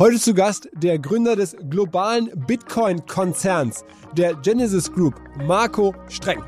Heute 0.00 0.18
zu 0.18 0.32
Gast 0.32 0.66
der 0.72 0.98
Gründer 0.98 1.36
des 1.36 1.54
globalen 1.68 2.30
Bitcoin-Konzerns, 2.46 3.84
der 4.16 4.34
Genesis 4.36 4.90
Group, 4.90 5.14
Marco 5.46 5.94
Streng. 6.08 6.42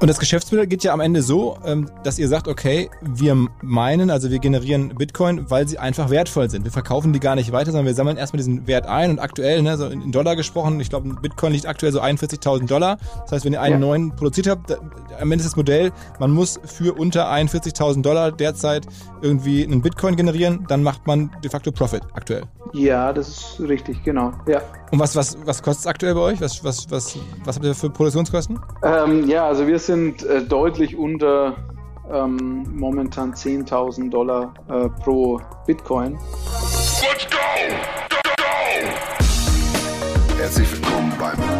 Und 0.00 0.08
das 0.08 0.18
Geschäftsmodell 0.18 0.66
geht 0.66 0.82
ja 0.82 0.94
am 0.94 1.00
Ende 1.00 1.20
so, 1.20 1.58
ähm, 1.62 1.86
dass 2.04 2.18
ihr 2.18 2.26
sagt, 2.26 2.48
okay, 2.48 2.88
wir 3.02 3.36
meinen, 3.60 4.08
also 4.08 4.30
wir 4.30 4.38
generieren 4.38 4.94
Bitcoin, 4.96 5.50
weil 5.50 5.68
sie 5.68 5.78
einfach 5.78 6.08
wertvoll 6.08 6.48
sind. 6.48 6.64
Wir 6.64 6.72
verkaufen 6.72 7.12
die 7.12 7.20
gar 7.20 7.34
nicht 7.34 7.52
weiter, 7.52 7.70
sondern 7.70 7.84
wir 7.84 7.92
sammeln 7.92 8.16
erstmal 8.16 8.38
diesen 8.38 8.66
Wert 8.66 8.86
ein 8.86 9.10
und 9.10 9.18
aktuell, 9.18 9.60
ne, 9.60 9.76
so 9.76 9.88
in 9.88 10.10
Dollar 10.10 10.36
gesprochen, 10.36 10.80
ich 10.80 10.88
glaube, 10.88 11.16
Bitcoin 11.20 11.52
liegt 11.52 11.66
aktuell 11.66 11.92
so 11.92 12.00
41.000 12.00 12.66
Dollar. 12.66 12.96
Das 13.24 13.32
heißt, 13.32 13.44
wenn 13.44 13.52
ihr 13.52 13.60
einen 13.60 13.74
ja. 13.74 13.78
neuen 13.78 14.16
produziert 14.16 14.46
habt, 14.46 14.72
am 14.72 15.32
Ende 15.32 15.36
ist 15.36 15.50
das 15.50 15.56
Modell, 15.56 15.92
man 16.18 16.30
muss 16.30 16.58
für 16.64 16.94
unter 16.98 17.30
41.000 17.30 18.00
Dollar 18.00 18.32
derzeit 18.32 18.86
irgendwie 19.20 19.64
einen 19.64 19.82
Bitcoin 19.82 20.16
generieren, 20.16 20.64
dann 20.66 20.82
macht 20.82 21.06
man 21.06 21.30
de 21.44 21.50
facto 21.50 21.72
Profit 21.72 22.00
aktuell. 22.14 22.44
Ja, 22.72 23.12
das 23.12 23.28
ist 23.28 23.60
richtig, 23.60 24.02
genau, 24.02 24.32
ja. 24.46 24.62
Und 24.92 24.98
was, 24.98 25.14
was, 25.14 25.36
was 25.44 25.62
kostet 25.62 25.80
es 25.80 25.86
aktuell 25.86 26.14
bei 26.14 26.20
euch? 26.20 26.40
Was, 26.40 26.64
was, 26.64 26.90
was, 26.90 27.16
was 27.44 27.56
habt 27.56 27.64
ihr 27.64 27.74
für 27.74 27.90
Produktionskosten? 27.90 28.58
Ähm, 28.82 29.28
ja, 29.28 29.46
also 29.46 29.66
wir 29.66 29.78
sind 29.78 29.89
äh, 29.90 30.42
deutlich 30.42 30.96
unter 30.96 31.56
ähm, 32.12 32.64
momentan 32.76 33.34
10.000 33.34 34.08
Dollar 34.08 34.54
äh, 34.68 34.88
pro 35.02 35.40
Bitcoin. 35.66 36.12
Let's 36.12 37.26
go! 37.28 37.36
go, 38.08 38.16
go! 38.36 38.44
Herzlich 40.38 40.70
willkommen 40.72 41.12
beim 41.18 41.59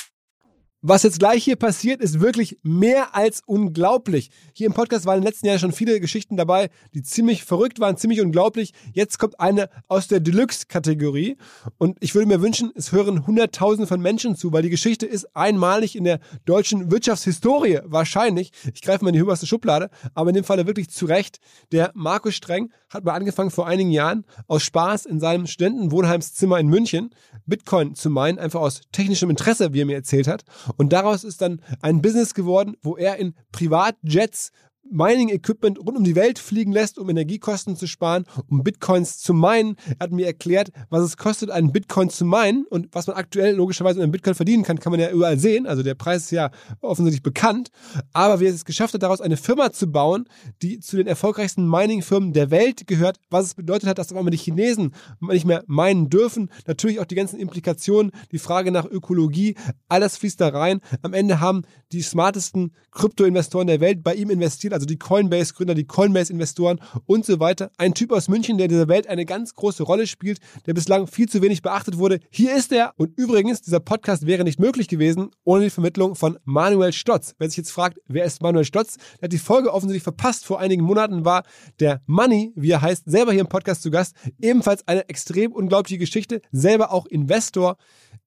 Was 0.83 1.03
jetzt 1.03 1.19
gleich 1.19 1.43
hier 1.43 1.57
passiert, 1.57 2.01
ist 2.01 2.21
wirklich 2.21 2.57
mehr 2.63 3.15
als 3.15 3.43
unglaublich. 3.45 4.31
Hier 4.53 4.65
im 4.65 4.73
Podcast 4.73 5.05
waren 5.05 5.19
im 5.19 5.23
letzten 5.23 5.45
Jahr 5.45 5.59
schon 5.59 5.73
viele 5.73 5.99
Geschichten 5.99 6.37
dabei, 6.37 6.71
die 6.95 7.03
ziemlich 7.03 7.43
verrückt 7.43 7.79
waren, 7.79 7.97
ziemlich 7.97 8.19
unglaublich. 8.19 8.73
Jetzt 8.91 9.19
kommt 9.19 9.39
eine 9.39 9.69
aus 9.87 10.07
der 10.07 10.19
Deluxe-Kategorie. 10.19 11.37
Und 11.77 11.99
ich 11.99 12.15
würde 12.15 12.27
mir 12.27 12.41
wünschen, 12.41 12.71
es 12.73 12.91
hören 12.91 13.27
Hunderttausende 13.27 13.85
von 13.85 14.01
Menschen 14.01 14.35
zu, 14.35 14.51
weil 14.53 14.63
die 14.63 14.71
Geschichte 14.71 15.05
ist 15.05 15.35
einmalig 15.35 15.95
in 15.95 16.03
der 16.03 16.19
deutschen 16.45 16.89
Wirtschaftshistorie. 16.89 17.81
Wahrscheinlich. 17.83 18.51
Ich 18.73 18.81
greife 18.81 19.03
mal 19.03 19.09
in 19.09 19.17
die 19.17 19.21
höchste 19.21 19.45
Schublade, 19.45 19.91
aber 20.15 20.31
in 20.31 20.35
dem 20.35 20.43
Falle 20.43 20.65
wirklich 20.65 20.89
zu 20.89 21.05
Recht. 21.05 21.39
Der 21.71 21.91
Markus 21.93 22.33
Streng 22.33 22.71
hat 22.89 23.05
mal 23.05 23.13
angefangen 23.13 23.51
vor 23.51 23.67
einigen 23.67 23.91
Jahren 23.91 24.25
aus 24.47 24.63
Spaß 24.63 25.05
in 25.05 25.19
seinem 25.19 25.45
Studentenwohnheimszimmer 25.45 26.59
in 26.59 26.69
München 26.69 27.11
Bitcoin 27.45 27.93
zu 27.93 28.09
meinen, 28.09 28.39
einfach 28.39 28.61
aus 28.61 28.81
technischem 28.91 29.29
Interesse, 29.29 29.73
wie 29.73 29.81
er 29.81 29.85
mir 29.85 29.95
erzählt 29.95 30.27
hat. 30.27 30.43
Und 30.77 30.93
daraus 30.93 31.23
ist 31.23 31.41
dann 31.41 31.61
ein 31.81 32.01
Business 32.01 32.33
geworden, 32.33 32.75
wo 32.81 32.97
er 32.97 33.17
in 33.17 33.35
Privatjets 33.51 34.51
Mining-Equipment 34.91 35.79
rund 35.79 35.97
um 35.97 36.03
die 36.03 36.15
Welt 36.15 36.39
fliegen 36.39 36.71
lässt, 36.71 36.99
um 36.99 37.09
Energiekosten 37.09 37.75
zu 37.75 37.87
sparen, 37.87 38.25
um 38.49 38.63
Bitcoins 38.63 39.19
zu 39.19 39.33
meinen. 39.33 39.75
Er 39.99 40.05
hat 40.05 40.11
mir 40.11 40.25
erklärt, 40.25 40.71
was 40.89 41.03
es 41.03 41.17
kostet, 41.17 41.49
einen 41.49 41.71
Bitcoin 41.71 42.09
zu 42.09 42.25
meinen 42.25 42.65
und 42.65 42.89
was 42.91 43.07
man 43.07 43.15
aktuell 43.15 43.55
logischerweise 43.55 43.97
mit 43.99 44.03
einem 44.03 44.11
Bitcoin 44.11 44.35
verdienen 44.35 44.63
kann, 44.63 44.79
kann 44.79 44.91
man 44.91 44.99
ja 44.99 45.09
überall 45.09 45.39
sehen. 45.39 45.67
Also 45.67 45.83
der 45.83 45.95
Preis 45.95 46.23
ist 46.23 46.31
ja 46.31 46.51
offensichtlich 46.81 47.23
bekannt. 47.23 47.69
Aber 48.13 48.39
wie 48.39 48.45
er 48.45 48.53
es 48.53 48.65
geschafft 48.65 48.93
hat, 48.93 49.03
daraus 49.03 49.21
eine 49.21 49.37
Firma 49.37 49.71
zu 49.71 49.91
bauen, 49.91 50.25
die 50.61 50.79
zu 50.79 50.97
den 50.97 51.07
erfolgreichsten 51.07 51.69
Mining-Firmen 51.69 52.33
der 52.33 52.51
Welt 52.51 52.87
gehört, 52.87 53.17
was 53.29 53.45
es 53.45 53.55
bedeutet 53.55 53.89
hat, 53.89 53.97
dass 53.97 54.11
auf 54.11 54.17
einmal 54.17 54.31
die 54.31 54.37
Chinesen 54.37 54.93
nicht 55.19 55.45
mehr 55.45 55.63
meinen 55.67 56.09
dürfen. 56.09 56.49
Natürlich 56.67 56.99
auch 56.99 57.05
die 57.05 57.15
ganzen 57.15 57.39
Implikationen, 57.39 58.11
die 58.31 58.39
Frage 58.39 58.71
nach 58.71 58.85
Ökologie, 58.85 59.55
alles 59.87 60.17
fließt 60.17 60.41
da 60.41 60.49
rein. 60.49 60.81
Am 61.01 61.13
Ende 61.13 61.39
haben 61.39 61.63
die 61.91 62.01
smartesten 62.01 62.73
Krypto-Investoren 62.91 63.67
der 63.67 63.79
Welt 63.79 64.03
bei 64.03 64.15
ihm 64.15 64.29
investiert, 64.29 64.73
also 64.73 64.80
die 64.85 64.97
Coinbase-Gründer, 64.97 65.75
die 65.75 65.85
Coinbase-Investoren 65.85 66.79
und 67.05 67.25
so 67.25 67.39
weiter. 67.39 67.71
Ein 67.77 67.93
Typ 67.93 68.11
aus 68.11 68.27
München, 68.27 68.57
der 68.57 68.65
in 68.65 68.71
dieser 68.71 68.87
Welt 68.87 69.07
eine 69.07 69.25
ganz 69.25 69.53
große 69.53 69.83
Rolle 69.83 70.07
spielt, 70.07 70.39
der 70.65 70.73
bislang 70.73 71.07
viel 71.07 71.27
zu 71.27 71.41
wenig 71.41 71.61
beachtet 71.61 71.97
wurde. 71.97 72.19
Hier 72.29 72.55
ist 72.55 72.71
er. 72.71 72.93
Und 72.97 73.17
übrigens, 73.17 73.61
dieser 73.61 73.79
Podcast 73.79 74.25
wäre 74.25 74.43
nicht 74.43 74.59
möglich 74.59 74.87
gewesen 74.87 75.31
ohne 75.43 75.65
die 75.65 75.69
Vermittlung 75.69 76.15
von 76.15 76.37
Manuel 76.43 76.93
Stotz. 76.93 77.33
Wer 77.37 77.49
sich 77.49 77.57
jetzt 77.57 77.71
fragt, 77.71 77.99
wer 78.07 78.25
ist 78.25 78.41
Manuel 78.41 78.65
Stotz? 78.65 78.97
Der 79.19 79.23
hat 79.23 79.33
die 79.33 79.37
Folge 79.37 79.73
offensichtlich 79.73 80.03
verpasst. 80.03 80.45
Vor 80.45 80.59
einigen 80.59 80.83
Monaten 80.83 81.25
war 81.25 81.43
der 81.79 82.01
Money, 82.05 82.53
wie 82.55 82.71
er 82.71 82.81
heißt, 82.81 83.03
selber 83.09 83.31
hier 83.31 83.41
im 83.41 83.47
Podcast 83.47 83.81
zu 83.81 83.91
Gast. 83.91 84.15
Ebenfalls 84.39 84.87
eine 84.87 85.07
extrem 85.09 85.51
unglaubliche 85.51 85.97
Geschichte. 85.97 86.41
Selber 86.51 86.91
auch 86.91 87.05
Investor 87.05 87.77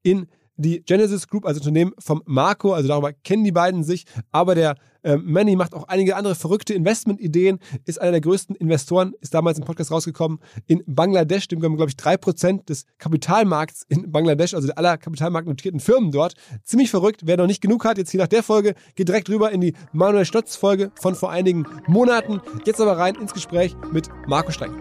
in 0.02 0.26
die 0.56 0.82
Genesis 0.84 1.28
Group, 1.28 1.46
also 1.46 1.60
Unternehmen 1.60 1.92
vom 1.98 2.22
Marco, 2.26 2.72
also 2.72 2.88
darüber 2.88 3.12
kennen 3.12 3.44
die 3.44 3.52
beiden 3.52 3.82
sich, 3.82 4.04
aber 4.30 4.54
der 4.54 4.76
äh, 5.04 5.16
Manny 5.16 5.54
macht 5.54 5.74
auch 5.74 5.88
einige 5.88 6.16
andere 6.16 6.34
verrückte 6.34 6.74
Investmentideen, 6.74 7.58
ist 7.84 8.00
einer 8.00 8.12
der 8.12 8.20
größten 8.20 8.56
Investoren, 8.56 9.14
ist 9.20 9.34
damals 9.34 9.58
im 9.58 9.64
Podcast 9.64 9.90
rausgekommen 9.90 10.40
in 10.66 10.82
Bangladesch, 10.86 11.46
dem 11.48 11.60
glaube 11.60 11.86
ich 11.88 11.96
drei 11.96 12.16
Prozent 12.16 12.68
des 12.68 12.86
Kapitalmarkts 12.98 13.84
in 13.88 14.10
Bangladesch, 14.10 14.54
also 14.54 14.72
aller 14.74 14.98
kapitalmarktnotierten 14.98 15.80
Firmen 15.80 16.10
dort. 16.10 16.34
Ziemlich 16.64 16.90
verrückt, 16.90 17.22
wer 17.24 17.36
noch 17.36 17.46
nicht 17.46 17.60
genug 17.60 17.84
hat, 17.84 17.98
jetzt 17.98 18.10
hier 18.10 18.20
nach 18.20 18.28
der 18.28 18.42
Folge, 18.42 18.74
geht 18.94 19.08
direkt 19.08 19.28
rüber 19.28 19.52
in 19.52 19.60
die 19.60 19.74
Manuel 19.92 20.24
Stotz 20.24 20.56
Folge 20.56 20.90
von 21.00 21.14
vor 21.14 21.30
einigen 21.30 21.66
Monaten. 21.86 22.40
Jetzt 22.64 22.80
aber 22.80 22.98
rein 22.98 23.14
ins 23.14 23.34
Gespräch 23.34 23.76
mit 23.92 24.08
Marco 24.26 24.50
Streng 24.50 24.72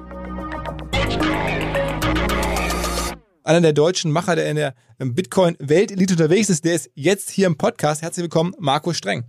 einer 3.45 3.61
der 3.61 3.73
deutschen 3.73 4.11
Macher, 4.11 4.35
der 4.35 4.49
in 4.49 4.55
der 4.55 4.73
ähm, 4.99 5.15
Bitcoin-Weltelite 5.15 6.13
unterwegs 6.13 6.49
ist, 6.49 6.63
der 6.65 6.75
ist 6.75 6.89
jetzt 6.95 7.29
hier 7.29 7.47
im 7.47 7.57
Podcast. 7.57 8.01
Herzlich 8.01 8.23
willkommen, 8.23 8.53
Marco 8.57 8.93
Streng. 8.93 9.25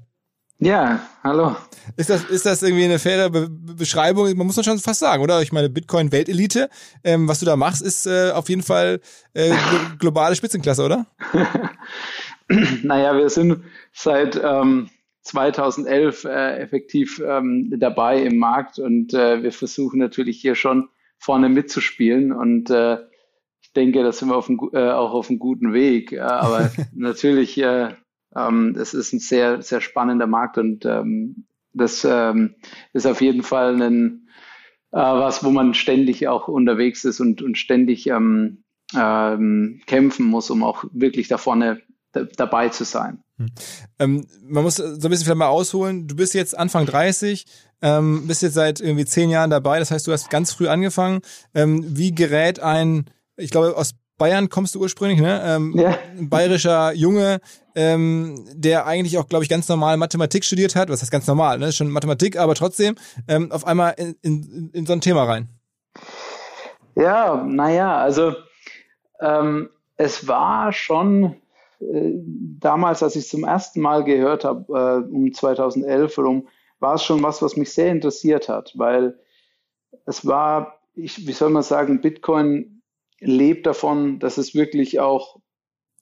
Ja, 0.59 1.01
hallo. 1.23 1.57
Ist 1.97 2.11
das, 2.11 2.25
ist 2.25 2.47
das 2.47 2.63
irgendwie 2.63 2.85
eine 2.85 2.99
faire 2.99 3.29
Be 3.29 3.49
Beschreibung? 3.51 4.35
Man 4.37 4.47
muss 4.47 4.57
man 4.57 4.65
schon 4.65 4.79
fast 4.79 5.01
sagen, 5.01 5.23
oder? 5.23 5.43
Ich 5.43 5.53
meine, 5.53 5.69
Bitcoin-Weltelite, 5.69 6.71
ähm, 7.03 7.29
was 7.29 7.41
du 7.41 7.47
da 7.47 7.57
machst, 7.57 7.83
ist 7.83 8.07
äh, 8.07 8.31
auf 8.31 8.49
jeden 8.49 8.63
Fall 8.63 9.01
äh, 9.35 9.53
globale 9.99 10.37
Spitzenklasse, 10.37 10.85
oder? 10.85 11.07
naja, 12.83 13.17
wir 13.17 13.29
sind 13.29 13.65
seit 13.93 14.41
ähm, 14.43 14.91
2011 15.23 16.25
äh, 16.25 16.59
effektiv 16.59 17.21
ähm, 17.27 17.75
dabei 17.77 18.23
im 18.23 18.39
Markt 18.39 18.79
und 18.79 19.13
äh, 19.13 19.43
wir 19.43 19.53
versuchen 19.53 19.99
natürlich 19.99 20.41
hier 20.41 20.55
schon 20.55 20.89
vorne 21.19 21.49
mitzuspielen 21.49 22.33
und 22.33 22.71
äh, 22.71 22.99
denke, 23.75 24.03
da 24.03 24.13
sind 24.13 24.29
wir 24.29 24.37
auf 24.37 24.47
dem, 24.47 24.61
äh, 24.73 24.91
auch 24.91 25.13
auf 25.13 25.29
einem 25.29 25.39
guten 25.39 25.73
Weg. 25.73 26.19
Aber 26.19 26.71
natürlich, 26.95 27.57
ähm, 28.37 28.77
es 28.79 28.95
ist 28.95 29.13
ein 29.13 29.21
sehr, 29.21 29.63
sehr 29.63 29.81
spannender 29.81 30.27
Markt 30.27 30.59
und 30.59 30.85
ähm, 30.85 31.47
das 31.73 32.05
ähm, 32.09 32.55
ist 32.93 33.07
auf 33.07 33.21
jeden 33.21 33.43
Fall 33.43 33.81
ein, 33.81 34.29
äh, 34.93 34.99
was, 34.99 35.45
wo 35.45 35.51
man 35.51 35.75
ständig 35.75 36.29
auch 36.29 36.49
unterwegs 36.49 37.05
ist 37.05 37.21
und, 37.21 37.43
und 37.43 37.59
ständig 37.59 38.07
ähm, 38.07 38.65
ähm, 38.95 39.81
kämpfen 39.87 40.27
muss, 40.27 40.51
um 40.51 40.63
auch 40.63 40.85
wirklich 40.93 41.29
da 41.29 41.39
vorne 41.39 41.81
dabei 42.37 42.69
zu 42.69 42.85
sein. 42.85 43.23
Hm. 43.39 43.47
Ähm, 43.99 44.27
man 44.47 44.63
muss 44.63 44.77
so 44.77 44.85
ein 44.85 44.99
bisschen 44.99 45.25
vielleicht 45.25 45.37
mal 45.37 45.49
ausholen. 45.49 46.07
Du 46.07 46.15
bist 46.15 46.35
jetzt 46.35 46.57
Anfang 46.57 46.87
30, 46.87 47.45
ähm, 47.83 48.27
bist 48.27 48.43
jetzt 48.43 48.55
seit 48.55 48.81
irgendwie 48.81 49.05
zehn 49.05 49.31
Jahren 49.31 49.51
dabei. 49.51 49.81
Das 49.81 49.91
heißt, 49.91 50.07
du 50.07 50.13
hast 50.13 50.31
ganz 50.31 50.53
früh 50.53 50.69
angefangen. 50.69 51.21
Ähm, 51.55 51.85
wie 51.97 52.15
gerät 52.15 52.61
ein, 52.61 53.07
ich 53.37 53.51
glaube, 53.51 53.77
aus 53.77 53.95
Bayern 54.17 54.49
kommst 54.49 54.77
du 54.77 54.81
ursprünglich, 54.81 55.21
ne? 55.21 55.43
Ähm, 55.45 55.75
ja. 55.77 55.99
Ein 56.17 56.29
bayerischer 56.29 56.93
Junge, 56.93 57.41
ähm, 57.75 58.47
der 58.53 58.87
eigentlich 58.87 59.19
auch, 59.19 59.29
glaube 59.29 59.45
ich, 59.45 59.51
ganz 59.51 59.69
normal 59.69 59.97
Mathematik 59.97 60.45
studiert 60.45 60.77
hat. 60.77 60.89
Was 60.89 61.03
heißt 61.03 61.11
ganz 61.11 61.27
normal, 61.27 61.59
ne? 61.59 61.73
Schon 61.73 61.89
Mathematik, 61.89 62.39
aber 62.39 62.55
trotzdem 62.55 62.95
ähm, 63.29 63.51
auf 63.53 63.67
einmal 63.67 63.95
in, 63.97 64.17
in, 64.23 64.71
in 64.73 64.87
so 64.87 64.93
ein 64.93 65.01
Thema 65.01 65.25
rein. 65.25 65.49
Ja, 66.95 67.43
naja, 67.45 67.97
also 67.97 68.35
ähm, 69.21 69.71
es 69.97 70.29
war 70.29 70.73
schon 70.73 71.37
äh, 71.81 72.13
damals, 72.61 73.03
als 73.03 73.17
ich 73.17 73.25
es 73.25 73.31
zum 73.31 73.45
ersten 73.45 73.81
Mal 73.81 74.05
gehört 74.05 74.45
habe, 74.45 75.05
äh, 75.09 75.15
um 75.15 75.33
2011 75.33 76.17
herum, 76.17 76.49
war 76.81 76.95
es 76.95 77.05
schon 77.05 77.23
was, 77.23 77.43
was 77.43 77.57
mich 77.57 77.73
sehr 77.73 77.91
interessiert 77.91 78.49
hat, 78.49 78.73
weil 78.77 79.19
es 80.07 80.27
war, 80.27 80.81
ich, 80.95 81.27
wie 81.27 81.33
soll 81.33 81.51
man 81.51 81.63
sagen, 81.63 82.01
Bitcoin 82.01 82.83
lebt 83.21 83.67
davon, 83.67 84.19
dass 84.19 84.39
es 84.39 84.55
wirklich 84.55 85.01
auch 85.01 85.41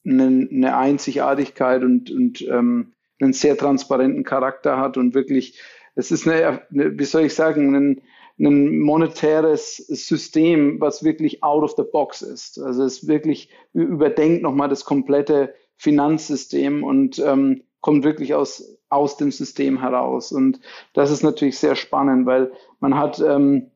eine, 0.05 0.49
eine 0.51 0.77
Einzigartigkeit 0.77 1.83
und, 1.83 2.11
und 2.11 2.43
ähm, 2.43 2.93
einen 3.21 3.33
sehr 3.33 3.57
transparenten 3.57 4.25
Charakter 4.25 4.79
hat 4.79 4.97
und 4.97 5.15
wirklich, 5.15 5.61
es 5.95 6.11
ist 6.11 6.27
eine, 6.27 6.63
eine 6.71 6.99
wie 6.99 7.05
soll 7.05 7.23
ich 7.23 7.35
sagen, 7.35 7.75
ein, 7.75 8.03
ein 8.39 8.81
monetäres 8.81 9.77
System, 9.77 10.81
was 10.81 11.05
wirklich 11.05 11.45
out 11.45 11.63
of 11.63 11.75
the 11.77 11.85
box 11.91 12.23
ist. 12.23 12.59
Also 12.59 12.85
es 12.85 13.07
wirklich 13.07 13.51
überdenkt 13.73 14.43
nochmal 14.43 14.69
das 14.69 14.85
komplette 14.85 15.55
Finanzsystem 15.77 16.83
und 16.83 17.19
ähm, 17.19 17.63
kommt 17.81 18.05
wirklich 18.05 18.35
aus, 18.35 18.79
aus 18.89 19.17
dem 19.17 19.31
System 19.31 19.81
heraus. 19.81 20.33
Und 20.33 20.61
das 20.95 21.11
ist 21.11 21.23
natürlich 21.23 21.59
sehr 21.59 21.77
spannend, 21.77 22.27
weil 22.27 22.53
man 22.81 22.97
hat 22.97 23.21
ähm, 23.21 23.71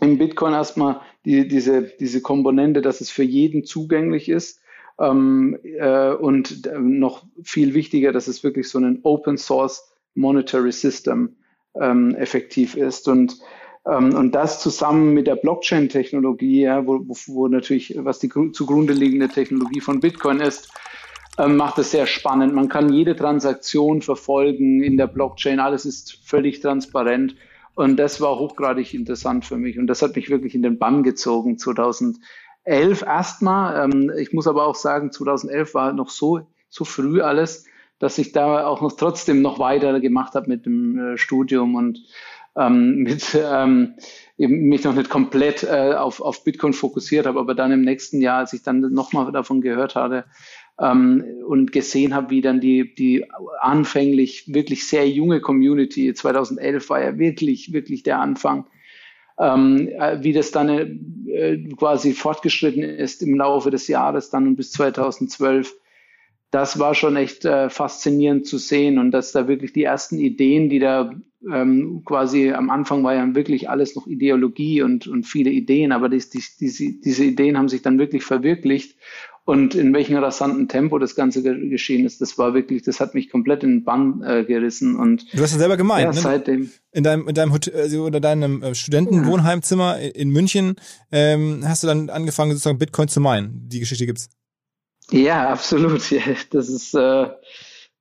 im 0.00 0.18
Bitcoin 0.18 0.52
erstmal 0.52 1.00
die, 1.24 1.46
diese, 1.46 1.82
diese 1.82 2.20
Komponente, 2.20 2.82
dass 2.82 3.00
es 3.00 3.10
für 3.10 3.22
jeden 3.22 3.64
zugänglich 3.64 4.28
ist. 4.28 4.60
Ähm, 5.00 5.58
äh, 5.62 6.12
und 6.12 6.68
noch 6.78 7.24
viel 7.42 7.74
wichtiger, 7.74 8.12
dass 8.12 8.28
es 8.28 8.44
wirklich 8.44 8.68
so 8.68 8.78
ein 8.78 9.00
Open 9.02 9.38
Source 9.38 9.92
Monetary 10.14 10.72
System 10.72 11.36
ähm, 11.74 12.14
effektiv 12.14 12.76
ist. 12.76 13.08
Und 13.08 13.38
ähm, 13.84 14.14
und 14.14 14.32
das 14.34 14.60
zusammen 14.60 15.12
mit 15.12 15.26
der 15.26 15.36
Blockchain-Technologie, 15.36 16.62
ja, 16.62 16.86
wo, 16.86 17.00
wo, 17.04 17.48
natürlich, 17.48 17.96
was 17.98 18.20
die 18.20 18.28
zugrunde 18.28 18.92
liegende 18.92 19.28
Technologie 19.28 19.80
von 19.80 20.00
Bitcoin 20.00 20.40
ist, 20.40 20.70
ähm, 21.38 21.56
macht 21.56 21.78
es 21.78 21.90
sehr 21.90 22.06
spannend. 22.06 22.54
Man 22.54 22.68
kann 22.68 22.92
jede 22.92 23.16
Transaktion 23.16 24.02
verfolgen 24.02 24.82
in 24.82 24.96
der 24.96 25.06
Blockchain. 25.06 25.60
Alles 25.60 25.84
ist 25.84 26.18
völlig 26.24 26.60
transparent. 26.60 27.34
Und 27.74 27.96
das 27.96 28.20
war 28.20 28.38
hochgradig 28.38 28.92
interessant 28.92 29.46
für 29.46 29.56
mich. 29.56 29.78
Und 29.78 29.86
das 29.86 30.02
hat 30.02 30.14
mich 30.14 30.28
wirklich 30.28 30.54
in 30.54 30.62
den 30.62 30.78
Bann 30.78 31.02
gezogen 31.02 31.58
2011 32.64 33.02
erstmal. 33.02 33.84
Ähm, 33.84 34.12
ich 34.18 34.32
muss 34.32 34.46
aber 34.46 34.66
auch 34.66 34.74
sagen, 34.74 35.12
2011 35.12 35.74
war 35.74 35.92
noch 35.92 36.10
so, 36.10 36.46
so 36.68 36.84
früh 36.84 37.20
alles, 37.20 37.66
dass 37.98 38.18
ich 38.18 38.32
da 38.32 38.66
auch 38.66 38.80
noch 38.80 38.92
trotzdem 38.92 39.42
noch 39.42 39.58
weiter 39.58 40.00
gemacht 40.00 40.34
habe 40.34 40.48
mit 40.48 40.66
dem 40.66 40.98
äh, 40.98 41.18
Studium 41.18 41.74
und 41.74 42.00
ähm, 42.56 42.96
mit 43.02 43.36
ähm, 43.40 43.94
mich 44.36 44.84
noch 44.84 44.94
nicht 44.94 45.10
komplett 45.10 45.62
äh, 45.62 45.94
auf, 45.94 46.20
auf 46.20 46.44
Bitcoin 46.44 46.72
fokussiert 46.72 47.26
habe, 47.26 47.38
aber 47.38 47.54
dann 47.54 47.72
im 47.72 47.82
nächsten 47.82 48.20
Jahr, 48.20 48.38
als 48.38 48.52
ich 48.52 48.62
dann 48.62 48.80
nochmal 48.80 49.30
davon 49.32 49.60
gehört 49.60 49.94
hatte, 49.94 50.24
ähm, 50.80 51.24
und 51.46 51.70
gesehen 51.70 52.14
habe, 52.14 52.30
wie 52.30 52.40
dann 52.40 52.60
die, 52.60 52.94
die 52.94 53.26
anfänglich 53.60 54.52
wirklich 54.52 54.86
sehr 54.88 55.08
junge 55.08 55.40
Community, 55.40 56.12
2011 56.12 56.90
war 56.90 57.02
ja 57.02 57.18
wirklich, 57.18 57.72
wirklich 57.72 58.02
der 58.02 58.20
Anfang, 58.20 58.66
ähm, 59.42 59.88
äh, 59.88 60.22
wie 60.22 60.32
das 60.32 60.52
dann 60.52 60.68
äh, 61.26 61.58
quasi 61.76 62.12
fortgeschritten 62.12 62.82
ist 62.82 63.22
im 63.22 63.34
Laufe 63.34 63.70
des 63.70 63.88
Jahres 63.88 64.30
dann 64.30 64.54
bis 64.54 64.70
2012. 64.72 65.74
Das 66.52 66.78
war 66.78 66.94
schon 66.94 67.16
echt 67.16 67.44
äh, 67.44 67.68
faszinierend 67.68 68.46
zu 68.46 68.58
sehen 68.58 68.98
und 68.98 69.10
dass 69.10 69.32
da 69.32 69.48
wirklich 69.48 69.72
die 69.72 69.82
ersten 69.82 70.18
Ideen, 70.18 70.68
die 70.68 70.78
da 70.78 71.12
ähm, 71.50 72.02
quasi 72.04 72.52
am 72.52 72.70
Anfang 72.70 73.02
war 73.02 73.14
ja 73.14 73.34
wirklich 73.34 73.68
alles 73.68 73.96
noch 73.96 74.06
Ideologie 74.06 74.82
und, 74.82 75.08
und 75.08 75.24
viele 75.24 75.50
Ideen, 75.50 75.90
aber 75.90 76.08
dies, 76.08 76.30
dies, 76.30 76.56
diese, 76.56 76.92
diese 77.00 77.24
Ideen 77.24 77.58
haben 77.58 77.68
sich 77.68 77.82
dann 77.82 77.98
wirklich 77.98 78.22
verwirklicht 78.22 78.96
und 79.44 79.74
in 79.74 79.92
welchem 79.92 80.16
rasanten 80.16 80.68
Tempo 80.68 80.98
das 80.98 81.14
Ganze 81.16 81.42
geschehen 81.42 82.06
ist, 82.06 82.20
das 82.20 82.38
war 82.38 82.54
wirklich, 82.54 82.82
das 82.82 83.00
hat 83.00 83.14
mich 83.14 83.28
komplett 83.30 83.64
in 83.64 83.70
den 83.70 83.84
Bann 83.84 84.22
äh, 84.22 84.44
gerissen. 84.44 84.96
Und 84.96 85.32
du 85.32 85.42
hast 85.42 85.52
es 85.52 85.58
selber 85.58 85.76
gemeint, 85.76 86.04
ja, 86.04 86.12
ne? 86.12 86.20
seitdem. 86.20 86.70
In 86.92 87.02
deinem, 87.02 87.28
in 87.28 87.34
deinem 87.34 87.52
Hotel, 87.52 87.74
also, 87.74 88.04
oder 88.04 88.20
deinem 88.20 88.62
äh, 88.62 88.74
Studentenwohnheimzimmer 88.74 89.98
in 89.98 90.30
München 90.30 90.76
ähm, 91.10 91.62
hast 91.66 91.82
du 91.82 91.88
dann 91.88 92.08
angefangen, 92.10 92.52
sozusagen 92.52 92.78
Bitcoin 92.78 93.08
zu 93.08 93.20
meinen. 93.20 93.68
Die 93.68 93.80
Geschichte 93.80 94.06
gibt's. 94.06 94.30
Ja, 95.10 95.48
absolut. 95.48 96.02
Das 96.50 96.68
ist 96.68 96.94
äh, 96.94 97.26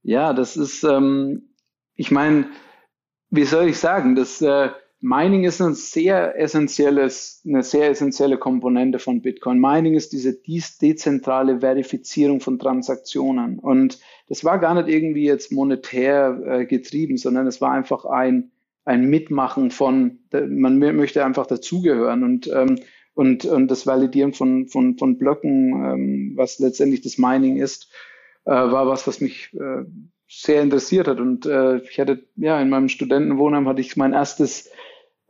ja, 0.04 0.34
das 0.34 0.58
ist, 0.58 0.84
ähm, 0.84 1.54
ich 1.96 2.12
meine, 2.12 2.50
wie 3.30 3.46
soll 3.46 3.70
ich 3.70 3.78
sagen, 3.78 4.16
das 4.16 4.42
äh, 4.42 4.70
Mining 5.04 5.46
ist 5.46 5.60
ein 5.62 5.74
sehr 5.74 6.40
essentielles, 6.40 7.42
eine 7.44 7.64
sehr 7.64 7.90
essentielle 7.90 8.38
Komponente 8.38 9.00
von 9.00 9.24
Bitcoin. 9.24 9.60
Mining 9.60 9.96
ist 9.96 10.14
diese 10.14 10.34
dezentrale 10.34 11.60
Verifizierung 11.60 12.40
von 12.40 12.60
Transaktionen. 12.60 13.58
Und 13.58 14.00
das 14.30 14.44
war 14.44 14.60
gar 14.60 14.76
nicht 14.76 14.96
irgendwie 14.96 15.26
jetzt 15.26 15.52
monetär 15.52 16.40
äh, 16.46 16.66
getrieben, 16.66 17.18
sondern 17.18 17.48
es 17.48 17.62
war 17.62 17.72
einfach 17.72 18.06
ein, 18.06 18.52
ein 18.86 19.10
Mitmachen 19.10 19.72
von, 19.72 20.20
man 20.32 20.78
möchte 20.78 21.26
einfach 21.26 21.48
dazugehören 21.48 22.24
und, 22.24 22.48
ähm, 22.54 22.78
und, 23.16 23.46
und 23.46 23.70
das 23.70 23.88
Validieren 23.88 24.34
von, 24.34 24.68
von, 24.68 25.00
von 25.00 25.18
Blöcken, 25.18 25.74
ähm, 25.84 26.34
was 26.36 26.60
letztendlich 26.60 27.02
das 27.02 27.18
Mining 27.18 27.58
ist, 27.58 27.92
äh, 28.46 28.52
war 28.52 28.88
was, 28.88 29.08
was 29.08 29.20
mich 29.20 29.52
äh, 29.56 29.84
sehr 30.28 30.62
interessiert 30.62 31.08
hat. 31.08 31.20
Und 31.20 31.48
äh, 31.48 31.78
ich 31.78 32.00
hatte, 32.00 32.24
ja, 32.36 32.62
in 32.62 32.70
meinem 32.70 32.88
Studentenwohnheim 32.88 33.68
hatte 33.68 33.82
ich 33.82 33.98
mein 33.98 34.14
erstes 34.14 34.70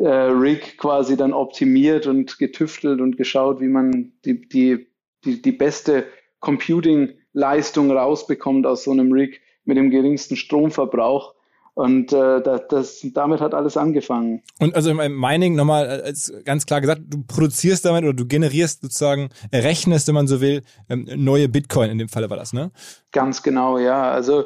äh, 0.01 0.09
Rig 0.09 0.77
quasi 0.77 1.15
dann 1.15 1.33
optimiert 1.33 2.07
und 2.07 2.39
getüftelt 2.39 3.01
und 3.01 3.17
geschaut, 3.17 3.61
wie 3.61 3.67
man 3.67 4.13
die, 4.25 4.47
die, 4.47 4.87
die, 5.23 5.41
die 5.41 5.51
beste 5.51 6.05
Computing-Leistung 6.39 7.91
rausbekommt 7.91 8.65
aus 8.65 8.83
so 8.83 8.91
einem 8.91 9.11
Rig 9.11 9.41
mit 9.63 9.77
dem 9.77 9.91
geringsten 9.91 10.35
Stromverbrauch. 10.35 11.35
Und 11.73 12.11
äh, 12.11 12.41
das, 12.41 12.61
das, 12.69 13.07
damit 13.13 13.39
hat 13.39 13.53
alles 13.53 13.77
angefangen. 13.77 14.41
Und 14.59 14.75
also 14.75 14.89
im 14.89 15.19
Mining 15.19 15.55
nochmal 15.55 15.87
als 16.01 16.33
ganz 16.43 16.65
klar 16.65 16.81
gesagt, 16.81 17.01
du 17.07 17.23
produzierst 17.23 17.85
damit 17.85 18.03
oder 18.03 18.13
du 18.13 18.25
generierst 18.25 18.81
sozusagen, 18.81 19.29
rechnest, 19.53 20.07
wenn 20.07 20.15
man 20.15 20.27
so 20.27 20.41
will, 20.41 20.63
ähm, 20.89 21.07
neue 21.15 21.47
Bitcoin 21.47 21.91
in 21.91 21.97
dem 21.97 22.09
Falle 22.09 22.29
war 22.29 22.37
das, 22.37 22.51
ne? 22.51 22.71
Ganz 23.11 23.41
genau, 23.41 23.77
ja. 23.77 24.11
Also 24.11 24.45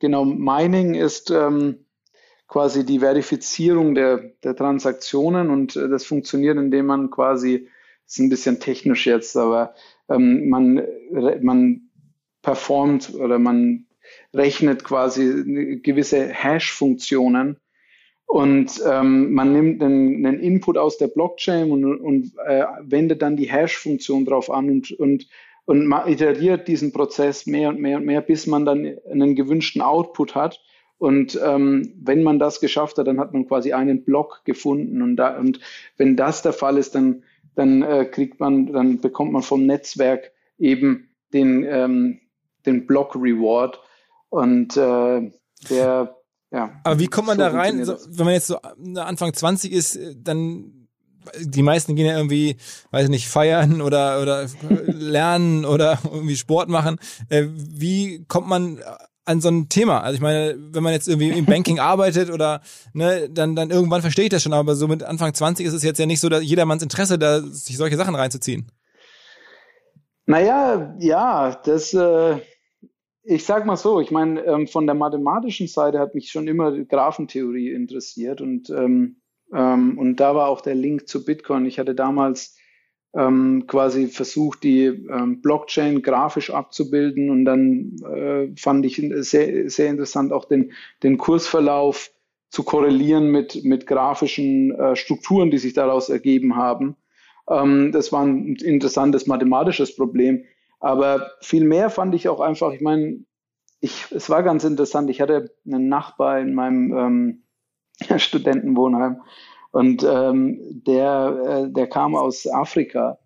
genau, 0.00 0.24
Mining 0.24 0.94
ist 0.94 1.30
ähm, 1.30 1.83
quasi 2.54 2.86
die 2.86 3.00
Verifizierung 3.00 3.96
der, 3.96 4.30
der 4.44 4.54
Transaktionen 4.54 5.50
und 5.50 5.74
äh, 5.74 5.88
das 5.88 6.04
funktioniert, 6.04 6.56
indem 6.56 6.86
man 6.86 7.10
quasi, 7.10 7.66
ist 8.06 8.20
ein 8.20 8.28
bisschen 8.28 8.60
technisch 8.60 9.08
jetzt, 9.08 9.36
aber 9.36 9.74
ähm, 10.08 10.48
man, 10.50 10.80
man 11.42 11.90
performt 12.42 13.12
oder 13.12 13.40
man 13.40 13.86
rechnet 14.32 14.84
quasi 14.84 15.80
gewisse 15.82 16.28
Hash-Funktionen 16.28 17.56
und 18.26 18.80
ähm, 18.88 19.32
man 19.32 19.52
nimmt 19.52 19.82
einen, 19.82 20.24
einen, 20.24 20.38
Input 20.38 20.78
aus 20.78 20.96
der 20.96 21.08
Blockchain 21.08 21.72
und, 21.72 21.84
und 21.84 22.34
äh, 22.46 22.66
wendet 22.82 23.20
dann 23.22 23.36
die 23.36 23.50
Hash-Funktion 23.50 24.26
drauf 24.26 24.48
an 24.48 24.70
und, 24.70 24.92
und, 24.92 25.26
und 25.64 25.88
man 25.88 26.06
iteriert 26.06 26.68
diesen 26.68 26.92
Prozess 26.92 27.46
mehr 27.46 27.70
und 27.70 27.80
mehr 27.80 27.96
und 27.96 28.06
mehr, 28.06 28.20
bis 28.20 28.46
man 28.46 28.64
dann 28.64 28.96
einen 29.10 29.34
gewünschten 29.34 29.82
Output 29.82 30.36
hat. 30.36 30.60
Und 30.98 31.38
ähm, 31.42 31.92
wenn 32.00 32.22
man 32.22 32.38
das 32.38 32.60
geschafft 32.60 32.98
hat, 32.98 33.06
dann 33.06 33.20
hat 33.20 33.32
man 33.32 33.46
quasi 33.46 33.72
einen 33.72 34.04
Block 34.04 34.42
gefunden. 34.44 35.02
Und, 35.02 35.16
da, 35.16 35.38
und 35.38 35.60
wenn 35.96 36.16
das 36.16 36.42
der 36.42 36.52
Fall 36.52 36.78
ist, 36.78 36.94
dann, 36.94 37.24
dann 37.54 37.82
äh, 37.82 38.04
kriegt 38.04 38.40
man, 38.40 38.72
dann 38.72 39.00
bekommt 39.00 39.32
man 39.32 39.42
vom 39.42 39.66
Netzwerk 39.66 40.32
eben 40.58 41.08
den, 41.32 41.64
ähm, 41.64 42.20
den 42.64 42.86
Block 42.86 43.16
Reward. 43.16 43.80
Und 44.30 44.76
äh, 44.76 45.30
der, 45.68 46.16
ja. 46.50 46.80
Aber 46.84 46.98
wie 46.98 47.08
kommt 47.08 47.26
man 47.26 47.38
so 47.38 47.44
da 47.44 47.50
rein? 47.50 47.84
So, 47.84 47.96
wenn 48.08 48.26
man 48.26 48.34
jetzt 48.34 48.46
so 48.46 48.58
Anfang 48.96 49.32
20 49.32 49.72
ist, 49.72 49.98
dann 50.16 50.84
die 51.40 51.62
meisten 51.62 51.96
gehen 51.96 52.06
ja 52.06 52.16
irgendwie, 52.16 52.56
weiß 52.90 53.04
ich 53.04 53.10
nicht, 53.10 53.28
feiern 53.28 53.80
oder, 53.80 54.20
oder 54.20 54.46
lernen 54.86 55.64
oder 55.64 55.98
irgendwie 56.12 56.36
Sport 56.36 56.68
machen. 56.68 56.98
Äh, 57.28 57.46
wie 57.48 58.24
kommt 58.28 58.48
man 58.48 58.80
an 59.24 59.40
so 59.40 59.48
ein 59.48 59.68
Thema. 59.68 60.00
Also 60.00 60.16
ich 60.16 60.20
meine, 60.20 60.56
wenn 60.58 60.82
man 60.82 60.92
jetzt 60.92 61.08
irgendwie 61.08 61.30
im 61.30 61.46
Banking 61.46 61.78
arbeitet 61.78 62.30
oder 62.30 62.60
ne, 62.92 63.28
dann, 63.30 63.56
dann 63.56 63.70
irgendwann 63.70 64.02
verstehe 64.02 64.24
ich 64.24 64.30
das 64.30 64.42
schon, 64.42 64.52
aber 64.52 64.74
so 64.74 64.86
mit 64.88 65.02
Anfang 65.02 65.32
20 65.32 65.66
ist 65.66 65.72
es 65.72 65.82
jetzt 65.82 65.98
ja 65.98 66.06
nicht 66.06 66.20
so, 66.20 66.28
dass 66.28 66.44
jedermanns 66.44 66.82
Interesse, 66.82 67.18
da 67.18 67.40
sich 67.40 67.76
solche 67.76 67.96
Sachen 67.96 68.14
reinzuziehen. 68.14 68.66
Naja, 70.26 70.94
ja, 70.98 71.60
das, 71.64 71.92
äh, 71.94 72.38
ich 73.22 73.44
sag 73.44 73.66
mal 73.66 73.76
so, 73.76 74.00
ich 74.00 74.10
meine, 74.10 74.40
ähm, 74.44 74.66
von 74.66 74.86
der 74.86 74.94
mathematischen 74.94 75.66
Seite 75.66 75.98
hat 75.98 76.14
mich 76.14 76.30
schon 76.30 76.48
immer 76.48 76.72
Graphentheorie 76.72 77.72
interessiert 77.72 78.40
und, 78.40 78.70
ähm, 78.70 79.20
ähm, 79.52 79.98
und 79.98 80.16
da 80.16 80.34
war 80.34 80.48
auch 80.48 80.60
der 80.60 80.74
Link 80.74 81.08
zu 81.08 81.24
Bitcoin. 81.24 81.66
Ich 81.66 81.78
hatte 81.78 81.94
damals 81.94 82.56
ähm, 83.14 83.64
quasi 83.66 84.08
versucht, 84.08 84.62
die 84.64 84.86
ähm, 84.86 85.40
Blockchain 85.40 86.02
grafisch 86.02 86.50
abzubilden 86.50 87.30
und 87.30 87.44
dann 87.44 87.96
äh, 88.04 88.48
fand 88.56 88.84
ich 88.84 89.02
sehr, 89.18 89.70
sehr 89.70 89.90
interessant 89.90 90.32
auch 90.32 90.44
den, 90.44 90.72
den 91.02 91.16
Kursverlauf 91.16 92.10
zu 92.50 92.62
korrelieren 92.62 93.30
mit, 93.30 93.64
mit 93.64 93.86
grafischen 93.86 94.72
äh, 94.72 94.96
Strukturen, 94.96 95.50
die 95.50 95.58
sich 95.58 95.74
daraus 95.74 96.08
ergeben 96.08 96.56
haben. 96.56 96.96
Ähm, 97.48 97.92
das 97.92 98.12
war 98.12 98.24
ein 98.24 98.56
interessantes 98.56 99.26
mathematisches 99.26 99.94
Problem. 99.96 100.44
Aber 100.80 101.30
viel 101.40 101.64
mehr 101.64 101.90
fand 101.90 102.14
ich 102.14 102.28
auch 102.28 102.40
einfach, 102.40 102.72
ich 102.72 102.80
meine, 102.80 103.24
ich, 103.80 104.06
es 104.10 104.30
war 104.30 104.42
ganz 104.42 104.64
interessant. 104.64 105.10
Ich 105.10 105.20
hatte 105.20 105.54
einen 105.66 105.88
Nachbar 105.88 106.40
in 106.40 106.54
meinem 106.54 106.96
ähm, 106.96 107.42
Studentenwohnheim 108.18 109.20
und 109.74 110.06
ähm, 110.08 110.82
der, 110.86 111.66
äh, 111.66 111.72
der 111.72 111.88
kam 111.88 112.14
aus 112.14 112.46
Afrika. 112.46 113.18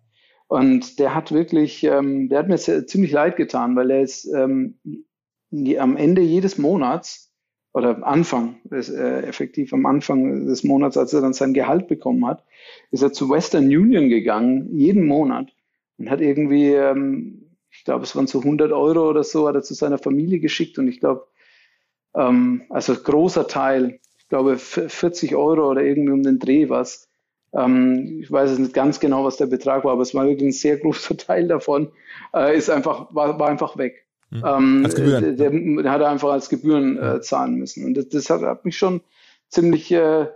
Und 0.47 0.97
der 0.97 1.13
hat 1.13 1.31
wirklich, 1.31 1.83
ähm, 1.83 2.27
der 2.27 2.39
hat 2.39 2.47
mir 2.47 2.57
ziemlich 2.57 3.11
leid 3.11 3.35
getan, 3.35 3.75
weil 3.75 3.91
er 3.91 4.01
ist 4.01 4.25
ähm, 4.25 4.79
die, 5.51 5.79
am 5.79 5.95
Ende 5.95 6.23
jedes 6.23 6.57
Monats 6.57 7.31
oder 7.71 8.03
Anfang, 8.03 8.55
ist, 8.71 8.89
äh, 8.89 9.21
effektiv 9.27 9.73
am 9.73 9.85
Anfang 9.85 10.47
des 10.47 10.63
Monats, 10.63 10.97
als 10.97 11.13
er 11.13 11.21
dann 11.21 11.33
sein 11.33 11.53
Gehalt 11.53 11.87
bekommen 11.87 12.25
hat, 12.25 12.43
ist 12.89 13.03
er 13.03 13.13
zu 13.13 13.29
Western 13.29 13.65
Union 13.65 14.09
gegangen, 14.09 14.75
jeden 14.75 15.05
Monat 15.05 15.53
und 15.99 16.09
hat 16.09 16.19
irgendwie, 16.19 16.73
ähm, 16.73 17.57
ich 17.69 17.83
glaube, 17.83 18.05
es 18.05 18.15
waren 18.15 18.25
so 18.25 18.39
100 18.39 18.71
Euro 18.71 19.07
oder 19.07 19.23
so, 19.23 19.47
hat 19.47 19.53
er 19.53 19.61
zu 19.61 19.75
seiner 19.75 19.99
Familie 19.99 20.39
geschickt. 20.39 20.79
Und 20.79 20.87
ich 20.87 20.99
glaube, 20.99 21.27
ähm, 22.15 22.63
also 22.71 22.95
großer 22.95 23.47
Teil 23.47 23.99
glaube, 24.29 24.57
40 24.57 25.35
Euro 25.35 25.69
oder 25.69 25.81
irgendwie 25.81 26.13
um 26.13 26.23
den 26.23 26.39
Dreh 26.39 26.69
was. 26.69 27.09
Ähm, 27.53 28.19
ich 28.21 28.31
weiß 28.31 28.51
es 28.51 28.59
nicht 28.59 28.73
ganz 28.73 28.99
genau, 28.99 29.25
was 29.25 29.37
der 29.37 29.47
Betrag 29.47 29.83
war, 29.83 29.93
aber 29.93 30.03
es 30.03 30.13
war 30.13 30.27
wirklich 30.27 30.49
ein 30.49 30.51
sehr 30.51 30.77
großer 30.77 31.17
Teil 31.17 31.47
davon, 31.47 31.91
äh, 32.33 32.55
ist 32.55 32.69
einfach, 32.69 33.13
war, 33.13 33.39
war 33.39 33.49
einfach 33.49 33.77
weg. 33.77 34.05
Mhm. 34.29 34.43
Ähm, 34.45 34.81
als 34.85 34.95
Gebühren. 34.95 35.37
Der, 35.37 35.49
der, 35.49 35.91
hat 35.91 36.03
einfach 36.03 36.29
als 36.29 36.49
Gebühren 36.49 36.97
äh, 36.97 37.21
zahlen 37.21 37.55
müssen. 37.55 37.85
Und 37.85 37.95
das, 37.95 38.09
das 38.09 38.29
hat, 38.29 38.41
hat, 38.41 38.65
mich 38.65 38.77
schon 38.77 39.01
ziemlich, 39.47 39.91
äh, 39.91 40.27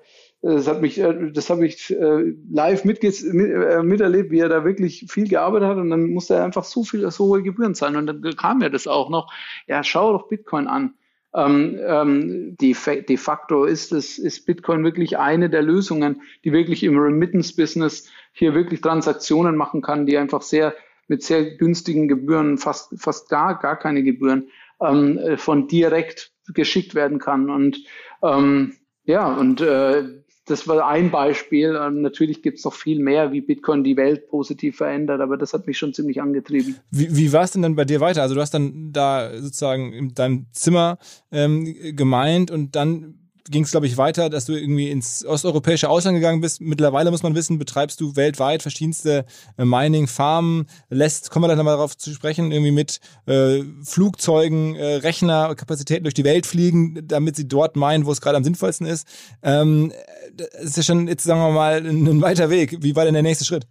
das 0.42 0.68
hat 0.68 0.82
mich, 0.82 1.00
äh, 1.00 1.32
das 1.32 1.52
habe 1.52 1.68
ich 1.68 1.92
äh, 1.92 2.34
live 2.52 2.86
mit, 2.86 3.04
mit, 3.04 3.24
äh, 3.24 3.84
miterlebt, 3.84 4.32
wie 4.32 4.40
er 4.40 4.50
da 4.50 4.66
wirklich 4.66 5.06
viel 5.10 5.28
gearbeitet 5.28 5.70
hat 5.70 5.78
und 5.78 5.92
dann 5.92 6.08
musste 6.08 6.34
er 6.34 6.44
einfach 6.44 6.64
so 6.64 6.84
viel, 6.84 7.10
so 7.12 7.26
hohe 7.26 7.44
Gebühren 7.44 7.76
zahlen. 7.76 7.96
Und 7.96 8.08
dann 8.08 8.36
kam 8.36 8.62
ja 8.62 8.70
das 8.70 8.88
auch 8.88 9.12
noch, 9.12 9.32
ja, 9.68 9.84
schau 9.84 10.12
doch 10.14 10.28
Bitcoin 10.28 10.68
an. 10.68 10.96
Ähm, 11.36 11.80
ähm, 11.86 12.58
de, 12.58 12.76
de 13.02 13.18
facto 13.18 13.66
ist, 13.66 13.92
es, 13.92 14.20
ist 14.20 14.46
Bitcoin 14.46 14.84
wirklich 14.84 15.18
eine 15.18 15.50
der 15.50 15.64
Lösungen, 15.64 16.22
die 16.44 16.52
wirklich 16.52 16.84
im 16.84 16.98
Remittance-Business 16.98 18.12
hier 18.34 18.54
wirklich 18.54 18.82
Transaktionen 18.82 19.56
machen 19.56 19.82
kann, 19.82 20.06
die 20.06 20.18
einfach 20.18 20.42
sehr 20.42 20.76
mit 21.08 21.24
sehr 21.24 21.58
günstigen 21.58 22.08
Gebühren, 22.08 22.58
fast, 22.58 22.94
fast 22.98 23.30
gar, 23.30 23.60
gar 23.60 23.78
keine 23.78 24.04
Gebühren, 24.04 24.50
ähm, 24.80 25.20
von 25.38 25.68
direkt 25.68 26.32
geschickt 26.54 26.96
werden 26.96 27.20
kann. 27.20 27.50
Und 27.50 27.84
ähm, 28.22 28.76
ja, 29.04 29.34
und 29.34 29.62
äh, 29.62 30.23
das 30.46 30.68
war 30.68 30.88
ein 30.88 31.10
Beispiel. 31.10 31.80
Ähm, 31.82 32.02
natürlich 32.02 32.42
gibt 32.42 32.60
es 32.60 32.66
noch 32.66 32.74
viel 32.74 33.00
mehr, 33.00 33.32
wie 33.32 33.42
Bitcoin 33.42 33.84
die 33.84 33.96
Welt 33.96 34.28
positiv 34.28 34.78
verändert, 34.78 35.22
aber 35.22 35.38
das 35.38 35.54
hat 35.54 35.68
mich 35.68 35.78
schon 35.78 35.94
ziemlich 35.94 36.22
angetrieben. 36.22 36.76
Wie, 36.92 37.16
wie 37.16 37.32
war 37.32 37.44
es 37.44 37.52
denn 37.52 37.62
dann 37.62 37.76
bei 37.76 37.86
dir 37.86 38.02
weiter? 38.02 38.22
Also 38.22 38.36
du 38.36 38.42
hast 38.42 38.54
dann 38.54 38.92
da 38.92 39.32
sozusagen 39.40 39.94
in 39.94 40.14
deinem 40.14 40.48
Zimmer 40.52 40.98
ähm, 41.32 41.74
gemeint 41.96 42.52
und 42.52 42.76
dann 42.76 43.23
ging 43.50 43.64
es, 43.64 43.72
glaube 43.72 43.88
ich, 43.88 43.98
weiter, 43.98 44.30
dass 44.30 44.46
du 44.46 44.54
irgendwie 44.54 44.90
ins 44.90 45.26
osteuropäische 45.26 45.90
Ausland 45.90 46.16
gegangen 46.16 46.42
bist. 46.42 46.62
Mittlerweile 46.62 47.12
muss 47.12 47.24
man 47.24 47.36
wissen, 47.36 47.60
betreibst 47.60 48.00
du 48.00 48.16
weltweit 48.16 48.62
verschiedenste 48.62 49.26
äh, 49.58 49.66
Mining-Farmen, 49.66 50.68
lässt, 50.90 51.30
kommen 51.30 51.44
wir 51.44 51.50
dann 51.50 51.58
nochmal 51.58 51.76
darauf 51.76 51.98
zu 51.98 52.14
sprechen, 52.14 52.52
irgendwie 52.52 52.72
mit 52.72 53.00
äh, 53.26 53.64
Flugzeugen, 53.84 54.76
äh, 54.76 54.96
Rechner, 54.96 55.56
durch 55.56 56.14
die 56.14 56.24
Welt 56.24 56.46
fliegen, 56.46 57.08
damit 57.08 57.36
sie 57.36 57.48
dort 57.48 57.76
meinen, 57.76 58.06
wo 58.06 58.12
es 58.12 58.22
gerade 58.22 58.38
am 58.38 58.44
sinnvollsten 58.44 58.88
ist. 58.88 59.08
Ähm, 59.42 59.92
das 60.36 60.64
ist 60.64 60.78
ja 60.78 60.84
schon, 60.84 61.08
jetzt 61.08 61.24
sagen 61.24 61.42
wir 61.42 61.52
mal, 61.52 61.86
ein, 61.86 62.08
ein 62.08 62.22
weiter 62.22 62.50
Weg. 62.50 62.78
Wie 62.82 62.96
war 62.96 63.06
denn 63.06 63.14
der 63.14 63.24
nächste 63.24 63.46
Schritt? 63.46 63.68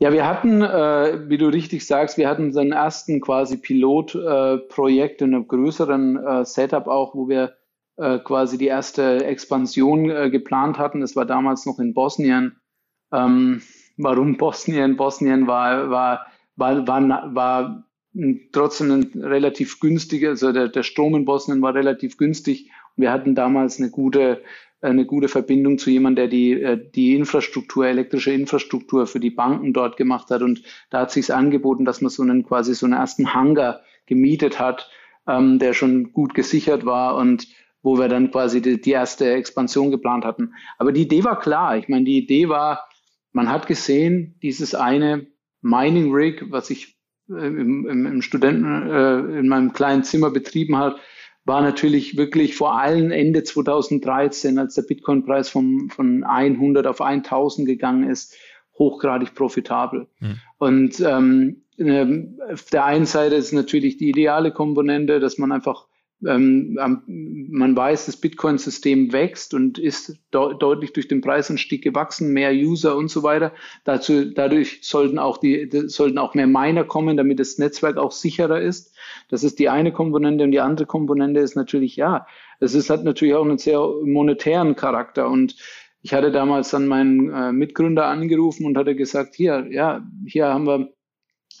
Ja, 0.00 0.12
wir 0.12 0.26
hatten, 0.26 0.62
äh, 0.62 1.28
wie 1.28 1.38
du 1.38 1.46
richtig 1.48 1.84
sagst, 1.84 2.18
wir 2.18 2.28
hatten 2.28 2.46
unseren 2.46 2.70
ersten 2.70 3.20
quasi 3.20 3.56
Pilotprojekt 3.56 5.20
äh, 5.20 5.24
in 5.24 5.34
einem 5.34 5.48
größeren 5.48 6.24
äh, 6.24 6.44
Setup 6.44 6.86
auch, 6.86 7.16
wo 7.16 7.28
wir 7.28 7.57
äh, 7.98 8.18
quasi 8.20 8.58
die 8.58 8.66
erste 8.66 9.24
Expansion 9.24 10.08
äh, 10.10 10.30
geplant 10.30 10.78
hatten. 10.78 11.00
Das 11.00 11.16
war 11.16 11.26
damals 11.26 11.66
noch 11.66 11.78
in 11.78 11.94
Bosnien. 11.94 12.56
Ähm, 13.12 13.62
warum 13.96 14.36
Bosnien? 14.36 14.96
Bosnien 14.96 15.46
war, 15.46 15.90
war, 15.90 16.26
war, 16.56 16.86
war, 16.86 17.34
war 17.34 17.84
trotzdem 18.52 18.90
ein 18.92 19.22
relativ 19.22 19.80
günstiger, 19.80 20.30
also 20.30 20.52
der, 20.52 20.68
der 20.68 20.82
Strom 20.82 21.14
in 21.14 21.24
Bosnien 21.24 21.60
war 21.60 21.74
relativ 21.74 22.16
günstig. 22.16 22.70
Und 22.96 23.02
wir 23.02 23.12
hatten 23.12 23.34
damals 23.34 23.78
eine 23.78 23.90
gute, 23.90 24.42
eine 24.80 25.04
gute 25.04 25.28
Verbindung 25.28 25.78
zu 25.78 25.90
jemandem, 25.90 26.22
der 26.22 26.28
die, 26.28 26.52
äh, 26.52 26.90
die 26.94 27.16
Infrastruktur, 27.16 27.86
elektrische 27.86 28.30
Infrastruktur 28.30 29.06
für 29.06 29.20
die 29.20 29.30
Banken 29.30 29.72
dort 29.72 29.96
gemacht 29.96 30.30
hat. 30.30 30.42
Und 30.42 30.62
da 30.90 31.00
hat 31.00 31.10
sich 31.10 31.34
angeboten, 31.34 31.84
dass 31.84 32.00
man 32.00 32.10
so 32.10 32.22
einen 32.22 32.44
quasi 32.44 32.74
so 32.74 32.86
einen 32.86 32.94
ersten 32.94 33.34
Hangar 33.34 33.80
gemietet 34.06 34.58
hat, 34.60 34.88
ähm, 35.26 35.58
der 35.58 35.74
schon 35.74 36.12
gut 36.12 36.34
gesichert 36.34 36.86
war 36.86 37.16
und 37.16 37.48
wo 37.88 37.98
wir 37.98 38.08
dann 38.08 38.30
quasi 38.30 38.60
die, 38.60 38.78
die 38.78 38.90
erste 38.90 39.32
Expansion 39.32 39.90
geplant 39.90 40.26
hatten. 40.26 40.52
Aber 40.76 40.92
die 40.92 41.02
Idee 41.02 41.24
war 41.24 41.38
klar. 41.38 41.78
Ich 41.78 41.88
meine, 41.88 42.04
die 42.04 42.18
Idee 42.18 42.50
war, 42.50 42.86
man 43.32 43.50
hat 43.50 43.66
gesehen, 43.66 44.38
dieses 44.42 44.74
eine 44.74 45.26
Mining 45.62 46.12
Rig, 46.12 46.44
was 46.50 46.68
ich 46.68 46.98
äh, 47.30 47.46
im, 47.46 47.88
im, 47.88 48.04
im 48.04 48.20
Studenten 48.20 48.90
äh, 48.90 49.38
in 49.38 49.48
meinem 49.48 49.72
kleinen 49.72 50.04
Zimmer 50.04 50.30
betrieben 50.30 50.76
hat, 50.76 51.00
war 51.46 51.62
natürlich 51.62 52.18
wirklich 52.18 52.56
vor 52.56 52.78
allem 52.78 53.10
Ende 53.10 53.42
2013, 53.42 54.58
als 54.58 54.74
der 54.74 54.82
Bitcoin-Preis 54.82 55.48
von, 55.48 55.88
von 55.88 56.24
100 56.24 56.86
auf 56.86 57.00
1000 57.00 57.66
gegangen 57.66 58.10
ist, 58.10 58.36
hochgradig 58.78 59.34
profitabel. 59.34 60.08
Mhm. 60.20 60.40
Und 60.58 61.00
ähm, 61.00 61.62
ähm, 61.78 62.38
auf 62.52 62.64
der 62.64 62.84
einen 62.84 63.06
Seite 63.06 63.36
ist 63.36 63.52
natürlich 63.52 63.96
die 63.96 64.10
ideale 64.10 64.52
Komponente, 64.52 65.20
dass 65.20 65.38
man 65.38 65.52
einfach 65.52 65.87
man 66.20 67.76
weiß, 67.76 68.06
das 68.06 68.16
Bitcoin-System 68.16 69.12
wächst 69.12 69.54
und 69.54 69.78
ist 69.78 70.18
de 70.34 70.58
deutlich 70.58 70.92
durch 70.92 71.06
den 71.06 71.20
Preisanstieg 71.20 71.82
gewachsen, 71.82 72.32
mehr 72.32 72.52
User 72.52 72.96
und 72.96 73.08
so 73.08 73.22
weiter. 73.22 73.52
Dazu, 73.84 74.24
dadurch 74.24 74.80
sollten 74.82 75.18
auch 75.18 75.38
die, 75.38 75.70
sollten 75.86 76.18
auch 76.18 76.34
mehr 76.34 76.48
Miner 76.48 76.84
kommen, 76.84 77.16
damit 77.16 77.38
das 77.38 77.58
Netzwerk 77.58 77.98
auch 77.98 78.10
sicherer 78.10 78.60
ist. 78.60 78.96
Das 79.28 79.44
ist 79.44 79.60
die 79.60 79.68
eine 79.68 79.92
Komponente 79.92 80.42
und 80.42 80.50
die 80.50 80.60
andere 80.60 80.86
Komponente 80.86 81.38
ist 81.40 81.54
natürlich, 81.54 81.94
ja, 81.94 82.26
es 82.58 82.74
ist, 82.74 82.90
hat 82.90 83.04
natürlich 83.04 83.34
auch 83.34 83.44
einen 83.44 83.58
sehr 83.58 83.80
monetären 84.04 84.74
Charakter 84.74 85.28
und 85.28 85.54
ich 86.02 86.14
hatte 86.14 86.32
damals 86.32 86.70
dann 86.70 86.86
meinen 86.86 87.32
äh, 87.32 87.52
Mitgründer 87.52 88.06
angerufen 88.06 88.66
und 88.66 88.76
hatte 88.76 88.96
gesagt, 88.96 89.34
hier, 89.34 89.66
ja, 89.70 90.04
hier 90.26 90.46
haben 90.46 90.66
wir 90.66 90.92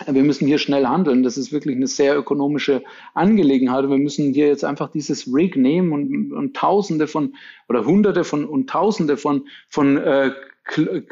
wir 0.06 0.22
müssen 0.22 0.46
hier 0.46 0.58
schnell 0.58 0.86
handeln. 0.86 1.22
Das 1.22 1.36
ist 1.36 1.52
wirklich 1.52 1.76
eine 1.76 1.86
sehr 1.86 2.16
ökonomische 2.16 2.82
Angelegenheit. 3.14 3.88
Wir 3.88 3.98
müssen 3.98 4.32
hier 4.32 4.46
jetzt 4.46 4.64
einfach 4.64 4.90
dieses 4.90 5.26
Rig 5.32 5.56
nehmen 5.56 5.92
und, 5.92 6.32
und 6.32 6.56
Tausende 6.56 7.06
von 7.06 7.34
oder 7.68 7.84
Hunderte 7.84 8.24
von 8.24 8.44
und 8.44 8.70
Tausende 8.70 9.16
von 9.16 9.48
von 9.68 9.96
äh, 9.96 10.30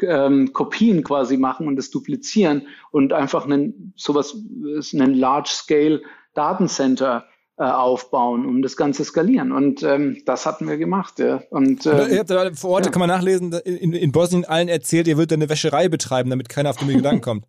ähm, 0.01 0.53
Kopien 0.53 1.03
quasi 1.03 1.37
machen 1.37 1.67
und 1.67 1.75
das 1.75 1.89
duplizieren 1.89 2.67
und 2.91 3.11
einfach 3.11 3.45
einen 3.45 3.93
sowas 3.95 4.37
einen 4.93 5.15
Large 5.15 5.49
Scale 5.49 6.01
Datencenter 6.33 7.25
äh, 7.57 7.63
aufbauen, 7.63 8.45
um 8.45 8.61
das 8.61 8.77
Ganze 8.77 9.03
skalieren. 9.03 9.51
Und 9.51 9.81
ähm, 9.81 10.21
das 10.25 10.45
hatten 10.45 10.67
wir 10.67 10.77
gemacht. 10.77 11.17
Ja. 11.17 11.41
Und, 11.49 11.87
äh, 11.87 12.07
ihr 12.09 12.19
habt 12.19 12.29
da 12.29 12.53
vor 12.53 12.69
Ort, 12.69 12.85
ja. 12.85 12.91
kann 12.91 12.99
man 12.99 13.09
nachlesen, 13.09 13.51
in, 13.51 13.93
in 13.93 14.11
Bosnien 14.11 14.45
allen 14.45 14.67
erzählt, 14.67 15.07
ihr 15.07 15.17
würdet 15.17 15.33
eine 15.33 15.49
Wäscherei 15.49 15.89
betreiben, 15.89 16.29
damit 16.29 16.49
keiner 16.49 16.69
auf 16.69 16.77
den 16.77 16.89
Gedanken 16.89 17.21
kommt. 17.23 17.45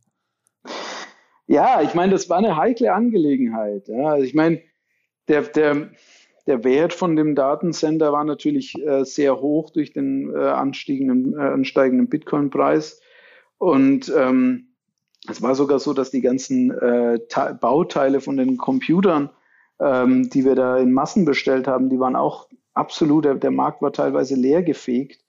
Ja, 1.49 1.81
ich 1.81 1.95
meine, 1.95 2.13
das 2.13 2.29
war 2.29 2.39
eine 2.39 2.57
heikle 2.57 2.93
Angelegenheit. 2.93 3.89
Ja. 3.89 4.11
Also 4.13 4.25
ich 4.25 4.35
meine, 4.35 4.61
der, 5.29 5.43
der, 5.43 5.89
der 6.47 6.63
Wert 6.63 6.93
von 6.93 7.17
dem 7.17 7.35
Datencenter 7.35 8.13
war 8.13 8.25
natürlich 8.25 8.75
äh, 8.87 9.05
sehr 9.05 9.41
hoch 9.41 9.71
durch 9.71 9.93
den 9.93 10.35
äh, 10.35 10.39
ansteigenden, 10.39 11.35
äh, 11.35 11.43
ansteigenden 11.43 12.09
Bitcoin-Preis. 12.09 13.01
Und 13.57 14.13
ähm, 14.15 14.75
es 15.27 15.41
war 15.41 15.55
sogar 15.55 15.79
so, 15.79 15.95
dass 15.95 16.11
die 16.11 16.21
ganzen 16.21 16.71
äh, 16.71 17.19
Bauteile 17.61 18.21
von 18.21 18.37
den 18.37 18.59
Computern, 18.59 19.31
ähm, 19.81 20.29
die 20.29 20.45
wir 20.45 20.55
da 20.55 20.77
in 20.77 20.93
Massen 20.93 21.25
bestellt 21.25 21.67
haben, 21.67 21.89
die 21.89 21.99
waren 21.99 22.15
auch 22.15 22.49
absolut, 22.75 23.25
der, 23.25 23.37
der 23.37 23.51
Markt 23.51 23.81
war 23.81 23.93
teilweise 23.93 24.35
leer 24.35 24.63
gefegt. 24.63 25.25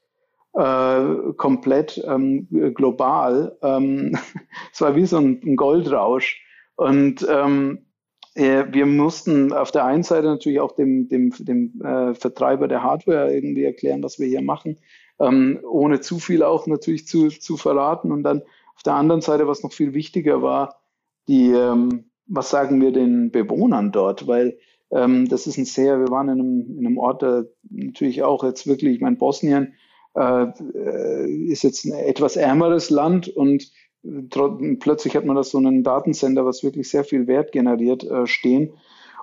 Äh, 0.53 1.33
komplett 1.37 2.03
ähm, 2.07 2.47
global. 2.73 3.57
Ähm, 3.61 4.17
es 4.73 4.81
war 4.81 4.95
wie 4.95 5.05
so 5.05 5.17
ein, 5.17 5.41
ein 5.43 5.55
Goldrausch. 5.55 6.41
Und 6.75 7.27
ähm, 7.29 7.85
äh, 8.33 8.65
wir 8.71 8.85
mussten 8.85 9.53
auf 9.53 9.71
der 9.71 9.85
einen 9.85 10.03
Seite 10.03 10.27
natürlich 10.27 10.59
auch 10.59 10.71
dem, 10.71 11.07
dem, 11.07 11.31
dem 11.37 11.81
äh, 11.81 12.15
Vertreiber 12.15 12.67
der 12.67 12.83
Hardware 12.83 13.33
irgendwie 13.33 13.63
erklären, 13.63 14.01
was 14.01 14.17
wir 14.17 14.27
hier 14.27 14.41
machen, 14.41 14.79
ähm, 15.19 15.59
ohne 15.69 15.99
zu 15.99 16.19
viel 16.19 16.41
auch 16.41 16.65
natürlich 16.65 17.05
zu, 17.05 17.27
zu 17.27 17.57
verraten. 17.57 18.11
Und 18.11 18.23
dann 18.23 18.41
auf 18.75 18.83
der 18.83 18.93
anderen 18.93 19.21
Seite, 19.21 19.47
was 19.47 19.61
noch 19.61 19.73
viel 19.73 19.93
wichtiger 19.93 20.41
war, 20.41 20.81
die, 21.27 21.51
ähm, 21.51 22.05
was 22.25 22.49
sagen 22.49 22.81
wir 22.81 22.91
den 22.91 23.29
Bewohnern 23.29 23.91
dort? 23.91 24.25
Weil 24.25 24.57
ähm, 24.89 25.27
das 25.27 25.45
ist 25.45 25.57
ein 25.57 25.65
sehr, 25.65 25.99
wir 25.99 26.09
waren 26.09 26.29
in 26.29 26.39
einem, 26.39 26.77
in 26.79 26.87
einem 26.87 26.97
Ort, 26.97 27.21
der 27.21 27.45
natürlich 27.69 28.23
auch 28.23 28.43
jetzt 28.43 28.65
wirklich, 28.65 28.95
ich 28.95 29.01
meine, 29.01 29.17
Bosnien 29.17 29.73
ist 30.15 31.63
jetzt 31.63 31.85
ein 31.85 31.93
etwas 31.93 32.35
ärmeres 32.35 32.89
Land 32.89 33.29
und 33.29 33.71
plötzlich 34.79 35.15
hat 35.15 35.25
man 35.25 35.35
da 35.35 35.43
so 35.43 35.57
einen 35.57 35.83
Datensender, 35.83 36.45
was 36.45 36.63
wirklich 36.63 36.89
sehr 36.89 37.03
viel 37.03 37.27
Wert 37.27 37.51
generiert, 37.51 38.03
äh, 38.03 38.27
stehen. 38.27 38.73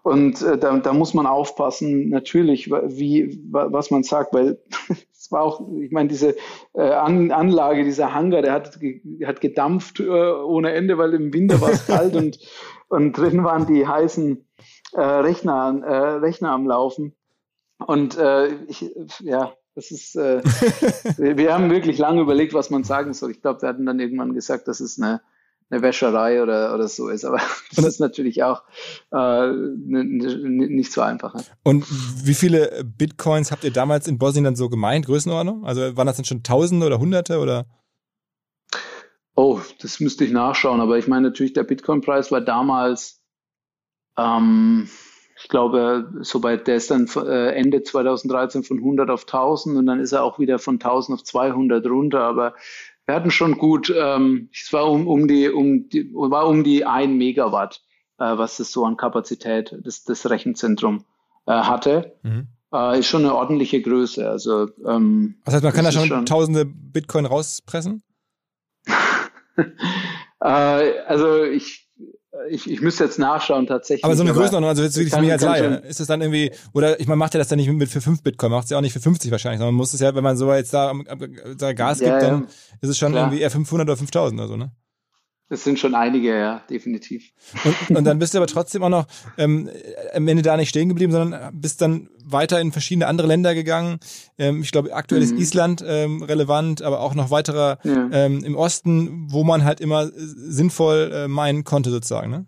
Und 0.02 0.40
äh, 0.42 0.56
da, 0.58 0.76
da 0.78 0.92
muss 0.92 1.14
man 1.14 1.26
aufpassen, 1.26 2.10
natürlich, 2.10 2.70
wie, 2.70 3.40
was 3.50 3.90
man 3.90 4.04
sagt, 4.04 4.34
weil 4.34 4.62
es 5.12 5.32
war 5.32 5.42
auch, 5.42 5.60
ich 5.80 5.90
meine, 5.90 6.08
diese 6.08 6.36
äh, 6.74 6.82
An 6.82 7.32
Anlage, 7.32 7.84
dieser 7.84 8.14
Hangar, 8.14 8.42
der 8.42 8.52
hat, 8.52 8.78
hat 9.24 9.40
gedampft 9.40 9.98
äh, 9.98 10.04
ohne 10.04 10.72
Ende, 10.72 10.98
weil 10.98 11.14
im 11.14 11.32
Winter 11.32 11.60
war 11.60 11.70
es 11.70 11.86
kalt 11.88 12.14
und, 12.14 12.38
und 12.88 13.14
drin 13.14 13.42
waren 13.42 13.66
die 13.66 13.86
heißen 13.86 14.46
äh, 14.92 15.00
Rechner, 15.00 15.82
äh, 15.84 16.18
Rechner 16.18 16.50
am 16.50 16.66
Laufen. 16.66 17.16
Und 17.84 18.16
äh, 18.16 18.54
ich, 18.68 18.88
ja, 19.20 19.54
das 19.76 19.90
ist, 19.90 20.16
äh, 20.16 20.42
wir 21.18 21.52
haben 21.52 21.70
wirklich 21.70 21.98
lange 21.98 22.22
überlegt, 22.22 22.54
was 22.54 22.70
man 22.70 22.82
sagen 22.82 23.12
soll. 23.12 23.30
Ich 23.30 23.42
glaube, 23.42 23.60
wir 23.60 23.68
hatten 23.68 23.84
dann 23.84 24.00
irgendwann 24.00 24.32
gesagt, 24.32 24.68
dass 24.68 24.80
es 24.80 24.98
eine, 24.98 25.20
eine 25.68 25.82
Wäscherei 25.82 26.42
oder, 26.42 26.74
oder 26.74 26.88
so 26.88 27.10
ist. 27.10 27.26
Aber 27.26 27.38
das 27.76 27.84
ist 27.84 28.00
natürlich 28.00 28.42
auch 28.42 28.62
äh, 29.12 29.52
nicht 29.52 30.92
so 30.92 31.02
einfach. 31.02 31.34
Ne? 31.34 31.44
Und 31.62 31.84
wie 32.26 32.32
viele 32.32 32.84
Bitcoins 32.84 33.52
habt 33.52 33.64
ihr 33.64 33.70
damals 33.70 34.08
in 34.08 34.16
Bosnien 34.16 34.44
dann 34.44 34.56
so 34.56 34.70
gemeint, 34.70 35.04
Größenordnung? 35.04 35.66
Also 35.66 35.94
waren 35.94 36.06
das 36.06 36.16
dann 36.16 36.24
schon 36.24 36.42
Tausende 36.42 36.86
oder 36.86 36.98
Hunderte 36.98 37.38
oder? 37.38 37.66
Oh, 39.34 39.60
das 39.82 40.00
müsste 40.00 40.24
ich 40.24 40.32
nachschauen. 40.32 40.80
Aber 40.80 40.96
ich 40.96 41.06
meine 41.06 41.28
natürlich, 41.28 41.52
der 41.52 41.64
Bitcoin-Preis 41.64 42.32
war 42.32 42.40
damals 42.40 43.20
ähm, 44.16 44.88
ich 45.38 45.48
glaube, 45.48 46.10
sobald 46.20 46.66
der 46.66 46.76
ist 46.76 46.90
dann 46.90 47.08
äh, 47.16 47.50
Ende 47.52 47.82
2013 47.82 48.64
von 48.64 48.78
100 48.78 49.10
auf 49.10 49.22
1000 49.22 49.76
und 49.76 49.86
dann 49.86 50.00
ist 50.00 50.12
er 50.12 50.24
auch 50.24 50.38
wieder 50.38 50.58
von 50.58 50.76
1000 50.76 51.18
auf 51.18 51.24
200 51.24 51.86
runter. 51.86 52.22
Aber 52.22 52.54
wir 53.04 53.14
hatten 53.14 53.30
schon 53.30 53.58
gut, 53.58 53.92
ähm, 53.94 54.48
es 54.52 54.72
war 54.72 54.90
um, 54.90 55.06
um 55.06 55.28
die, 55.28 55.50
um 55.50 55.88
die, 55.90 56.10
war 56.14 56.46
um 56.46 56.64
die 56.64 56.86
1 56.86 57.12
Megawatt, 57.12 57.82
äh, 58.18 58.38
was 58.38 58.58
es 58.60 58.72
so 58.72 58.86
an 58.86 58.96
Kapazität 58.96 59.76
das, 59.84 60.04
das 60.04 60.28
Rechenzentrum 60.28 61.04
äh, 61.46 61.52
hatte. 61.52 62.16
Mhm. 62.22 62.48
Äh, 62.72 63.00
ist 63.00 63.08
schon 63.08 63.24
eine 63.24 63.34
ordentliche 63.34 63.82
Größe. 63.82 64.28
Also, 64.28 64.70
ähm, 64.86 65.36
das 65.44 65.54
heißt, 65.54 65.64
man 65.64 65.72
kann 65.74 65.84
da 65.84 65.92
schon, 65.92 66.08
schon 66.08 66.26
tausende 66.26 66.64
Bitcoin 66.64 67.26
rauspressen? 67.26 68.02
äh, 69.56 69.64
also 70.40 71.44
ich 71.44 71.86
ich, 72.48 72.70
ich 72.70 72.80
müsste 72.80 73.04
jetzt 73.04 73.18
nachschauen 73.18 73.66
tatsächlich. 73.66 74.04
Aber 74.04 74.16
so 74.16 74.22
eine 74.22 74.32
Größenordnung, 74.32 74.68
also 74.68 74.82
jetzt 74.82 74.96
wirklich 74.96 75.14
für 75.14 75.20
mich 75.20 75.32
als 75.32 75.42
Laie. 75.42 75.82
Ist 75.88 76.00
es 76.00 76.06
dann 76.06 76.20
irgendwie, 76.20 76.52
oder 76.72 76.98
ich 77.00 77.06
meine, 77.06 77.16
macht 77.16 77.34
ja 77.34 77.38
das 77.38 77.48
dann 77.48 77.58
nicht 77.58 77.70
mit 77.70 77.88
für 77.88 78.00
5 78.00 78.22
Bitcoin, 78.22 78.50
macht 78.52 78.64
es 78.64 78.70
ja 78.70 78.78
auch 78.78 78.82
nicht 78.82 78.92
für 78.92 79.00
50 79.00 79.30
wahrscheinlich, 79.30 79.58
sondern 79.58 79.74
man 79.74 79.78
muss 79.78 79.94
es 79.94 80.00
ja, 80.00 80.14
wenn 80.14 80.24
man 80.24 80.36
so 80.36 80.52
jetzt 80.52 80.72
da, 80.72 80.92
da 81.56 81.72
Gas 81.72 81.98
gibt, 81.98 82.10
ja, 82.10 82.18
ja. 82.20 82.30
dann 82.30 82.46
ist 82.80 82.88
es 82.88 82.98
schon 82.98 83.12
Klar. 83.12 83.24
irgendwie 83.24 83.42
eher 83.42 83.50
500 83.50 83.86
oder 83.86 83.96
5000 83.96 84.40
oder 84.40 84.48
so, 84.48 84.56
ne? 84.56 84.70
Das 85.48 85.62
sind 85.62 85.78
schon 85.78 85.94
einige, 85.94 86.36
ja, 86.36 86.64
definitiv. 86.68 87.30
Und, 87.88 87.98
und 87.98 88.04
dann 88.04 88.18
bist 88.18 88.34
du 88.34 88.38
aber 88.38 88.48
trotzdem 88.48 88.82
auch 88.82 88.88
noch 88.88 89.06
ähm, 89.38 89.70
am 90.12 90.26
Ende 90.26 90.42
da 90.42 90.56
nicht 90.56 90.70
stehen 90.70 90.88
geblieben, 90.88 91.12
sondern 91.12 91.56
bist 91.60 91.80
dann 91.80 92.08
weiter 92.24 92.60
in 92.60 92.72
verschiedene 92.72 93.06
andere 93.06 93.28
Länder 93.28 93.54
gegangen. 93.54 94.00
Ähm, 94.38 94.62
ich 94.62 94.72
glaube, 94.72 94.92
aktuell 94.92 95.20
mhm. 95.20 95.26
ist 95.26 95.38
Island 95.38 95.84
ähm, 95.86 96.22
relevant, 96.22 96.82
aber 96.82 97.00
auch 97.00 97.14
noch 97.14 97.30
weiterer 97.30 97.78
ja. 97.84 98.08
ähm, 98.10 98.42
im 98.42 98.56
Osten, 98.56 99.28
wo 99.30 99.44
man 99.44 99.64
halt 99.64 99.80
immer 99.80 100.10
sinnvoll 100.14 101.12
äh, 101.14 101.28
meinen 101.28 101.62
konnte, 101.62 101.90
sozusagen, 101.90 102.30
ne? 102.30 102.46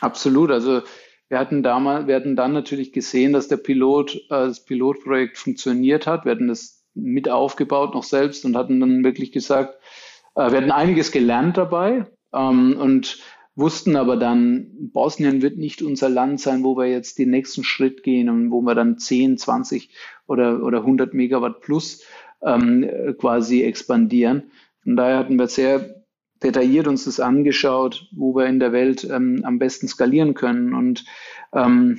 Absolut. 0.00 0.52
Also 0.52 0.82
wir 1.28 1.40
hatten 1.40 1.64
damals, 1.64 2.06
wir 2.06 2.14
hatten 2.14 2.36
dann 2.36 2.52
natürlich 2.52 2.92
gesehen, 2.92 3.32
dass 3.32 3.48
der 3.48 3.56
Pilot, 3.56 4.14
äh, 4.14 4.20
das 4.28 4.64
Pilotprojekt 4.64 5.36
funktioniert 5.36 6.06
hat. 6.06 6.24
Wir 6.24 6.32
hatten 6.32 6.46
das 6.46 6.84
mit 6.94 7.28
aufgebaut 7.28 7.94
noch 7.94 8.04
selbst 8.04 8.44
und 8.44 8.56
hatten 8.56 8.78
dann 8.78 9.02
wirklich 9.02 9.32
gesagt, 9.32 9.74
äh, 9.74 10.07
wir 10.50 10.58
hatten 10.58 10.70
einiges 10.70 11.12
gelernt 11.12 11.56
dabei 11.56 12.06
ähm, 12.32 12.76
und 12.78 13.18
wussten 13.56 13.96
aber 13.96 14.16
dann, 14.16 14.68
Bosnien 14.92 15.42
wird 15.42 15.56
nicht 15.56 15.82
unser 15.82 16.08
Land 16.08 16.40
sein, 16.40 16.62
wo 16.62 16.76
wir 16.76 16.86
jetzt 16.86 17.18
den 17.18 17.30
nächsten 17.30 17.64
Schritt 17.64 18.04
gehen 18.04 18.28
und 18.28 18.52
wo 18.52 18.60
wir 18.60 18.76
dann 18.76 18.98
10, 18.98 19.36
20 19.36 19.90
oder, 20.28 20.62
oder 20.62 20.78
100 20.78 21.12
Megawatt 21.12 21.60
plus 21.60 22.04
ähm, 22.40 22.88
quasi 23.18 23.62
expandieren. 23.64 24.52
Von 24.84 24.94
daher 24.94 25.18
hatten 25.18 25.36
wir 25.36 25.48
sehr 25.48 26.04
detailliert 26.42 26.86
uns 26.86 27.04
das 27.04 27.18
angeschaut, 27.18 28.08
wo 28.12 28.34
wir 28.36 28.46
in 28.46 28.60
der 28.60 28.72
Welt 28.72 29.04
ähm, 29.04 29.40
am 29.42 29.58
besten 29.58 29.88
skalieren 29.88 30.34
können. 30.34 30.72
Und 30.72 31.04
ähm, 31.52 31.98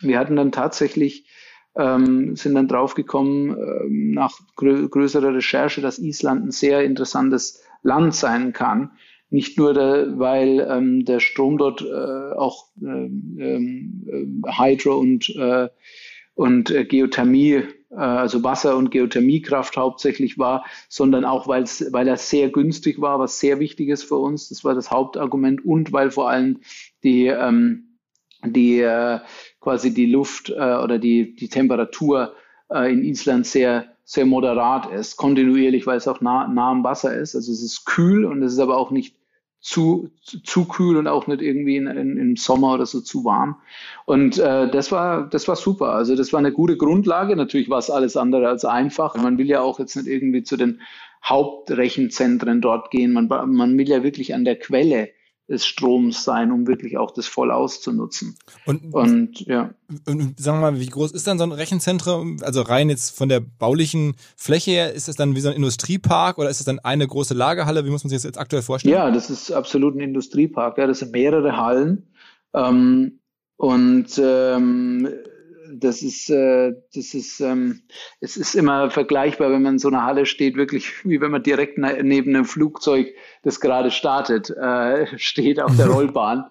wir 0.00 0.18
hatten 0.18 0.36
dann 0.36 0.52
tatsächlich 0.52 1.26
ähm, 1.76 2.36
sind 2.36 2.54
dann 2.54 2.68
draufgekommen 2.68 3.50
ähm, 3.50 4.10
nach 4.12 4.38
grö 4.56 4.88
größerer 4.88 5.34
Recherche, 5.34 5.80
dass 5.80 5.98
Island 5.98 6.46
ein 6.46 6.50
sehr 6.50 6.84
interessantes 6.84 7.62
Land 7.82 8.14
sein 8.14 8.52
kann. 8.52 8.90
Nicht 9.30 9.58
nur, 9.58 9.74
der, 9.74 10.18
weil 10.18 10.66
ähm, 10.68 11.04
der 11.04 11.20
Strom 11.20 11.56
dort 11.56 11.82
äh, 11.82 12.34
auch 12.36 12.66
ähm, 12.82 13.36
ähm, 13.38 14.44
Hydro 14.46 14.98
und, 14.98 15.28
äh, 15.36 15.68
und 16.34 16.70
äh, 16.70 16.84
Geothermie, 16.84 17.62
äh, 17.90 17.94
also 17.94 18.42
Wasser- 18.42 18.76
und 18.76 18.90
Geothermiekraft 18.90 19.76
hauptsächlich 19.76 20.36
war, 20.36 20.64
sondern 20.88 21.24
auch, 21.24 21.46
weil 21.46 22.08
er 22.08 22.16
sehr 22.16 22.50
günstig 22.50 23.00
war, 23.00 23.20
was 23.20 23.38
sehr 23.38 23.60
wichtig 23.60 23.88
ist 23.88 24.02
für 24.02 24.16
uns. 24.16 24.48
Das 24.48 24.64
war 24.64 24.74
das 24.74 24.90
Hauptargument 24.90 25.64
und 25.64 25.92
weil 25.92 26.10
vor 26.10 26.28
allem 26.28 26.58
die, 27.04 27.26
ähm, 27.26 27.98
die 28.44 28.80
äh, 28.80 29.20
quasi 29.60 29.94
die 29.94 30.06
Luft 30.06 30.50
äh, 30.50 30.54
oder 30.54 30.98
die, 30.98 31.36
die 31.36 31.48
Temperatur 31.48 32.34
äh, 32.68 32.92
in 32.92 33.04
Island 33.04 33.46
sehr 33.46 33.89
sehr 34.10 34.26
moderat 34.26 34.90
ist, 34.90 35.16
kontinuierlich, 35.16 35.86
weil 35.86 35.98
es 35.98 36.08
auch 36.08 36.20
nah, 36.20 36.48
nah 36.48 36.72
am 36.72 36.82
Wasser 36.82 37.16
ist. 37.16 37.36
Also 37.36 37.52
es 37.52 37.62
ist 37.62 37.86
kühl 37.86 38.24
und 38.24 38.42
es 38.42 38.54
ist 38.54 38.58
aber 38.58 38.76
auch 38.76 38.90
nicht 38.90 39.14
zu, 39.60 40.10
zu, 40.42 40.64
kühl 40.64 40.96
und 40.96 41.06
auch 41.06 41.28
nicht 41.28 41.40
irgendwie 41.40 41.76
in, 41.76 41.86
in, 41.86 42.16
im 42.16 42.34
Sommer 42.34 42.74
oder 42.74 42.86
so 42.86 43.02
zu 43.02 43.24
warm. 43.24 43.60
Und 44.06 44.36
äh, 44.36 44.68
das 44.68 44.90
war 44.90 45.28
das 45.28 45.46
war 45.46 45.54
super. 45.54 45.92
Also 45.92 46.16
das 46.16 46.32
war 46.32 46.40
eine 46.40 46.50
gute 46.50 46.76
Grundlage. 46.76 47.36
Natürlich 47.36 47.70
war 47.70 47.78
es 47.78 47.88
alles 47.88 48.16
andere 48.16 48.48
als 48.48 48.64
einfach. 48.64 49.14
Man 49.14 49.38
will 49.38 49.46
ja 49.46 49.60
auch 49.60 49.78
jetzt 49.78 49.94
nicht 49.94 50.08
irgendwie 50.08 50.42
zu 50.42 50.56
den 50.56 50.80
Hauptrechenzentren 51.24 52.60
dort 52.60 52.90
gehen. 52.90 53.12
Man, 53.12 53.28
man 53.28 53.78
will 53.78 53.88
ja 53.88 54.02
wirklich 54.02 54.34
an 54.34 54.44
der 54.44 54.58
Quelle 54.58 55.10
des 55.50 55.66
Stroms 55.66 56.22
sein, 56.22 56.52
um 56.52 56.68
wirklich 56.68 56.96
auch 56.96 57.10
das 57.10 57.26
voll 57.26 57.50
auszunutzen. 57.50 58.36
Und, 58.66 58.94
und 58.94 59.40
ja. 59.40 59.74
Und 60.06 60.38
sagen 60.38 60.60
wir 60.60 60.70
mal, 60.70 60.80
wie 60.80 60.86
groß 60.86 61.10
ist 61.10 61.26
dann 61.26 61.38
so 61.38 61.44
ein 61.44 61.50
Rechenzentrum? 61.50 62.36
Also 62.42 62.62
rein 62.62 62.88
jetzt 62.88 63.16
von 63.16 63.28
der 63.28 63.40
baulichen 63.40 64.14
Fläche 64.36 64.70
her, 64.70 64.94
ist 64.94 65.08
das 65.08 65.16
dann 65.16 65.34
wie 65.34 65.40
so 65.40 65.48
ein 65.48 65.56
Industriepark 65.56 66.38
oder 66.38 66.48
ist 66.48 66.60
das 66.60 66.66
dann 66.66 66.78
eine 66.78 67.06
große 67.06 67.34
Lagerhalle? 67.34 67.84
Wie 67.84 67.90
muss 67.90 68.04
man 68.04 68.10
sich 68.10 68.18
das 68.18 68.22
jetzt 68.22 68.38
aktuell 68.38 68.62
vorstellen? 68.62 68.94
Ja, 68.94 69.10
das 69.10 69.28
ist 69.28 69.50
absolut 69.50 69.96
ein 69.96 70.00
Industriepark. 70.00 70.78
Ja, 70.78 70.86
das 70.86 71.00
sind 71.00 71.10
mehrere 71.10 71.56
Hallen. 71.56 72.06
Ähm, 72.54 73.18
und 73.56 74.06
ähm, 74.22 75.08
das 75.72 76.02
ist, 76.02 76.30
äh, 76.30 76.72
das 76.94 77.14
ist, 77.14 77.40
ähm, 77.40 77.82
es 78.20 78.36
ist 78.36 78.54
immer 78.54 78.90
vergleichbar, 78.90 79.50
wenn 79.50 79.62
man 79.62 79.74
in 79.74 79.78
so 79.78 79.88
einer 79.88 80.04
Halle 80.04 80.26
steht, 80.26 80.56
wirklich 80.56 81.04
wie 81.04 81.20
wenn 81.20 81.30
man 81.30 81.42
direkt 81.42 81.78
neben 81.78 82.34
einem 82.34 82.44
Flugzeug, 82.44 83.08
das 83.42 83.60
gerade 83.60 83.90
startet, 83.90 84.50
äh, 84.50 85.06
steht 85.18 85.60
auf 85.60 85.76
der 85.76 85.86
Rollbahn. 85.90 86.50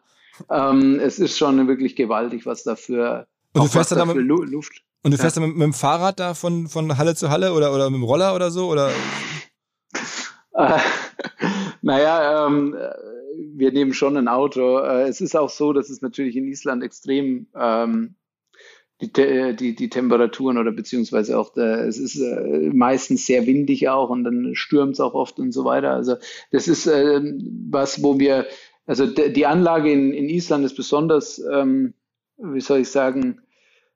ähm, 0.50 1.00
es 1.00 1.20
ist 1.20 1.38
schon 1.38 1.68
wirklich 1.68 1.96
gewaltig, 1.96 2.46
was 2.46 2.64
dafür, 2.64 3.28
und 3.54 3.64
du 3.64 3.68
fährst 3.68 3.92
dann 3.92 4.08
mit, 4.08 4.18
Luft. 4.18 4.84
Und 5.04 5.12
du 5.12 5.18
fährst 5.18 5.38
ja. 5.38 5.42
dann 5.42 5.50
mit, 5.50 5.58
mit, 5.58 5.66
dem 5.66 5.74
Fahrrad 5.74 6.20
da 6.20 6.34
von, 6.34 6.68
von 6.68 6.98
Halle 6.98 7.16
zu 7.16 7.30
Halle 7.30 7.54
oder, 7.54 7.74
oder 7.74 7.90
mit 7.90 7.98
dem 7.98 8.04
Roller 8.04 8.36
oder 8.36 8.52
so? 8.52 8.70
Oder? 8.70 8.92
Äh, 10.52 10.78
naja, 11.82 12.48
ähm, 12.48 12.76
wir 13.56 13.72
nehmen 13.72 13.94
schon 13.94 14.18
ein 14.18 14.28
Auto. 14.28 14.80
Äh, 14.80 15.08
es 15.08 15.22
ist 15.22 15.38
auch 15.38 15.50
so, 15.50 15.72
dass 15.72 15.90
es 15.90 16.02
natürlich 16.02 16.36
in 16.36 16.48
Island 16.48 16.84
extrem 16.84 17.48
ähm, 17.56 18.16
die, 19.02 19.56
die, 19.56 19.76
die 19.76 19.90
Temperaturen 19.90 20.58
oder 20.58 20.72
beziehungsweise 20.72 21.38
auch 21.40 21.54
der, 21.54 21.88
es 21.88 21.98
ist 21.98 22.20
äh, 22.20 22.70
meistens 22.74 23.26
sehr 23.26 23.48
windig 23.48 23.88
auch 23.88 24.10
und 24.10 24.26
dann 24.26 24.56
stürmt 24.56 24.94
es 24.94 25.00
auch 25.00 25.14
oft 25.14 25.40
und 25.40 25.54
so 25.54 25.64
weiter. 25.64 25.92
Also 25.92 26.18
das 26.52 26.68
ist 26.68 26.88
äh, 26.88 27.22
was, 27.70 28.04
wo 28.04 28.20
wir, 28.20 28.46
also 28.86 29.06
die 29.06 29.46
Anlage 29.46 29.92
in, 29.92 30.14
in 30.14 30.30
Island 30.30 30.66
ist 30.66 30.76
besonders, 30.76 31.42
ähm, 31.52 31.94
wie 32.38 32.62
soll 32.62 32.80
ich 32.80 32.90
sagen, 32.90 33.42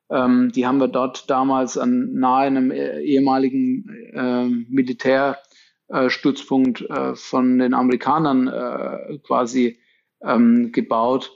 ähm, 0.10 0.52
die 0.54 0.66
haben 0.66 0.80
wir 0.80 0.88
dort 0.88 1.30
damals 1.30 1.78
an 1.78 2.14
nahe 2.14 2.48
einem 2.48 2.72
äh, 2.72 3.02
ehemaligen 3.02 3.90
äh, 4.14 4.46
Militärstützpunkt 4.70 6.90
äh, 6.90 7.16
von 7.16 7.60
den 7.60 7.74
Amerikanern 7.74 8.48
äh, 8.48 9.18
quasi 9.20 9.80
ähm, 10.22 10.72
gebaut. 10.72 11.34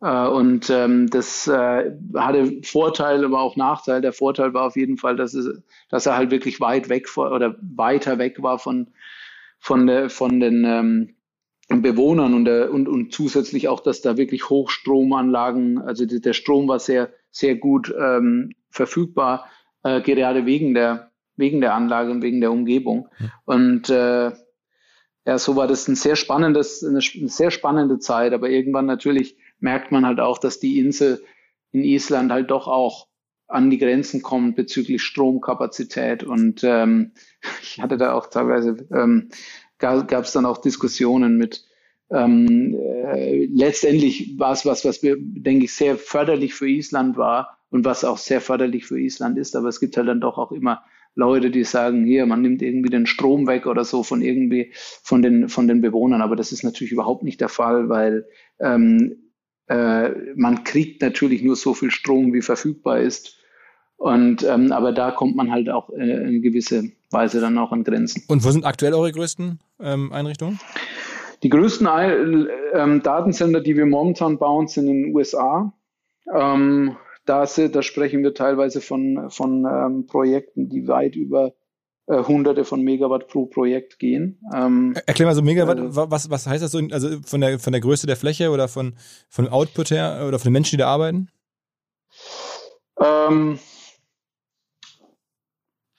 Äh, 0.00 0.26
und 0.28 0.70
ähm, 0.70 1.08
das 1.10 1.46
äh, 1.46 1.92
hatte 2.14 2.60
Vorteile, 2.62 3.26
aber 3.26 3.40
auch 3.40 3.56
Nachteile. 3.56 4.00
Der 4.00 4.12
Vorteil 4.12 4.54
war 4.54 4.66
auf 4.66 4.76
jeden 4.76 4.96
Fall, 4.96 5.16
dass, 5.16 5.34
es, 5.34 5.62
dass 5.88 6.06
er 6.06 6.16
halt 6.16 6.30
wirklich 6.30 6.60
weit 6.60 6.88
weg 6.88 7.08
vor, 7.08 7.32
oder 7.32 7.56
weiter 7.60 8.18
weg 8.18 8.42
war 8.42 8.58
von, 8.58 8.88
von, 9.58 9.86
der, 9.86 10.10
von 10.10 10.40
den 10.40 10.64
ähm, 10.64 11.14
Bewohnern 11.68 12.34
und, 12.34 12.44
der, 12.44 12.72
und, 12.72 12.88
und 12.88 13.12
zusätzlich 13.12 13.68
auch, 13.68 13.80
dass 13.80 14.00
da 14.00 14.16
wirklich 14.16 14.48
Hochstromanlagen, 14.48 15.78
also 15.78 16.06
die, 16.06 16.20
der 16.20 16.32
Strom 16.32 16.68
war 16.68 16.78
sehr, 16.78 17.10
sehr 17.30 17.56
gut 17.56 17.94
ähm, 17.98 18.54
verfügbar, 18.70 19.46
äh, 19.82 20.00
gerade 20.00 20.46
wegen 20.46 20.74
der, 20.74 21.10
wegen 21.36 21.60
der 21.60 21.74
Anlage 21.74 22.10
und 22.10 22.22
wegen 22.22 22.40
der 22.40 22.52
Umgebung. 22.52 23.08
Mhm. 23.18 23.30
Und 23.44 23.90
äh, 23.90 24.32
ja, 25.26 25.38
so 25.38 25.56
war 25.56 25.66
das 25.66 25.88
ein 25.88 25.94
sehr 25.94 26.16
spannendes, 26.16 26.82
eine, 26.82 27.00
eine 27.00 27.28
sehr 27.28 27.50
spannende 27.50 27.98
Zeit, 27.98 28.32
aber 28.32 28.48
irgendwann 28.48 28.86
natürlich 28.86 29.36
merkt 29.60 29.92
man 29.92 30.06
halt 30.06 30.20
auch, 30.20 30.38
dass 30.38 30.60
die 30.60 30.78
Insel 30.78 31.22
in 31.72 31.84
Island 31.84 32.32
halt 32.32 32.50
doch 32.50 32.66
auch 32.66 33.08
an 33.48 33.70
die 33.70 33.78
Grenzen 33.78 34.22
kommt 34.22 34.56
bezüglich 34.56 35.02
Stromkapazität. 35.02 36.22
Und 36.22 36.62
ähm, 36.62 37.12
ich 37.62 37.80
hatte 37.80 37.96
da 37.96 38.12
auch 38.12 38.26
teilweise, 38.26 38.76
ähm, 38.92 39.30
gab 39.78 40.24
es 40.24 40.32
dann 40.32 40.46
auch 40.46 40.58
Diskussionen 40.58 41.36
mit, 41.36 41.64
ähm, 42.10 42.74
äh, 42.74 43.46
letztendlich 43.46 44.38
war 44.38 44.52
es 44.52 44.64
was, 44.64 44.84
was 44.84 45.02
wir, 45.02 45.16
denke 45.18 45.64
ich, 45.64 45.74
sehr 45.74 45.96
förderlich 45.96 46.54
für 46.54 46.68
Island 46.68 47.16
war 47.16 47.58
und 47.70 47.84
was 47.84 48.04
auch 48.04 48.18
sehr 48.18 48.40
förderlich 48.40 48.86
für 48.86 48.98
Island 48.98 49.38
ist. 49.38 49.56
Aber 49.56 49.68
es 49.68 49.80
gibt 49.80 49.96
halt 49.96 50.08
dann 50.08 50.20
doch 50.20 50.38
auch 50.38 50.52
immer 50.52 50.82
Leute, 51.14 51.50
die 51.50 51.64
sagen, 51.64 52.04
hier, 52.04 52.26
man 52.26 52.42
nimmt 52.42 52.62
irgendwie 52.62 52.90
den 52.90 53.06
Strom 53.06 53.46
weg 53.46 53.66
oder 53.66 53.84
so 53.84 54.02
von 54.02 54.22
irgendwie 54.22 54.72
von 54.74 55.20
den, 55.20 55.48
von 55.48 55.66
den 55.66 55.80
Bewohnern. 55.80 56.22
Aber 56.22 56.36
das 56.36 56.52
ist 56.52 56.62
natürlich 56.62 56.92
überhaupt 56.92 57.24
nicht 57.24 57.40
der 57.40 57.48
Fall, 57.48 57.88
weil 57.88 58.26
ähm, 58.60 59.27
äh, 59.68 60.10
man 60.34 60.64
kriegt 60.64 61.02
natürlich 61.02 61.42
nur 61.42 61.56
so 61.56 61.74
viel 61.74 61.90
Strom, 61.90 62.32
wie 62.32 62.42
verfügbar 62.42 63.00
ist. 63.00 63.36
Und 63.96 64.44
ähm, 64.44 64.72
aber 64.72 64.92
da 64.92 65.10
kommt 65.10 65.34
man 65.36 65.50
halt 65.50 65.68
auch 65.68 65.90
äh, 65.90 66.28
in 66.28 66.40
gewisse 66.40 66.92
Weise 67.10 67.40
dann 67.40 67.58
auch 67.58 67.72
an 67.72 67.84
Grenzen. 67.84 68.22
Und 68.28 68.44
wo 68.44 68.50
sind 68.50 68.64
aktuell 68.64 68.94
eure 68.94 69.12
größten 69.12 69.58
ähm, 69.80 70.12
Einrichtungen? 70.12 70.60
Die 71.42 71.48
größten 71.48 72.48
ähm, 72.74 73.02
Datencenter, 73.02 73.60
die 73.60 73.76
wir 73.76 73.86
momentan 73.86 74.38
bauen, 74.38 74.68
sind 74.68 74.88
in 74.88 75.02
den 75.04 75.14
USA. 75.14 75.72
Ähm, 76.32 76.96
da, 77.24 77.44
da, 77.44 77.82
sprechen 77.82 78.22
wir 78.22 78.34
teilweise 78.34 78.80
von, 78.80 79.30
von 79.30 79.64
ähm, 79.64 80.06
Projekten, 80.06 80.68
die 80.68 80.88
weit 80.88 81.14
über 81.14 81.52
äh, 82.08 82.24
hunderte 82.24 82.64
von 82.64 82.82
Megawatt 82.82 83.28
pro 83.28 83.46
Projekt 83.46 83.98
gehen. 83.98 84.40
Ähm, 84.54 84.94
Erklär 85.06 85.26
mal 85.26 85.34
so 85.34 85.42
Megawatt, 85.42 85.78
äh, 85.78 85.94
was, 85.94 86.30
was 86.30 86.46
heißt 86.46 86.62
das 86.62 86.72
so, 86.72 86.78
also 86.90 87.20
von 87.22 87.40
der, 87.40 87.58
von 87.58 87.72
der 87.72 87.82
Größe 87.82 88.06
der 88.06 88.16
Fläche 88.16 88.50
oder 88.50 88.66
von, 88.66 88.94
von 89.28 89.46
Output 89.46 89.90
her 89.90 90.24
oder 90.26 90.38
von 90.38 90.48
den 90.48 90.54
Menschen, 90.54 90.72
die 90.72 90.78
da 90.78 90.88
arbeiten? 90.88 91.28
Ähm, 92.98 93.58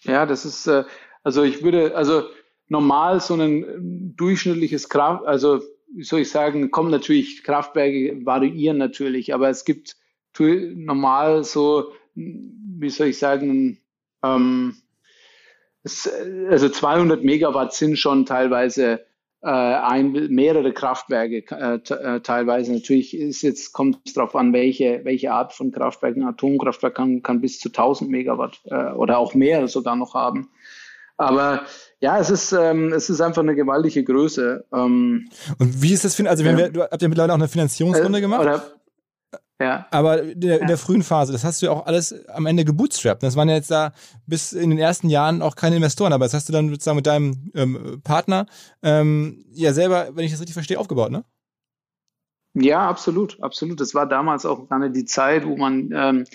ja, 0.01 0.25
das 0.25 0.45
ist, 0.45 0.65
äh, 0.65 0.83
also 1.23 1.43
ich 1.43 1.63
würde, 1.63 1.95
also 1.95 2.23
normal 2.67 3.19
so 3.19 3.35
ein 3.35 4.15
durchschnittliches 4.17 4.89
Kraft, 4.89 5.25
also 5.25 5.61
wie 5.93 6.03
soll 6.03 6.21
ich 6.21 6.31
sagen, 6.31 6.71
kommen 6.71 6.91
natürlich, 6.91 7.43
Kraftwerke 7.43 8.25
variieren 8.25 8.77
natürlich, 8.77 9.33
aber 9.33 9.49
es 9.49 9.63
gibt 9.63 9.95
normal 10.39 11.43
so, 11.43 11.91
wie 12.15 12.89
soll 12.89 13.07
ich 13.07 13.19
sagen, 13.19 13.79
ähm, 14.23 14.75
es, 15.83 16.09
also 16.49 16.69
200 16.69 17.23
Megawatt 17.23 17.73
sind 17.73 17.97
schon 17.97 18.25
teilweise 18.25 19.01
äh, 19.41 19.47
ein, 19.47 20.11
mehrere 20.29 20.73
Kraftwerke 20.73 21.43
äh, 21.51 21.75
äh, 21.93 22.19
teilweise. 22.21 22.73
Natürlich 22.73 23.15
ist 23.15 23.41
jetzt 23.41 23.71
kommt 23.71 23.99
es 24.05 24.13
darauf 24.13 24.35
an, 24.35 24.51
welche 24.51 25.01
welche 25.05 25.31
Art 25.31 25.53
von 25.53 25.71
Kraftwerk. 25.71 26.17
Ein 26.17 26.23
Atomkraftwerk 26.23 26.95
kann, 26.95 27.23
kann 27.23 27.41
bis 27.41 27.59
zu 27.59 27.69
1000 27.69 28.09
Megawatt 28.09 28.59
äh, 28.65 28.91
oder 28.91 29.17
auch 29.17 29.33
mehr 29.33 29.67
sogar 29.67 29.95
noch 29.95 30.13
haben. 30.13 30.49
Aber 31.19 31.63
ja, 31.99 32.17
es 32.17 32.29
ist, 32.29 32.53
ähm, 32.53 32.93
es 32.93 33.09
ist 33.09 33.19
einfach 33.19 33.41
eine 33.41 33.53
gewaltige 33.53 34.05
Größe. 34.05 34.65
Ähm, 34.73 35.29
Und 35.57 35.81
wie 35.81 35.91
ist 35.91 36.05
das? 36.05 36.19
Also, 36.25 36.45
wenn 36.45 36.57
wir, 36.57 36.69
du 36.69 36.81
habt 36.81 37.01
ja 37.01 37.09
mittlerweile 37.09 37.33
auch 37.33 37.37
eine 37.37 37.49
Finanzierungsrunde 37.49 38.19
äh, 38.19 38.21
gemacht. 38.21 38.39
Oder, 38.39 38.78
ja. 39.59 39.87
Aber 39.91 40.23
in 40.23 40.39
der, 40.39 40.61
in 40.61 40.67
der, 40.67 40.77
frühen 40.77 41.03
Phase, 41.03 41.33
das 41.33 41.43
hast 41.43 41.61
du 41.61 41.65
ja 41.65 41.71
auch 41.73 41.85
alles 41.85 42.15
am 42.29 42.45
Ende 42.45 42.63
gebootstrapped. 42.63 43.21
Das 43.23 43.35
waren 43.35 43.49
ja 43.49 43.55
jetzt 43.55 43.69
da 43.69 43.91
bis 44.25 44.53
in 44.53 44.69
den 44.69 44.79
ersten 44.79 45.09
Jahren 45.09 45.41
auch 45.41 45.55
keine 45.55 45.75
Investoren, 45.75 46.13
aber 46.13 46.25
das 46.25 46.33
hast 46.33 46.47
du 46.47 46.53
dann 46.53 46.69
sozusagen 46.69 46.95
mit 46.95 47.07
deinem 47.07 47.51
ähm, 47.53 48.01
Partner 48.03 48.45
ähm, 48.83 49.43
ja 49.51 49.73
selber, 49.73 50.09
wenn 50.13 50.23
ich 50.23 50.31
das 50.31 50.39
richtig 50.39 50.53
verstehe, 50.53 50.79
aufgebaut, 50.79 51.11
ne? 51.11 51.25
Ja, 52.55 52.87
absolut, 52.87 53.41
absolut. 53.41 53.79
Das 53.79 53.93
war 53.93 54.07
damals 54.07 54.45
auch 54.45 54.67
gerade 54.67 54.89
die 54.89 55.05
Zeit, 55.05 55.45
wo 55.45 55.55
man 55.55 55.91
ähm, 55.93 56.25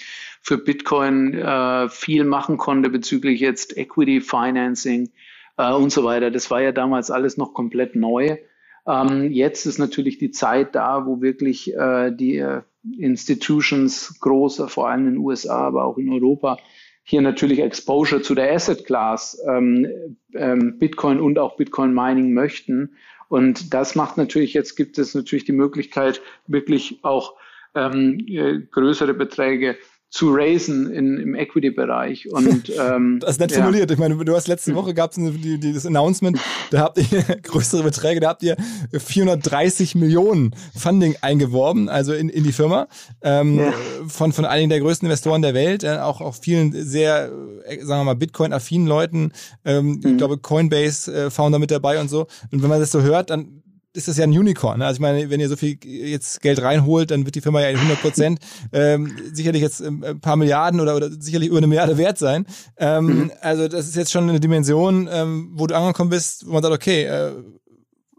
für 0.42 0.58
Bitcoin 0.58 1.34
äh, 1.34 1.88
viel 1.88 2.24
machen 2.24 2.56
konnte 2.56 2.88
bezüglich 2.88 3.40
jetzt 3.40 3.76
Equity 3.76 4.20
Financing 4.20 5.10
äh, 5.56 5.72
und 5.72 5.90
so 5.90 6.04
weiter. 6.04 6.30
Das 6.30 6.50
war 6.50 6.60
ja 6.60 6.72
damals 6.72 7.10
alles 7.10 7.37
noch 7.37 7.52
komplett 7.52 7.96
neu. 7.96 8.37
Ähm, 8.86 9.32
jetzt 9.32 9.66
ist 9.66 9.78
natürlich 9.78 10.18
die 10.18 10.30
Zeit 10.30 10.74
da, 10.74 11.06
wo 11.06 11.20
wirklich 11.20 11.74
äh, 11.74 12.10
die 12.10 12.36
äh, 12.36 12.62
Institutions 12.98 14.18
große, 14.20 14.68
vor 14.68 14.88
allem 14.88 15.06
in 15.06 15.14
den 15.14 15.18
USA, 15.18 15.66
aber 15.66 15.84
auch 15.84 15.96
in 15.96 16.12
Europa, 16.12 16.58
hier 17.02 17.22
natürlich 17.22 17.60
Exposure 17.60 18.22
zu 18.22 18.34
der 18.34 18.52
Asset 18.52 18.84
Class 18.86 19.40
ähm, 19.46 20.16
ähm, 20.34 20.78
Bitcoin 20.78 21.20
und 21.20 21.38
auch 21.38 21.56
Bitcoin 21.56 21.92
Mining 21.92 22.32
möchten. 22.32 22.96
Und 23.28 23.74
das 23.74 23.94
macht 23.94 24.16
natürlich, 24.16 24.54
jetzt 24.54 24.74
gibt 24.74 24.98
es 24.98 25.14
natürlich 25.14 25.44
die 25.44 25.52
Möglichkeit, 25.52 26.22
wirklich 26.46 26.98
auch 27.02 27.34
ähm, 27.74 28.24
äh, 28.26 28.60
größere 28.60 29.14
Beträge 29.14 29.76
zu 30.14 30.33
raisen 30.33 30.92
in, 30.92 31.18
im 31.18 31.35
Equity-Bereich. 31.35 32.31
Und 32.31 32.70
ähm, 32.81 33.18
das 33.20 33.33
ist 33.33 33.40
nett 33.40 33.50
formuliert. 33.50 33.90
Ja. 33.90 33.94
Ich 33.94 33.98
meine, 33.98 34.16
du 34.24 34.37
hast 34.37 34.46
letzte 34.46 34.72
Woche 34.77 34.94
gab 34.94 35.11
es 35.11 35.18
das 35.18 35.87
Announcement, 35.87 36.38
da 36.70 36.83
habt 36.83 36.98
ihr 36.98 37.22
größere 37.42 37.83
Beträge, 37.83 38.20
da 38.20 38.29
habt 38.29 38.44
ihr 38.44 38.57
430 38.96 39.96
Millionen 39.96 40.55
Funding 40.77 41.16
eingeworben, 41.20 41.88
also 41.88 42.12
in, 42.12 42.29
in 42.29 42.44
die 42.44 42.53
Firma 42.53 42.87
ähm, 43.22 43.59
ja. 43.59 43.72
von 44.07 44.33
von 44.33 44.44
einigen 44.44 44.70
der 44.70 44.79
größten 44.79 45.07
Investoren 45.07 45.42
der 45.42 45.53
Welt, 45.53 45.83
äh, 45.83 45.98
auch 45.98 46.20
auch 46.20 46.37
vielen 46.37 46.70
sehr, 46.70 47.33
äh, 47.64 47.79
sagen 47.79 48.03
wir 48.03 48.05
mal, 48.05 48.14
Bitcoin-affinen 48.14 48.87
Leuten. 48.87 49.33
Ähm, 49.64 50.00
mhm. 50.00 50.00
Ich 50.05 50.16
glaube, 50.16 50.38
Coinbase-Founder 50.38 51.57
äh, 51.57 51.61
mit 51.61 51.72
dabei 51.72 52.00
und 52.00 52.09
so. 52.09 52.29
Und 52.53 52.62
wenn 52.62 52.70
man 52.70 52.79
das 52.79 52.92
so 52.92 53.03
hört, 53.03 53.31
dann 53.31 53.63
ist 53.94 54.09
das 54.09 54.18
ja 54.18 54.24
ein 54.24 54.30
Unicorn. 54.30 54.80
Ne? 54.80 54.87
Also 54.87 54.96
ich 54.96 55.00
meine, 55.00 55.30
wenn 55.30 55.40
ihr 55.40 55.48
so 55.48 55.57
viel 55.57 55.78
jetzt 55.85 56.40
Geld 56.40 56.61
reinholt, 56.61 57.11
dann 57.11 57.24
wird 57.24 57.37
die 57.37 57.40
Firma 57.40 57.61
ja 57.61 57.68
in 57.68 57.76
100 57.76 58.00
Prozent 58.00 58.40
ähm, 58.72 59.16
sicherlich 59.33 59.62
jetzt 59.62 59.80
ähm, 59.80 60.04
ein 60.04 60.20
paar 60.20 60.37
Milliarden 60.37 60.80
oder, 60.80 60.96
oder 60.96 61.11
sicherlich 61.11 61.48
über 61.48 61.59
eine 61.59 61.68
Milliarde 61.68 61.96
wert 61.96 62.18
sein. 62.18 62.46
Ähm, 62.76 63.07
mhm. 63.07 63.33
Also 63.40 63.68
das 63.68 63.87
ist 63.87 63.96
jetzt 63.96 64.12
schon 64.12 64.28
eine 64.28 64.40
Dimension, 64.40 65.09
ähm, 65.11 65.52
wo 65.54 65.66
du 65.66 65.76
angekommen 65.76 66.11
bist, 66.11 66.46
wo 66.46 66.52
man 66.52 66.62
sagt, 66.62 66.74
okay, 66.74 67.04
äh, 67.04 67.33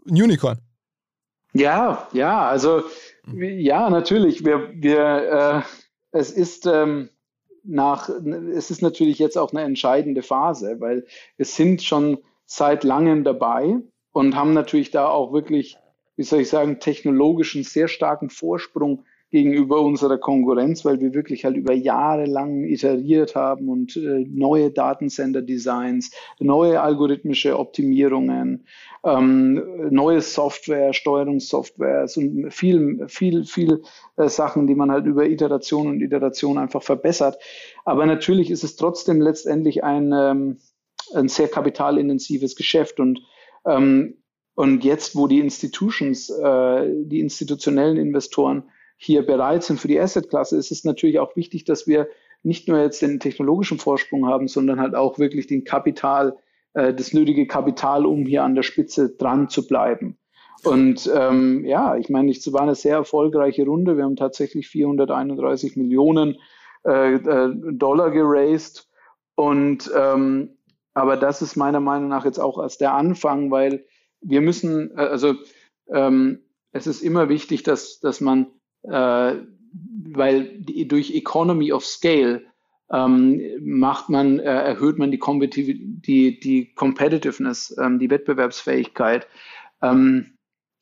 ein 0.08 0.22
Unicorn. 0.22 0.58
Ja, 1.52 2.08
ja, 2.12 2.46
also 2.48 2.82
ja, 3.34 3.90
natürlich. 3.90 4.44
Wir, 4.44 4.70
wir, 4.74 5.64
äh, 6.12 6.18
es 6.18 6.30
ist 6.30 6.66
ähm, 6.66 7.10
nach, 7.64 8.08
es 8.08 8.70
ist 8.70 8.82
natürlich 8.82 9.18
jetzt 9.18 9.36
auch 9.36 9.52
eine 9.52 9.62
entscheidende 9.62 10.22
Phase, 10.22 10.76
weil 10.80 11.06
es 11.36 11.56
sind 11.56 11.82
schon 11.82 12.18
seit 12.44 12.84
langem 12.84 13.24
dabei 13.24 13.80
und 14.16 14.34
haben 14.34 14.54
natürlich 14.54 14.90
da 14.90 15.08
auch 15.08 15.34
wirklich, 15.34 15.76
wie 16.16 16.22
soll 16.22 16.40
ich 16.40 16.48
sagen, 16.48 16.80
technologischen 16.80 17.64
sehr 17.64 17.86
starken 17.86 18.30
Vorsprung 18.30 19.04
gegenüber 19.30 19.82
unserer 19.82 20.16
Konkurrenz, 20.16 20.86
weil 20.86 21.00
wir 21.00 21.12
wirklich 21.12 21.44
halt 21.44 21.54
über 21.54 21.74
Jahre 21.74 22.24
lang 22.24 22.64
iteriert 22.64 23.34
haben 23.34 23.68
und 23.68 23.94
äh, 23.98 24.24
neue 24.26 24.70
Datencenter-Designs, 24.70 26.12
neue 26.38 26.80
algorithmische 26.80 27.58
Optimierungen, 27.58 28.64
ähm, 29.04 29.90
neue 29.90 30.22
Software, 30.22 30.94
Steuerungssoftwares 30.94 32.16
und 32.16 32.50
viel, 32.50 33.04
viel, 33.08 33.44
viel 33.44 33.82
äh, 34.16 34.30
Sachen, 34.30 34.66
die 34.66 34.76
man 34.76 34.90
halt 34.90 35.04
über 35.04 35.26
Iteration 35.26 35.88
und 35.88 36.00
Iteration 36.00 36.56
einfach 36.56 36.82
verbessert. 36.82 37.36
Aber 37.84 38.06
natürlich 38.06 38.50
ist 38.50 38.64
es 38.64 38.76
trotzdem 38.76 39.20
letztendlich 39.20 39.84
ein, 39.84 40.10
ähm, 40.14 40.56
ein 41.14 41.28
sehr 41.28 41.48
kapitalintensives 41.48 42.56
Geschäft 42.56 42.98
und 42.98 43.20
ähm, 43.66 44.14
und 44.54 44.84
jetzt, 44.84 45.16
wo 45.16 45.26
die 45.26 45.40
Institutions, 45.40 46.30
äh, 46.30 46.88
die 47.04 47.20
institutionellen 47.20 47.98
Investoren 47.98 48.64
hier 48.96 49.24
bereit 49.26 49.62
sind 49.62 49.78
für 49.78 49.88
die 49.88 50.00
Asset-Klasse, 50.00 50.56
ist 50.56 50.70
es 50.70 50.84
natürlich 50.84 51.18
auch 51.18 51.36
wichtig, 51.36 51.64
dass 51.64 51.86
wir 51.86 52.08
nicht 52.42 52.68
nur 52.68 52.80
jetzt 52.80 53.02
den 53.02 53.20
technologischen 53.20 53.78
Vorsprung 53.78 54.26
haben, 54.26 54.48
sondern 54.48 54.80
halt 54.80 54.94
auch 54.94 55.18
wirklich 55.18 55.46
den 55.46 55.64
Kapital, 55.64 56.36
äh, 56.72 56.94
das 56.94 57.12
nötige 57.12 57.46
Kapital, 57.46 58.06
um 58.06 58.24
hier 58.24 58.44
an 58.44 58.54
der 58.54 58.62
Spitze 58.62 59.10
dran 59.10 59.50
zu 59.50 59.66
bleiben. 59.66 60.16
Und 60.64 61.10
ähm, 61.14 61.64
ja, 61.64 61.96
ich 61.96 62.08
meine, 62.08 62.30
es 62.30 62.50
war 62.52 62.62
eine 62.62 62.74
sehr 62.74 62.96
erfolgreiche 62.96 63.64
Runde. 63.66 63.96
Wir 63.96 64.04
haben 64.04 64.16
tatsächlich 64.16 64.68
431 64.68 65.76
Millionen 65.76 66.38
äh, 66.84 67.14
äh, 67.14 67.54
Dollar 67.72 68.10
geraced. 68.10 68.88
Und 69.34 69.90
ähm, 69.94 70.55
aber 70.96 71.18
das 71.18 71.42
ist 71.42 71.56
meiner 71.56 71.80
Meinung 71.80 72.08
nach 72.08 72.24
jetzt 72.24 72.38
auch 72.38 72.58
erst 72.58 72.80
der 72.80 72.94
Anfang, 72.94 73.50
weil 73.50 73.84
wir 74.22 74.40
müssen, 74.40 74.96
äh, 74.96 75.02
also 75.02 75.34
ähm, 75.92 76.40
es 76.72 76.86
ist 76.86 77.02
immer 77.02 77.28
wichtig, 77.28 77.62
dass, 77.62 78.00
dass 78.00 78.22
man, 78.22 78.46
äh, 78.82 79.34
weil 79.72 80.58
die, 80.58 80.88
durch 80.88 81.14
Economy 81.14 81.70
of 81.70 81.84
Scale 81.84 82.44
ähm, 82.90 83.42
macht 83.60 84.08
man, 84.08 84.38
äh, 84.38 84.44
erhöht 84.44 84.96
man 84.96 85.10
die, 85.10 85.20
die, 85.20 86.40
die 86.40 86.72
Competitiveness, 86.74 87.76
ähm, 87.78 87.98
die 87.98 88.08
Wettbewerbsfähigkeit. 88.08 89.26
Ähm, 89.82 90.32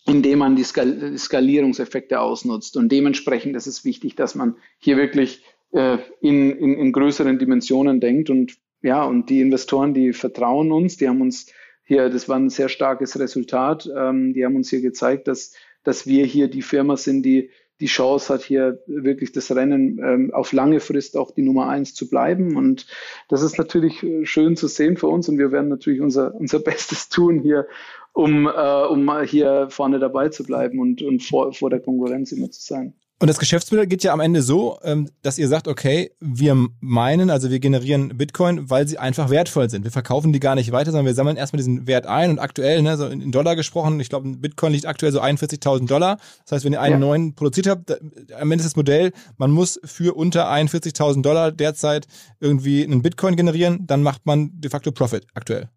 indem 0.07 0.40
man 0.40 0.55
die 0.55 0.64
Skal 0.64 1.16
Skalierungseffekte 1.16 2.20
ausnutzt. 2.20 2.77
Und 2.77 2.92
dementsprechend 2.92 3.57
ist 3.57 3.66
es 3.66 3.87
wichtig, 3.87 4.14
dass 4.14 4.35
man 4.35 4.57
hier 4.79 4.98
wirklich 4.98 5.42
äh, 5.72 5.96
in, 6.20 6.53
in, 6.53 6.74
in 6.74 6.92
größeren 6.92 7.38
Dimensionen 7.38 8.00
denkt. 8.00 8.29
Und 8.29 8.59
ja, 8.84 9.02
und 9.02 9.30
die 9.30 9.40
Investoren, 9.40 9.94
die 9.94 10.12
vertrauen 10.12 10.70
uns, 10.70 10.98
die 10.98 11.08
haben 11.08 11.22
uns 11.22 11.46
hier, 11.84 12.10
das 12.10 12.28
war 12.28 12.36
ein 12.36 12.50
sehr 12.50 12.68
starkes 12.68 13.18
Resultat, 13.18 13.90
ähm, 13.96 14.34
die 14.34 14.44
haben 14.44 14.56
uns 14.56 14.68
hier 14.68 14.82
gezeigt, 14.82 15.26
dass, 15.26 15.54
dass 15.84 16.06
wir 16.06 16.26
hier 16.26 16.48
die 16.48 16.60
Firma 16.60 16.98
sind, 16.98 17.22
die 17.22 17.50
die 17.80 17.86
Chance 17.86 18.32
hat, 18.32 18.42
hier 18.42 18.82
wirklich 18.86 19.32
das 19.32 19.50
Rennen 19.54 19.98
ähm, 19.98 20.34
auf 20.34 20.52
lange 20.52 20.80
Frist 20.80 21.16
auch 21.16 21.30
die 21.30 21.42
Nummer 21.42 21.68
eins 21.68 21.94
zu 21.94 22.08
bleiben. 22.08 22.56
Und 22.56 22.86
das 23.28 23.42
ist 23.42 23.58
natürlich 23.58 24.02
äh, 24.02 24.26
schön 24.26 24.54
zu 24.54 24.68
sehen 24.68 24.98
für 24.98 25.08
uns 25.08 25.30
und 25.30 25.38
wir 25.38 25.50
werden 25.50 25.70
natürlich 25.70 26.02
unser, 26.02 26.34
unser 26.34 26.58
Bestes 26.60 27.08
tun 27.08 27.40
hier, 27.40 27.66
um, 28.12 28.46
äh, 28.46 28.84
um 28.86 29.10
hier 29.22 29.68
vorne 29.70 29.98
dabei 29.98 30.28
zu 30.28 30.44
bleiben 30.44 30.78
und, 30.78 31.00
und 31.00 31.22
vor, 31.22 31.54
vor 31.54 31.70
der 31.70 31.80
Konkurrenz 31.80 32.32
immer 32.32 32.50
zu 32.50 32.60
sein. 32.60 32.94
Und 33.20 33.29
das 33.29 33.38
Geschäftsmodell 33.38 33.87
geht 33.87 34.03
ja 34.03 34.12
am 34.12 34.18
Ende 34.18 34.42
so, 34.42 34.79
ähm, 34.83 35.09
dass 35.22 35.38
ihr 35.38 35.46
sagt, 35.46 35.68
okay, 35.68 36.11
wir 36.20 36.66
meinen, 36.81 37.31
also 37.31 37.48
wir 37.48 37.61
generieren 37.61 38.16
Bitcoin, 38.18 38.68
weil 38.70 38.88
sie 38.88 38.98
einfach 38.98 39.31
wertvoll 39.31 39.70
sind. 39.70 39.85
Wir 39.85 39.92
verkaufen 39.92 40.33
die 40.33 40.40
gar 40.40 40.57
nicht 40.57 40.72
weiter, 40.72 40.90
sondern 40.90 41.07
wir 41.07 41.14
sammeln 41.14 41.37
erstmal 41.37 41.59
diesen 41.59 41.87
Wert 41.87 42.07
ein 42.07 42.31
und 42.31 42.38
aktuell, 42.40 42.83
ne, 42.83 42.96
so 42.96 43.07
in 43.07 43.31
Dollar 43.31 43.55
gesprochen, 43.55 44.00
ich 44.00 44.09
glaube, 44.09 44.29
Bitcoin 44.37 44.72
liegt 44.72 44.87
aktuell 44.87 45.12
so 45.12 45.20
41.000 45.20 45.87
Dollar. 45.87 46.18
Das 46.42 46.53
heißt, 46.53 46.64
wenn 46.64 46.72
ihr 46.72 46.81
einen 46.81 46.94
ja. 46.94 46.98
neuen 46.98 47.35
produziert 47.37 47.68
habt, 47.68 47.92
am 47.92 48.50
Ende 48.50 48.57
ist 48.57 48.72
das 48.72 48.77
Modell, 48.77 49.12
man 49.37 49.53
muss 49.53 49.81
für 49.85 50.14
unter 50.14 50.50
41.000 50.50 51.22
Dollar 51.22 51.53
derzeit 51.53 52.09
irgendwie 52.40 52.83
einen 52.83 53.00
Bitcoin 53.00 53.37
generieren, 53.37 53.87
dann 53.87 54.03
macht 54.03 54.27
man 54.27 54.50
de 54.55 54.70
facto 54.70 54.90
Profit 54.90 55.24
aktuell. 55.35 55.70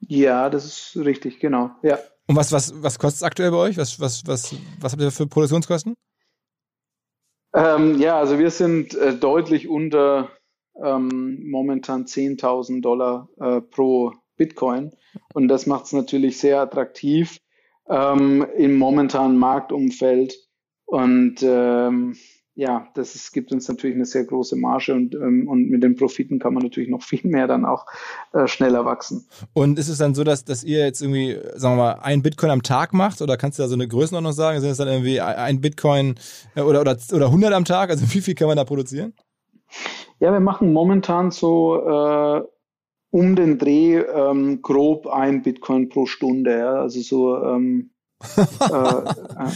Ja, 0.00 0.48
das 0.48 0.64
ist 0.64 0.96
richtig, 0.96 1.38
genau, 1.38 1.70
ja. 1.82 1.98
Und 2.28 2.34
was, 2.34 2.50
was, 2.50 2.72
was 2.82 2.98
kostet 2.98 3.18
es 3.18 3.22
aktuell 3.22 3.50
bei 3.50 3.58
euch? 3.58 3.76
Was, 3.76 4.00
was, 4.00 4.26
was, 4.26 4.54
was 4.80 4.92
habt 4.92 5.02
ihr 5.02 5.12
für 5.12 5.26
Produktionskosten? 5.26 5.94
Ähm, 7.54 7.98
ja, 7.98 8.18
also 8.18 8.38
wir 8.38 8.50
sind 8.50 8.94
äh, 8.94 9.14
deutlich 9.14 9.68
unter 9.68 10.30
ähm, 10.82 11.48
momentan 11.48 12.04
10.000 12.04 12.82
Dollar 12.82 13.28
äh, 13.38 13.60
pro 13.60 14.12
Bitcoin. 14.36 14.92
Und 15.32 15.48
das 15.48 15.66
macht 15.66 15.86
es 15.86 15.92
natürlich 15.92 16.38
sehr 16.38 16.60
attraktiv 16.60 17.38
ähm, 17.88 18.46
im 18.56 18.76
momentanen 18.76 19.38
Marktumfeld. 19.38 20.36
Und 20.84 21.42
ähm, 21.42 22.16
ja, 22.56 22.88
das 22.94 23.14
ist, 23.14 23.32
gibt 23.32 23.52
uns 23.52 23.68
natürlich 23.68 23.96
eine 23.96 24.06
sehr 24.06 24.24
große 24.24 24.56
Marge 24.56 24.94
und, 24.94 25.14
ähm, 25.14 25.46
und 25.46 25.68
mit 25.68 25.82
den 25.82 25.94
Profiten 25.94 26.38
kann 26.38 26.54
man 26.54 26.62
natürlich 26.62 26.88
noch 26.88 27.02
viel 27.02 27.20
mehr 27.22 27.46
dann 27.46 27.66
auch 27.66 27.84
äh, 28.32 28.46
schneller 28.48 28.86
wachsen. 28.86 29.26
Und 29.52 29.78
ist 29.78 29.88
es 29.88 29.98
dann 29.98 30.14
so, 30.14 30.24
dass, 30.24 30.44
dass 30.44 30.64
ihr 30.64 30.78
jetzt 30.78 31.02
irgendwie, 31.02 31.38
sagen 31.54 31.76
wir 31.76 31.82
mal, 31.84 31.92
ein 32.02 32.22
Bitcoin 32.22 32.50
am 32.50 32.62
Tag 32.62 32.94
macht 32.94 33.20
oder 33.20 33.36
kannst 33.36 33.58
du 33.58 33.62
da 33.62 33.68
so 33.68 33.74
eine 33.74 33.86
Größenordnung 33.86 34.32
sagen? 34.32 34.60
Sind 34.60 34.70
es 34.70 34.78
dann 34.78 34.88
irgendwie 34.88 35.20
ein 35.20 35.60
Bitcoin 35.60 36.14
äh, 36.54 36.62
oder, 36.62 36.80
oder, 36.80 36.96
oder 37.12 37.26
100 37.26 37.52
am 37.52 37.66
Tag? 37.66 37.90
Also 37.90 38.06
wie 38.14 38.22
viel 38.22 38.34
kann 38.34 38.48
man 38.48 38.56
da 38.56 38.64
produzieren? 38.64 39.12
Ja, 40.18 40.32
wir 40.32 40.40
machen 40.40 40.72
momentan 40.72 41.30
so 41.30 41.76
äh, 41.76 42.42
um 43.10 43.36
den 43.36 43.58
Dreh 43.58 43.98
ähm, 43.98 44.62
grob 44.62 45.08
ein 45.08 45.42
Bitcoin 45.42 45.90
pro 45.90 46.06
Stunde. 46.06 46.58
Ja? 46.58 46.72
Also 46.80 47.00
so 47.02 47.44
ähm, 47.44 47.90
äh, 48.36 49.50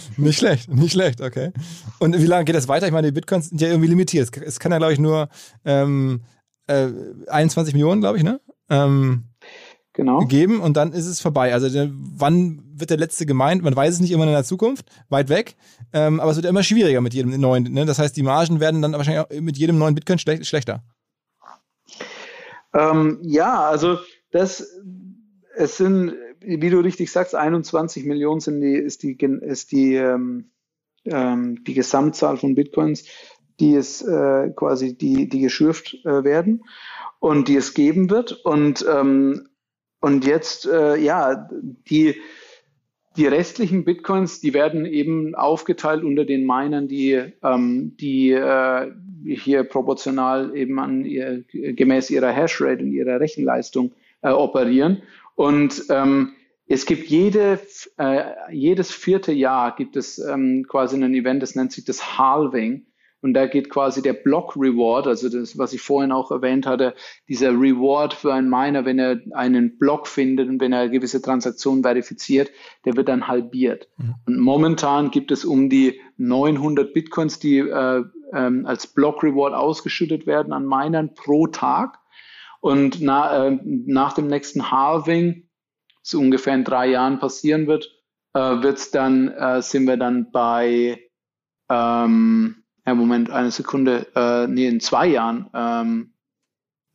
nicht 0.16 0.38
schlecht, 0.38 0.68
nicht 0.68 0.92
schlecht, 0.92 1.20
okay. 1.20 1.52
Und 1.98 2.18
wie 2.20 2.26
lange 2.26 2.44
geht 2.44 2.54
das 2.54 2.68
weiter? 2.68 2.86
Ich 2.86 2.92
meine, 2.92 3.08
die 3.08 3.12
Bitcoins 3.12 3.48
sind 3.48 3.60
ja 3.60 3.68
irgendwie 3.68 3.88
limitiert. 3.88 4.30
Es 4.36 4.60
kann 4.60 4.72
ja, 4.72 4.78
glaube 4.78 4.92
ich, 4.92 4.98
nur 4.98 5.28
ähm, 5.64 6.22
äh, 6.66 6.88
21 7.28 7.74
Millionen, 7.74 8.00
glaube 8.00 8.18
ich, 8.18 8.24
ne? 8.24 8.40
Ähm, 8.68 9.24
genau. 9.96 10.24
geben 10.26 10.60
und 10.60 10.76
dann 10.76 10.92
ist 10.92 11.06
es 11.06 11.20
vorbei. 11.20 11.52
Also 11.52 11.68
der, 11.68 11.88
wann 11.90 12.62
wird 12.74 12.90
der 12.90 12.98
letzte 12.98 13.26
gemeint? 13.26 13.62
Man 13.62 13.74
weiß 13.74 13.94
es 13.94 14.00
nicht 14.00 14.12
immer 14.12 14.24
in 14.24 14.30
der 14.30 14.44
Zukunft, 14.44 14.86
weit 15.08 15.28
weg, 15.28 15.56
ähm, 15.92 16.20
aber 16.20 16.30
es 16.30 16.36
wird 16.36 16.46
immer 16.46 16.62
schwieriger 16.62 17.00
mit 17.00 17.14
jedem 17.14 17.38
neuen. 17.40 17.64
Ne? 17.72 17.86
Das 17.86 17.98
heißt, 17.98 18.16
die 18.16 18.22
Margen 18.22 18.60
werden 18.60 18.82
dann 18.82 18.92
wahrscheinlich 18.92 19.24
auch 19.24 19.40
mit 19.40 19.56
jedem 19.56 19.78
neuen 19.78 19.94
Bitcoin 19.94 20.18
schlech 20.18 20.46
schlechter. 20.46 20.82
Ähm, 22.74 23.18
ja, 23.22 23.60
also 23.66 23.98
das, 24.30 24.66
es 25.56 25.76
sind 25.78 26.14
wie 26.46 26.70
du 26.70 26.78
richtig 26.78 27.10
sagst, 27.10 27.34
21 27.34 28.04
Millionen 28.04 28.40
sind 28.40 28.60
die, 28.60 28.74
ist 28.74 29.02
die, 29.02 29.16
ist 29.16 29.72
die, 29.72 29.96
ähm, 29.96 30.50
ähm, 31.04 31.64
die 31.64 31.74
Gesamtzahl 31.74 32.36
von 32.36 32.54
Bitcoins, 32.54 33.04
die 33.58 33.74
es 33.74 34.02
äh, 34.02 34.50
quasi, 34.54 34.96
die, 34.96 35.28
die 35.28 35.40
geschürft 35.40 35.94
äh, 36.04 36.24
werden 36.24 36.64
und 37.18 37.48
die 37.48 37.56
es 37.56 37.74
geben 37.74 38.10
wird. 38.10 38.32
Und, 38.44 38.86
ähm, 38.88 39.48
und 40.00 40.24
jetzt, 40.24 40.66
äh, 40.66 40.96
ja, 40.96 41.48
die, 41.90 42.14
die 43.16 43.26
restlichen 43.26 43.84
Bitcoins, 43.84 44.40
die 44.40 44.54
werden 44.54 44.84
eben 44.84 45.34
aufgeteilt 45.34 46.04
unter 46.04 46.24
den 46.24 46.46
Minern, 46.46 46.86
die, 46.86 47.32
ähm, 47.42 47.96
die 47.96 48.30
äh, 48.30 48.92
hier 49.24 49.64
proportional 49.64 50.54
eben 50.54 50.78
an 50.78 51.04
ihr, 51.04 51.42
gemäß 51.50 52.10
ihrer 52.10 52.30
Hashrate 52.30 52.84
und 52.84 52.92
ihrer 52.92 53.18
Rechenleistung 53.18 53.92
äh, 54.22 54.30
operieren. 54.30 55.02
Und 55.34 55.84
ähm, 55.90 56.35
es 56.66 56.86
gibt 56.86 57.08
jede, 57.08 57.60
äh, 57.96 58.24
jedes 58.50 58.90
vierte 58.90 59.32
Jahr 59.32 59.74
gibt 59.76 59.96
es 59.96 60.18
ähm, 60.18 60.66
quasi 60.68 60.96
ein 60.96 61.14
Event, 61.14 61.42
das 61.42 61.54
nennt 61.54 61.72
sich 61.72 61.84
das 61.84 62.18
Halving. 62.18 62.86
Und 63.22 63.34
da 63.34 63.46
geht 63.46 63.70
quasi 63.70 64.02
der 64.02 64.12
Block 64.12 64.56
Reward, 64.56 65.06
also 65.06 65.28
das, 65.28 65.56
was 65.58 65.72
ich 65.72 65.80
vorhin 65.80 66.12
auch 66.12 66.30
erwähnt 66.30 66.66
hatte, 66.66 66.94
dieser 67.28 67.50
Reward 67.50 68.14
für 68.14 68.32
einen 68.32 68.48
Miner, 68.48 68.84
wenn 68.84 68.98
er 68.98 69.20
einen 69.32 69.78
Block 69.78 70.06
findet 70.06 70.48
und 70.48 70.60
wenn 70.60 70.72
er 70.72 70.88
gewisse 70.88 71.22
Transaktionen 71.22 71.82
verifiziert, 71.82 72.50
der 72.84 72.94
wird 72.94 73.08
dann 73.08 73.26
halbiert. 73.26 73.88
Mhm. 73.96 74.14
Und 74.26 74.38
momentan 74.38 75.10
gibt 75.10 75.32
es 75.32 75.44
um 75.44 75.70
die 75.70 75.98
900 76.18 76.92
Bitcoins, 76.92 77.38
die 77.38 77.58
äh, 77.58 78.04
ähm, 78.32 78.66
als 78.66 78.86
Block 78.86 79.22
Reward 79.22 79.54
ausgeschüttet 79.54 80.26
werden 80.26 80.52
an 80.52 80.66
Minern 80.66 81.14
pro 81.14 81.46
Tag. 81.46 81.98
Und 82.60 83.00
na, 83.00 83.46
äh, 83.46 83.58
nach 83.64 84.12
dem 84.12 84.26
nächsten 84.28 84.70
Halving, 84.70 85.45
so 86.06 86.20
ungefähr 86.20 86.54
in 86.54 86.64
drei 86.64 86.86
Jahren 86.88 87.18
passieren 87.18 87.66
wird, 87.66 87.90
äh, 88.32 88.38
wird's 88.38 88.92
dann, 88.92 89.28
äh, 89.28 89.60
sind 89.60 89.86
wir 89.86 89.96
dann 89.96 90.30
bei, 90.30 91.00
ähm, 91.68 92.62
ja, 92.86 92.94
Moment, 92.94 93.30
eine 93.30 93.50
Sekunde, 93.50 94.06
äh, 94.14 94.46
nee, 94.46 94.68
in 94.68 94.78
zwei 94.78 95.08
Jahren, 95.08 95.50
ähm, 95.52 96.12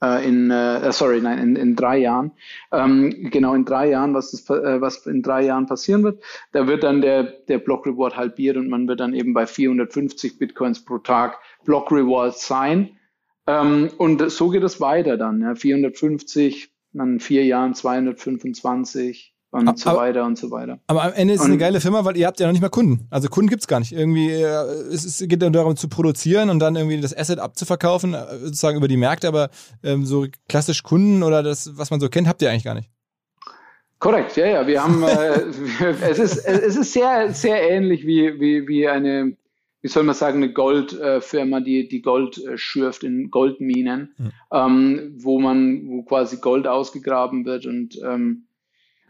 äh, 0.01 0.25
in, 0.25 0.49
äh, 0.49 0.87
äh, 0.87 0.91
sorry, 0.93 1.19
nein, 1.19 1.39
in, 1.39 1.55
in 1.57 1.75
drei 1.75 1.97
Jahren, 1.97 2.31
ähm, 2.71 3.29
genau 3.29 3.53
in 3.53 3.65
drei 3.65 3.89
Jahren, 3.89 4.13
was, 4.13 4.31
das, 4.31 4.49
äh, 4.49 4.79
was 4.79 5.05
in 5.05 5.21
drei 5.21 5.43
Jahren 5.43 5.65
passieren 5.65 6.03
wird, 6.03 6.23
da 6.53 6.67
wird 6.67 6.83
dann 6.83 7.01
der, 7.01 7.23
der 7.23 7.57
Block 7.57 7.85
Reward 7.85 8.15
halbiert 8.15 8.55
und 8.55 8.69
man 8.69 8.87
wird 8.87 9.01
dann 9.01 9.13
eben 9.13 9.33
bei 9.33 9.45
450 9.45 10.39
Bitcoins 10.39 10.85
pro 10.85 10.99
Tag 10.99 11.37
Block 11.65 11.91
Reward 11.91 12.37
sein. 12.37 12.97
Ähm, 13.45 13.89
und 13.97 14.31
so 14.31 14.49
geht 14.49 14.63
es 14.63 14.79
weiter 14.79 15.17
dann. 15.17 15.41
Ja, 15.41 15.55
450, 15.55 16.71
dann 16.93 17.13
in 17.13 17.19
vier 17.19 17.45
Jahren 17.45 17.73
225 17.73 19.33
und 19.51 19.67
aber, 19.67 19.77
so 19.77 19.95
weiter 19.95 20.25
und 20.25 20.37
so 20.37 20.49
weiter. 20.49 20.79
Aber 20.87 21.03
am 21.03 21.13
Ende 21.13 21.33
ist 21.33 21.41
es 21.41 21.45
eine 21.45 21.57
geile 21.57 21.81
Firma, 21.81 22.05
weil 22.05 22.15
ihr 22.15 22.25
habt 22.25 22.39
ja 22.39 22.45
noch 22.45 22.53
nicht 22.53 22.61
mal 22.61 22.69
Kunden. 22.69 23.07
Also 23.09 23.27
Kunden 23.27 23.49
gibt 23.49 23.61
es 23.61 23.67
gar 23.67 23.79
nicht. 23.79 23.91
Irgendwie, 23.91 24.29
äh, 24.29 24.45
es, 24.93 25.23
geht 25.27 25.41
dann 25.41 25.51
darum 25.51 25.75
zu 25.75 25.89
produzieren 25.89 26.49
und 26.49 26.59
dann 26.59 26.77
irgendwie 26.77 27.01
das 27.01 27.15
Asset 27.15 27.39
abzuverkaufen, 27.39 28.13
äh, 28.13 28.37
sozusagen 28.39 28.77
über 28.77 28.87
die 28.87 28.97
Märkte, 28.97 29.27
aber 29.27 29.49
ähm, 29.83 30.05
so 30.05 30.25
klassisch 30.47 30.83
Kunden 30.83 31.21
oder 31.21 31.43
das, 31.43 31.77
was 31.77 31.91
man 31.91 31.99
so 31.99 32.07
kennt, 32.07 32.29
habt 32.29 32.41
ihr 32.41 32.49
eigentlich 32.49 32.63
gar 32.63 32.75
nicht. 32.75 32.89
Korrekt, 33.99 34.37
ja, 34.37 34.47
ja. 34.47 34.67
Wir 34.67 34.83
haben, 34.83 35.03
äh, 35.03 35.41
es 36.09 36.17
ist, 36.17 36.37
es 36.45 36.77
ist 36.77 36.93
sehr, 36.93 37.33
sehr 37.33 37.69
ähnlich 37.69 38.07
wie, 38.07 38.39
wie, 38.39 38.67
wie 38.67 38.87
eine 38.87 39.35
wie 39.81 39.87
soll 39.87 40.03
man 40.03 40.15
sagen, 40.15 40.37
eine 40.37 40.53
Goldfirma, 40.53 41.59
die, 41.59 41.87
die 41.87 42.01
Gold 42.01 42.37
äh, 42.45 42.57
schürft 42.57 43.03
in 43.03 43.31
Goldminen, 43.31 44.13
mhm. 44.17 44.31
ähm, 44.51 45.15
wo 45.17 45.39
man, 45.39 45.87
wo 45.87 46.03
quasi 46.03 46.37
Gold 46.37 46.67
ausgegraben 46.67 47.45
wird 47.45 47.65
und, 47.65 47.99
ähm, 48.03 48.45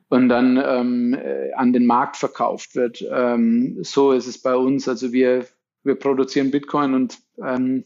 und 0.10 0.29
dann 0.29 0.62
ähm, 0.63 1.13
äh, 1.13 1.53
an 1.53 1.73
den 1.73 1.86
Markt 1.86 2.17
verkauft 2.17 2.75
wird. 2.75 3.05
Ähm, 3.12 3.79
so 3.81 4.12
ist 4.12 4.27
es 4.27 4.41
bei 4.41 4.55
uns. 4.55 4.88
Also 4.88 5.12
wir, 5.12 5.45
wir 5.84 5.95
produzieren 5.95 6.51
Bitcoin 6.51 6.93
und 6.93 7.17
ähm, 7.43 7.84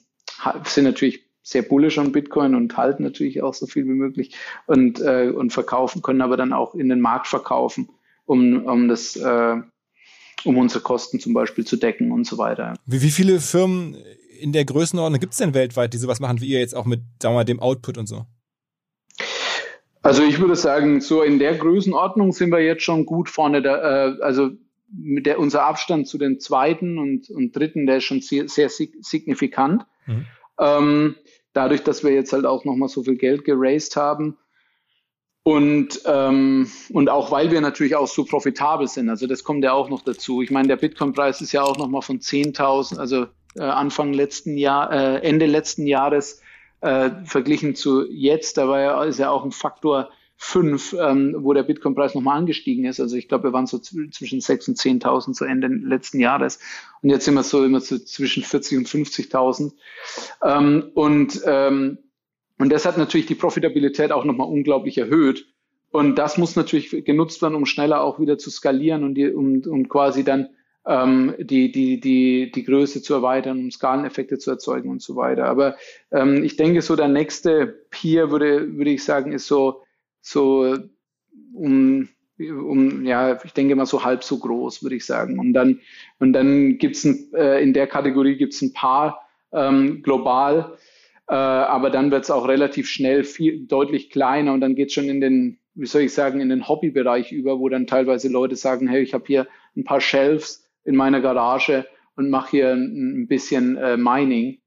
sind 0.64 0.86
natürlich 0.86 1.26
sehr 1.42 1.62
bullish 1.62 2.00
an 2.00 2.12
Bitcoin 2.12 2.56
und 2.56 2.76
halten 2.76 3.04
natürlich 3.04 3.42
auch 3.44 3.54
so 3.54 3.68
viel 3.68 3.86
wie 3.86 3.94
möglich 3.94 4.36
und, 4.66 5.00
äh, 5.00 5.30
und 5.30 5.54
verkaufen, 5.54 6.02
können 6.02 6.22
aber 6.22 6.38
dann 6.38 6.54
auch 6.54 6.74
in 6.74 6.90
den 6.90 7.00
Markt 7.00 7.28
verkaufen, 7.28 7.90
um, 8.26 8.66
um 8.66 8.88
das, 8.88 9.16
äh, 9.16 9.58
um 10.44 10.58
unsere 10.58 10.82
Kosten 10.82 11.20
zum 11.20 11.34
Beispiel 11.34 11.66
zu 11.66 11.78
decken 11.78 12.12
und 12.12 12.26
so 12.26 12.38
weiter. 12.38 12.74
Wie, 12.86 13.02
wie 13.02 13.12
viele 13.12 13.40
Firmen 13.40 13.98
in 14.40 14.52
der 14.52 14.66
Größenordnung 14.66 15.20
gibt 15.20 15.34
es 15.34 15.40
denn 15.40 15.54
weltweit, 15.54 15.94
die 15.94 15.98
sowas 15.98 16.20
machen 16.20 16.42
wie 16.42 16.48
ihr 16.48 16.60
jetzt 16.60 16.76
auch 16.76 16.86
mit, 16.86 17.02
sagen 17.22 17.34
wir 17.34 17.40
mal, 17.40 17.46
dem 17.46 17.60
Output 17.60 17.98
und 17.98 18.08
so? 18.08 18.26
Also 20.02 20.22
ich 20.22 20.40
würde 20.40 20.56
sagen, 20.56 21.02
so 21.02 21.24
in 21.24 21.40
der 21.40 21.56
Größenordnung 21.56 22.32
sind 22.32 22.52
wir 22.52 22.60
jetzt 22.60 22.84
schon 22.84 23.08
gut 23.08 23.28
vorne. 23.28 23.64
Da, 23.64 24.10
äh, 24.10 24.22
also 24.22 24.52
mit 24.88 25.26
der, 25.26 25.40
unser 25.40 25.64
Abstand 25.64 26.08
zu 26.08 26.20
den 26.20 26.40
zweiten 26.40 27.00
und, 27.00 27.30
und 27.32 27.56
dritten, 27.56 27.88
der 27.88 27.98
ist 27.98 28.04
schon 28.04 28.22
sehr, 28.22 28.48
sehr 28.48 28.70
signifikant. 28.70 29.86
Mhm. 30.06 30.26
Ähm, 30.60 31.16
dadurch, 31.54 31.82
dass 31.82 32.04
wir 32.04 32.12
jetzt 32.12 32.34
halt 32.34 32.46
auch 32.46 32.66
nochmal 32.66 32.90
so 32.90 33.04
viel 33.04 33.18
Geld 33.18 33.46
geraced 33.46 33.96
haben. 33.96 34.38
Und, 35.48 36.02
ähm, 36.08 36.72
und 36.90 37.08
auch 37.08 37.30
weil 37.30 37.52
wir 37.52 37.62
natürlich 37.62 37.96
auch 37.96 38.08
so 38.08 38.26
profitabel 38.26 38.88
sind. 38.88 39.12
Also 39.12 39.28
das 39.28 39.44
kommt 39.44 39.64
ja 39.64 39.74
auch 39.74 39.90
noch 39.90 40.02
dazu. 40.02 40.42
Ich 40.42 40.50
meine, 40.50 40.68
der 40.68 40.78
Bitcoin-Preis 40.78 41.40
ist 41.40 41.52
ja 41.52 41.62
auch 41.62 41.78
nochmal 41.78 42.02
von 42.02 42.20
10.000, 42.20 42.98
also 42.98 43.28
äh, 43.56 43.62
Anfang 43.62 44.12
letzten 44.12 44.58
Jahr, 44.58 44.92
äh, 44.92 45.18
Ende 45.20 45.46
letzten 45.46 45.86
Jahres 45.86 46.42
äh, 46.82 47.12
verglichen 47.26 47.76
zu 47.76 48.10
jetzt, 48.10 48.58
da 48.58 48.68
war 48.68 48.80
ja, 48.80 49.04
ist 49.04 49.20
ja 49.20 49.30
auch 49.30 49.46
ein 49.46 49.52
Faktor 49.52 50.10
5, 50.38 50.94
ähm, 51.00 51.36
wo 51.38 51.54
der 51.54 51.62
Bitcoin-Preis 51.62 52.16
nochmal 52.16 52.40
angestiegen 52.40 52.86
ist. 52.86 53.00
Also 53.00 53.16
ich 53.16 53.28
glaube, 53.28 53.44
wir 53.44 53.54
waren 53.54 53.68
so 53.68 53.78
zwischen 53.78 54.40
6.000 54.40 54.70
und 54.70 54.78
10.000 54.80 55.34
zu 55.34 55.46
Ende 55.46 55.68
letzten 55.68 56.20
Jahres. 56.20 56.58
Und 57.04 57.12
jetzt 57.12 57.24
sind 57.24 57.36
wir 57.36 57.44
so 57.44 57.64
immer 57.64 57.82
so 57.82 58.00
zwischen 58.00 58.42
40.000 58.42 58.78
und 58.78 58.88
50.000. 58.88 59.74
Ähm, 60.44 60.90
und, 60.96 61.40
ähm, 61.46 62.00
und 62.58 62.72
das 62.72 62.86
hat 62.86 62.98
natürlich 62.98 63.26
die 63.26 63.36
Profitabilität 63.36 64.12
auch 64.12 64.26
nochmal 64.26 64.48
unglaublich 64.48 64.98
erhöht. 64.98 65.48
Und 65.92 66.16
das 66.16 66.38
muss 66.38 66.56
natürlich 66.56 67.06
genutzt 67.06 67.42
werden, 67.42 67.56
um 67.56 67.66
schneller 67.66 68.02
auch 68.02 68.20
wieder 68.20 68.38
zu 68.38 68.50
skalieren 68.50 69.04
und, 69.04 69.16
die, 69.16 69.30
um, 69.30 69.62
um 69.66 69.88
quasi 69.88 70.24
dann 70.24 70.50
ähm, 70.86 71.34
die, 71.40 71.72
die, 71.72 72.00
die, 72.00 72.52
die 72.52 72.64
Größe 72.64 73.02
zu 73.02 73.14
erweitern, 73.14 73.60
um 73.60 73.72
Skaleneffekte 73.72 74.38
zu 74.38 74.52
erzeugen 74.52 74.90
und 74.90 75.02
so 75.02 75.16
weiter. 75.16 75.46
Aber 75.46 75.78
ähm, 76.12 76.44
ich 76.44 76.58
denke, 76.58 76.82
so 76.82 76.96
der 76.96 77.08
nächste 77.08 77.86
Peer 77.90 78.32
würde, 78.32 78.78
würde 78.78 78.92
ich 78.92 79.04
sagen, 79.04 79.32
ist 79.32 79.48
so, 79.48 79.84
so 80.22 80.78
um, 81.54 82.10
um, 82.38 83.06
ja, 83.06 83.42
ich 83.44 83.54
denke 83.54 83.76
mal 83.76 83.86
so 83.86 84.04
halb 84.04 84.24
so 84.24 84.38
groß, 84.38 84.84
würde 84.84 84.96
ich 84.96 85.06
sagen. 85.06 85.40
Und 85.40 85.54
dann, 85.54 85.80
und 86.20 86.34
dann 86.34 86.78
gibt's 86.78 87.04
ein, 87.04 87.34
äh, 87.34 87.62
in 87.62 87.74
der 87.74 87.88
Kategorie 87.88 88.36
gibt's 88.36 88.62
ein 88.62 88.74
paar 88.74 89.22
ähm, 89.54 90.04
global, 90.04 90.78
äh, 91.28 91.34
aber 91.34 91.90
dann 91.90 92.12
wird's 92.12 92.32
auch 92.32 92.48
relativ 92.48 92.88
schnell 92.88 93.24
viel 93.24 93.66
deutlich 93.66 94.10
kleiner 94.10 94.54
und 94.54 94.62
dann 94.62 94.76
geht's 94.76 94.94
schon 94.94 95.06
in 95.06 95.22
den, 95.22 95.60
wie 95.74 95.88
soll 95.88 96.04
ich 96.04 96.14
sagen, 96.14 96.40
in 96.40 96.50
den 96.50 96.68
Hobbybereich 96.68 97.32
über, 97.32 97.60
wo 97.60 97.70
dann 97.70 97.88
teilweise 97.88 98.30
Leute 98.30 98.56
sagen, 98.56 98.88
hey, 98.88 99.02
ich 99.02 99.14
habe 99.14 99.26
hier 99.28 99.48
ein 99.76 99.84
paar 99.84 100.02
Shelves, 100.02 100.66
in 100.86 100.96
meiner 100.96 101.20
Garage 101.20 101.86
und 102.16 102.30
mache 102.30 102.52
hier 102.52 102.72
ein, 102.72 103.28
bisschen 103.28 103.76
äh, 103.76 103.98
Mining. 103.98 104.60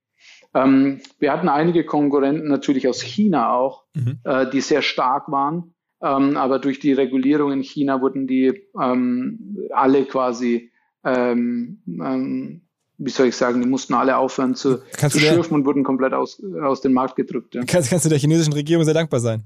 Ähm, 0.52 1.00
wir 1.18 1.32
hatten 1.32 1.48
einige 1.48 1.84
Konkurrenten 1.84 2.48
natürlich 2.48 2.88
aus 2.88 3.00
China 3.00 3.52
auch, 3.52 3.84
mhm. 3.94 4.18
äh, 4.24 4.50
die 4.50 4.60
sehr 4.60 4.82
stark 4.82 5.30
waren. 5.30 5.74
Ähm, 6.02 6.36
aber 6.36 6.58
durch 6.58 6.78
die 6.78 6.92
Regulierung 6.92 7.52
in 7.52 7.62
China 7.62 8.00
wurden 8.00 8.26
die 8.26 8.68
ähm, 8.80 9.68
alle 9.70 10.04
quasi, 10.04 10.70
ähm, 11.04 11.82
ähm, 11.86 12.62
wie 12.98 13.10
soll 13.10 13.28
ich 13.28 13.36
sagen, 13.36 13.60
die 13.60 13.68
mussten 13.68 13.94
alle 13.94 14.16
aufhören 14.16 14.54
zu, 14.54 14.82
zu 14.96 15.18
schürfen 15.18 15.54
und 15.54 15.64
wurden 15.64 15.84
komplett 15.84 16.12
aus, 16.12 16.42
aus 16.62 16.80
dem 16.80 16.92
Markt 16.92 17.16
gedrückt. 17.16 17.54
Ja. 17.54 17.62
Kannst, 17.64 17.90
kannst 17.90 18.04
du 18.04 18.08
der 18.08 18.18
chinesischen 18.18 18.52
Regierung 18.52 18.84
sehr 18.84 18.94
dankbar 18.94 19.20
sein? 19.20 19.44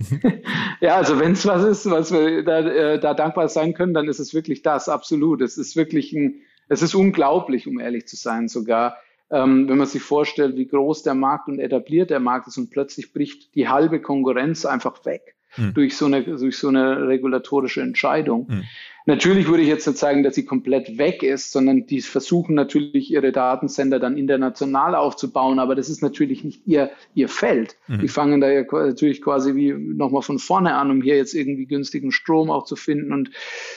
ja, 0.80 0.96
also 0.96 1.18
wenn 1.18 1.32
es 1.32 1.46
was 1.46 1.64
ist, 1.64 1.90
was 1.90 2.12
wir 2.12 2.44
da, 2.44 2.60
äh, 2.60 3.00
da 3.00 3.14
dankbar 3.14 3.48
sein 3.48 3.74
können, 3.74 3.94
dann 3.94 4.08
ist 4.08 4.18
es 4.18 4.34
wirklich 4.34 4.62
das, 4.62 4.88
absolut. 4.88 5.40
Es 5.40 5.56
ist 5.56 5.76
wirklich 5.76 6.12
ein, 6.12 6.42
es 6.68 6.82
ist 6.82 6.94
unglaublich, 6.94 7.66
um 7.66 7.80
ehrlich 7.80 8.06
zu 8.06 8.16
sein, 8.16 8.48
sogar. 8.48 8.96
Ähm, 9.30 9.68
wenn 9.68 9.78
man 9.78 9.86
sich 9.86 10.02
vorstellt, 10.02 10.56
wie 10.56 10.66
groß 10.66 11.02
der 11.02 11.14
Markt 11.14 11.48
und 11.48 11.58
etabliert 11.58 12.10
der 12.10 12.20
Markt 12.20 12.46
ist 12.46 12.58
und 12.58 12.70
plötzlich 12.70 13.12
bricht 13.12 13.54
die 13.54 13.68
halbe 13.68 14.00
Konkurrenz 14.00 14.66
einfach 14.66 15.04
weg 15.06 15.34
hm. 15.50 15.72
durch, 15.72 15.96
so 15.96 16.06
eine, 16.06 16.22
durch 16.22 16.58
so 16.58 16.68
eine 16.68 17.08
regulatorische 17.08 17.80
Entscheidung. 17.80 18.48
Hm. 18.48 18.64
Natürlich 19.06 19.48
würde 19.48 19.62
ich 19.62 19.68
jetzt 19.68 19.86
nicht 19.86 19.98
sagen, 19.98 20.22
dass 20.22 20.34
sie 20.34 20.46
komplett 20.46 20.96
weg 20.96 21.22
ist, 21.22 21.52
sondern 21.52 21.86
die 21.86 22.00
versuchen 22.00 22.54
natürlich 22.54 23.10
ihre 23.10 23.32
Datencenter 23.32 23.98
dann 23.98 24.16
international 24.16 24.94
aufzubauen, 24.94 25.58
aber 25.58 25.74
das 25.74 25.90
ist 25.90 26.02
natürlich 26.02 26.42
nicht 26.42 26.66
ihr, 26.66 26.90
ihr 27.14 27.28
Feld. 27.28 27.76
Mhm. 27.86 27.98
Die 27.98 28.08
fangen 28.08 28.40
da 28.40 28.50
ja 28.50 28.64
natürlich 28.70 29.20
quasi 29.20 29.54
wie 29.54 29.72
nochmal 29.72 30.22
von 30.22 30.38
vorne 30.38 30.74
an, 30.74 30.90
um 30.90 31.02
hier 31.02 31.16
jetzt 31.16 31.34
irgendwie 31.34 31.66
günstigen 31.66 32.12
Strom 32.12 32.50
auch 32.50 32.64
zu 32.64 32.76
finden 32.76 33.12
und 33.12 33.30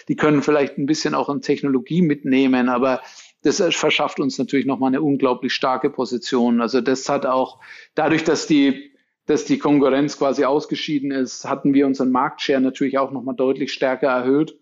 die 0.08 0.16
können 0.16 0.42
vielleicht 0.42 0.78
ein 0.78 0.86
bisschen 0.86 1.14
auch 1.14 1.28
an 1.28 1.42
Technologie 1.42 2.02
mitnehmen, 2.02 2.70
aber 2.70 3.02
das 3.44 3.62
verschafft 3.76 4.20
uns 4.20 4.38
natürlich 4.38 4.66
nochmal 4.66 4.90
eine 4.90 5.02
unglaublich 5.02 5.54
starke 5.54 5.90
Position. 5.90 6.62
Also 6.62 6.82
das 6.82 7.08
hat 7.08 7.26
auch 7.26 7.60
dadurch, 7.96 8.24
dass 8.24 8.48
die 8.48 8.92
dass 9.28 9.44
die 9.44 9.60
Konkurrenz 9.60 10.18
quasi 10.18 10.46
ausgeschieden 10.46 11.12
ist, 11.12 11.44
hatten 11.44 11.74
wir 11.74 11.86
unseren 11.86 12.12
Marktshare 12.12 12.62
natürlich 12.62 12.98
auch 12.98 13.12
nochmal 13.12 13.36
deutlich 13.36 13.74
stärker 13.74 14.08
erhöht. 14.08 14.58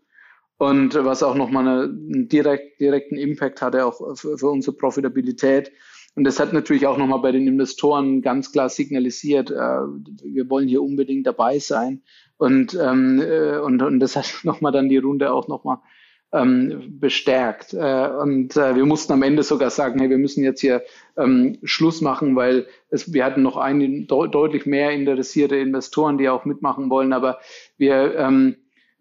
Und 0.58 0.96
was 0.96 1.22
auch 1.22 1.36
nochmal 1.36 1.84
einen 1.84 2.30
direkt, 2.30 2.80
direkten 2.80 3.18
Impact 3.18 3.62
hatte 3.62 3.86
auch 3.86 4.18
für, 4.18 4.38
für 4.38 4.50
unsere 4.50 4.76
Profitabilität. 4.76 5.72
Und 6.15 6.24
das 6.24 6.39
hat 6.39 6.54
natürlich 6.54 6.88
auch 6.88 6.98
nochmal 6.98 7.20
bei 7.20 7.34
den 7.34 7.46
Investoren 7.46 8.22
ganz 8.22 8.52
klar 8.54 8.70
signalisiert, 8.70 9.52
äh, 9.52 9.54
wir 9.56 10.50
wollen 10.50 10.70
hier 10.70 10.82
unbedingt 10.82 11.28
dabei 11.28 11.60
sein. 11.60 12.04
Und, 12.38 12.74
ähm, 12.82 13.22
äh, 13.22 13.58
und, 13.58 13.82
und 13.82 14.00
das 14.00 14.15
hat 14.15 14.34
nochmal 14.44 14.72
dann 14.72 14.88
die 14.88 14.98
Runde 14.98 15.34
auch 15.34 15.50
nochmal 15.50 15.80
ähm, 16.32 17.00
bestärkt. 17.00 17.74
Äh, 17.74 18.10
und 18.10 18.56
äh, 18.56 18.76
wir 18.76 18.86
mussten 18.86 19.12
am 19.12 19.24
Ende 19.24 19.44
sogar 19.44 19.70
sagen, 19.70 20.00
hey, 20.00 20.10
wir 20.10 20.18
müssen 20.18 20.44
jetzt 20.44 20.62
hier 20.62 20.84
ähm, 21.18 21.58
Schluss 21.63 22.00
machen, 22.00 22.38
weil 22.38 22.68
es, 22.89 23.13
wir 23.13 23.26
hatten 23.26 23.41
noch 23.41 23.58
einen, 23.58 24.08
de 24.08 24.30
deutlich 24.30 24.65
mehr 24.65 24.91
interessierte 24.91 25.58
Investoren, 25.58 26.18
die 26.18 26.30
auch 26.30 26.46
mitmachen 26.46 26.89
wollen. 26.89 27.12
Aber 27.12 27.39
wir, 27.78 28.15
ähm, 28.15 28.56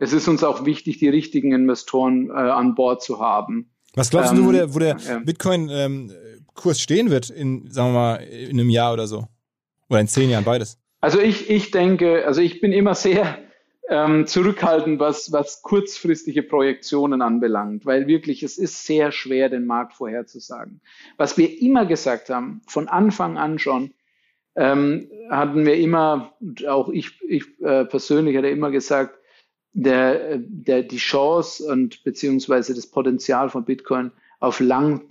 es 0.05 0.13
ist 0.13 0.29
uns 0.29 0.45
auch 0.45 0.65
wichtig, 0.65 0.99
die 0.99 1.09
richtigen 1.09 1.53
Investoren 1.53 2.31
äh, 2.31 2.35
an 2.35 2.75
Bord 2.75 3.03
zu 3.03 3.21
haben. 3.21 3.71
Was 3.95 4.11
glaubst 4.11 4.33
du, 4.33 4.45
wo 4.45 4.51
ähm, 4.51 4.53
der, 4.55 4.75
wo 4.75 4.79
der 4.79 4.97
ja. 4.99 5.19
Bitcoin-Kurs 5.19 6.77
ähm, 6.79 6.83
stehen 6.83 7.11
wird 7.11 7.31
in, 7.31 7.71
sagen 7.71 7.89
wir 7.89 7.99
mal, 7.99 8.17
in 8.17 8.61
einem 8.61 8.71
Jahr 8.71 8.93
oder 8.93 9.07
so? 9.07 9.27
Oder 9.89 10.01
in 10.01 10.09
zehn 10.09 10.31
Jahren, 10.31 10.45
beides? 10.45 10.79
Also 11.01 11.21
ich, 11.21 11.51
ich 11.51 11.71
denke, 11.71 12.27
also 12.27 12.41
ich 12.41 12.61
bin 12.61 12.73
immer 12.73 12.95
sehr 12.95 13.39
ähm, 13.89 14.27
zurückhaltend, 14.27 14.99
was, 14.99 15.33
was 15.33 15.63
kurzfristige 15.63 16.43
Projektionen 16.43 17.23
anbelangt, 17.23 17.85
weil 17.85 18.07
wirklich 18.07 18.43
es 18.43 18.57
ist 18.57 18.87
sehr 18.87 19.13
schwer, 19.13 19.49
den 19.49 19.67
Markt 19.67 19.95
vorherzusagen. 19.95 20.81
Was 21.17 21.37
wir 21.37 21.61
immer 21.61 21.87
gesagt 21.87 22.31
haben, 22.31 22.63
von 22.67 22.89
Anfang 22.89 23.37
an 23.37 23.59
schon, 23.59 23.93
ähm, 24.57 25.11
hatten 25.31 25.67
wir 25.67 25.77
immer, 25.77 26.33
auch 26.69 26.89
ich, 26.89 27.21
ich 27.29 27.45
äh, 27.61 27.85
persönlich 27.85 28.37
hatte 28.37 28.49
immer 28.49 28.71
gesagt, 28.71 29.19
der, 29.75 30.39
der, 30.39 30.83
die 30.83 30.97
Chance 30.97 31.65
und 31.65 32.03
beziehungsweise 32.05 32.75
das 32.75 32.87
Potenzial 32.87 33.51
von 33.51 33.65
Bitcoin 33.65 34.13
auf, 34.41 34.61
lang, 34.61 35.03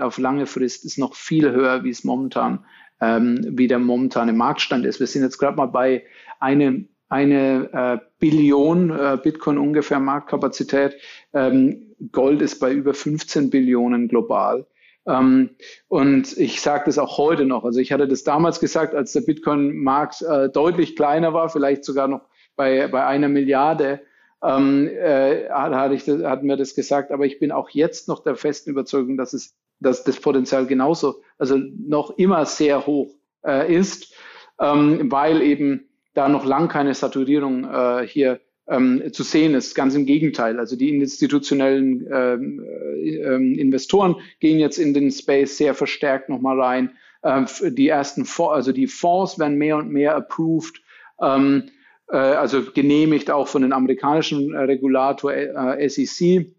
auf 0.00 0.18
lange 0.18 0.46
Frist 0.46 0.84
ist 0.84 0.98
noch 0.98 1.14
viel 1.14 1.50
höher, 1.50 1.84
wie 1.84 1.90
es 1.90 2.02
momentan, 2.02 2.64
ähm, 3.00 3.44
wie 3.50 3.68
der 3.68 3.78
momentane 3.78 4.32
Marktstand 4.32 4.86
ist. 4.86 5.00
Wir 5.00 5.06
sind 5.06 5.22
jetzt 5.22 5.38
gerade 5.38 5.56
mal 5.56 5.66
bei 5.66 6.04
einem 6.40 6.88
eine 7.08 7.70
äh, 7.72 7.98
Billion 8.18 8.90
äh, 8.90 9.18
Bitcoin 9.22 9.58
ungefähr 9.58 10.00
Marktkapazität. 10.00 10.96
Ähm, 11.32 11.94
Gold 12.10 12.42
ist 12.42 12.58
bei 12.58 12.72
über 12.72 12.94
15 12.94 13.50
Billionen 13.50 14.08
global. 14.08 14.66
Ähm, 15.06 15.50
und 15.88 16.36
ich 16.36 16.60
sage 16.60 16.84
das 16.86 16.98
auch 16.98 17.16
heute 17.18 17.44
noch. 17.44 17.64
Also 17.64 17.78
ich 17.78 17.92
hatte 17.92 18.08
das 18.08 18.24
damals 18.24 18.58
gesagt, 18.58 18.94
als 18.94 19.12
der 19.12 19.20
Bitcoin-Markt 19.20 20.22
äh, 20.22 20.48
deutlich 20.48 20.96
kleiner 20.96 21.32
war, 21.32 21.48
vielleicht 21.48 21.84
sogar 21.84 22.08
noch 22.08 22.22
bei, 22.56 22.88
bei 22.88 23.06
einer 23.06 23.28
Milliarde, 23.28 24.00
ähm, 24.42 24.88
äh, 24.88 25.48
hatte 25.48 25.94
ich 25.94 26.06
hatten 26.06 26.48
wir 26.48 26.56
das 26.56 26.74
gesagt. 26.74 27.10
Aber 27.10 27.26
ich 27.26 27.38
bin 27.38 27.52
auch 27.52 27.70
jetzt 27.70 28.08
noch 28.08 28.22
der 28.22 28.36
festen 28.36 28.70
Überzeugung, 28.70 29.16
dass 29.16 29.32
es, 29.32 29.56
dass 29.80 30.04
das 30.04 30.20
Potenzial 30.20 30.66
genauso, 30.66 31.22
also 31.38 31.56
noch 31.56 32.16
immer 32.18 32.44
sehr 32.46 32.86
hoch 32.86 33.14
äh, 33.44 33.74
ist, 33.74 34.14
ähm, 34.60 35.10
weil 35.10 35.42
eben 35.42 35.88
da 36.14 36.28
noch 36.28 36.44
lang 36.44 36.68
keine 36.68 36.94
Saturierung 36.94 37.64
äh, 37.64 38.06
hier 38.06 38.40
ähm, 38.68 39.02
zu 39.12 39.22
sehen 39.22 39.54
ist. 39.54 39.74
Ganz 39.74 39.94
im 39.94 40.06
Gegenteil. 40.06 40.58
Also 40.58 40.76
die 40.76 40.94
institutionellen 40.94 42.06
ähm, 42.12 42.64
äh, 42.64 43.60
Investoren 43.60 44.16
gehen 44.40 44.58
jetzt 44.58 44.78
in 44.78 44.94
den 44.94 45.10
Space 45.10 45.56
sehr 45.56 45.74
verstärkt 45.74 46.28
nochmal 46.28 46.60
rein. 46.60 46.96
Ähm, 47.22 47.46
die 47.62 47.88
ersten, 47.88 48.24
Fonds, 48.24 48.54
also 48.54 48.72
die 48.72 48.86
Fonds 48.86 49.38
werden 49.38 49.58
mehr 49.58 49.76
und 49.76 49.90
mehr 49.90 50.16
approved. 50.16 50.80
Ähm, 51.20 51.64
äh, 51.66 51.70
also 52.14 52.62
genehmigt 52.72 53.30
auch 53.30 53.48
von 53.48 53.62
den 53.62 53.72
amerikanischen 53.72 54.54
äh, 54.54 54.58
Regulator 54.58 55.32
äh, 55.32 55.88
SEC. 55.88 56.54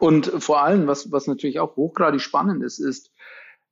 Und 0.00 0.26
vor 0.26 0.62
allem, 0.62 0.86
was, 0.86 1.12
was 1.12 1.26
natürlich 1.26 1.60
auch 1.60 1.76
hochgradig 1.76 2.20
spannend 2.20 2.62
ist, 2.62 2.78
ist, 2.78 3.10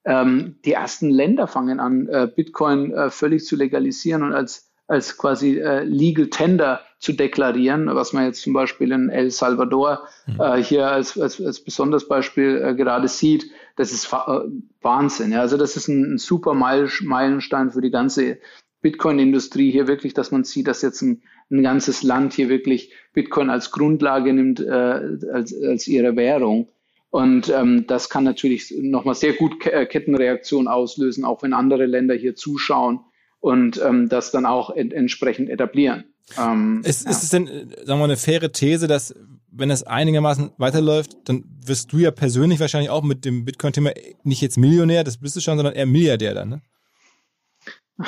ähm, 0.04 0.56
die 0.64 0.72
ersten 0.72 1.10
Länder 1.10 1.46
fangen 1.46 1.80
an, 1.80 2.08
äh, 2.08 2.28
Bitcoin 2.34 2.92
äh, 2.92 3.10
völlig 3.10 3.44
zu 3.44 3.56
legalisieren 3.56 4.22
und 4.22 4.32
als, 4.32 4.70
als 4.86 5.18
quasi 5.18 5.58
äh, 5.58 5.82
Legal 5.82 6.28
Tender 6.28 6.80
zu 7.00 7.12
deklarieren, 7.12 7.86
was 7.94 8.12
man 8.12 8.24
jetzt 8.24 8.40
zum 8.42 8.52
Beispiel 8.52 8.92
in 8.92 9.10
El 9.10 9.30
Salvador 9.30 10.06
mhm. 10.26 10.40
äh, 10.40 10.62
hier 10.62 10.86
als, 10.88 11.18
als, 11.18 11.40
als 11.40 11.62
besonderes 11.62 12.08
Beispiel 12.08 12.62
äh, 12.62 12.74
gerade 12.74 13.08
sieht. 13.08 13.50
Das 13.76 13.92
ist 13.92 14.12
äh, 14.12 14.40
Wahnsinn. 14.80 15.32
Ja. 15.32 15.40
Also 15.40 15.56
das 15.56 15.76
ist 15.76 15.88
ein, 15.88 16.14
ein 16.14 16.18
super 16.18 16.54
Meilenstein 16.54 17.72
für 17.72 17.80
die 17.80 17.90
ganze 17.90 18.38
Bitcoin-Industrie 18.86 19.72
hier 19.72 19.88
wirklich, 19.88 20.14
dass 20.14 20.30
man 20.30 20.44
sieht, 20.44 20.68
dass 20.68 20.80
jetzt 20.80 21.02
ein, 21.02 21.20
ein 21.50 21.64
ganzes 21.64 22.04
Land 22.04 22.34
hier 22.34 22.48
wirklich 22.48 22.92
Bitcoin 23.14 23.50
als 23.50 23.72
Grundlage 23.72 24.32
nimmt, 24.32 24.60
äh, 24.60 24.70
als, 24.70 25.52
als 25.60 25.88
ihre 25.88 26.14
Währung. 26.14 26.68
Und 27.10 27.48
ähm, 27.48 27.88
das 27.88 28.10
kann 28.10 28.22
natürlich 28.22 28.72
nochmal 28.80 29.16
sehr 29.16 29.32
gut 29.32 29.66
äh, 29.66 29.86
Kettenreaktion 29.86 30.68
auslösen, 30.68 31.24
auch 31.24 31.42
wenn 31.42 31.52
andere 31.52 31.86
Länder 31.86 32.14
hier 32.14 32.36
zuschauen 32.36 33.00
und 33.40 33.80
ähm, 33.84 34.08
das 34.08 34.30
dann 34.30 34.46
auch 34.46 34.70
ent 34.70 34.92
entsprechend 34.92 35.50
etablieren. 35.50 36.04
Ähm, 36.38 36.82
ist, 36.84 37.06
ja. 37.06 37.10
ist 37.10 37.24
es 37.24 37.30
denn, 37.30 37.46
sagen 37.48 37.86
wir 37.86 37.96
mal, 37.96 38.04
eine 38.04 38.16
faire 38.16 38.52
These, 38.52 38.86
dass 38.86 39.16
wenn 39.50 39.70
es 39.70 39.82
einigermaßen 39.82 40.52
weiterläuft, 40.58 41.16
dann 41.24 41.42
wirst 41.64 41.92
du 41.92 41.98
ja 41.98 42.12
persönlich 42.12 42.60
wahrscheinlich 42.60 42.90
auch 42.90 43.02
mit 43.02 43.24
dem 43.24 43.44
Bitcoin-Thema 43.44 43.90
nicht 44.22 44.42
jetzt 44.42 44.58
Millionär, 44.58 45.02
das 45.02 45.16
bist 45.16 45.34
du 45.34 45.40
schon, 45.40 45.56
sondern 45.56 45.74
eher 45.74 45.86
Milliardär 45.86 46.34
dann, 46.34 46.48
ne? 46.50 46.60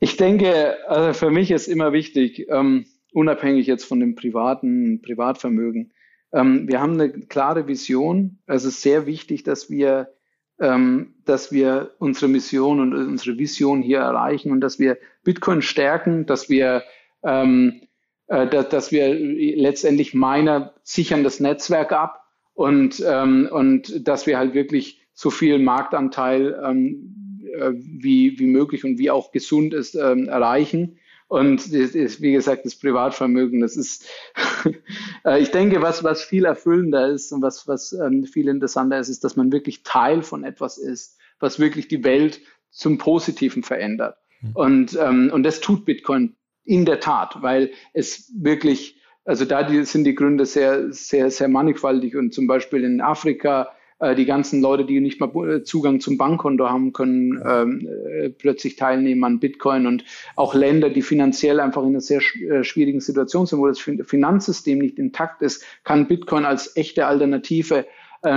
Ich 0.00 0.16
denke, 0.16 0.76
also 0.88 1.12
für 1.12 1.30
mich 1.30 1.50
ist 1.50 1.68
immer 1.68 1.92
wichtig, 1.92 2.46
ähm, 2.50 2.86
unabhängig 3.12 3.66
jetzt 3.66 3.84
von 3.84 4.00
dem 4.00 4.14
privaten 4.14 5.00
Privatvermögen, 5.02 5.92
ähm, 6.34 6.66
wir 6.68 6.80
haben 6.80 6.94
eine 6.94 7.10
klare 7.10 7.68
Vision. 7.68 8.38
Es 8.46 8.64
ist 8.64 8.82
sehr 8.82 9.06
wichtig, 9.06 9.44
dass 9.44 9.70
wir, 9.70 10.12
ähm, 10.60 11.14
dass 11.24 11.52
wir 11.52 11.92
unsere 11.98 12.28
Mission 12.28 12.80
und 12.80 12.92
unsere 12.92 13.38
Vision 13.38 13.82
hier 13.82 14.00
erreichen 14.00 14.50
und 14.50 14.60
dass 14.60 14.80
wir 14.80 14.98
Bitcoin 15.22 15.62
stärken, 15.62 16.26
dass 16.26 16.50
wir, 16.50 16.82
ähm, 17.22 17.82
äh, 18.26 18.48
dass, 18.48 18.68
dass 18.68 18.92
wir 18.92 19.14
letztendlich 19.14 20.12
Miner 20.12 20.74
sichern 20.82 21.22
das 21.22 21.38
Netzwerk 21.38 21.92
ab 21.92 22.24
und, 22.52 23.02
ähm, 23.06 23.48
und 23.50 24.06
dass 24.06 24.26
wir 24.26 24.36
halt 24.36 24.54
wirklich 24.54 25.06
so 25.12 25.30
viel 25.30 25.60
Marktanteil 25.60 26.60
ähm, 26.64 27.14
äh, 27.14 27.23
wie, 27.72 28.38
wie 28.38 28.46
möglich 28.46 28.84
und 28.84 28.98
wie 28.98 29.10
auch 29.10 29.32
gesund 29.32 29.74
ist, 29.74 29.94
ähm, 29.94 30.28
erreichen. 30.28 30.98
Und 31.26 31.66
ist, 31.66 32.20
wie 32.20 32.32
gesagt, 32.32 32.64
das 32.64 32.76
Privatvermögen, 32.76 33.60
das 33.60 33.76
ist, 33.76 34.06
äh, 35.24 35.40
ich 35.40 35.50
denke, 35.50 35.80
was, 35.82 36.04
was 36.04 36.22
viel 36.22 36.44
erfüllender 36.44 37.08
ist 37.08 37.32
und 37.32 37.42
was, 37.42 37.66
was 37.66 37.92
ähm, 37.92 38.24
viel 38.24 38.48
interessanter 38.48 38.98
ist, 38.98 39.08
ist, 39.08 39.24
dass 39.24 39.36
man 39.36 39.50
wirklich 39.50 39.82
Teil 39.82 40.22
von 40.22 40.44
etwas 40.44 40.78
ist, 40.78 41.18
was 41.40 41.58
wirklich 41.58 41.88
die 41.88 42.04
Welt 42.04 42.40
zum 42.70 42.98
Positiven 42.98 43.62
verändert. 43.62 44.16
Mhm. 44.42 44.50
Und, 44.54 44.98
ähm, 45.00 45.30
und 45.32 45.42
das 45.44 45.60
tut 45.60 45.84
Bitcoin 45.84 46.36
in 46.64 46.84
der 46.84 47.00
Tat, 47.00 47.38
weil 47.40 47.72
es 47.94 48.32
wirklich, 48.36 49.00
also 49.24 49.44
da 49.44 49.66
sind 49.84 50.04
die 50.04 50.14
Gründe 50.14 50.46
sehr, 50.46 50.92
sehr, 50.92 51.30
sehr 51.30 51.48
mannigfaltig 51.48 52.16
und 52.16 52.34
zum 52.34 52.46
Beispiel 52.46 52.84
in 52.84 53.00
Afrika 53.00 53.73
äh, 54.00 54.14
die 54.14 54.24
ganzen 54.24 54.60
Leute, 54.60 54.84
die 54.84 55.00
nicht 55.00 55.20
mal 55.20 55.30
äh, 55.48 55.62
Zugang 55.62 56.00
zum 56.00 56.18
Bankkonto 56.18 56.68
haben, 56.68 56.92
können 56.92 57.40
ähm, 57.46 57.88
äh, 57.88 58.30
plötzlich 58.30 58.76
teilnehmen 58.76 59.22
an 59.24 59.40
Bitcoin 59.40 59.86
und 59.86 60.04
auch 60.36 60.54
Länder, 60.54 60.90
die 60.90 61.02
finanziell 61.02 61.60
einfach 61.60 61.82
in 61.82 61.90
einer 61.90 62.00
sehr 62.00 62.20
äh, 62.20 62.64
schwierigen 62.64 63.00
Situation 63.00 63.46
sind, 63.46 63.58
wo 63.58 63.66
das 63.66 63.78
Finanzsystem 63.78 64.78
nicht 64.78 64.98
intakt 64.98 65.42
ist, 65.42 65.64
kann 65.84 66.08
Bitcoin 66.08 66.44
als 66.44 66.76
echte 66.76 67.06
Alternative 67.06 67.86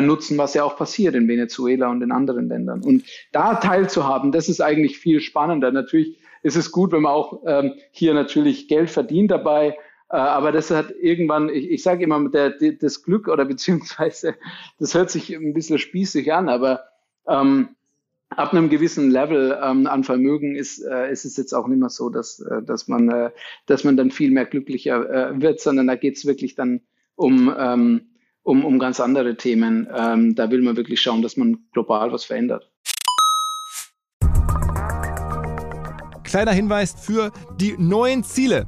nutzen, 0.01 0.38
was 0.38 0.53
ja 0.53 0.66
auch 0.66 0.76
passiert 0.76 1.16
in 1.16 1.30
Venezuela 1.30 1.89
und 1.89 2.01
in 2.01 2.12
anderen 2.12 2.49
Ländern. 2.49 2.84
Und 2.84 3.05
da 3.32 3.55
teilzuhaben, 3.55 4.34
das 4.34 4.49
ist 4.49 4.60
eigentlich 4.60 4.99
viel 4.99 5.22
spannender. 5.22 5.72
Natürlich 5.72 6.18
ist 6.43 6.58
es 6.58 6.74
gut, 6.74 6.91
wenn 6.91 7.03
man 7.03 7.14
auch 7.14 7.41
ähm, 7.45 7.76
hier 7.91 8.14
natürlich 8.14 8.68
Geld 8.68 8.89
verdient 8.89 9.32
dabei, 9.32 9.78
aber 10.10 10.51
das 10.51 10.72
hat 10.72 10.91
irgendwann, 10.91 11.49
ich, 11.49 11.70
ich 11.70 11.84
sage 11.84 12.03
immer, 12.03 12.30
der, 12.30 12.51
das 12.51 13.03
Glück 13.03 13.28
oder 13.28 13.45
beziehungsweise, 13.45 14.36
das 14.80 14.93
hört 14.93 15.12
sich 15.12 15.36
ein 15.36 15.53
bisschen 15.53 15.80
spießig 15.80 16.32
an, 16.34 16.49
aber 16.49 16.82
ähm, 17.28 17.70
ab 18.30 18.53
einem 18.53 18.70
gewissen 18.70 19.10
Level 19.12 19.58
ähm, 19.62 19.88
an 19.88 20.03
Vermögen 20.03 20.55
ist, 20.55 20.80
äh, 20.80 21.12
ist 21.12 21.26
es 21.26 21.38
jetzt 21.38 21.53
auch 21.53 21.68
nicht 21.68 21.80
mehr 21.80 21.89
so, 21.89 22.10
dass, 22.10 22.39
äh, 22.39 22.62
dass, 22.62 22.88
man, 22.88 23.10
äh, 23.10 23.32
dass 23.66 23.84
man 23.84 23.97
dann 23.97 24.12
viel 24.12 24.32
mehr 24.32 24.45
glücklicher 24.45 25.10
äh, 25.10 25.41
wird, 25.41 25.60
sondern 25.60 25.88
da 25.88 25.95
geht 25.95 26.18
es 26.18 26.26
wirklich 26.26 26.55
dann 26.55 26.82
um, 27.16 27.53
ähm, 27.58 28.01
um, 28.43 28.66
um 28.66 28.80
ganz 28.80 28.99
andere 28.99 29.38
Themen. 29.38 29.88
Ähm, 29.93 30.36
da 30.36 30.51
will 30.51 30.62
man 30.62 30.78
wirklich 30.78 31.01
schauen, 31.01 31.22
dass 31.22 31.38
man 31.38 31.60
global 31.72 32.12
was 32.12 32.26
verändert. 32.26 32.70
Kleiner 36.24 36.51
Hinweis 36.51 36.93
für 36.93 37.32
die 37.60 37.76
neuen 37.78 38.24
Ziele 38.24 38.68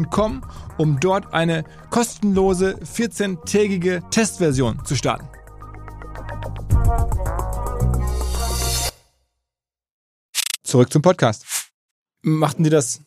www.ecom, 0.00 0.42
um 0.78 0.98
dort 1.00 1.32
eine 1.32 1.64
kostenlose 1.90 2.78
14-tägige 2.78 4.08
Testversion 4.10 4.84
zu 4.84 4.96
starten. 4.96 5.28
Zurück 10.62 10.92
zum 10.92 11.02
Podcast. 11.02 11.44
Machten 12.22 12.64
Sie 12.64 12.70
das 12.70 13.02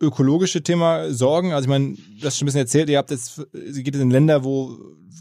ökologische 0.00 0.62
Thema 0.62 1.10
Sorgen? 1.12 1.52
Also 1.52 1.64
ich 1.64 1.70
meine, 1.70 1.96
das 2.20 2.34
ist 2.34 2.38
schon 2.38 2.44
ein 2.44 2.48
bisschen 2.48 2.60
erzählt, 2.60 2.90
ihr 2.90 2.98
habt 2.98 3.10
jetzt, 3.10 3.40
Sie 3.52 3.82
geht 3.82 3.94
in 3.94 4.10
Länder, 4.10 4.44
wo 4.44 4.76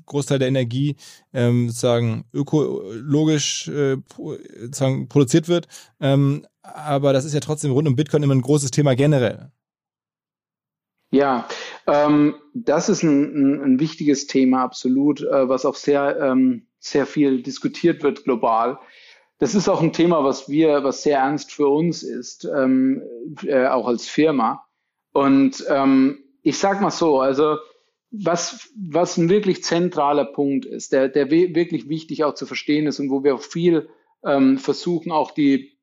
Großteil 0.06 0.40
der 0.40 0.50
Energie 0.50 0.98
ähm, 1.34 1.70
sozusagen 1.70 2.26
ökologisch 2.34 3.68
äh, 3.70 3.98
sozusagen 4.62 5.08
produziert 5.08 5.48
wird. 5.48 5.68
Ähm, 6.00 6.46
aber 6.62 7.14
das 7.14 7.26
ist 7.26 7.34
ja 7.34 7.40
trotzdem 7.40 7.72
rund 7.72 7.88
um 7.88 7.96
Bitcoin 7.96 8.24
immer 8.24 8.36
ein 8.36 8.42
großes 8.42 8.72
Thema 8.72 8.96
generell. 8.96 9.52
Ja, 11.16 11.48
ähm, 11.88 12.36
das 12.54 12.90
ist 12.90 13.02
ein, 13.02 13.24
ein, 13.24 13.62
ein, 13.62 13.80
wichtiges 13.80 14.28
Thema, 14.28 14.64
absolut, 14.64 15.22
äh, 15.22 15.48
was 15.48 15.66
auch 15.66 15.76
sehr, 15.76 16.20
ähm, 16.20 16.68
sehr 16.78 17.06
viel 17.06 17.42
diskutiert 17.42 18.04
wird 18.04 18.26
global. 18.26 18.80
Das 19.38 19.56
ist 19.56 19.70
auch 19.70 19.82
ein 19.82 19.94
Thema, 19.94 20.26
was 20.26 20.50
wir, 20.50 20.84
was 20.84 21.04
sehr 21.04 21.20
ernst 21.20 21.54
für 21.54 21.70
uns 21.70 22.04
ist, 22.04 22.44
ähm, 22.44 23.02
äh, 23.44 23.66
auch 23.68 23.88
als 23.88 24.10
Firma. 24.10 24.66
Und 25.14 25.64
ähm, 25.70 26.22
ich 26.42 26.58
sag 26.58 26.82
mal 26.82 26.92
so, 26.92 27.22
also 27.22 27.60
was, 28.12 28.70
was 28.78 29.16
ein 29.16 29.30
wirklich 29.30 29.64
zentraler 29.64 30.26
Punkt 30.26 30.66
ist, 30.66 30.92
der, 30.92 31.08
der 31.08 31.32
wirklich 31.32 31.88
wichtig 31.88 32.26
auch 32.26 32.34
zu 32.34 32.46
verstehen 32.46 32.88
ist 32.88 33.00
und 33.00 33.10
wo 33.10 33.24
wir 33.24 33.38
viel 33.38 33.88
ähm, 34.26 34.58
versuchen, 34.58 35.14
auch 35.14 35.32
die 35.32 35.78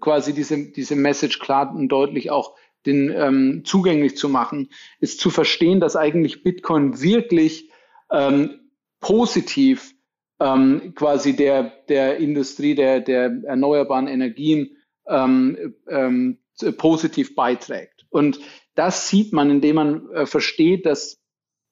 quasi 0.00 0.32
diese, 0.32 0.70
diese 0.72 0.96
Message 0.96 1.40
klar 1.40 1.74
und 1.74 1.88
deutlich 1.88 2.30
auch 2.30 2.54
den 2.88 3.12
ähm, 3.14 3.62
zugänglich 3.64 4.16
zu 4.16 4.28
machen, 4.28 4.70
ist 4.98 5.20
zu 5.20 5.30
verstehen, 5.30 5.78
dass 5.78 5.94
eigentlich 5.94 6.42
Bitcoin 6.42 7.00
wirklich 7.00 7.70
ähm, 8.10 8.58
positiv 9.00 9.94
ähm, 10.40 10.94
quasi 10.94 11.36
der, 11.36 11.72
der 11.88 12.16
Industrie 12.18 12.74
der, 12.74 13.00
der 13.00 13.42
erneuerbaren 13.44 14.08
Energien 14.08 14.76
ähm, 15.06 15.74
ähm, 15.88 16.38
positiv 16.76 17.34
beiträgt. 17.34 18.06
Und 18.10 18.40
das 18.74 19.08
sieht 19.08 19.32
man, 19.32 19.50
indem 19.50 19.76
man 19.76 20.10
äh, 20.10 20.26
versteht, 20.26 20.86
dass 20.86 21.20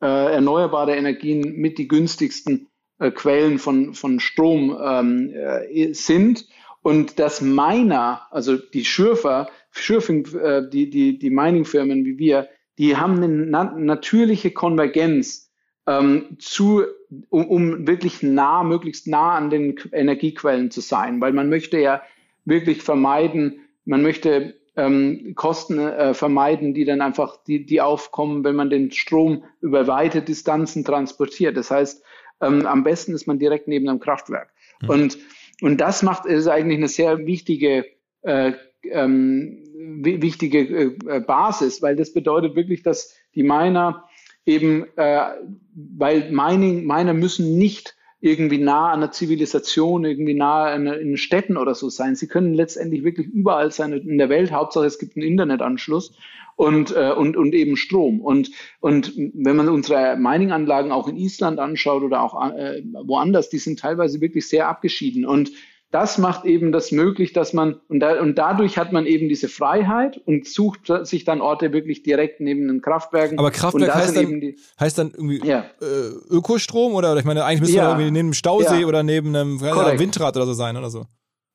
äh, 0.02 0.06
erneuerbare 0.06 0.96
Energien 0.96 1.56
mit 1.56 1.78
die 1.78 1.88
günstigsten 1.88 2.68
äh, 2.98 3.10
Quellen 3.10 3.58
von, 3.58 3.94
von 3.94 4.20
Strom 4.20 4.76
ähm, 4.80 5.32
äh, 5.32 5.92
sind 5.94 6.46
und 6.82 7.18
dass 7.18 7.40
Miner, 7.40 8.26
also 8.30 8.56
die 8.56 8.84
Schürfer, 8.84 9.48
Schürfing, 9.78 10.26
äh, 10.34 10.68
die, 10.68 10.90
die, 10.90 11.18
die 11.18 11.30
Mining-Firmen 11.30 12.04
wie 12.04 12.18
wir, 12.18 12.48
die 12.78 12.96
haben 12.96 13.16
eine 13.16 13.28
na 13.28 13.64
natürliche 13.76 14.50
Konvergenz 14.50 15.50
ähm, 15.86 16.36
zu, 16.38 16.84
um, 17.30 17.46
um 17.46 17.86
wirklich 17.86 18.22
nah, 18.22 18.62
möglichst 18.62 19.06
nah 19.06 19.34
an 19.34 19.50
den 19.50 19.76
Energiequellen 19.92 20.70
zu 20.70 20.80
sein, 20.80 21.20
weil 21.20 21.32
man 21.32 21.48
möchte 21.48 21.78
ja 21.78 22.02
wirklich 22.44 22.82
vermeiden, 22.82 23.60
man 23.84 24.02
möchte 24.02 24.54
ähm, 24.76 25.32
Kosten 25.36 25.78
äh, 25.78 26.12
vermeiden, 26.12 26.74
die 26.74 26.84
dann 26.84 27.00
einfach, 27.00 27.42
die, 27.44 27.64
die 27.64 27.80
aufkommen, 27.80 28.44
wenn 28.44 28.56
man 28.56 28.68
den 28.68 28.90
Strom 28.90 29.44
über 29.60 29.86
weite 29.86 30.20
Distanzen 30.20 30.84
transportiert. 30.84 31.56
Das 31.56 31.70
heißt, 31.70 32.02
ähm, 32.42 32.66
am 32.66 32.84
besten 32.84 33.14
ist 33.14 33.26
man 33.26 33.38
direkt 33.38 33.68
neben 33.68 33.88
einem 33.88 34.00
Kraftwerk. 34.00 34.50
Mhm. 34.82 34.90
Und 34.90 35.18
und 35.60 35.80
das 35.80 36.02
macht 36.02 36.26
ist 36.26 36.48
eigentlich 36.48 36.78
eine 36.78 36.88
sehr 36.88 37.26
wichtige 37.26 37.86
äh, 38.22 38.52
ähm, 38.88 39.58
wichtige 40.02 40.96
äh, 41.06 41.20
Basis, 41.20 41.82
weil 41.82 41.96
das 41.96 42.12
bedeutet 42.12 42.56
wirklich, 42.56 42.82
dass 42.82 43.14
die 43.34 43.42
Miner 43.42 44.04
eben, 44.44 44.86
äh, 44.96 45.26
weil 45.74 46.30
Mining, 46.30 46.86
Miner 46.86 47.14
müssen 47.14 47.58
nicht 47.58 47.96
irgendwie 48.20 48.58
nah 48.58 48.92
an 48.92 49.00
der 49.00 49.12
Zivilisation, 49.12 50.04
irgendwie 50.04 50.34
nah 50.34 50.74
in, 50.74 50.86
in 50.86 51.16
Städten 51.16 51.56
oder 51.56 51.74
so 51.74 51.90
sein. 51.90 52.16
Sie 52.16 52.26
können 52.26 52.54
letztendlich 52.54 53.04
wirklich 53.04 53.26
überall 53.26 53.70
sein 53.70 53.92
in 53.92 54.18
der 54.18 54.28
Welt. 54.28 54.52
Hauptsache 54.52 54.86
es 54.86 54.98
gibt 54.98 55.16
einen 55.16 55.26
Internetanschluss 55.26 56.16
und, 56.56 56.96
äh, 56.96 57.12
und, 57.12 57.36
und 57.36 57.54
eben 57.54 57.76
Strom. 57.76 58.20
Und, 58.20 58.50
und 58.80 59.12
wenn 59.16 59.56
man 59.56 59.68
unsere 59.68 60.16
Mining-Anlagen 60.16 60.92
auch 60.92 61.08
in 61.08 61.16
Island 61.16 61.58
anschaut 61.58 62.02
oder 62.02 62.22
auch 62.22 62.52
äh, 62.52 62.82
woanders, 63.04 63.50
die 63.50 63.58
sind 63.58 63.78
teilweise 63.78 64.20
wirklich 64.20 64.48
sehr 64.48 64.68
abgeschieden. 64.68 65.26
Und 65.26 65.50
das 65.96 66.18
macht 66.18 66.44
eben 66.44 66.72
das 66.72 66.92
möglich, 66.92 67.32
dass 67.32 67.54
man, 67.54 67.80
und, 67.88 68.00
da, 68.00 68.20
und 68.20 68.36
dadurch 68.36 68.76
hat 68.76 68.92
man 68.92 69.06
eben 69.06 69.30
diese 69.30 69.48
Freiheit 69.48 70.20
und 70.26 70.46
sucht 70.46 70.92
sich 71.04 71.24
dann 71.24 71.40
Orte 71.40 71.72
wirklich 71.72 72.02
direkt 72.02 72.38
neben 72.38 72.68
den 72.68 72.82
Kraftwerken. 72.82 73.38
Aber 73.38 73.50
Kraftwerk 73.50 73.94
heißt 73.94 74.14
dann, 74.14 74.42
die, 74.42 74.58
heißt 74.78 74.98
dann 74.98 75.12
irgendwie 75.12 75.40
ja. 75.48 75.64
äh, 75.80 76.34
Ökostrom 76.34 76.94
oder, 76.94 77.16
ich 77.16 77.24
meine, 77.24 77.46
eigentlich 77.46 77.62
müsste 77.62 77.78
ja. 77.78 77.88
irgendwie 77.88 78.10
neben 78.10 78.26
einem 78.26 78.34
Stausee 78.34 78.82
ja. 78.82 78.86
oder 78.86 79.02
neben 79.02 79.34
einem 79.34 79.58
Korrekt. 79.58 79.98
Windrad 79.98 80.36
oder 80.36 80.44
so 80.44 80.52
sein 80.52 80.76
oder 80.76 80.90
so. 80.90 81.06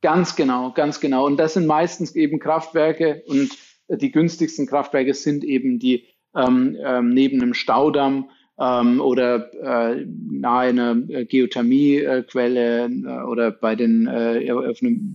Ganz 0.02 0.36
genau, 0.36 0.72
ganz 0.72 1.00
genau. 1.00 1.28
Und 1.28 1.38
das 1.38 1.54
sind 1.54 1.68
meistens 1.68 2.16
eben 2.16 2.40
Kraftwerke 2.40 3.22
und 3.28 3.52
die 3.90 4.12
günstigsten 4.12 4.66
Kraftwerke 4.66 5.14
sind 5.14 5.44
eben 5.44 5.78
die 5.78 6.08
ähm, 6.36 6.76
ähm, 6.84 7.10
neben 7.10 7.44
einem 7.44 7.54
Staudamm 7.54 8.32
ähm, 8.60 9.02
oder 9.02 9.54
äh, 9.54 10.06
nahe 10.06 10.70
einer 10.70 10.96
Geothermiequelle 10.96 12.86
äh, 12.86 13.24
oder 13.24 13.52
bei 13.52 13.76
den, 13.76 14.08
äh, 14.08 14.54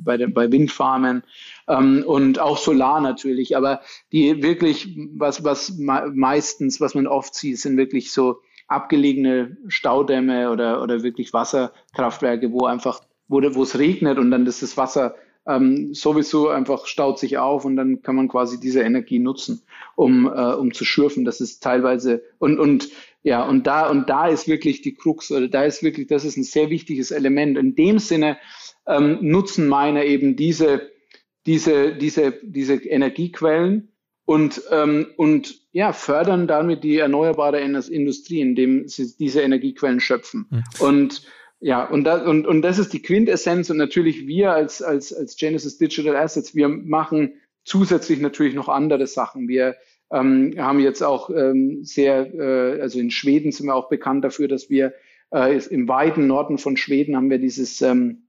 bei, 0.04 0.16
den 0.16 0.32
bei 0.32 0.50
Windfarmen 0.50 1.22
ähm, 1.68 2.04
und 2.06 2.38
auch 2.38 2.58
Solar 2.58 3.00
natürlich. 3.00 3.56
Aber 3.56 3.80
die 4.12 4.42
wirklich, 4.42 4.96
was, 5.14 5.44
was 5.44 5.76
meistens, 5.76 6.80
was 6.80 6.94
man 6.94 7.06
oft 7.06 7.34
sieht, 7.34 7.58
sind 7.58 7.76
wirklich 7.76 8.12
so 8.12 8.40
abgelegene 8.68 9.56
Staudämme 9.68 10.50
oder, 10.50 10.82
oder 10.82 11.02
wirklich 11.02 11.32
Wasserkraftwerke, 11.32 12.52
wo 12.52 12.66
einfach, 12.66 13.00
wo 13.28 13.38
es 13.40 13.78
regnet 13.78 14.18
und 14.18 14.30
dann 14.30 14.46
ist 14.46 14.62
das 14.62 14.76
Wasser 14.76 15.14
ähm, 15.46 15.94
sowieso 15.94 16.48
einfach 16.48 16.86
staut 16.86 17.18
sich 17.18 17.38
auf 17.38 17.64
und 17.64 17.76
dann 17.76 18.02
kann 18.02 18.16
man 18.16 18.28
quasi 18.28 18.58
diese 18.58 18.82
Energie 18.82 19.18
nutzen, 19.18 19.62
um, 19.94 20.26
äh, 20.26 20.54
um 20.54 20.74
zu 20.74 20.84
schürfen. 20.84 21.24
Das 21.24 21.40
ist 21.40 21.62
teilweise 21.62 22.22
und, 22.38 22.58
und 22.58 22.88
ja, 23.26 23.42
und 23.42 23.66
da, 23.66 23.90
und 23.90 24.08
da 24.08 24.28
ist 24.28 24.46
wirklich 24.46 24.82
die 24.82 24.94
Krux, 24.94 25.32
oder 25.32 25.48
da 25.48 25.64
ist 25.64 25.82
wirklich, 25.82 26.06
das 26.06 26.24
ist 26.24 26.36
ein 26.36 26.44
sehr 26.44 26.70
wichtiges 26.70 27.10
Element. 27.10 27.58
In 27.58 27.74
dem 27.74 27.98
Sinne 27.98 28.38
ähm, 28.86 29.18
nutzen 29.20 29.68
Miner 29.68 30.04
eben 30.04 30.36
diese, 30.36 30.92
diese, 31.44 31.96
diese, 31.96 32.34
diese 32.44 32.74
Energiequellen 32.74 33.88
und, 34.26 34.62
ähm, 34.70 35.08
und 35.16 35.60
ja, 35.72 35.92
fördern 35.92 36.46
damit 36.46 36.84
die 36.84 36.98
erneuerbare 36.98 37.58
Industrie, 37.58 38.40
indem 38.40 38.86
sie 38.86 39.12
diese 39.18 39.40
Energiequellen 39.40 39.98
schöpfen. 39.98 40.46
Mhm. 40.48 40.62
Und 40.78 41.22
ja, 41.58 41.84
und, 41.84 42.04
da, 42.04 42.24
und, 42.24 42.46
und 42.46 42.62
das 42.62 42.78
ist 42.78 42.92
die 42.92 43.02
Quintessenz. 43.02 43.70
Und 43.70 43.78
natürlich 43.78 44.28
wir 44.28 44.52
als, 44.52 44.82
als, 44.82 45.12
als 45.12 45.36
Genesis 45.36 45.78
Digital 45.78 46.14
Assets, 46.14 46.54
wir 46.54 46.68
machen 46.68 47.40
zusätzlich 47.64 48.20
natürlich 48.20 48.54
noch 48.54 48.68
andere 48.68 49.08
Sachen. 49.08 49.48
Wir 49.48 49.74
ähm, 50.12 50.54
haben 50.58 50.80
jetzt 50.80 51.02
auch 51.02 51.30
ähm, 51.30 51.84
sehr, 51.84 52.34
äh, 52.34 52.80
also 52.80 52.98
in 52.98 53.10
Schweden 53.10 53.52
sind 53.52 53.66
wir 53.66 53.74
auch 53.74 53.88
bekannt 53.88 54.24
dafür, 54.24 54.48
dass 54.48 54.70
wir 54.70 54.94
äh, 55.32 55.58
im 55.68 55.88
weiten 55.88 56.26
Norden 56.26 56.58
von 56.58 56.76
Schweden 56.76 57.16
haben 57.16 57.30
wir 57.30 57.38
dieses 57.38 57.82
ähm, 57.82 58.28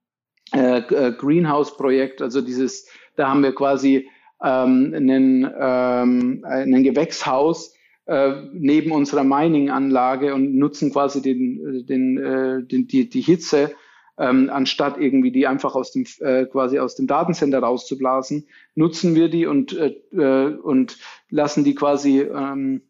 äh, 0.53 0.79
äh, 0.79 1.11
Greenhouse-Projekt, 1.11 2.21
also 2.21 2.41
dieses, 2.41 2.87
da 3.15 3.29
haben 3.29 3.43
wir 3.43 3.53
quasi 3.53 4.09
ähm, 4.43 4.93
einen, 4.95 5.51
ähm, 5.59 6.45
einen 6.47 6.83
Gewächshaus 6.83 7.75
äh, 8.05 8.33
neben 8.53 8.91
unserer 8.91 9.23
Mining-Anlage 9.23 10.33
und 10.33 10.55
nutzen 10.55 10.91
quasi 10.91 11.21
den, 11.21 11.85
den, 11.85 12.17
äh, 12.17 12.63
den, 12.63 12.87
die, 12.87 13.09
die 13.09 13.21
Hitze 13.21 13.75
ähm, 14.17 14.49
anstatt 14.51 14.97
irgendwie 14.97 15.31
die 15.31 15.47
einfach 15.47 15.75
aus 15.75 15.91
dem 15.91 16.05
äh, 16.19 16.45
quasi 16.45 16.79
aus 16.79 16.95
dem 16.95 17.07
Datencenter 17.07 17.59
rauszublasen, 17.59 18.47
nutzen 18.75 19.15
wir 19.15 19.29
die 19.29 19.45
und 19.45 19.77
äh, 19.77 19.95
äh, 20.11 20.55
und 20.55 20.97
lassen 21.29 21.63
die 21.63 21.75
quasi 21.75 22.21
ähm, 22.21 22.81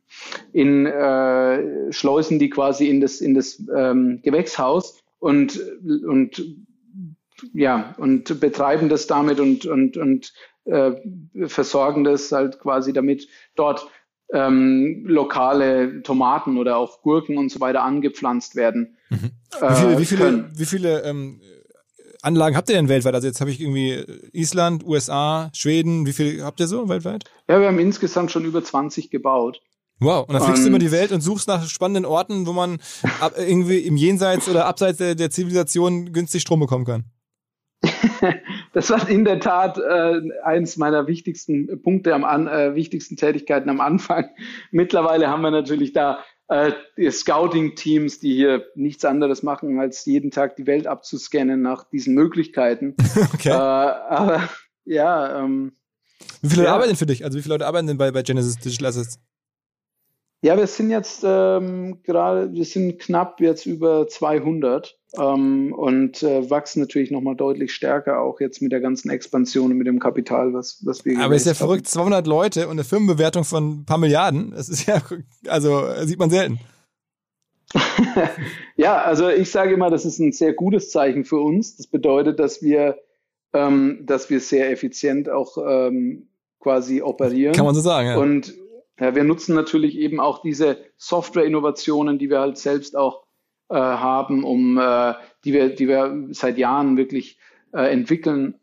in 0.54 0.86
äh, 0.86 1.92
schleusen 1.92 2.40
die 2.40 2.50
quasi 2.50 2.90
in 2.90 3.02
das 3.02 3.22
in 3.22 3.34
das 3.34 3.62
ähm, 3.76 4.22
Gewächshaus 4.24 5.04
und 5.20 5.60
und 5.82 6.44
ja 7.54 7.96
und 7.98 8.40
betreiben 8.40 8.90
das 8.90 9.08
damit 9.08 9.40
und 9.40 9.66
und 9.66 9.98
und 9.98 10.34
äh, 10.66 10.92
versorgen 11.48 12.04
das 12.04 12.32
halt 12.32 12.60
quasi 12.60 12.94
damit 12.94 13.28
dort 13.56 13.88
ähm, 14.34 15.06
lokale 15.06 16.02
Tomaten 16.04 16.58
oder 16.58 16.78
auch 16.78 17.02
Gurken 17.02 17.38
und 17.38 17.50
so 17.50 17.60
weiter 17.60 17.84
angepflanzt 17.84 18.56
werden. 18.56 18.98
Mhm. 19.10 19.32
Wie 19.60 19.66
viele, 19.66 19.94
äh, 19.94 20.00
wie 20.00 20.06
viele, 20.06 20.50
wie 20.54 20.66
viele 20.66 21.04
ähm, 21.04 21.42
Anlagen 22.22 22.56
habt 22.56 22.70
ihr 22.70 22.76
denn 22.76 22.90
weltweit? 22.90 23.16
Also 23.16 23.28
jetzt 23.28 23.42
habe 23.42 23.52
ich 23.52 23.62
irgendwie 23.62 24.04
Island, 24.34 24.86
USA, 24.86 25.50
Schweden. 25.54 26.06
Wie 26.06 26.14
viele 26.14 26.44
habt 26.44 26.60
ihr 26.60 26.68
so 26.68 26.90
weltweit? 26.90 27.26
Ja, 27.48 27.60
wir 27.60 27.68
haben 27.68 27.80
insgesamt 27.80 28.32
schon 28.32 28.46
über 28.46 28.64
20 28.64 29.10
gebaut. 29.10 29.62
Wow, 30.00 30.28
und 30.28 30.34
dann 30.34 30.44
fliegst 30.44 30.64
du 30.64 30.68
immer 30.68 30.80
die 30.80 30.92
Welt 30.92 31.12
und 31.12 31.22
suchst 31.22 31.48
nach 31.48 31.68
spannenden 31.68 32.06
Orten, 32.06 32.46
wo 32.46 32.54
man 32.54 32.80
ab, 33.20 33.34
irgendwie 33.38 33.80
im 33.80 33.98
Jenseits 33.98 34.48
oder 34.48 34.66
abseits 34.66 35.00
der, 35.00 35.16
der 35.16 35.32
Zivilisation 35.32 36.14
günstig 36.14 36.44
Strom 36.44 36.60
bekommen 36.60 36.86
kann. 36.86 37.06
das 38.74 38.90
war 38.90 39.08
in 39.10 39.26
der 39.26 39.40
Tat 39.40 39.78
äh, 39.78 40.22
eins 40.44 40.78
meiner 40.78 41.08
wichtigsten 41.08 41.82
Punkte 41.82 42.14
am 42.14 42.24
an, 42.24 42.48
äh, 42.48 42.76
wichtigsten 42.76 43.18
Tätigkeiten 43.18 43.70
am 43.70 43.82
Anfang. 43.82 44.30
Mittlerweile 44.72 45.30
haben 45.30 45.42
wir 45.42 45.52
natürlich 45.52 45.94
da 45.94 46.20
äh, 46.48 46.72
Scouting-Teams, 47.12 48.20
die 48.20 48.36
hier 48.36 48.66
nichts 48.76 49.06
anderes 49.06 49.44
machen, 49.44 49.80
als 49.80 50.06
jeden 50.06 50.32
Tag 50.32 50.56
die 50.56 50.68
Welt 50.68 50.88
abzuscannen 50.88 51.62
nach 51.62 51.84
diesen 51.90 52.14
Möglichkeiten. 52.14 52.96
okay. 53.34 53.50
Äh, 53.50 53.54
aber 53.54 54.50
ja. 54.86 55.44
Ähm, 55.44 55.74
wie 56.42 56.50
viele 56.50 56.64
ja. 56.64 56.70
Leute 56.70 56.76
arbeiten 56.76 56.96
für 56.96 57.06
dich? 57.06 57.24
Also 57.24 57.38
wie 57.38 57.42
viele 57.42 57.56
Leute 57.56 57.68
arbeiten 57.68 57.88
denn 57.88 57.98
bei, 57.98 58.12
bei 58.12 58.24
Genesis 58.24 58.58
Digital 58.58 58.88
Assets? 58.88 59.20
Ja, 60.44 60.56
wir 60.56 60.68
sind 60.68 60.92
jetzt 60.92 61.24
ähm, 61.26 62.04
gerade, 62.04 62.54
wir 62.54 62.66
sind 62.66 63.00
knapp 63.00 63.42
jetzt 63.42 63.66
über 63.66 64.08
200 64.08 64.97
ähm, 65.16 65.74
und 65.74 66.22
äh, 66.24 66.50
wachsen 66.50 66.82
natürlich 66.82 67.12
nochmal 67.12 67.36
deutlich 67.36 67.74
stärker, 67.74 68.20
auch 68.20 68.40
jetzt 68.40 68.62
mit 68.62 68.72
der 68.72 68.82
ganzen 68.82 69.10
Expansion 69.10 69.72
und 69.72 69.78
mit 69.78 69.88
dem 69.88 70.00
Kapital, 70.00 70.54
was, 70.54 70.82
was 70.86 71.06
wir 71.06 71.20
Aber 71.20 71.36
ist 71.36 71.46
ja 71.46 71.54
verrückt, 71.54 71.88
200 71.88 72.28
Leute 72.28 72.66
und 72.66 72.74
eine 72.74 72.84
Firmenbewertung 72.84 73.44
von 73.44 73.80
ein 73.80 73.86
paar 73.86 73.98
Milliarden, 73.98 74.52
das 74.52 74.70
ist 74.70 74.86
ja, 74.86 75.02
also 75.48 75.86
sieht 76.04 76.20
man 76.20 76.30
selten. 76.30 76.60
ja, 78.76 79.02
also 79.02 79.30
ich 79.30 79.52
sage 79.52 79.74
immer, 79.74 79.90
das 79.90 80.06
ist 80.06 80.20
ein 80.20 80.32
sehr 80.32 80.54
gutes 80.54 80.92
Zeichen 80.92 81.26
für 81.26 81.40
uns. 81.40 81.76
Das 81.78 81.88
bedeutet, 81.88 82.40
dass 82.40 82.62
wir, 82.62 82.98
ähm, 83.54 84.00
dass 84.06 84.30
wir 84.30 84.40
sehr 84.40 84.72
effizient 84.72 85.30
auch 85.30 85.58
ähm, 85.58 86.30
quasi 86.60 87.02
operieren. 87.02 87.54
Kann 87.54 87.66
man 87.66 87.76
so 87.76 87.82
sagen, 87.82 88.08
ja. 88.08 88.18
Und 88.18 88.54
ja, 89.00 89.16
wir 89.16 89.24
nutzen 89.24 89.54
natürlich 89.54 89.98
eben 89.98 90.20
auch 90.20 90.42
diese 90.42 90.78
Software-Innovationen, 90.98 92.18
die 92.18 92.30
wir 92.30 92.40
halt 92.40 92.58
selbst 92.58 92.96
auch 92.96 93.27
äh, 93.70 93.76
haben, 93.76 94.44
um 94.44 94.78
äh, 94.78 95.14
die 95.44 95.54
wir, 95.54 95.70
die 95.70 95.88
wir 95.88 96.28
seit 96.32 96.58
Jahren 96.58 96.98
wirklich 96.98 97.38
äh, 97.74 97.92
entwickeln, 97.92 98.56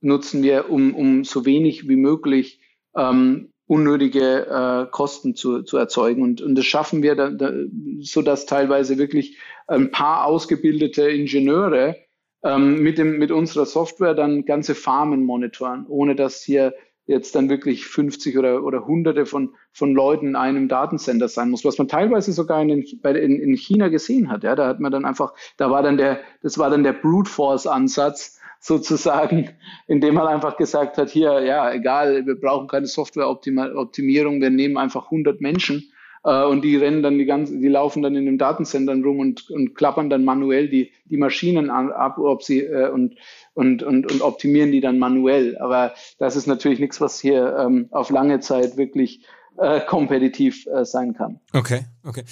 nutzen 0.00 0.42
wir, 0.42 0.70
um, 0.70 0.94
um 0.94 1.24
so 1.24 1.44
wenig 1.44 1.88
wie 1.88 1.96
möglich 1.96 2.60
ähm, 2.96 3.52
unnötige 3.66 4.46
äh, 4.46 4.90
Kosten 4.90 5.34
zu, 5.34 5.62
zu 5.62 5.76
erzeugen. 5.76 6.22
Und, 6.22 6.40
und 6.40 6.54
das 6.54 6.64
schaffen 6.64 7.02
wir, 7.02 7.16
da, 7.16 7.30
da, 7.30 7.52
so 8.00 8.22
dass 8.22 8.46
teilweise 8.46 8.98
wirklich 8.98 9.38
ein 9.66 9.90
paar 9.90 10.24
ausgebildete 10.24 11.08
Ingenieure 11.08 11.96
ähm, 12.44 12.82
mit, 12.82 12.98
dem, 12.98 13.18
mit 13.18 13.32
unserer 13.32 13.66
Software 13.66 14.14
dann 14.14 14.44
ganze 14.44 14.74
Farmen 14.74 15.24
monitoren, 15.24 15.86
ohne 15.88 16.14
dass 16.14 16.42
hier 16.42 16.74
jetzt 17.06 17.34
dann 17.34 17.48
wirklich 17.48 17.86
50 17.86 18.36
oder, 18.36 18.64
oder 18.64 18.86
hunderte 18.86 19.26
von, 19.26 19.54
von 19.72 19.94
Leuten 19.94 20.28
in 20.28 20.36
einem 20.36 20.68
Datencenter 20.68 21.28
sein 21.28 21.50
muss, 21.50 21.64
was 21.64 21.78
man 21.78 21.88
teilweise 21.88 22.32
sogar 22.32 22.60
in, 22.62 22.70
in, 22.70 23.40
in 23.40 23.56
China 23.56 23.88
gesehen 23.88 24.30
hat. 24.30 24.42
Ja, 24.42 24.56
da 24.56 24.66
hat 24.66 24.80
man 24.80 24.92
dann 24.92 25.04
einfach, 25.04 25.34
da 25.56 25.70
war 25.70 25.82
dann 25.82 25.96
der, 25.96 26.20
das 26.42 26.58
war 26.58 26.70
dann 26.70 26.82
der 26.82 26.92
Brute 26.92 27.30
Force 27.30 27.66
Ansatz 27.66 28.40
sozusagen, 28.60 29.50
indem 29.86 30.14
man 30.14 30.26
einfach 30.26 30.56
gesagt 30.56 30.98
hat, 30.98 31.10
hier, 31.10 31.40
ja, 31.40 31.72
egal, 31.72 32.26
wir 32.26 32.40
brauchen 32.40 32.66
keine 32.66 32.86
Softwareoptimierung, 32.86 34.40
wir 34.40 34.50
nehmen 34.50 34.76
einfach 34.76 35.04
100 35.06 35.40
Menschen 35.40 35.92
äh, 36.24 36.44
und 36.44 36.62
die 36.62 36.76
rennen 36.76 37.02
dann 37.02 37.18
die 37.18 37.24
ganze, 37.24 37.58
die 37.58 37.68
laufen 37.68 38.02
dann 38.02 38.16
in 38.16 38.26
den 38.26 38.36
Datenzentren 38.38 39.04
rum 39.04 39.20
und, 39.20 39.48
und 39.50 39.74
klappern 39.74 40.10
dann 40.10 40.24
manuell 40.24 40.68
die, 40.68 40.90
die 41.04 41.16
Maschinen 41.16 41.70
ab, 41.70 42.18
ob 42.18 42.42
sie 42.42 42.60
äh, 42.60 42.90
und 42.90 43.14
und, 43.56 43.82
und, 43.82 44.10
und 44.12 44.20
optimieren 44.20 44.70
die 44.70 44.80
dann 44.80 44.98
manuell. 44.98 45.56
Aber 45.58 45.94
das 46.18 46.36
ist 46.36 46.46
natürlich 46.46 46.78
nichts, 46.78 47.00
was 47.00 47.18
hier 47.18 47.56
ähm, 47.58 47.88
auf 47.90 48.10
lange 48.10 48.40
Zeit 48.40 48.76
wirklich 48.76 49.24
äh, 49.56 49.80
kompetitiv 49.80 50.66
äh, 50.66 50.84
sein 50.84 51.14
kann. 51.14 51.40
Okay, 51.54 51.86
okay. 52.04 52.22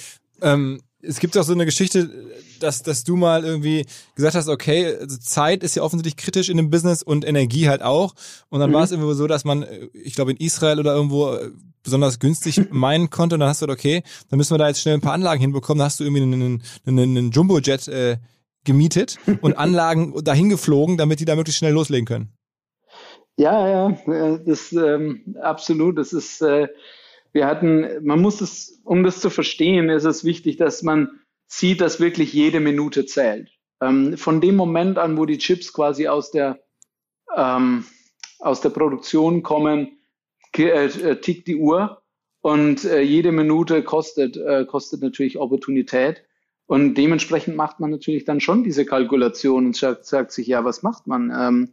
Ähm, 0.43 0.81
es 1.01 1.21
gibt 1.21 1.37
auch 1.37 1.43
so 1.43 1.53
eine 1.53 1.65
Geschichte, 1.65 2.11
dass, 2.61 2.83
dass 2.83 3.05
du 3.05 3.17
mal 3.17 3.45
irgendwie 3.45 3.87
gesagt 4.15 4.35
hast, 4.35 4.49
okay, 4.49 4.97
also 5.01 5.17
Zeit 5.17 5.63
ist 5.63 5.77
ja 5.77 5.83
offensichtlich 5.83 6.17
kritisch 6.17 6.51
in 6.51 6.59
dem 6.59 6.71
Business 6.71 7.03
und 7.03 7.27
Energie 7.27 7.69
halt 7.69 7.83
auch. 7.83 8.15
Und 8.51 8.61
dann 8.61 8.71
mhm. 8.71 8.75
war 8.75 8.85
es 8.85 8.91
irgendwo 8.91 9.15
so, 9.15 9.27
dass 9.27 9.45
man, 9.45 9.65
ich 9.93 10.15
glaube 10.15 10.33
in 10.33 10.37
Israel 10.37 10.79
oder 10.79 10.95
irgendwo 10.95 11.33
äh, 11.33 11.51
besonders 11.83 12.19
günstig 12.19 12.61
meinen 12.71 13.09
konnte. 13.09 13.37
Und 13.37 13.41
dann 13.41 13.49
hast 13.49 13.63
du 13.63 13.67
gedacht, 13.67 13.79
okay, 13.79 14.03
dann 14.29 14.37
müssen 14.37 14.53
wir 14.53 14.59
da 14.59 14.69
jetzt 14.69 14.83
schnell 14.83 14.95
ein 14.95 15.01
paar 15.01 15.15
Anlagen 15.15 15.41
hinbekommen. 15.41 15.79
Dann 15.79 15.87
hast 15.87 16.01
du 16.01 16.05
irgendwie 16.05 16.23
einen, 16.23 16.63
einen, 16.85 16.99
einen 16.99 17.31
Jumbo-Jet 17.31 17.89
äh, 17.89 18.19
gemietet 18.65 19.19
und 19.41 19.53
Anlagen 19.59 20.15
dahin 20.25 20.49
geflogen, 20.49 20.97
damit 20.97 21.21
die 21.21 21.25
da 21.25 21.37
möglichst 21.37 21.59
schnell 21.59 21.73
loslegen 21.73 22.07
können. 22.07 22.33
Ja, 23.37 23.69
ja, 23.69 23.91
äh, 24.07 24.45
das 24.45 24.73
ähm, 24.73 25.37
absolut. 25.41 25.99
Das 25.99 26.13
ist 26.13 26.41
äh, 26.41 26.69
wir 27.35 27.47
hatten, 27.47 28.05
man 28.05 28.23
muss 28.23 28.41
es, 28.41 28.81
um 28.85 29.03
das 29.03 29.21
zu 29.21 29.29
verstehen, 29.29 29.91
ist 29.91 30.05
es 30.05 30.25
wichtig, 30.25 30.57
dass 30.57 30.85
man 30.85 31.21
sieht, 31.49 31.81
dass 31.81 31.99
wirklich 31.99 32.33
jede 32.33 32.61
Minute 32.61 33.07
zählt. 33.07 33.51
Ähm, 33.83 34.17
von 34.17 34.41
dem 34.41 34.55
Moment 34.55 34.99
an, 34.99 35.19
wo 35.19 35.27
die 35.27 35.39
Chips 35.39 35.73
quasi 35.73 36.07
aus 36.07 36.31
der, 36.31 36.61
ähm, 37.37 37.85
aus 38.39 38.61
der 38.61 38.71
Produktion 38.71 39.43
kommen, 39.43 39.99
äh, 40.57 40.87
äh, 40.87 41.21
tickt 41.21 41.49
die 41.49 41.57
Uhr 41.57 42.03
und 42.41 42.85
äh, 42.85 43.01
jede 43.01 43.33
Minute 43.33 43.83
kostet, 43.83 44.37
äh, 44.37 44.65
kostet 44.65 45.03
natürlich 45.03 45.37
Opportunität. 45.37 46.23
Und 46.67 46.95
dementsprechend 46.95 47.57
macht 47.57 47.81
man 47.81 47.91
natürlich 47.91 48.25
dann 48.25 48.41
schon 48.41 48.65
diese 48.65 48.87
Kalkulation 48.87 49.67
und 49.67 49.77
sagt, 49.77 50.07
sagt 50.07 50.33
sich, 50.33 50.47
ja, 50.47 50.65
was 50.65 50.83
macht 50.83 51.07
man? 51.07 51.31
Ähm, 51.31 51.69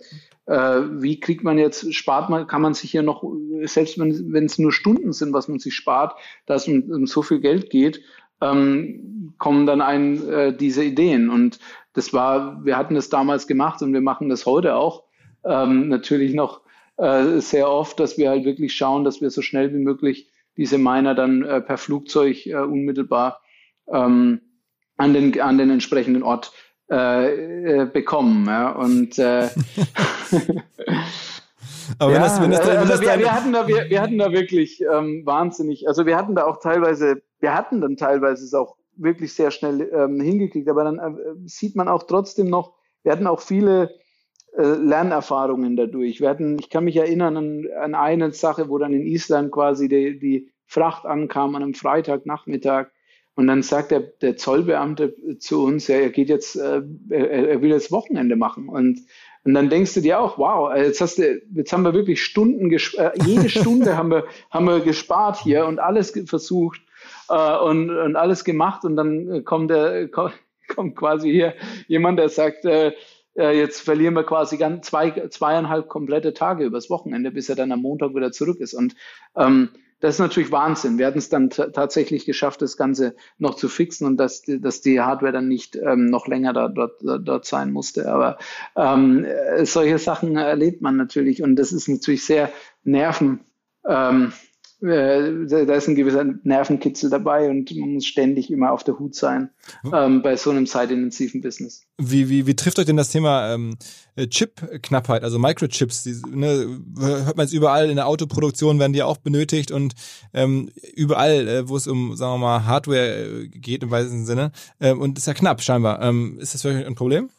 äh, 0.47 0.81
wie 1.01 1.19
kriegt 1.19 1.43
man 1.43 1.57
jetzt, 1.57 1.93
spart 1.93 2.29
man, 2.29 2.45
kann 2.47 2.61
man 2.61 2.73
sich 2.73 2.91
hier 2.91 3.03
noch, 3.03 3.23
selbst 3.63 3.97
wenn, 3.97 4.45
es 4.45 4.59
nur 4.59 4.73
Stunden 4.73 5.13
sind, 5.13 5.31
was 5.31 5.47
man 5.47 5.59
sich 5.59 5.75
spart, 5.75 6.15
da 6.45 6.55
es 6.55 6.67
um, 6.67 6.83
um 6.91 7.07
so 7.07 7.21
viel 7.21 7.39
Geld 7.39 7.69
geht, 7.69 8.01
ähm, 8.41 9.33
kommen 9.37 9.65
dann 9.65 9.81
ein 9.81 10.27
äh, 10.27 10.55
diese 10.55 10.83
Ideen. 10.83 11.29
Und 11.29 11.59
das 11.93 12.11
war, 12.11 12.65
wir 12.65 12.75
hatten 12.75 12.95
das 12.95 13.09
damals 13.09 13.47
gemacht 13.47 13.81
und 13.81 13.93
wir 13.93 14.01
machen 14.01 14.27
das 14.27 14.45
heute 14.45 14.75
auch 14.75 15.03
ähm, 15.45 15.87
natürlich 15.87 16.33
noch 16.33 16.61
äh, 16.97 17.39
sehr 17.39 17.69
oft, 17.69 17.99
dass 17.99 18.17
wir 18.17 18.29
halt 18.29 18.43
wirklich 18.43 18.73
schauen, 18.75 19.05
dass 19.05 19.21
wir 19.21 19.29
so 19.29 19.41
schnell 19.41 19.73
wie 19.73 19.79
möglich 19.79 20.29
diese 20.57 20.77
Miner 20.77 21.15
dann 21.15 21.43
äh, 21.43 21.61
per 21.61 21.77
Flugzeug 21.77 22.45
äh, 22.45 22.55
unmittelbar 22.55 23.41
ähm, 23.87 24.41
an, 25.01 25.13
den, 25.13 25.39
an 25.41 25.57
den 25.57 25.69
entsprechenden 25.69 26.23
Ort 26.23 26.51
äh, 26.89 27.81
äh, 27.81 27.85
bekommen. 27.85 28.45
Ja? 28.45 28.71
Und 28.71 29.17
äh, 29.17 29.49
Aber 31.99 32.13
wenn 32.13 32.21
das, 32.21 32.41
wenn 32.41 32.51
das, 32.51 32.65
wenn 32.65 32.77
also 32.77 32.93
das 32.93 33.01
wir, 33.01 33.19
wir, 33.19 33.33
hatten 33.33 33.51
da, 33.53 33.67
wir, 33.67 33.89
wir 33.89 34.01
hatten 34.01 34.17
da 34.17 34.31
wirklich 34.31 34.81
ähm, 34.81 35.25
wahnsinnig, 35.25 35.87
also 35.87 36.05
wir 36.05 36.15
hatten 36.15 36.35
da 36.35 36.45
auch 36.45 36.59
teilweise, 36.59 37.21
wir 37.39 37.53
hatten 37.53 37.81
dann 37.81 37.97
teilweise 37.97 38.45
es 38.45 38.53
auch 38.53 38.77
wirklich 38.95 39.33
sehr 39.33 39.51
schnell 39.51 39.89
ähm, 39.93 40.21
hingekriegt, 40.21 40.69
aber 40.69 40.83
dann 40.83 40.99
äh, 40.99 41.11
sieht 41.45 41.75
man 41.75 41.87
auch 41.87 42.03
trotzdem 42.03 42.49
noch, 42.49 42.73
wir 43.03 43.11
hatten 43.11 43.27
auch 43.27 43.41
viele 43.41 43.95
äh, 44.57 44.63
Lernerfahrungen 44.63 45.75
dadurch. 45.75 46.21
Wir 46.21 46.29
hatten, 46.29 46.59
ich 46.59 46.69
kann 46.69 46.83
mich 46.83 46.97
erinnern 46.97 47.37
an, 47.37 47.65
an 47.81 47.95
eine 47.95 48.31
Sache, 48.31 48.69
wo 48.69 48.77
dann 48.77 48.93
in 48.93 49.05
Island 49.07 49.51
quasi 49.51 49.89
die, 49.89 50.19
die 50.19 50.51
Fracht 50.65 51.05
ankam 51.05 51.55
an 51.55 51.63
einem 51.63 51.73
Freitagnachmittag 51.73 52.87
und 53.35 53.47
dann 53.47 53.63
sagt 53.63 53.91
der, 53.91 54.01
der 54.01 54.35
Zollbeamte 54.35 55.15
zu 55.39 55.63
uns, 55.63 55.87
ja, 55.87 55.95
er 55.95 56.09
geht 56.09 56.29
jetzt, 56.29 56.55
äh, 56.55 56.81
er, 57.09 57.49
er 57.49 57.61
will 57.61 57.69
jetzt 57.69 57.91
Wochenende 57.91 58.35
machen. 58.35 58.67
Und, 58.67 59.01
und 59.43 59.53
dann 59.53 59.69
denkst 59.69 59.93
du 59.93 60.01
dir 60.01 60.19
auch, 60.19 60.37
wow, 60.37 60.75
jetzt 60.75 61.01
hast 61.01 61.17
du, 61.17 61.41
jetzt 61.53 61.71
haben 61.71 61.83
wir 61.83 61.93
wirklich 61.93 62.23
Stunden, 62.23 62.71
äh, 62.71 63.11
jede 63.25 63.49
Stunde 63.49 63.97
haben 63.97 64.11
wir, 64.11 64.25
haben 64.49 64.65
wir 64.65 64.81
gespart 64.81 65.37
hier 65.37 65.65
und 65.65 65.79
alles 65.79 66.11
versucht 66.25 66.81
äh, 67.29 67.57
und, 67.57 67.89
und 67.89 68.15
alles 68.15 68.43
gemacht. 68.43 68.83
Und 68.83 68.97
dann 68.97 69.45
kommt 69.45 69.71
der, 69.71 70.09
kommt 70.67 70.95
quasi 70.95 71.31
hier 71.31 71.53
jemand, 71.87 72.19
der 72.19 72.29
sagt, 72.29 72.65
äh, 72.65 72.91
äh, 73.35 73.57
jetzt 73.57 73.79
verlieren 73.79 74.13
wir 74.13 74.23
quasi 74.23 74.57
ganz 74.57 74.87
zwei, 74.87 75.11
zweieinhalb 75.29 75.87
komplette 75.87 76.33
Tage 76.33 76.65
übers 76.65 76.89
Wochenende, 76.89 77.31
bis 77.31 77.47
er 77.47 77.55
dann 77.55 77.71
am 77.71 77.81
Montag 77.81 78.13
wieder 78.13 78.31
zurück 78.31 78.59
ist. 78.59 78.73
Und 78.73 78.95
ähm, 79.37 79.69
das 80.01 80.15
ist 80.15 80.19
natürlich 80.19 80.51
Wahnsinn. 80.51 80.97
Wir 80.97 81.05
hatten 81.05 81.19
es 81.19 81.29
dann 81.29 81.49
tatsächlich 81.49 82.25
geschafft, 82.25 82.61
das 82.61 82.75
Ganze 82.75 83.15
noch 83.37 83.55
zu 83.55 83.69
fixen 83.69 84.07
und 84.07 84.17
dass, 84.17 84.41
dass 84.45 84.81
die 84.81 84.99
Hardware 84.99 85.31
dann 85.31 85.47
nicht 85.47 85.75
ähm, 85.75 86.07
noch 86.07 86.27
länger 86.27 86.53
da, 86.53 86.67
dort, 86.67 87.01
dort 87.01 87.45
sein 87.45 87.71
musste. 87.71 88.11
Aber 88.11 88.37
ähm, 88.75 89.25
solche 89.63 89.99
Sachen 89.99 90.35
erlebt 90.35 90.81
man 90.81 90.97
natürlich 90.97 91.43
und 91.43 91.55
das 91.55 91.71
ist 91.71 91.87
natürlich 91.87 92.25
sehr 92.25 92.51
nerven. 92.83 93.41
Ähm, 93.87 94.33
äh, 94.81 95.45
da 95.47 95.75
ist 95.75 95.87
ein 95.87 95.95
gewisser 95.95 96.25
Nervenkitzel 96.43 97.09
dabei 97.09 97.49
und 97.49 97.75
man 97.75 97.93
muss 97.93 98.05
ständig 98.05 98.49
immer 98.49 98.71
auf 98.71 98.83
der 98.83 98.97
Hut 98.97 99.15
sein 99.15 99.49
ähm, 99.93 100.21
bei 100.21 100.35
so 100.35 100.49
einem 100.49 100.65
zeitintensiven 100.65 101.41
Business. 101.41 101.83
Wie, 101.99 102.29
wie, 102.29 102.47
wie 102.47 102.55
trifft 102.55 102.79
euch 102.79 102.85
denn 102.85 102.97
das 102.97 103.09
Thema 103.09 103.53
ähm, 103.53 103.77
Chip-Knappheit, 104.17 105.23
also 105.23 105.37
Microchips? 105.37 106.03
Die, 106.03 106.15
ne, 106.29 106.79
hört 106.99 107.37
man 107.37 107.45
jetzt 107.45 107.53
überall 107.53 107.89
in 107.89 107.95
der 107.95 108.07
Autoproduktion, 108.07 108.79
werden 108.79 108.93
die 108.93 109.03
auch 109.03 109.17
benötigt 109.17 109.71
und 109.71 109.93
ähm, 110.33 110.69
überall, 110.95 111.47
äh, 111.47 111.69
wo 111.69 111.77
es 111.77 111.87
um, 111.87 112.15
sagen 112.15 112.33
wir 112.33 112.37
mal, 112.39 112.65
Hardware 112.65 113.43
äh, 113.43 113.47
geht 113.49 113.83
im 113.83 113.91
weitesten 113.91 114.25
Sinne. 114.25 114.51
Ähm, 114.79 114.99
und 114.99 115.17
ist 115.17 115.27
ja 115.27 115.33
knapp 115.33 115.61
scheinbar. 115.61 116.01
Ähm, 116.01 116.39
ist 116.39 116.53
das 116.55 116.63
für 116.63 116.69
euch 116.69 116.85
ein 116.85 116.95
Problem? 116.95 117.29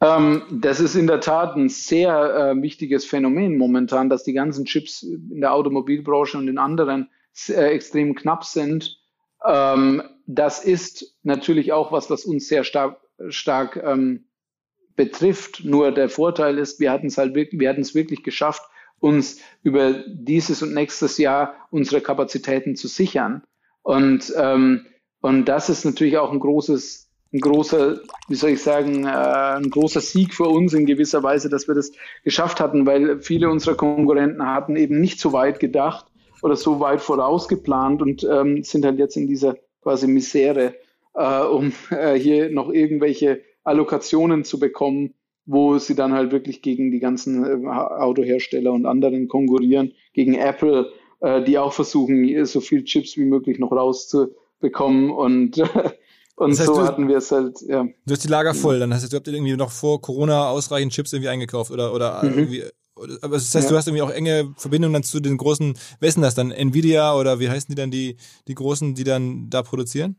Ähm, 0.00 0.42
das 0.50 0.80
ist 0.80 0.94
in 0.94 1.06
der 1.06 1.20
Tat 1.20 1.56
ein 1.56 1.68
sehr 1.68 2.52
äh, 2.56 2.62
wichtiges 2.62 3.04
Phänomen 3.04 3.58
momentan, 3.58 4.08
dass 4.08 4.22
die 4.22 4.32
ganzen 4.32 4.64
Chips 4.64 5.02
in 5.02 5.40
der 5.40 5.52
Automobilbranche 5.52 6.38
und 6.38 6.48
in 6.48 6.58
anderen 6.58 7.10
äh, 7.48 7.70
extrem 7.70 8.14
knapp 8.14 8.44
sind. 8.44 9.00
Ähm, 9.44 10.02
das 10.26 10.64
ist 10.64 11.16
natürlich 11.22 11.72
auch 11.72 11.90
was, 11.90 12.10
was 12.10 12.24
uns 12.24 12.48
sehr 12.48 12.64
stark, 12.64 13.00
stark 13.28 13.76
ähm, 13.82 14.26
betrifft. 14.94 15.64
Nur 15.64 15.90
der 15.92 16.08
Vorteil 16.08 16.58
ist, 16.58 16.78
wir 16.80 16.92
hatten 16.92 17.06
es 17.06 17.18
halt 17.18 17.34
wirklich, 17.34 17.60
wir 17.60 17.68
hatten 17.68 17.80
es 17.80 17.94
wirklich 17.94 18.22
geschafft, 18.22 18.62
uns 19.00 19.40
über 19.62 20.04
dieses 20.06 20.62
und 20.62 20.74
nächstes 20.74 21.18
Jahr 21.18 21.54
unsere 21.70 22.00
Kapazitäten 22.00 22.76
zu 22.76 22.88
sichern. 22.88 23.42
Und, 23.82 24.32
ähm, 24.36 24.86
und 25.20 25.46
das 25.46 25.68
ist 25.68 25.84
natürlich 25.84 26.18
auch 26.18 26.32
ein 26.32 26.40
großes 26.40 27.07
ein 27.32 27.40
großer, 27.40 28.00
wie 28.28 28.34
soll 28.34 28.50
ich 28.50 28.62
sagen, 28.62 29.04
äh, 29.04 29.08
ein 29.08 29.70
großer 29.70 30.00
Sieg 30.00 30.34
für 30.34 30.48
uns 30.48 30.72
in 30.72 30.86
gewisser 30.86 31.22
Weise, 31.22 31.48
dass 31.48 31.68
wir 31.68 31.74
das 31.74 31.92
geschafft 32.24 32.60
hatten, 32.60 32.86
weil 32.86 33.20
viele 33.20 33.50
unserer 33.50 33.76
Konkurrenten 33.76 34.46
hatten 34.46 34.76
eben 34.76 35.00
nicht 35.00 35.20
so 35.20 35.32
weit 35.32 35.60
gedacht 35.60 36.06
oder 36.42 36.56
so 36.56 36.80
weit 36.80 37.00
vorausgeplant 37.00 38.00
und 38.00 38.24
ähm, 38.24 38.62
sind 38.62 38.84
halt 38.84 38.98
jetzt 38.98 39.16
in 39.16 39.26
dieser 39.26 39.56
quasi 39.82 40.06
Misere, 40.06 40.74
äh, 41.14 41.42
um 41.42 41.72
äh, 41.90 42.14
hier 42.14 42.50
noch 42.50 42.70
irgendwelche 42.70 43.42
Allokationen 43.62 44.44
zu 44.44 44.58
bekommen, 44.58 45.14
wo 45.44 45.78
sie 45.78 45.94
dann 45.94 46.14
halt 46.14 46.32
wirklich 46.32 46.62
gegen 46.62 46.90
die 46.90 47.00
ganzen 47.00 47.44
äh, 47.44 47.68
Autohersteller 47.68 48.72
und 48.72 48.86
anderen 48.86 49.28
konkurrieren, 49.28 49.92
gegen 50.14 50.34
Apple, 50.34 50.92
äh, 51.20 51.42
die 51.42 51.58
auch 51.58 51.74
versuchen, 51.74 52.44
so 52.46 52.60
viel 52.60 52.84
Chips 52.84 53.18
wie 53.18 53.26
möglich 53.26 53.58
noch 53.58 53.72
rauszubekommen 53.72 55.10
und 55.10 55.62
Und 56.38 56.50
das 56.50 56.60
heißt, 56.60 56.68
so 56.68 56.84
hatten 56.84 57.08
wir 57.08 57.18
es 57.18 57.32
halt, 57.32 57.60
ja. 57.62 57.84
Du 58.06 58.12
hast 58.12 58.22
die 58.22 58.28
Lager 58.28 58.54
voll, 58.54 58.78
dann 58.78 58.94
hast 58.94 59.12
du, 59.12 59.16
habt 59.16 59.26
ihr 59.26 59.34
irgendwie 59.34 59.56
noch 59.56 59.72
vor 59.72 60.00
Corona 60.00 60.48
ausreichend 60.48 60.92
Chips 60.92 61.12
irgendwie 61.12 61.30
eingekauft 61.30 61.72
oder, 61.72 61.92
oder 61.92 62.22
mhm. 62.22 62.38
irgendwie, 62.38 62.64
aber 63.22 63.34
das 63.34 63.54
heißt, 63.54 63.64
ja. 63.64 63.70
du 63.70 63.76
hast 63.76 63.88
irgendwie 63.88 64.02
auch 64.02 64.10
enge 64.10 64.54
Verbindungen 64.56 64.94
dann 64.94 65.02
zu 65.02 65.20
den 65.20 65.36
großen, 65.36 65.74
wer 66.00 66.08
ist 66.08 66.14
denn 66.14 66.22
das 66.22 66.34
dann? 66.34 66.50
Nvidia 66.50 67.14
oder 67.14 67.40
wie 67.40 67.48
heißen 67.48 67.68
die 67.68 67.80
dann 67.80 67.90
die, 67.90 68.16
die 68.46 68.54
großen, 68.54 68.94
die 68.94 69.04
dann 69.04 69.50
da 69.50 69.62
produzieren? 69.62 70.16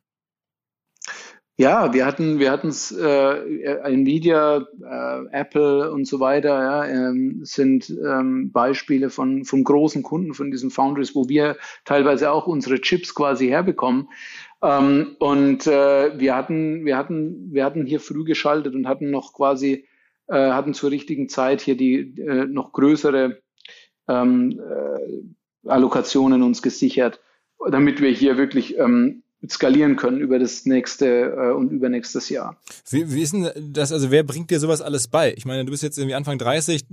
Ja, 1.59 1.93
wir 1.93 2.05
hatten, 2.05 2.39
wir 2.39 2.51
hatten 2.51 2.69
es, 2.69 2.89
äh, 2.89 3.81
Nvidia, 3.83 4.65
äh, 4.81 5.37
Apple 5.37 5.91
und 5.91 6.07
so 6.07 6.21
weiter, 6.21 6.57
ja, 6.57 6.85
ähm, 6.85 7.41
sind 7.43 7.89
ähm, 7.89 8.53
Beispiele 8.53 9.09
von, 9.09 9.43
von 9.43 9.65
großen 9.65 10.01
Kunden, 10.01 10.33
von 10.33 10.51
diesen 10.51 10.69
Foundries, 10.69 11.15
wo 11.15 11.27
wir 11.27 11.57
teilweise 11.83 12.31
auch 12.31 12.47
unsere 12.47 12.79
Chips 12.79 13.13
quasi 13.13 13.47
herbekommen. 13.47 14.07
Ähm, 14.61 15.15
und 15.19 15.67
äh, 15.67 16.19
wir 16.19 16.35
hatten, 16.35 16.85
wir 16.85 16.97
hatten, 16.97 17.53
wir 17.53 17.63
hatten 17.63 17.85
hier 17.85 17.99
früh 17.99 18.23
geschaltet 18.23 18.75
und 18.75 18.87
hatten 18.87 19.09
noch 19.09 19.33
quasi, 19.33 19.85
äh, 20.27 20.51
hatten 20.51 20.73
zur 20.73 20.91
richtigen 20.91 21.29
Zeit 21.29 21.61
hier 21.61 21.77
die 21.77 22.19
äh, 22.19 22.45
noch 22.45 22.73
größere 22.73 23.41
ähm, 24.07 24.59
äh, 24.59 25.69
Allokationen 25.69 26.43
uns 26.43 26.61
gesichert, 26.61 27.21
damit 27.69 28.01
wir 28.01 28.09
hier 28.09 28.37
wirklich 28.37 28.77
ähm, 28.77 29.23
skalieren 29.47 29.95
können 29.95 30.19
über 30.19 30.37
das 30.37 30.65
nächste 30.65 31.05
äh, 31.05 31.51
und 31.53 31.71
übernächstes 31.71 32.29
Jahr. 32.29 32.57
Wie, 32.89 33.13
wie 33.13 33.21
ist 33.21 33.33
denn 33.33 33.49
das, 33.71 33.91
also 33.91 34.11
wer 34.11 34.23
bringt 34.23 34.49
dir 34.49 34.59
sowas 34.59 34.81
alles 34.81 35.07
bei? 35.07 35.33
Ich 35.37 35.45
meine, 35.45 35.63
du 35.63 35.71
bist 35.71 35.81
jetzt 35.81 35.97
irgendwie 35.97 36.15
Anfang 36.15 36.37
30, 36.37 36.85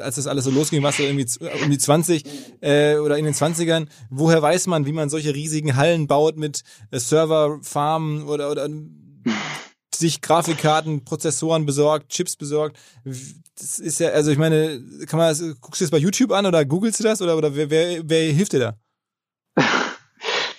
als 0.00 0.16
das 0.16 0.26
alles 0.26 0.44
so 0.44 0.50
losging, 0.50 0.82
warst 0.82 0.98
du 0.98 1.02
irgendwie 1.02 1.26
um 1.62 1.70
die 1.70 1.78
20 1.78 2.24
äh, 2.62 2.96
oder 2.96 3.18
in 3.18 3.26
den 3.26 3.34
20ern. 3.34 3.86
Woher 4.08 4.40
weiß 4.40 4.66
man, 4.66 4.86
wie 4.86 4.92
man 4.92 5.10
solche 5.10 5.34
riesigen 5.34 5.76
Hallen 5.76 6.06
baut 6.06 6.38
mit 6.38 6.62
äh, 6.90 6.98
Serverfarmen 6.98 8.24
oder, 8.24 8.50
oder 8.50 8.68
sich 9.94 10.22
Grafikkarten, 10.22 11.04
Prozessoren 11.04 11.66
besorgt, 11.66 12.08
Chips 12.08 12.36
besorgt? 12.36 12.78
Das 13.58 13.78
ist 13.78 14.00
ja, 14.00 14.08
also 14.08 14.30
ich 14.30 14.38
meine, 14.38 14.82
kann 15.06 15.18
man 15.18 15.28
das, 15.28 15.40
guckst 15.60 15.82
du 15.82 15.84
das 15.84 15.90
bei 15.90 15.98
YouTube 15.98 16.32
an 16.32 16.46
oder 16.46 16.64
googelst 16.64 17.00
du 17.00 17.04
das 17.04 17.20
oder, 17.20 17.36
oder 17.36 17.54
wer, 17.54 17.68
wer, 17.68 18.00
wer 18.08 18.32
hilft 18.32 18.54
dir 18.54 18.60
da? 18.60 18.78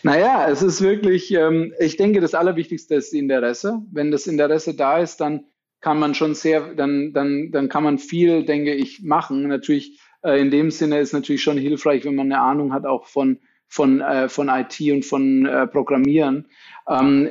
Naja, 0.04 0.48
es 0.50 0.62
ist 0.62 0.82
wirklich, 0.82 1.34
ähm, 1.34 1.74
ich 1.80 1.98
denke, 1.98 2.22
das 2.22 2.34
Allerwichtigste 2.34 2.96
ist 2.96 3.14
Interesse. 3.14 3.82
Wenn 3.92 4.12
das 4.12 4.28
Interesse 4.28 4.74
da 4.74 4.98
ist, 4.98 5.22
dann 5.22 5.46
kann 5.80 6.00
man 6.00 6.14
schon 6.16 6.36
sehr, 6.36 6.74
dann, 6.74 7.14
dann, 7.14 7.52
dann 7.52 7.70
kann 7.70 7.84
man 7.84 7.98
viel, 7.98 8.46
denke 8.46 8.74
ich, 8.74 9.04
machen. 9.04 9.48
Natürlich, 9.48 10.00
äh, 10.24 10.40
in 10.40 10.52
dem 10.52 10.72
Sinne 10.72 11.00
ist 11.00 11.14
natürlich 11.14 11.44
schon 11.44 11.58
hilfreich, 11.58 12.06
wenn 12.06 12.16
man 12.16 12.32
eine 12.32 12.42
Ahnung 12.42 12.74
hat, 12.74 12.86
auch 12.86 13.08
von, 13.08 13.40
von, 13.68 14.02
äh, 14.02 14.30
von 14.30 14.50
IT 14.50 14.80
und 14.92 15.06
von 15.06 15.46
äh, 15.46 15.68
Programmieren. 15.68 16.48
Ähm, 16.88 17.30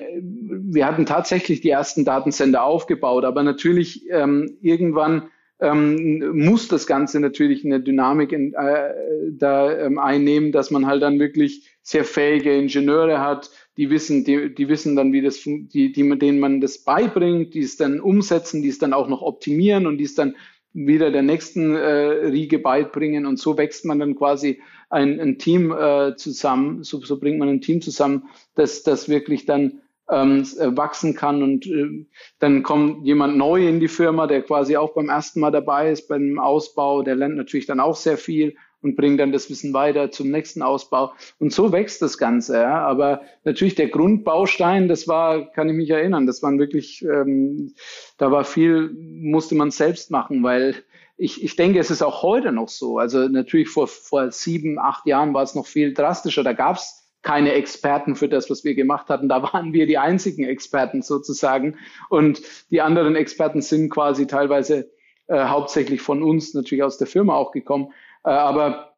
wir 0.72 0.86
hatten 0.86 1.06
tatsächlich 1.06 1.60
die 1.60 1.70
ersten 1.70 2.04
Datensender 2.04 2.62
aufgebaut, 2.62 3.24
aber 3.24 3.42
natürlich 3.42 4.08
ähm, 4.10 4.58
irgendwann 4.60 5.28
ähm, 5.60 6.32
muss 6.36 6.68
das 6.68 6.86
Ganze 6.86 7.20
natürlich 7.20 7.64
eine 7.64 7.80
Dynamik 7.80 8.32
in, 8.32 8.54
äh, 8.54 8.94
da 9.32 9.78
ähm, 9.78 9.98
einnehmen, 9.98 10.52
dass 10.52 10.70
man 10.70 10.86
halt 10.86 11.02
dann 11.02 11.18
wirklich 11.18 11.68
sehr 11.82 12.04
fähige 12.04 12.56
Ingenieure 12.56 13.20
hat, 13.20 13.50
die 13.76 13.90
wissen, 13.90 14.24
die, 14.24 14.54
die 14.54 14.68
wissen 14.68 14.96
dann, 14.96 15.12
wie 15.12 15.22
das, 15.22 15.42
die, 15.42 15.92
die, 15.92 16.18
denen 16.18 16.40
man 16.40 16.60
das 16.60 16.84
beibringt, 16.84 17.54
die 17.54 17.60
es 17.60 17.76
dann 17.76 18.00
umsetzen, 18.00 18.62
die 18.62 18.68
es 18.68 18.78
dann 18.78 18.92
auch 18.92 19.08
noch 19.08 19.22
optimieren 19.22 19.86
und 19.86 19.98
die 19.98 20.04
es 20.04 20.14
dann 20.14 20.36
wieder 20.72 21.10
der 21.10 21.22
nächsten 21.22 21.74
äh, 21.74 22.28
Riege 22.28 22.58
beibringen. 22.58 23.26
Und 23.26 23.38
so 23.38 23.58
wächst 23.58 23.84
man 23.84 23.98
dann 23.98 24.14
quasi 24.14 24.60
ein, 24.88 25.20
ein 25.20 25.38
Team 25.38 25.72
äh, 25.72 26.14
zusammen, 26.16 26.84
so, 26.84 27.00
so 27.00 27.18
bringt 27.18 27.38
man 27.38 27.48
ein 27.48 27.60
Team 27.60 27.80
zusammen, 27.80 28.24
das, 28.54 28.82
das 28.82 29.08
wirklich 29.08 29.46
dann 29.46 29.80
ähm, 30.10 30.46
äh, 30.58 30.76
wachsen 30.76 31.14
kann 31.14 31.42
und 31.42 31.66
äh, 31.66 32.06
dann 32.38 32.62
kommt 32.62 33.06
jemand 33.06 33.36
neu 33.36 33.66
in 33.66 33.80
die 33.80 33.88
Firma, 33.88 34.26
der 34.26 34.42
quasi 34.42 34.76
auch 34.76 34.94
beim 34.94 35.08
ersten 35.08 35.40
Mal 35.40 35.50
dabei 35.50 35.90
ist 35.90 36.08
beim 36.08 36.38
Ausbau, 36.38 37.02
der 37.02 37.16
lernt 37.16 37.36
natürlich 37.36 37.66
dann 37.66 37.80
auch 37.80 37.96
sehr 37.96 38.18
viel 38.18 38.56
und 38.82 38.96
bringt 38.96 39.20
dann 39.20 39.32
das 39.32 39.50
Wissen 39.50 39.74
weiter 39.74 40.10
zum 40.10 40.30
nächsten 40.30 40.62
Ausbau. 40.62 41.12
Und 41.38 41.52
so 41.52 41.72
wächst 41.72 42.00
das 42.02 42.18
Ganze. 42.18 42.56
Ja. 42.56 42.80
Aber 42.86 43.22
natürlich 43.44 43.74
der 43.74 43.88
Grundbaustein, 43.88 44.88
das 44.88 45.06
war, 45.06 45.50
kann 45.52 45.68
ich 45.68 45.74
mich 45.74 45.90
erinnern, 45.90 46.26
das 46.26 46.42
waren 46.42 46.58
wirklich, 46.58 47.04
ähm, 47.04 47.74
da 48.16 48.30
war 48.30 48.44
viel, 48.44 48.90
musste 48.94 49.54
man 49.54 49.70
selbst 49.70 50.10
machen, 50.10 50.42
weil 50.42 50.76
ich, 51.18 51.44
ich 51.44 51.54
denke, 51.56 51.78
es 51.78 51.90
ist 51.90 52.02
auch 52.02 52.22
heute 52.22 52.50
noch 52.52 52.70
so. 52.70 52.98
Also 52.98 53.28
natürlich 53.28 53.68
vor, 53.68 53.86
vor 53.86 54.30
sieben, 54.30 54.78
acht 54.78 55.04
Jahren 55.04 55.34
war 55.34 55.42
es 55.42 55.54
noch 55.54 55.66
viel 55.66 55.92
drastischer. 55.92 56.42
Da 56.42 56.54
gab 56.54 56.76
es 56.76 56.99
keine 57.22 57.52
Experten 57.52 58.16
für 58.16 58.28
das, 58.28 58.48
was 58.50 58.64
wir 58.64 58.74
gemacht 58.74 59.08
hatten. 59.08 59.28
Da 59.28 59.42
waren 59.42 59.72
wir 59.72 59.86
die 59.86 59.98
einzigen 59.98 60.44
Experten 60.44 61.02
sozusagen. 61.02 61.76
Und 62.08 62.42
die 62.70 62.80
anderen 62.80 63.16
Experten 63.16 63.60
sind 63.60 63.90
quasi 63.90 64.26
teilweise 64.26 64.90
äh, 65.26 65.44
hauptsächlich 65.44 66.00
von 66.00 66.22
uns, 66.22 66.54
natürlich 66.54 66.82
aus 66.82 66.98
der 66.98 67.06
Firma 67.06 67.34
auch 67.34 67.52
gekommen. 67.52 67.92
Äh, 68.24 68.30
aber 68.30 68.94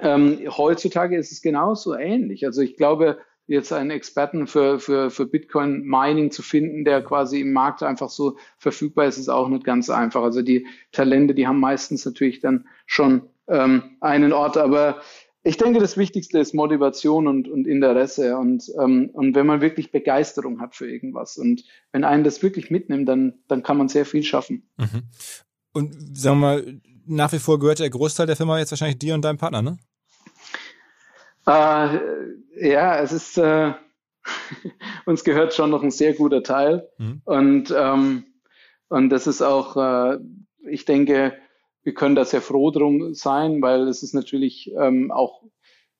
ähm, 0.00 0.40
heutzutage 0.56 1.16
ist 1.16 1.32
es 1.32 1.42
genauso 1.42 1.94
ähnlich. 1.94 2.46
Also 2.46 2.62
ich 2.62 2.76
glaube, 2.76 3.18
jetzt 3.46 3.72
einen 3.72 3.90
Experten 3.90 4.46
für, 4.46 4.78
für, 4.78 5.10
für 5.10 5.26
Bitcoin 5.26 5.82
Mining 5.84 6.30
zu 6.30 6.42
finden, 6.42 6.84
der 6.84 7.02
quasi 7.02 7.40
im 7.40 7.52
Markt 7.52 7.82
einfach 7.82 8.08
so 8.08 8.36
verfügbar 8.56 9.06
ist, 9.06 9.18
ist 9.18 9.28
auch 9.28 9.48
nicht 9.48 9.64
ganz 9.64 9.90
einfach. 9.90 10.22
Also 10.22 10.42
die 10.42 10.66
Talente, 10.92 11.34
die 11.34 11.46
haben 11.46 11.60
meistens 11.60 12.04
natürlich 12.06 12.40
dann 12.40 12.66
schon 12.86 13.28
ähm, 13.48 13.96
einen 14.00 14.32
Ort, 14.32 14.56
aber 14.56 15.02
ich 15.46 15.58
denke, 15.58 15.78
das 15.78 15.98
Wichtigste 15.98 16.38
ist 16.38 16.54
Motivation 16.54 17.28
und, 17.28 17.48
und 17.48 17.66
Interesse 17.66 18.38
und, 18.38 18.72
ähm, 18.80 19.10
und 19.12 19.34
wenn 19.34 19.46
man 19.46 19.60
wirklich 19.60 19.92
Begeisterung 19.92 20.58
hat 20.58 20.74
für 20.74 20.90
irgendwas 20.90 21.36
und 21.36 21.64
wenn 21.92 22.02
einen 22.02 22.24
das 22.24 22.42
wirklich 22.42 22.70
mitnimmt, 22.70 23.06
dann, 23.06 23.34
dann 23.46 23.62
kann 23.62 23.76
man 23.76 23.88
sehr 23.88 24.06
viel 24.06 24.22
schaffen. 24.22 24.66
Mhm. 24.78 25.02
Und 25.74 26.16
sagen 26.16 26.40
wir 26.40 26.46
mal, 26.46 26.80
nach 27.06 27.32
wie 27.32 27.38
vor 27.38 27.58
gehört 27.58 27.78
der 27.78 27.90
Großteil 27.90 28.26
der 28.26 28.36
Firma 28.36 28.58
jetzt 28.58 28.72
wahrscheinlich 28.72 28.98
dir 28.98 29.14
und 29.14 29.22
deinem 29.22 29.36
Partner, 29.36 29.60
ne? 29.60 29.76
Äh, 31.46 32.70
ja, 32.70 32.98
es 33.00 33.12
ist, 33.12 33.36
äh, 33.36 33.74
uns 35.04 35.24
gehört 35.24 35.52
schon 35.52 35.68
noch 35.68 35.82
ein 35.82 35.90
sehr 35.90 36.14
guter 36.14 36.42
Teil 36.42 36.88
mhm. 36.96 37.20
und, 37.24 37.74
ähm, 37.76 38.24
und 38.88 39.10
das 39.10 39.26
ist 39.26 39.42
auch, 39.42 39.76
äh, 39.76 40.18
ich 40.66 40.86
denke, 40.86 41.36
wir 41.84 41.94
können 41.94 42.14
da 42.14 42.24
sehr 42.24 42.42
froh 42.42 42.70
drum 42.70 43.14
sein, 43.14 43.62
weil 43.62 43.88
es 43.88 44.02
ist 44.02 44.14
natürlich 44.14 44.72
ähm, 44.76 45.10
auch 45.10 45.44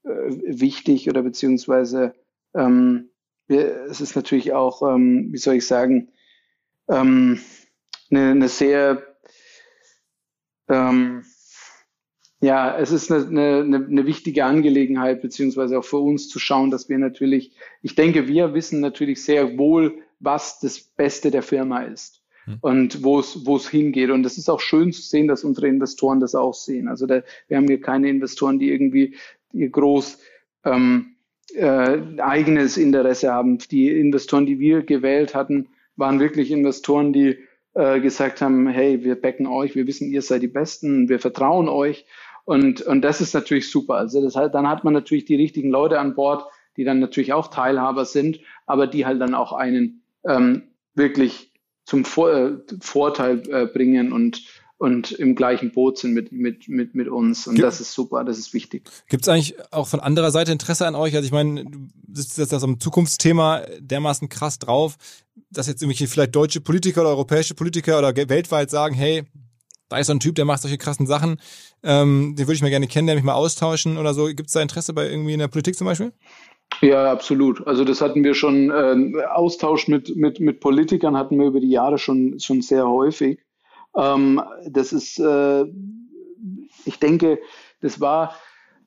äh, 0.04 0.08
wichtig 0.08 1.08
oder 1.08 1.22
beziehungsweise 1.22 2.14
ähm, 2.54 3.10
wir, 3.46 3.84
es 3.84 4.00
ist 4.00 4.16
natürlich 4.16 4.52
auch, 4.52 4.82
ähm, 4.82 5.28
wie 5.30 5.38
soll 5.38 5.56
ich 5.56 5.66
sagen, 5.66 6.08
ähm, 6.88 7.40
eine, 8.10 8.30
eine 8.30 8.48
sehr, 8.48 9.02
ähm, 10.68 11.24
ja, 12.40 12.78
es 12.78 12.90
ist 12.90 13.10
eine, 13.10 13.26
eine, 13.60 13.76
eine 13.76 14.06
wichtige 14.06 14.44
Angelegenheit, 14.44 15.22
beziehungsweise 15.22 15.78
auch 15.78 15.84
für 15.84 15.98
uns 15.98 16.28
zu 16.28 16.38
schauen, 16.38 16.70
dass 16.70 16.88
wir 16.88 16.98
natürlich, 16.98 17.54
ich 17.82 17.94
denke, 17.94 18.28
wir 18.28 18.54
wissen 18.54 18.80
natürlich 18.80 19.22
sehr 19.22 19.58
wohl, 19.58 20.02
was 20.18 20.60
das 20.60 20.80
Beste 20.80 21.30
der 21.30 21.42
Firma 21.42 21.82
ist. 21.82 22.23
Hm. 22.44 22.58
und 22.60 23.02
wo 23.02 23.18
es, 23.18 23.68
hingeht. 23.68 24.10
Und 24.10 24.24
es 24.26 24.36
ist 24.38 24.50
auch 24.50 24.60
schön 24.60 24.92
zu 24.92 25.02
sehen, 25.02 25.28
dass 25.28 25.44
unsere 25.44 25.68
Investoren 25.68 26.20
das 26.20 26.34
auch 26.34 26.54
sehen. 26.54 26.88
Also 26.88 27.06
da, 27.06 27.22
wir 27.48 27.56
haben 27.56 27.66
hier 27.66 27.80
keine 27.80 28.08
Investoren, 28.08 28.58
die 28.58 28.70
irgendwie 28.70 29.16
die 29.52 29.70
groß 29.70 30.18
ähm, 30.64 31.14
äh, 31.54 31.98
eigenes 32.18 32.76
Interesse 32.76 33.32
haben. 33.32 33.58
Die 33.58 33.88
Investoren, 33.88 34.46
die 34.46 34.58
wir 34.58 34.82
gewählt 34.82 35.34
hatten, 35.34 35.68
waren 35.96 36.20
wirklich 36.20 36.50
Investoren, 36.50 37.12
die 37.12 37.38
äh, 37.74 38.00
gesagt 38.00 38.40
haben, 38.42 38.68
hey, 38.68 39.04
wir 39.04 39.20
backen 39.20 39.46
euch, 39.46 39.74
wir 39.74 39.86
wissen, 39.86 40.10
ihr 40.10 40.22
seid 40.22 40.42
die 40.42 40.48
Besten, 40.48 41.08
wir 41.08 41.20
vertrauen 41.20 41.68
euch. 41.68 42.04
Und, 42.44 42.82
und 42.82 43.02
das 43.02 43.20
ist 43.20 43.34
natürlich 43.34 43.70
super. 43.70 43.94
Also 43.94 44.22
das 44.22 44.36
heißt, 44.36 44.54
dann 44.54 44.68
hat 44.68 44.84
man 44.84 44.92
natürlich 44.92 45.24
die 45.24 45.36
richtigen 45.36 45.70
Leute 45.70 45.98
an 45.98 46.14
Bord, 46.14 46.44
die 46.76 46.84
dann 46.84 47.00
natürlich 47.00 47.32
auch 47.32 47.48
Teilhaber 47.48 48.04
sind, 48.04 48.40
aber 48.66 48.86
die 48.86 49.06
halt 49.06 49.20
dann 49.20 49.34
auch 49.34 49.52
einen 49.52 50.02
ähm, 50.26 50.64
wirklich 50.94 51.53
zum 51.84 52.04
Vor 52.04 52.32
äh, 52.32 52.56
Vorteil 52.80 53.42
äh, 53.50 53.66
bringen 53.66 54.12
und 54.12 54.42
und 54.76 55.12
im 55.12 55.34
gleichen 55.34 55.70
Boot 55.72 55.98
sind 55.98 56.14
mit, 56.14 56.32
mit, 56.32 56.68
mit, 56.68 56.94
mit 56.94 57.08
uns. 57.08 57.46
Und 57.46 57.54
Gibt, 57.54 57.64
das 57.64 57.80
ist 57.80 57.92
super, 57.92 58.24
das 58.24 58.38
ist 58.38 58.52
wichtig. 58.52 58.90
Gibt 59.08 59.22
es 59.22 59.28
eigentlich 59.28 59.54
auch 59.72 59.86
von 59.86 60.00
anderer 60.00 60.30
Seite 60.30 60.52
Interesse 60.52 60.86
an 60.86 60.94
euch? 60.94 61.14
Also 61.14 61.24
ich 61.24 61.32
meine, 61.32 61.64
du 61.64 61.88
sitzt 62.12 62.36
jetzt 62.38 62.52
das 62.52 62.64
am 62.64 62.80
Zukunftsthema 62.80 63.62
dermaßen 63.78 64.28
krass 64.28 64.58
drauf, 64.58 64.96
dass 65.50 65.68
jetzt 65.68 65.80
irgendwelche 65.80 66.08
vielleicht 66.08 66.34
deutsche 66.34 66.60
Politiker 66.60 67.02
oder 67.02 67.10
europäische 67.10 67.54
Politiker 67.54 67.98
oder 67.98 68.14
weltweit 68.28 68.70
sagen, 68.70 68.94
hey, 68.94 69.22
da 69.88 69.98
ist 69.98 70.08
so 70.08 70.12
ein 70.12 70.20
Typ, 70.20 70.34
der 70.34 70.44
macht 70.44 70.62
solche 70.62 70.78
krassen 70.78 71.06
Sachen, 71.06 71.40
ähm, 71.82 72.34
den 72.36 72.46
würde 72.46 72.54
ich 72.54 72.62
mir 72.62 72.70
gerne 72.70 72.88
kennen, 72.88 73.06
der 73.06 73.16
mich 73.16 73.24
mal 73.24 73.34
austauschen 73.34 73.96
oder 73.96 74.12
so. 74.12 74.26
Gibt 74.26 74.48
es 74.48 74.54
da 74.54 74.60
Interesse 74.60 74.92
bei 74.92 75.08
irgendwie 75.08 75.34
in 75.34 75.38
der 75.38 75.48
Politik 75.48 75.76
zum 75.76 75.86
Beispiel? 75.86 76.12
Ja, 76.80 77.10
absolut. 77.10 77.66
Also 77.66 77.84
das 77.84 78.00
hatten 78.00 78.24
wir 78.24 78.34
schon, 78.34 78.70
äh, 78.70 79.24
Austausch 79.26 79.88
mit, 79.88 80.16
mit, 80.16 80.40
mit 80.40 80.60
Politikern 80.60 81.16
hatten 81.16 81.38
wir 81.38 81.46
über 81.46 81.60
die 81.60 81.70
Jahre 81.70 81.98
schon, 81.98 82.38
schon 82.40 82.62
sehr 82.62 82.86
häufig. 82.86 83.40
Ähm, 83.96 84.42
das 84.68 84.92
ist, 84.92 85.18
äh, 85.18 85.64
ich 86.84 86.98
denke, 86.98 87.38
das 87.80 88.00
war, 88.00 88.34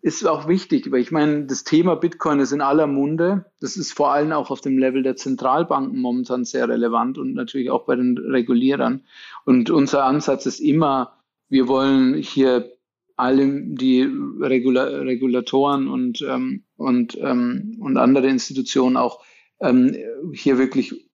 ist 0.01 0.27
auch 0.27 0.47
wichtig, 0.47 0.91
weil 0.91 1.01
ich 1.01 1.11
meine, 1.11 1.45
das 1.45 1.63
Thema 1.63 1.95
Bitcoin 1.95 2.39
ist 2.39 2.51
in 2.51 2.61
aller 2.61 2.87
Munde. 2.87 3.45
Das 3.59 3.77
ist 3.77 3.93
vor 3.93 4.11
allem 4.11 4.31
auch 4.31 4.51
auf 4.51 4.61
dem 4.61 4.77
Level 4.77 5.01
der 5.01 5.15
Zentralbanken 5.15 5.99
momentan 5.99 6.45
sehr 6.45 6.69
relevant 6.69 7.17
und 7.17 7.33
natürlich 7.33 7.71
auch 7.71 7.85
bei 7.85 7.95
den 7.95 8.17
Regulierern. 8.17 9.05
Und 9.45 9.69
unser 9.69 10.05
Ansatz 10.05 10.45
ist 10.45 10.59
immer, 10.59 11.13
wir 11.49 11.67
wollen 11.67 12.15
hier 12.15 12.76
alle 13.17 13.61
die 13.63 14.07
Regula 14.39 14.83
Regulatoren 14.83 15.87
und, 15.87 16.21
ähm, 16.21 16.63
und, 16.77 17.17
ähm, 17.19 17.77
und 17.79 17.97
andere 17.97 18.27
Institutionen 18.27 18.95
auch 18.95 19.23
ähm, 19.59 19.95
hier 20.33 20.57
wirklich 20.57 21.09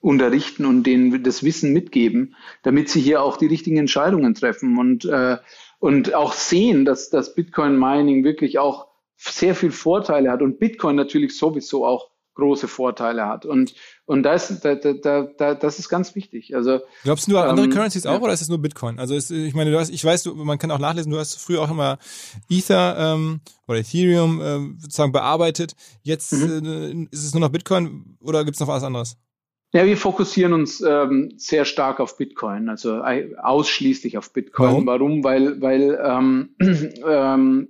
unterrichten 0.00 0.64
und 0.66 0.84
denen 0.84 1.22
das 1.22 1.44
Wissen 1.44 1.72
mitgeben, 1.72 2.34
damit 2.62 2.88
sie 2.88 3.00
hier 3.00 3.22
auch 3.22 3.36
die 3.36 3.46
richtigen 3.46 3.76
Entscheidungen 3.76 4.34
treffen 4.34 4.76
und, 4.76 5.04
äh, 5.04 5.38
und 5.78 6.14
auch 6.14 6.32
sehen, 6.32 6.84
dass 6.84 7.10
das 7.10 7.34
Bitcoin 7.34 7.78
Mining 7.78 8.24
wirklich 8.24 8.58
auch 8.58 8.88
sehr 9.16 9.54
viel 9.54 9.70
Vorteile 9.70 10.30
hat 10.30 10.42
und 10.42 10.58
Bitcoin 10.58 10.96
natürlich 10.96 11.36
sowieso 11.36 11.86
auch 11.86 12.10
große 12.42 12.68
Vorteile 12.68 13.26
hat. 13.26 13.46
Und, 13.46 13.74
und 14.04 14.22
das, 14.22 14.60
da, 14.60 14.74
da, 14.74 15.22
da, 15.22 15.54
das 15.54 15.78
ist 15.78 15.88
ganz 15.88 16.14
wichtig. 16.14 16.54
Also, 16.54 16.80
Glaubst 17.04 17.30
du 17.30 17.38
an 17.38 17.50
andere 17.50 17.66
ähm, 17.66 17.72
Currencies 17.72 18.04
auch 18.04 18.14
ja. 18.14 18.20
oder 18.20 18.32
ist 18.32 18.42
es 18.42 18.48
nur 18.48 18.60
Bitcoin? 18.60 18.98
Also 18.98 19.14
ist, 19.14 19.30
ich 19.30 19.54
meine, 19.54 19.70
du 19.70 19.78
hast, 19.78 19.90
ich 19.90 20.04
weiß, 20.04 20.24
du, 20.24 20.34
man 20.34 20.58
kann 20.58 20.70
auch 20.70 20.78
nachlesen, 20.78 21.12
du 21.12 21.18
hast 21.18 21.36
früher 21.36 21.62
auch 21.62 21.70
immer 21.70 21.98
Ether 22.48 22.96
ähm, 22.98 23.40
oder 23.68 23.78
Ethereum 23.78 24.40
ähm, 24.42 24.76
sozusagen 24.80 25.12
bearbeitet. 25.12 25.74
Jetzt 26.02 26.32
mhm. 26.32 27.08
äh, 27.10 27.14
ist 27.14 27.24
es 27.24 27.32
nur 27.32 27.40
noch 27.40 27.50
Bitcoin 27.50 28.16
oder 28.20 28.44
gibt 28.44 28.56
es 28.56 28.60
noch 28.60 28.68
was 28.68 28.82
anderes? 28.82 29.16
Ja, 29.74 29.86
wir 29.86 29.96
fokussieren 29.96 30.52
uns 30.52 30.82
ähm, 30.82 31.32
sehr 31.36 31.64
stark 31.64 31.98
auf 31.98 32.18
Bitcoin, 32.18 32.68
also 32.68 33.02
ausschließlich 33.02 34.18
auf 34.18 34.30
Bitcoin. 34.32 34.86
Warum? 34.86 34.86
Warum? 34.86 35.24
Weil, 35.24 35.62
weil 35.62 35.98
ähm, 36.04 36.50
ähm, 37.08 37.68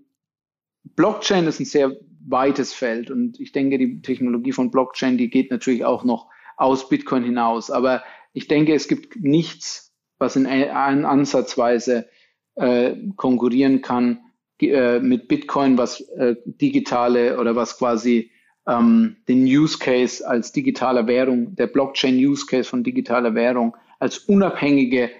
Blockchain 0.96 1.46
ist 1.46 1.60
ein 1.60 1.64
sehr 1.64 1.96
weites 2.26 2.72
Feld. 2.72 3.10
Und 3.10 3.40
ich 3.40 3.52
denke, 3.52 3.78
die 3.78 4.02
Technologie 4.02 4.52
von 4.52 4.70
Blockchain, 4.70 5.18
die 5.18 5.30
geht 5.30 5.50
natürlich 5.50 5.84
auch 5.84 6.04
noch 6.04 6.28
aus 6.56 6.88
Bitcoin 6.88 7.24
hinaus. 7.24 7.70
Aber 7.70 8.02
ich 8.32 8.48
denke, 8.48 8.74
es 8.74 8.88
gibt 8.88 9.16
nichts, 9.16 9.92
was 10.18 10.36
in, 10.36 10.46
in 10.46 11.04
Ansatzweise 11.04 12.08
äh, 12.54 12.94
konkurrieren 13.16 13.82
kann 13.82 14.20
äh, 14.60 15.00
mit 15.00 15.28
Bitcoin, 15.28 15.78
was 15.78 16.00
äh, 16.00 16.36
digitale 16.44 17.38
oder 17.38 17.56
was 17.56 17.78
quasi 17.78 18.30
ähm, 18.66 19.16
den 19.28 19.44
Use 19.44 19.78
Case 19.78 20.26
als 20.26 20.52
digitale 20.52 21.06
Währung, 21.06 21.54
der 21.56 21.66
Blockchain 21.66 22.16
Use 22.16 22.46
Case 22.46 22.68
von 22.68 22.84
digitaler 22.84 23.34
Währung 23.34 23.76
als 23.98 24.18
unabhängige 24.18 25.10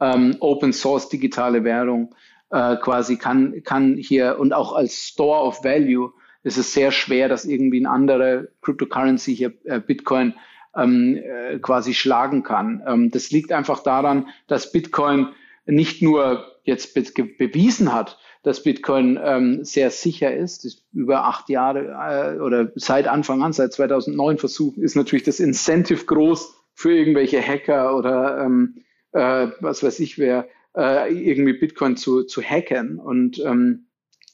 ähm, 0.00 0.36
Open 0.40 0.72
Source 0.72 1.08
digitale 1.08 1.64
Währung 1.64 2.14
äh, 2.50 2.76
quasi 2.76 3.16
kann, 3.16 3.62
kann 3.64 3.96
hier 3.96 4.38
und 4.38 4.52
auch 4.52 4.72
als 4.72 4.94
Store 4.94 5.42
of 5.42 5.64
Value 5.64 6.12
ist 6.42 6.58
es 6.58 6.72
sehr 6.72 6.90
schwer, 6.90 7.28
dass 7.28 7.44
irgendwie 7.44 7.80
ein 7.80 7.86
anderer 7.86 8.44
Cryptocurrency 8.62 9.34
hier 9.34 9.52
äh, 9.64 9.80
Bitcoin 9.80 10.34
ähm, 10.76 11.16
äh, 11.16 11.58
quasi 11.58 11.94
schlagen 11.94 12.42
kann. 12.42 12.82
Ähm, 12.86 13.10
das 13.10 13.30
liegt 13.30 13.52
einfach 13.52 13.82
daran, 13.82 14.28
dass 14.46 14.72
Bitcoin 14.72 15.28
nicht 15.66 16.02
nur 16.02 16.44
jetzt 16.64 16.94
be 16.94 17.02
bewiesen 17.24 17.92
hat, 17.92 18.18
dass 18.42 18.62
Bitcoin 18.62 19.18
ähm, 19.22 19.64
sehr 19.64 19.90
sicher 19.90 20.34
ist. 20.34 20.64
ist 20.64 20.84
über 20.92 21.24
acht 21.24 21.48
Jahre 21.48 22.36
äh, 22.36 22.40
oder 22.40 22.72
seit 22.74 23.06
Anfang 23.06 23.42
an, 23.42 23.52
seit 23.52 23.72
2009 23.72 24.38
versucht, 24.38 24.78
ist 24.78 24.96
natürlich 24.96 25.24
das 25.24 25.40
Incentive 25.40 26.04
groß 26.04 26.54
für 26.74 26.92
irgendwelche 26.92 27.40
Hacker 27.40 27.96
oder 27.96 28.44
ähm, 28.44 28.82
äh, 29.12 29.48
was 29.60 29.82
weiß 29.82 30.00
ich 30.00 30.18
wer, 30.18 30.48
äh, 30.76 31.12
irgendwie 31.12 31.52
Bitcoin 31.52 31.96
zu, 31.96 32.24
zu 32.24 32.42
hacken 32.42 32.98
und 32.98 33.38
ähm, 33.40 33.86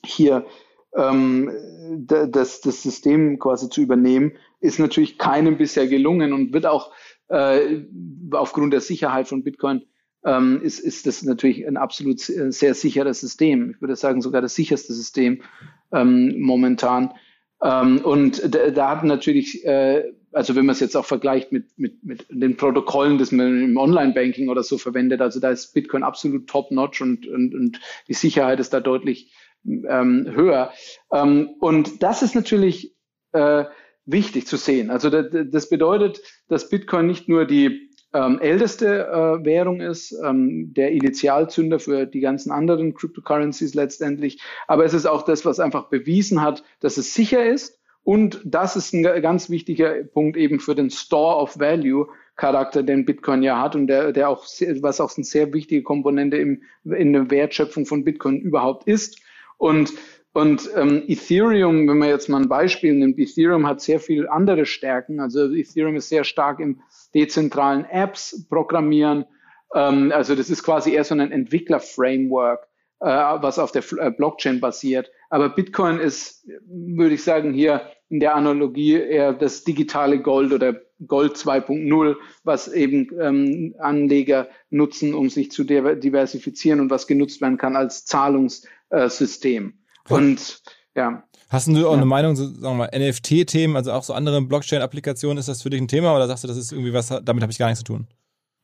hier 0.04 0.46
ähm, 0.98 1.50
das, 2.06 2.60
das 2.60 2.82
System 2.82 3.38
quasi 3.38 3.70
zu 3.70 3.80
übernehmen, 3.80 4.32
ist 4.60 4.78
natürlich 4.78 5.16
keinem 5.16 5.56
bisher 5.56 5.86
gelungen 5.86 6.32
und 6.32 6.52
wird 6.52 6.66
auch 6.66 6.92
äh, 7.28 7.82
aufgrund 8.32 8.72
der 8.72 8.80
Sicherheit 8.80 9.28
von 9.28 9.42
Bitcoin 9.42 9.82
ähm, 10.24 10.60
ist, 10.62 10.80
ist 10.80 11.06
das 11.06 11.22
natürlich 11.22 11.66
ein 11.66 11.76
absolut 11.76 12.20
sehr 12.20 12.74
sicheres 12.74 13.20
System. 13.20 13.70
Ich 13.70 13.80
würde 13.80 13.96
sagen, 13.96 14.20
sogar 14.20 14.42
das 14.42 14.54
sicherste 14.54 14.92
System 14.92 15.42
ähm, 15.92 16.40
momentan. 16.40 17.12
Ähm, 17.62 17.98
und 17.98 18.54
da, 18.54 18.70
da 18.70 18.90
hat 18.90 19.04
natürlich, 19.04 19.64
äh, 19.64 20.12
also 20.32 20.56
wenn 20.56 20.66
man 20.66 20.74
es 20.74 20.80
jetzt 20.80 20.96
auch 20.96 21.04
vergleicht 21.04 21.52
mit, 21.52 21.66
mit, 21.76 22.04
mit 22.04 22.26
den 22.30 22.56
Protokollen, 22.56 23.18
das 23.18 23.32
man 23.32 23.62
im 23.62 23.76
Online-Banking 23.76 24.48
oder 24.48 24.62
so 24.62 24.78
verwendet, 24.78 25.20
also 25.20 25.40
da 25.40 25.50
ist 25.50 25.72
Bitcoin 25.72 26.02
absolut 26.02 26.48
top-notch 26.48 27.00
und, 27.00 27.26
und, 27.26 27.54
und 27.54 27.80
die 28.08 28.14
Sicherheit 28.14 28.60
ist 28.60 28.72
da 28.72 28.80
deutlich 28.80 29.32
ähm, 29.64 30.26
höher. 30.30 30.72
Ähm, 31.12 31.50
und 31.60 32.02
das 32.02 32.22
ist 32.22 32.34
natürlich 32.34 32.94
äh, 33.32 33.64
wichtig 34.06 34.46
zu 34.46 34.56
sehen. 34.56 34.90
Also 34.90 35.10
das, 35.10 35.26
das 35.50 35.68
bedeutet, 35.68 36.20
dass 36.48 36.68
Bitcoin 36.68 37.06
nicht 37.06 37.28
nur 37.28 37.44
die 37.44 37.90
ähm, 38.14 38.38
älteste 38.40 39.06
äh, 39.06 39.44
Währung 39.44 39.80
ist, 39.80 40.12
ähm, 40.24 40.72
der 40.72 40.92
Initialzünder 40.92 41.78
für 41.78 42.06
die 42.06 42.20
ganzen 42.20 42.50
anderen 42.50 42.94
Cryptocurrencies 42.94 43.74
letztendlich. 43.74 44.40
Aber 44.66 44.84
es 44.84 44.94
ist 44.94 45.06
auch 45.06 45.22
das, 45.22 45.44
was 45.44 45.60
einfach 45.60 45.90
bewiesen 45.90 46.40
hat, 46.40 46.64
dass 46.80 46.96
es 46.96 47.14
sicher 47.14 47.44
ist. 47.44 47.78
Und 48.02 48.40
das 48.46 48.76
ist 48.76 48.94
ein 48.94 49.02
ganz 49.02 49.50
wichtiger 49.50 50.02
Punkt 50.04 50.38
eben 50.38 50.60
für 50.60 50.74
den 50.74 50.88
Store 50.88 51.36
of 51.36 51.58
Value 51.58 52.08
Charakter, 52.36 52.82
den 52.82 53.04
Bitcoin 53.04 53.42
ja 53.42 53.60
hat 53.60 53.74
und 53.74 53.88
der, 53.88 54.12
der 54.12 54.30
auch, 54.30 54.44
sehr, 54.46 54.80
was 54.80 55.00
auch 55.00 55.14
eine 55.16 55.24
sehr 55.24 55.52
wichtige 55.52 55.82
Komponente 55.82 56.38
im, 56.38 56.62
in 56.84 57.12
der 57.12 57.30
Wertschöpfung 57.30 57.84
von 57.84 58.04
Bitcoin 58.04 58.40
überhaupt 58.40 58.86
ist. 58.86 59.20
Und 59.58 59.92
und 60.38 60.70
ähm, 60.76 61.02
Ethereum, 61.08 61.88
wenn 61.88 61.98
man 61.98 62.10
jetzt 62.10 62.28
mal 62.28 62.40
ein 62.40 62.48
Beispiel 62.48 62.94
nimmt, 62.94 63.18
Ethereum 63.18 63.66
hat 63.66 63.80
sehr 63.80 63.98
viel 63.98 64.28
andere 64.28 64.66
Stärken. 64.66 65.18
Also 65.18 65.50
Ethereum 65.52 65.96
ist 65.96 66.10
sehr 66.10 66.22
stark 66.22 66.60
im 66.60 66.80
dezentralen 67.12 67.84
Apps 67.86 68.46
programmieren. 68.48 69.24
Ähm, 69.74 70.12
also 70.14 70.36
das 70.36 70.48
ist 70.48 70.62
quasi 70.62 70.92
eher 70.92 71.02
so 71.02 71.14
ein 71.14 71.32
Entwickler-Framework, 71.32 72.68
äh, 73.00 73.06
was 73.06 73.58
auf 73.58 73.72
der 73.72 73.82
äh, 73.98 74.10
Blockchain 74.10 74.60
basiert. 74.60 75.10
Aber 75.30 75.48
Bitcoin 75.48 75.98
ist, 75.98 76.46
würde 76.68 77.14
ich 77.14 77.24
sagen, 77.24 77.52
hier 77.52 77.82
in 78.08 78.20
der 78.20 78.34
Analogie 78.36 78.94
eher 78.94 79.32
das 79.32 79.64
digitale 79.64 80.20
Gold 80.20 80.52
oder 80.52 80.80
Gold 81.06 81.36
2.0, 81.36 82.16
was 82.44 82.68
eben 82.72 83.08
ähm, 83.20 83.74
Anleger 83.78 84.48
nutzen, 84.70 85.14
um 85.14 85.30
sich 85.30 85.50
zu 85.50 85.64
diversifizieren 85.64 86.80
und 86.80 86.90
was 86.90 87.06
genutzt 87.06 87.40
werden 87.40 87.58
kann 87.58 87.76
als 87.76 88.04
Zahlungssystem. 88.90 89.74
Und 90.08 90.62
ja. 90.94 91.22
Hast 91.50 91.68
du 91.68 91.86
auch 91.86 91.92
ja. 91.92 91.96
eine 91.96 92.04
Meinung, 92.04 92.36
so, 92.36 92.46
sagen 92.46 92.78
wir 92.78 92.88
mal, 92.90 92.90
NFT-Themen, 92.94 93.76
also 93.76 93.92
auch 93.92 94.02
so 94.02 94.12
andere 94.12 94.42
Blockchain-Applikationen, 94.42 95.38
ist 95.38 95.48
das 95.48 95.62
für 95.62 95.70
dich 95.70 95.80
ein 95.80 95.88
Thema 95.88 96.14
oder 96.14 96.26
sagst 96.26 96.44
du, 96.44 96.48
das 96.48 96.56
ist 96.56 96.72
irgendwie 96.72 96.92
was, 96.92 97.08
damit 97.08 97.42
habe 97.42 97.50
ich 97.50 97.58
gar 97.58 97.68
nichts 97.68 97.80
zu 97.80 97.84
tun? 97.84 98.06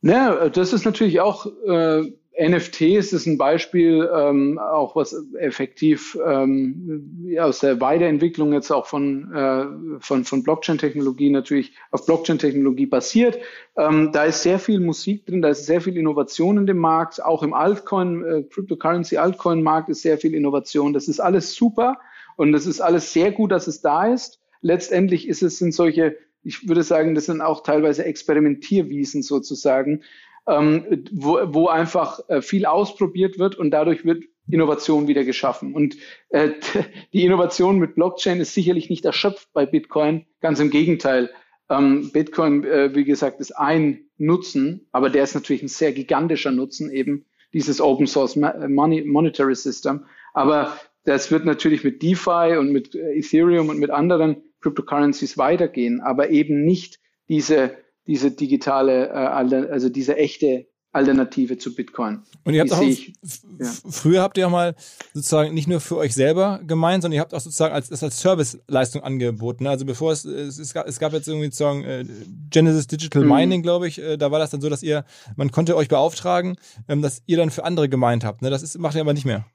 Ja, 0.01 0.49
das 0.49 0.71
ist 0.71 0.85
natürlich 0.85 1.19
auch 1.19 1.47
äh, 1.67 2.03
NFTs 2.37 3.13
ist 3.13 3.25
ein 3.27 3.37
Beispiel, 3.37 4.09
ähm, 4.13 4.59
auch 4.59 4.95
was 4.95 5.15
effektiv 5.39 6.17
ähm, 6.25 7.27
aus 7.39 7.59
der 7.59 7.79
Weiterentwicklung 7.79 8.51
jetzt 8.51 8.71
auch 8.71 8.87
von, 8.87 9.33
äh, 9.33 9.99
von, 10.01 10.25
von 10.25 10.43
Blockchain-Technologie 10.43 11.29
natürlich 11.29 11.73
auf 11.91 12.05
Blockchain-Technologie 12.05 12.87
basiert. 12.87 13.39
Ähm, 13.77 14.11
da 14.11 14.25
ist 14.25 14.43
sehr 14.43 14.59
viel 14.59 14.81
Musik 14.81 15.25
drin, 15.25 15.41
da 15.41 15.49
ist 15.49 15.65
sehr 15.65 15.79
viel 15.79 15.95
Innovation 15.95 16.57
in 16.57 16.67
dem 16.67 16.77
Markt, 16.77 17.23
auch 17.23 17.41
im 17.41 17.53
Altcoin, 17.53 18.25
äh, 18.25 18.43
Cryptocurrency 18.43 19.17
Altcoin-Markt 19.17 19.89
ist 19.89 20.01
sehr 20.01 20.17
viel 20.17 20.33
Innovation. 20.33 20.91
Das 20.91 21.07
ist 21.07 21.21
alles 21.21 21.55
super 21.55 21.99
und 22.35 22.53
es 22.53 22.65
ist 22.65 22.81
alles 22.81 23.13
sehr 23.13 23.31
gut, 23.31 23.51
dass 23.51 23.67
es 23.67 23.81
da 23.81 24.11
ist. 24.11 24.41
Letztendlich 24.61 25.27
ist 25.27 25.41
es 25.41 25.57
sind 25.57 25.73
solche 25.73 26.17
ich 26.45 26.67
würde 26.67 26.83
sagen, 26.83 27.15
das 27.15 27.25
sind 27.25 27.41
auch 27.41 27.63
teilweise 27.63 28.05
Experimentierwiesen 28.05 29.23
sozusagen, 29.23 30.03
ähm, 30.47 31.05
wo, 31.11 31.39
wo 31.47 31.67
einfach 31.67 32.19
äh, 32.29 32.41
viel 32.41 32.65
ausprobiert 32.65 33.39
wird 33.39 33.55
und 33.55 33.71
dadurch 33.71 34.05
wird 34.05 34.23
Innovation 34.49 35.07
wieder 35.07 35.23
geschaffen. 35.23 35.73
Und 35.73 35.97
äh, 36.29 36.51
die 37.13 37.23
Innovation 37.23 37.79
mit 37.79 37.95
Blockchain 37.95 38.39
ist 38.39 38.53
sicherlich 38.53 38.89
nicht 38.89 39.05
erschöpft 39.05 39.49
bei 39.53 39.65
Bitcoin, 39.65 40.25
ganz 40.41 40.59
im 40.59 40.69
Gegenteil. 40.69 41.31
Ähm, 41.69 42.11
Bitcoin, 42.11 42.63
äh, 42.63 42.93
wie 42.93 43.05
gesagt, 43.05 43.39
ist 43.39 43.51
ein 43.51 44.05
Nutzen, 44.17 44.87
aber 44.91 45.09
der 45.09 45.23
ist 45.23 45.33
natürlich 45.33 45.63
ein 45.63 45.67
sehr 45.67 45.93
gigantischer 45.93 46.51
Nutzen, 46.51 46.91
eben 46.91 47.25
dieses 47.53 47.81
Open 47.81 48.05
Source 48.05 48.35
Money, 48.35 49.03
Monetary 49.03 49.55
System. 49.55 50.05
Aber 50.33 50.77
das 51.05 51.31
wird 51.31 51.45
natürlich 51.45 51.83
mit 51.83 52.01
DeFi 52.03 52.57
und 52.59 52.71
mit 52.71 52.93
äh, 52.93 53.17
Ethereum 53.17 53.69
und 53.69 53.79
mit 53.79 53.89
anderen 53.89 54.43
Cryptocurrencies 54.61 55.37
weitergehen, 55.37 56.01
aber 56.01 56.29
eben 56.29 56.65
nicht 56.65 56.99
diese 57.29 57.77
diese 58.07 58.31
digitale, 58.31 59.09
äh, 59.09 59.71
also 59.71 59.89
diese 59.89 60.17
echte 60.17 60.67
Alternative 60.95 61.57
zu 61.57 61.75
Bitcoin. 61.75 62.21
Und 62.45 62.53
ihr 62.53 62.61
habt 62.61 62.71
auch, 62.71 62.81
ich, 62.81 63.13
ja. 63.59 63.69
früher 63.89 64.21
habt 64.21 64.37
ihr 64.37 64.47
auch 64.47 64.51
mal 64.51 64.75
sozusagen 65.13 65.53
nicht 65.53 65.67
nur 65.67 65.81
für 65.81 65.97
euch 65.97 66.15
selber 66.15 66.61
gemeint, 66.65 67.03
sondern 67.03 67.15
ihr 67.15 67.21
habt 67.21 67.33
auch 67.33 67.41
sozusagen 67.41 67.73
als, 67.73 67.91
als 68.01 68.21
Serviceleistung 68.21 69.03
angeboten. 69.03 69.65
Ne? 69.65 69.71
Also 69.71 69.85
bevor 69.85 70.13
es, 70.13 70.23
es, 70.23 70.57
es, 70.57 70.73
gab, 70.73 70.87
es 70.87 70.97
gab 70.97 71.11
jetzt 71.11 71.27
irgendwie 71.27 71.47
sozusagen 71.47 71.83
äh, 71.83 72.05
Genesis 72.49 72.87
Digital 72.87 73.23
mhm. 73.23 73.29
Mining, 73.29 73.61
glaube 73.61 73.89
ich, 73.89 74.01
äh, 74.01 74.15
da 74.15 74.31
war 74.31 74.39
das 74.39 74.51
dann 74.51 74.61
so, 74.61 74.69
dass 74.69 74.83
ihr, 74.83 75.03
man 75.35 75.51
konnte 75.51 75.75
euch 75.75 75.89
beauftragen, 75.89 76.55
ähm, 76.87 77.01
dass 77.01 77.21
ihr 77.25 77.35
dann 77.35 77.49
für 77.49 77.65
andere 77.65 77.89
gemeint 77.89 78.23
habt. 78.23 78.41
Ne? 78.41 78.49
Das 78.49 78.63
ist, 78.63 78.77
macht 78.77 78.95
ihr 78.95 79.01
aber 79.01 79.13
nicht 79.13 79.25
mehr. 79.25 79.45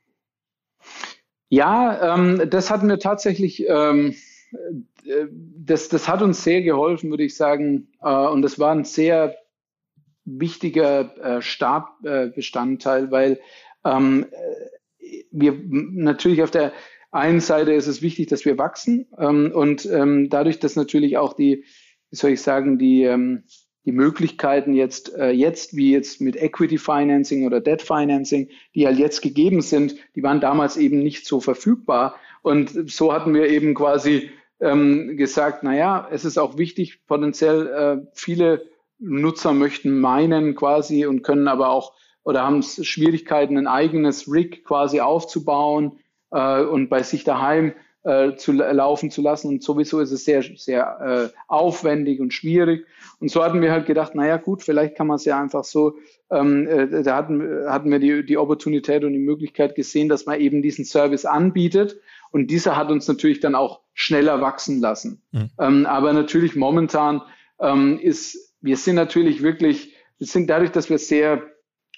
Ja, 1.48 2.16
ähm, 2.16 2.50
das 2.50 2.70
hatten 2.70 2.86
wir 2.86 2.98
tatsächlich 2.98 3.64
ähm, 3.66 4.14
das, 5.56 5.88
das 5.88 6.08
hat 6.08 6.22
uns 6.22 6.42
sehr 6.44 6.62
geholfen, 6.62 7.10
würde 7.10 7.24
ich 7.24 7.36
sagen. 7.36 7.88
Äh, 8.02 8.08
und 8.08 8.42
das 8.42 8.58
war 8.58 8.72
ein 8.72 8.84
sehr 8.84 9.36
wichtiger 10.24 11.38
äh, 11.38 11.42
Startbestandteil, 11.42 13.10
weil 13.10 13.40
ähm, 13.84 14.26
wir 15.30 15.60
natürlich 15.64 16.42
auf 16.42 16.50
der 16.50 16.72
einen 17.10 17.40
Seite 17.40 17.72
ist 17.72 17.88
es 17.88 18.02
wichtig, 18.02 18.28
dass 18.28 18.44
wir 18.44 18.58
wachsen 18.58 19.06
ähm, 19.18 19.50
und 19.52 19.86
ähm, 19.86 20.28
dadurch, 20.28 20.60
dass 20.60 20.76
natürlich 20.76 21.16
auch 21.16 21.32
die, 21.32 21.64
wie 22.10 22.16
soll 22.16 22.30
ich 22.30 22.42
sagen, 22.42 22.78
die, 22.78 23.08
die 23.86 23.92
Möglichkeiten 23.92 24.74
jetzt, 24.74 25.14
äh, 25.16 25.30
jetzt 25.30 25.74
wie 25.74 25.90
jetzt 25.90 26.20
mit 26.20 26.36
Equity 26.36 26.78
Financing 26.78 27.46
oder 27.46 27.60
Debt 27.60 27.82
Financing, 27.82 28.48
die 28.74 28.86
halt 28.86 28.98
jetzt 28.98 29.22
gegeben 29.22 29.62
sind, 29.62 29.96
die 30.14 30.22
waren 30.22 30.40
damals 30.40 30.76
eben 30.76 31.02
nicht 31.02 31.26
so 31.26 31.40
verfügbar. 31.40 32.16
Und 32.42 32.90
so 32.90 33.12
hatten 33.12 33.34
wir 33.34 33.48
eben 33.48 33.74
quasi 33.74 34.30
ähm, 34.60 35.16
gesagt, 35.16 35.62
naja, 35.62 36.08
es 36.10 36.24
ist 36.24 36.38
auch 36.38 36.58
wichtig, 36.58 37.06
potenziell 37.06 37.66
äh, 37.66 38.06
viele 38.12 38.62
Nutzer 38.98 39.52
möchten 39.52 39.98
meinen 39.98 40.54
quasi 40.54 41.06
und 41.06 41.22
können 41.22 41.48
aber 41.48 41.70
auch 41.70 41.94
oder 42.22 42.42
haben 42.42 42.62
Schwierigkeiten, 42.62 43.56
ein 43.56 43.66
eigenes 43.66 44.30
Rig 44.30 44.64
quasi 44.64 45.00
aufzubauen 45.00 45.98
äh, 46.30 46.62
und 46.62 46.88
bei 46.88 47.02
sich 47.02 47.24
daheim 47.24 47.72
äh, 48.02 48.36
zu 48.36 48.52
laufen 48.52 49.10
zu 49.10 49.22
lassen. 49.22 49.48
Und 49.48 49.62
sowieso 49.62 50.00
ist 50.00 50.10
es 50.10 50.24
sehr, 50.24 50.42
sehr 50.42 51.30
äh, 51.32 51.36
aufwendig 51.48 52.20
und 52.20 52.32
schwierig. 52.32 52.86
Und 53.20 53.30
so 53.30 53.42
hatten 53.42 53.60
wir 53.60 53.72
halt 53.72 53.86
gedacht, 53.86 54.14
naja 54.14 54.36
gut, 54.36 54.62
vielleicht 54.62 54.96
kann 54.96 55.06
man 55.06 55.16
es 55.16 55.24
ja 55.24 55.40
einfach 55.40 55.64
so, 55.64 55.96
ähm, 56.30 56.66
äh, 56.66 57.02
da 57.02 57.16
hatten, 57.16 57.42
hatten 57.66 57.90
wir 57.90 57.98
die, 57.98 58.24
die 58.24 58.38
Opportunität 58.38 59.04
und 59.04 59.12
die 59.12 59.18
Möglichkeit 59.18 59.74
gesehen, 59.74 60.08
dass 60.08 60.26
man 60.26 60.40
eben 60.40 60.62
diesen 60.62 60.84
Service 60.84 61.24
anbietet. 61.24 62.00
Und 62.30 62.50
dieser 62.50 62.76
hat 62.76 62.90
uns 62.90 63.08
natürlich 63.08 63.40
dann 63.40 63.54
auch 63.54 63.80
schneller 63.92 64.40
wachsen 64.40 64.80
lassen. 64.80 65.22
Mhm. 65.32 65.50
Ähm, 65.58 65.86
aber 65.86 66.12
natürlich 66.12 66.56
momentan 66.56 67.22
ähm, 67.60 67.98
ist, 67.98 68.54
wir 68.60 68.76
sind 68.76 68.96
natürlich 68.96 69.42
wirklich, 69.42 69.94
wir 70.18 70.26
sind 70.26 70.48
dadurch, 70.48 70.70
dass 70.70 70.90
wir 70.90 70.98
sehr 70.98 71.42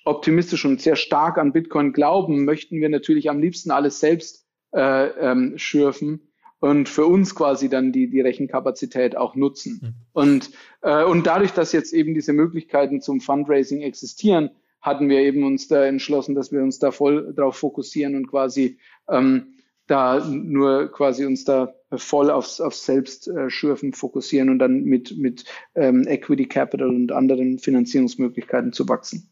optimistisch 0.05 0.65
und 0.65 0.81
sehr 0.81 0.97
stark 0.97 1.39
an 1.39 1.53
Bitcoin 1.53 1.93
glauben, 1.93 2.45
möchten 2.45 2.81
wir 2.81 2.89
natürlich 2.89 3.31
am 3.31 3.41
liebsten 3.41 3.71
alles 3.71 4.01
selbst 4.01 4.47
äh, 4.75 5.09
ähm, 5.09 5.55
schürfen 5.57 6.33
und 6.61 6.89
für 6.89 7.07
uns 7.07 7.35
quasi 7.35 7.69
dann 7.69 7.93
die, 7.93 8.09
die 8.09 8.21
Rechenkapazität 8.21 9.17
auch 9.17 9.35
nutzen. 9.35 9.81
Mhm. 9.83 9.95
Und, 10.13 10.51
äh, 10.83 11.05
und 11.05 11.27
dadurch, 11.27 11.53
dass 11.53 11.73
jetzt 11.73 11.93
eben 11.93 12.15
diese 12.15 12.33
Möglichkeiten 12.33 13.01
zum 13.01 13.21
Fundraising 13.21 13.83
existieren, 13.83 14.51
hatten 14.81 15.09
wir 15.09 15.21
eben 15.21 15.45
uns 15.45 15.69
da 15.69 15.85
entschlossen, 15.85 16.35
dass 16.35 16.51
wir 16.51 16.63
uns 16.63 16.79
da 16.79 16.91
voll 16.91 17.33
drauf 17.35 17.57
fokussieren 17.57 18.17
und 18.17 18.27
quasi 18.27 18.79
ähm, 19.09 19.55
da 19.87 20.25
nur 20.25 20.91
quasi 20.93 21.25
uns 21.25 21.45
da 21.45 21.75
voll 21.91 22.31
aufs, 22.31 22.61
aufs 22.61 22.87
Selbstschürfen 22.87 23.93
fokussieren 23.93 24.49
und 24.49 24.59
dann 24.59 24.85
mit, 24.85 25.17
mit 25.19 25.45
ähm, 25.75 26.07
Equity 26.07 26.47
Capital 26.47 26.89
und 26.89 27.13
anderen 27.13 27.59
Finanzierungsmöglichkeiten 27.59 28.73
zu 28.73 28.89
wachsen. 28.89 29.32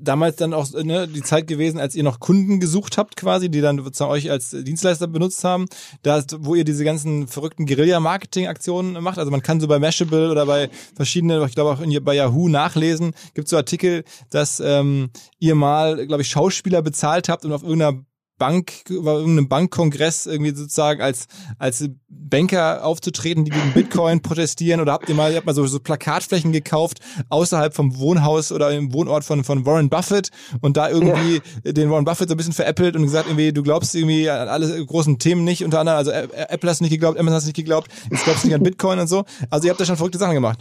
damals 0.00 0.36
dann 0.36 0.54
auch 0.54 0.70
ne, 0.72 1.06
die 1.06 1.22
Zeit 1.22 1.46
gewesen, 1.46 1.78
als 1.78 1.94
ihr 1.94 2.02
noch 2.02 2.20
Kunden 2.20 2.60
gesucht 2.60 2.98
habt 2.98 3.16
quasi, 3.16 3.50
die 3.50 3.60
dann 3.60 3.78
sozusagen 3.82 4.10
euch 4.10 4.30
als 4.30 4.50
Dienstleister 4.50 5.06
benutzt 5.06 5.44
haben, 5.44 5.66
da 6.02 6.22
wo 6.38 6.54
ihr 6.54 6.64
diese 6.64 6.84
ganzen 6.84 7.28
verrückten 7.28 7.66
Guerilla-Marketing-Aktionen 7.66 9.02
macht. 9.02 9.18
Also 9.18 9.30
man 9.30 9.42
kann 9.42 9.60
so 9.60 9.68
bei 9.68 9.78
Mashable 9.78 10.30
oder 10.30 10.46
bei 10.46 10.70
verschiedenen, 10.94 11.44
ich 11.46 11.54
glaube 11.54 11.70
auch 11.70 11.80
in, 11.80 12.02
bei 12.04 12.14
Yahoo 12.14 12.48
nachlesen, 12.48 13.12
gibt 13.34 13.48
so 13.48 13.56
Artikel, 13.56 14.04
dass 14.30 14.60
ähm, 14.60 15.10
ihr 15.38 15.54
mal, 15.54 16.06
glaube 16.06 16.22
ich, 16.22 16.28
Schauspieler 16.28 16.82
bezahlt 16.82 17.28
habt 17.28 17.44
und 17.44 17.52
auf 17.52 17.62
irgendeiner 17.62 18.02
Bank, 18.40 18.72
über 18.88 19.18
irgendeinem 19.18 19.48
Bankkongress 19.48 20.26
irgendwie 20.26 20.54
sozusagen 20.54 21.02
als, 21.02 21.26
als 21.58 21.84
Banker 22.08 22.84
aufzutreten, 22.84 23.44
die 23.44 23.50
gegen 23.50 23.72
Bitcoin 23.74 24.22
protestieren? 24.22 24.80
Oder 24.80 24.92
habt 24.94 25.08
ihr 25.08 25.14
mal, 25.14 25.30
ihr 25.30 25.36
habt 25.36 25.46
mal 25.46 25.54
so, 25.54 25.66
so 25.66 25.78
Plakatflächen 25.78 26.50
gekauft 26.50 27.00
außerhalb 27.28 27.74
vom 27.74 27.98
Wohnhaus 27.98 28.50
oder 28.50 28.72
im 28.72 28.94
Wohnort 28.94 29.24
von, 29.24 29.44
von 29.44 29.66
Warren 29.66 29.90
Buffett 29.90 30.30
und 30.62 30.78
da 30.78 30.88
irgendwie 30.88 31.42
ja. 31.62 31.72
den 31.72 31.90
Warren 31.90 32.06
Buffett 32.06 32.30
so 32.30 32.34
ein 32.34 32.38
bisschen 32.38 32.54
veräppelt 32.54 32.96
und 32.96 33.02
gesagt, 33.02 33.26
irgendwie, 33.28 33.52
du 33.52 33.62
glaubst 33.62 33.94
irgendwie 33.94 34.28
an 34.30 34.48
alle 34.48 34.84
großen 34.86 35.18
Themen 35.18 35.44
nicht, 35.44 35.62
unter 35.62 35.80
anderem, 35.80 35.98
also 35.98 36.10
Apple 36.10 36.70
hast 36.70 36.80
nicht 36.80 36.90
geglaubt, 36.90 37.18
Amazon 37.18 37.36
hast 37.36 37.44
nicht 37.44 37.56
geglaubt, 37.56 37.90
jetzt 38.10 38.24
glaubst 38.24 38.42
du 38.42 38.48
nicht 38.48 38.56
an 38.56 38.62
Bitcoin 38.62 38.98
und 38.98 39.06
so. 39.06 39.24
Also 39.50 39.66
ihr 39.66 39.70
habt 39.70 39.80
da 39.80 39.84
schon 39.84 39.96
verrückte 39.96 40.18
Sachen 40.18 40.34
gemacht. 40.34 40.60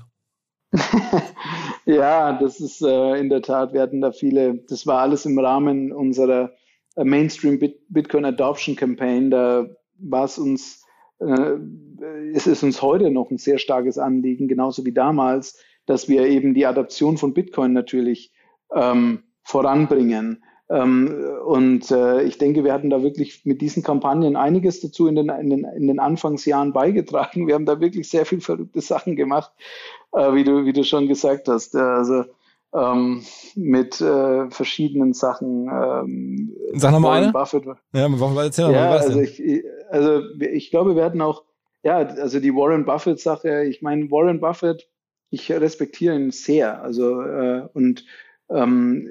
ja, 1.85 2.33
das 2.33 2.59
ist 2.59 2.81
äh, 2.81 3.15
in 3.15 3.29
der 3.29 3.41
Tat, 3.41 3.73
wir 3.73 3.81
hatten 3.81 4.01
da 4.01 4.11
viele, 4.11 4.59
das 4.67 4.85
war 4.85 4.99
alles 4.99 5.25
im 5.25 5.39
Rahmen 5.39 5.93
unserer 5.93 6.51
Mainstream 7.03 7.59
Bitcoin 7.89 8.25
Adoption 8.25 8.75
Campaign, 8.75 9.31
da 9.31 9.67
war 9.97 10.25
es 10.25 10.37
uns, 10.37 10.85
äh, 11.19 11.55
es 12.33 12.47
ist 12.47 12.63
uns 12.63 12.81
heute 12.81 13.11
noch 13.11 13.31
ein 13.31 13.37
sehr 13.37 13.57
starkes 13.57 13.97
Anliegen, 13.97 14.47
genauso 14.47 14.85
wie 14.85 14.93
damals, 14.93 15.59
dass 15.85 16.07
wir 16.07 16.27
eben 16.27 16.53
die 16.53 16.65
Adaption 16.65 17.17
von 17.17 17.33
Bitcoin 17.33 17.73
natürlich 17.73 18.31
ähm, 18.73 19.23
voranbringen. 19.43 20.43
Ähm, 20.69 21.39
und 21.45 21.89
äh, 21.89 22.21
ich 22.23 22.37
denke, 22.37 22.63
wir 22.63 22.73
hatten 22.73 22.91
da 22.91 23.01
wirklich 23.01 23.43
mit 23.43 23.59
diesen 23.59 23.81
Kampagnen 23.81 24.35
einiges 24.35 24.81
dazu 24.81 25.07
in 25.07 25.15
den, 25.15 25.29
in 25.29 25.49
den, 25.49 25.63
in 25.63 25.87
den 25.87 25.99
Anfangsjahren 25.99 26.73
beigetragen. 26.73 27.47
Wir 27.47 27.55
haben 27.55 27.65
da 27.65 27.81
wirklich 27.81 28.07
sehr 28.07 28.25
viel 28.25 28.39
verrückte 28.39 28.81
Sachen 28.81 29.15
gemacht, 29.15 29.51
äh, 30.13 30.33
wie, 30.33 30.43
du, 30.43 30.65
wie 30.65 30.73
du 30.73 30.83
schon 30.83 31.07
gesagt 31.07 31.47
hast. 31.47 31.75
Also 31.75 32.25
ähm, 32.73 33.23
mit 33.55 33.99
äh, 34.01 34.49
verschiedenen 34.49 35.13
Sachen. 35.13 35.67
Ähm, 35.67 36.55
Sag 36.73 36.91
nochmal 36.91 37.23
eine. 37.23 37.31
Buffett. 37.31 37.65
Ja, 37.65 38.07
warum 38.09 38.37
erzähl 38.37 38.65
noch 38.65 38.73
ja, 38.73 38.89
mal, 38.89 38.97
also 38.99 39.19
ich, 39.19 39.41
also 39.89 40.21
ich 40.39 40.69
glaube, 40.69 40.95
wir 40.95 41.03
hatten 41.03 41.21
auch, 41.21 41.43
ja, 41.83 41.97
also 41.97 42.39
die 42.39 42.53
Warren 42.53 42.85
Buffett 42.85 43.19
Sache. 43.19 43.63
Ich 43.65 43.81
meine, 43.81 44.11
Warren 44.11 44.39
Buffett, 44.39 44.89
ich 45.29 45.51
respektiere 45.51 46.15
ihn 46.15 46.31
sehr. 46.31 46.81
Also 46.81 47.21
äh, 47.21 47.67
und 47.73 48.05
ähm, 48.49 49.09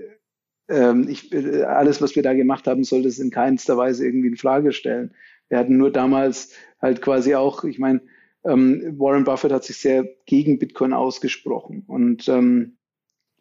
ähm, 0.68 1.08
ich, 1.08 1.34
alles, 1.66 2.00
was 2.02 2.14
wir 2.14 2.22
da 2.22 2.34
gemacht 2.34 2.66
haben, 2.66 2.84
sollte 2.84 3.08
es 3.08 3.18
in 3.18 3.30
keinster 3.30 3.76
Weise 3.76 4.06
irgendwie 4.06 4.28
in 4.28 4.36
Frage 4.36 4.72
stellen. 4.72 5.14
Wir 5.48 5.58
hatten 5.58 5.78
nur 5.78 5.90
damals 5.90 6.52
halt 6.80 7.02
quasi 7.02 7.34
auch, 7.34 7.64
ich 7.64 7.78
meine, 7.78 8.02
ähm, 8.44 8.94
Warren 8.98 9.24
Buffett 9.24 9.52
hat 9.52 9.64
sich 9.64 9.78
sehr 9.78 10.06
gegen 10.26 10.58
Bitcoin 10.58 10.92
ausgesprochen 10.92 11.84
und 11.86 12.28
ähm, 12.28 12.77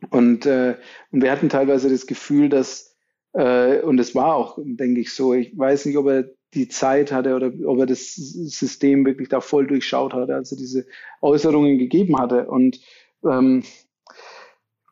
und, 0.10 0.45
äh, 0.45 0.76
und 1.12 1.22
wir 1.22 1.32
hatten 1.32 1.50
teilweise 1.50 1.89
das 1.89 2.08
Gefühl, 2.08 2.50
dass, 2.50 2.95
äh, 3.34 3.82
und 3.82 4.00
es 4.00 4.16
war 4.16 4.36
auch, 4.36 4.58
denke 4.62 5.02
ich, 5.02 5.14
so, 5.14 5.34
ich 5.34 5.58
weiß 5.58 5.86
nicht, 5.86 5.98
ob 5.98 6.08
er 6.08 6.30
die 6.54 6.68
Zeit 6.68 7.12
hatte 7.12 7.36
oder 7.36 7.52
ob 7.66 7.80
er 7.80 7.86
das 7.86 8.14
System 8.16 9.06
wirklich 9.06 9.30
da 9.30 9.41
voll 9.41 9.68
durchschaut 9.68 10.14
hatte, 10.14 10.36
als 10.36 10.52
er 10.52 10.58
diese 10.58 10.86
Äußerungen 11.22 11.78
gegeben 11.78 12.18
hatte. 12.18 12.48
Und 12.48 12.80
ähm, 13.24 13.64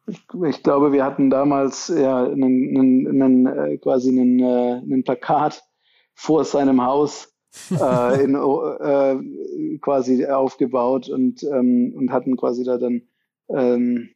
ich, 0.07 0.63
glaube, 0.63 0.91
wir 0.91 1.03
hatten 1.03 1.29
damals 1.29 1.87
ja 1.87 2.25
einen, 2.25 2.77
einen, 2.77 3.21
einen, 3.21 3.45
äh, 3.47 3.77
quasi 3.77 4.09
einen, 4.09 4.39
äh, 4.39 4.81
einen 4.83 5.03
Plakat 5.03 5.63
vor 6.13 6.43
seinem 6.45 6.83
Haus 6.83 7.33
äh, 7.71 8.23
in, 8.23 8.35
äh, 8.35 9.77
quasi 9.79 10.25
aufgebaut 10.25 11.09
und, 11.09 11.43
ähm, 11.43 11.93
und 11.95 12.11
hatten 12.11 12.37
quasi 12.37 12.63
da 12.63 12.77
dann 12.77 13.03
ähm, 13.49 14.14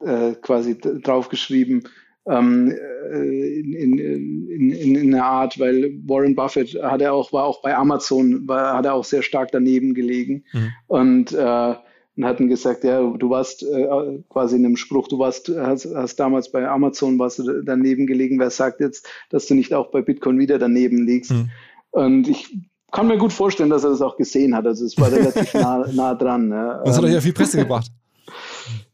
äh, 0.00 0.34
quasi 0.40 0.78
draufgeschrieben 0.78 1.84
ähm, 2.28 2.70
äh, 3.12 3.60
in, 3.60 3.72
in, 3.72 3.98
in, 3.98 4.70
in, 4.70 4.94
in 4.96 5.14
einer 5.14 5.24
Art, 5.24 5.58
weil 5.58 5.92
Warren 6.06 6.34
Buffett 6.34 6.80
hat 6.82 7.00
er 7.00 7.14
auch, 7.14 7.32
war 7.32 7.44
auch 7.44 7.62
bei 7.62 7.74
Amazon, 7.74 8.46
war, 8.46 8.76
hat 8.76 8.84
er 8.84 8.94
auch 8.94 9.04
sehr 9.04 9.22
stark 9.22 9.50
daneben 9.52 9.94
gelegen 9.94 10.44
mhm. 10.52 10.72
und, 10.86 11.32
äh, 11.32 11.74
und 12.16 12.24
hatten 12.24 12.48
gesagt, 12.48 12.84
ja, 12.84 13.00
du 13.00 13.30
warst 13.30 13.62
äh, 13.62 14.22
quasi 14.28 14.56
in 14.56 14.66
einem 14.66 14.76
Spruch, 14.76 15.08
du 15.08 15.18
warst, 15.18 15.48
hast, 15.48 15.88
hast 15.94 16.16
damals 16.16 16.52
bei 16.52 16.68
Amazon 16.68 17.18
warst 17.18 17.38
du 17.38 17.62
daneben 17.62 18.06
gelegen, 18.06 18.38
wer 18.38 18.50
sagt 18.50 18.80
jetzt, 18.80 19.08
dass 19.30 19.46
du 19.46 19.54
nicht 19.54 19.72
auch 19.72 19.90
bei 19.90 20.02
Bitcoin 20.02 20.38
wieder 20.38 20.58
daneben 20.58 21.06
liegst? 21.06 21.32
Mhm. 21.32 21.50
Und 21.92 22.28
ich 22.28 22.54
kann 22.92 23.06
mir 23.06 23.18
gut 23.18 23.32
vorstellen, 23.32 23.70
dass 23.70 23.84
er 23.84 23.90
das 23.90 24.02
auch 24.02 24.16
gesehen 24.16 24.54
hat. 24.54 24.66
Also 24.66 24.84
es 24.84 24.98
war 24.98 25.10
relativ 25.10 25.54
nah, 25.54 25.86
nah 25.92 26.14
dran. 26.14 26.50
Ja. 26.50 26.82
Das 26.84 26.96
hat 26.96 27.04
euch 27.04 27.12
ja 27.14 27.20
viel 27.20 27.32
Presse 27.32 27.56
gebracht. 27.62 27.90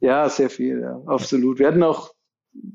Ja, 0.01 0.29
sehr 0.29 0.51
viel, 0.51 0.81
ja, 0.81 1.01
absolut. 1.07 1.59
Wir 1.59 1.69
hatten 1.69 1.83
auch 1.83 2.13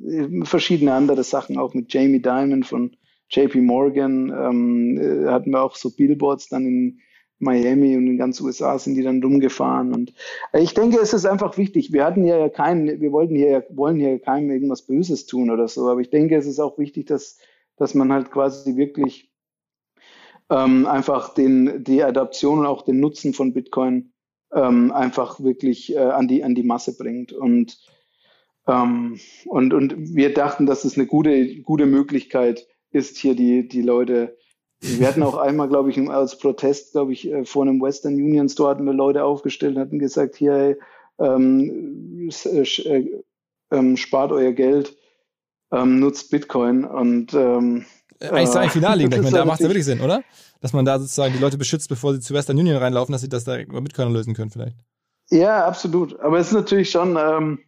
äh, 0.05 0.43
verschiedene 0.43 0.93
andere 0.93 1.23
Sachen, 1.23 1.57
auch 1.57 1.73
mit 1.73 1.93
Jamie 1.93 2.21
Dimon 2.21 2.63
von 2.63 2.95
JP 3.29 3.61
Morgan, 3.61 4.29
ähm, 4.29 4.97
äh, 4.97 5.29
hatten 5.29 5.51
wir 5.51 5.61
auch 5.61 5.75
so 5.75 5.91
Billboards 5.95 6.49
dann 6.49 6.65
in, 6.65 7.01
Miami 7.41 7.97
und 7.97 8.07
in 8.07 8.17
ganz 8.17 8.39
USA 8.39 8.77
sind 8.77 8.95
die 8.95 9.03
dann 9.03 9.21
rumgefahren. 9.21 9.93
Und 9.93 10.13
ich 10.53 10.73
denke, 10.73 10.99
es 10.99 11.13
ist 11.13 11.25
einfach 11.25 11.57
wichtig. 11.57 11.91
Wir 11.91 12.05
hatten 12.05 12.23
ja 12.23 12.49
keinen, 12.49 13.01
wir 13.01 13.11
wollten 13.11 13.35
hier, 13.35 13.65
wollen 13.69 13.99
hier 13.99 14.19
keinem 14.19 14.51
irgendwas 14.51 14.83
Böses 14.83 15.25
tun 15.25 15.49
oder 15.49 15.67
so. 15.67 15.89
Aber 15.89 15.99
ich 15.99 16.09
denke, 16.09 16.35
es 16.37 16.45
ist 16.45 16.59
auch 16.59 16.77
wichtig, 16.77 17.07
dass, 17.07 17.39
dass 17.77 17.95
man 17.95 18.13
halt 18.13 18.31
quasi 18.31 18.75
wirklich 18.77 19.31
ähm, 20.49 20.85
einfach 20.85 21.33
den, 21.33 21.83
die 21.83 22.03
Adaption 22.03 22.59
und 22.59 22.65
auch 22.67 22.83
den 22.83 22.99
Nutzen 22.99 23.33
von 23.33 23.53
Bitcoin 23.53 24.13
ähm, 24.53 24.91
einfach 24.91 25.39
wirklich 25.39 25.95
äh, 25.95 25.99
an, 25.99 26.27
die, 26.27 26.43
an 26.43 26.55
die 26.55 26.63
Masse 26.63 26.97
bringt. 26.97 27.33
Und, 27.33 27.79
ähm, 28.67 29.19
und, 29.45 29.73
und 29.73 30.15
wir 30.15 30.33
dachten, 30.33 30.65
dass 30.65 30.85
es 30.85 30.97
eine 30.97 31.07
gute, 31.07 31.61
gute 31.61 31.85
Möglichkeit 31.85 32.67
ist, 32.91 33.17
hier 33.17 33.35
die, 33.35 33.67
die 33.67 33.81
Leute 33.81 34.37
wir 34.81 35.07
hatten 35.07 35.21
auch 35.21 35.37
einmal, 35.37 35.67
glaube 35.69 35.91
ich, 35.91 36.09
als 36.09 36.39
Protest, 36.39 36.93
glaube 36.93 37.13
ich, 37.13 37.31
äh, 37.31 37.45
vor 37.45 37.63
einem 37.63 37.81
Western 37.81 38.15
Union 38.15 38.49
Store 38.49 38.71
hatten 38.71 38.85
wir 38.85 38.93
Leute 38.93 39.23
aufgestellt 39.23 39.75
und 39.75 39.81
hatten 39.81 39.99
gesagt, 39.99 40.35
hier, 40.35 40.77
ähm, 41.19 42.29
äh, 42.45 42.61
äh, 42.61 43.23
ähm, 43.69 43.95
spart 43.95 44.31
euer 44.31 44.51
Geld, 44.51 44.97
ähm, 45.71 45.99
nutzt 45.99 46.31
Bitcoin 46.31 46.83
und 46.83 47.33
ähm, 47.35 47.85
eigentlich 48.21 48.43
ist 48.43 48.51
da 48.55 48.59
ein 48.61 48.69
Finale 48.69 48.97
liegen. 48.99 49.13
Ich 49.13 49.21
meine, 49.21 49.37
da 49.37 49.45
macht 49.45 49.59
es 49.59 49.63
ja 49.63 49.69
wirklich 49.69 49.85
Sinn, 49.85 50.01
oder? 50.01 50.23
Dass 50.61 50.73
man 50.73 50.85
da 50.85 50.99
sozusagen 50.99 51.33
die 51.33 51.39
Leute 51.39 51.57
beschützt, 51.57 51.89
bevor 51.89 52.13
sie 52.13 52.19
zu 52.19 52.33
Western 52.33 52.57
Union 52.57 52.77
reinlaufen, 52.77 53.11
dass 53.11 53.21
sie 53.21 53.29
das 53.29 53.45
direkt 53.45 53.69
über 53.69 53.81
Bitcoin 53.81 54.13
lösen 54.13 54.33
können, 54.33 54.51
vielleicht. 54.51 54.77
Ja, 55.29 55.65
absolut. 55.65 56.19
Aber 56.19 56.39
es 56.39 56.47
ist 56.47 56.53
natürlich 56.53 56.91
schon 56.91 57.17
ähm, 57.17 57.59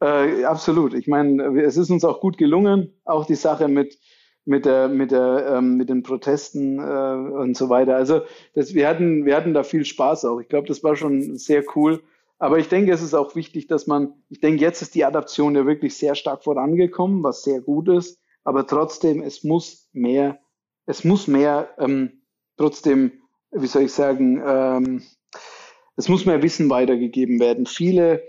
äh, 0.00 0.44
absolut. 0.44 0.94
Ich 0.94 1.06
meine, 1.06 1.60
es 1.62 1.76
ist 1.76 1.90
uns 1.90 2.04
auch 2.04 2.20
gut 2.20 2.38
gelungen, 2.38 2.92
auch 3.04 3.26
die 3.26 3.34
Sache 3.34 3.68
mit 3.68 3.98
mit 4.44 4.64
der 4.64 4.88
mit 4.88 5.12
der 5.12 5.54
ähm, 5.56 5.76
mit 5.76 5.88
den 5.88 6.02
Protesten 6.02 6.78
äh, 6.78 6.82
und 6.82 7.56
so 7.56 7.68
weiter. 7.68 7.94
Also 7.94 8.22
das, 8.54 8.74
wir 8.74 8.88
hatten 8.88 9.24
wir 9.24 9.36
hatten 9.36 9.54
da 9.54 9.62
viel 9.62 9.84
Spaß 9.84 10.24
auch. 10.24 10.40
Ich 10.40 10.48
glaube, 10.48 10.66
das 10.66 10.82
war 10.82 10.96
schon 10.96 11.36
sehr 11.36 11.62
cool. 11.76 12.02
Aber 12.38 12.58
ich 12.58 12.68
denke, 12.68 12.90
es 12.90 13.02
ist 13.02 13.14
auch 13.14 13.36
wichtig, 13.36 13.68
dass 13.68 13.86
man, 13.86 14.14
ich 14.28 14.40
denke, 14.40 14.60
jetzt 14.60 14.82
ist 14.82 14.96
die 14.96 15.04
Adaption 15.04 15.54
ja 15.54 15.64
wirklich 15.64 15.96
sehr 15.96 16.16
stark 16.16 16.42
vorangekommen, 16.42 17.22
was 17.22 17.44
sehr 17.44 17.60
gut 17.60 17.88
ist. 17.88 18.18
Aber 18.44 18.66
trotzdem, 18.66 19.22
es 19.22 19.44
muss 19.44 19.88
mehr, 19.92 20.40
es 20.86 21.04
muss 21.04 21.26
mehr, 21.28 21.74
ähm, 21.78 22.22
trotzdem, 22.56 23.12
wie 23.50 23.66
soll 23.66 23.82
ich 23.82 23.92
sagen, 23.92 24.42
ähm, 24.44 25.02
es 25.96 26.08
muss 26.08 26.26
mehr 26.26 26.42
Wissen 26.42 26.70
weitergegeben 26.70 27.38
werden. 27.38 27.66
Viele 27.66 28.22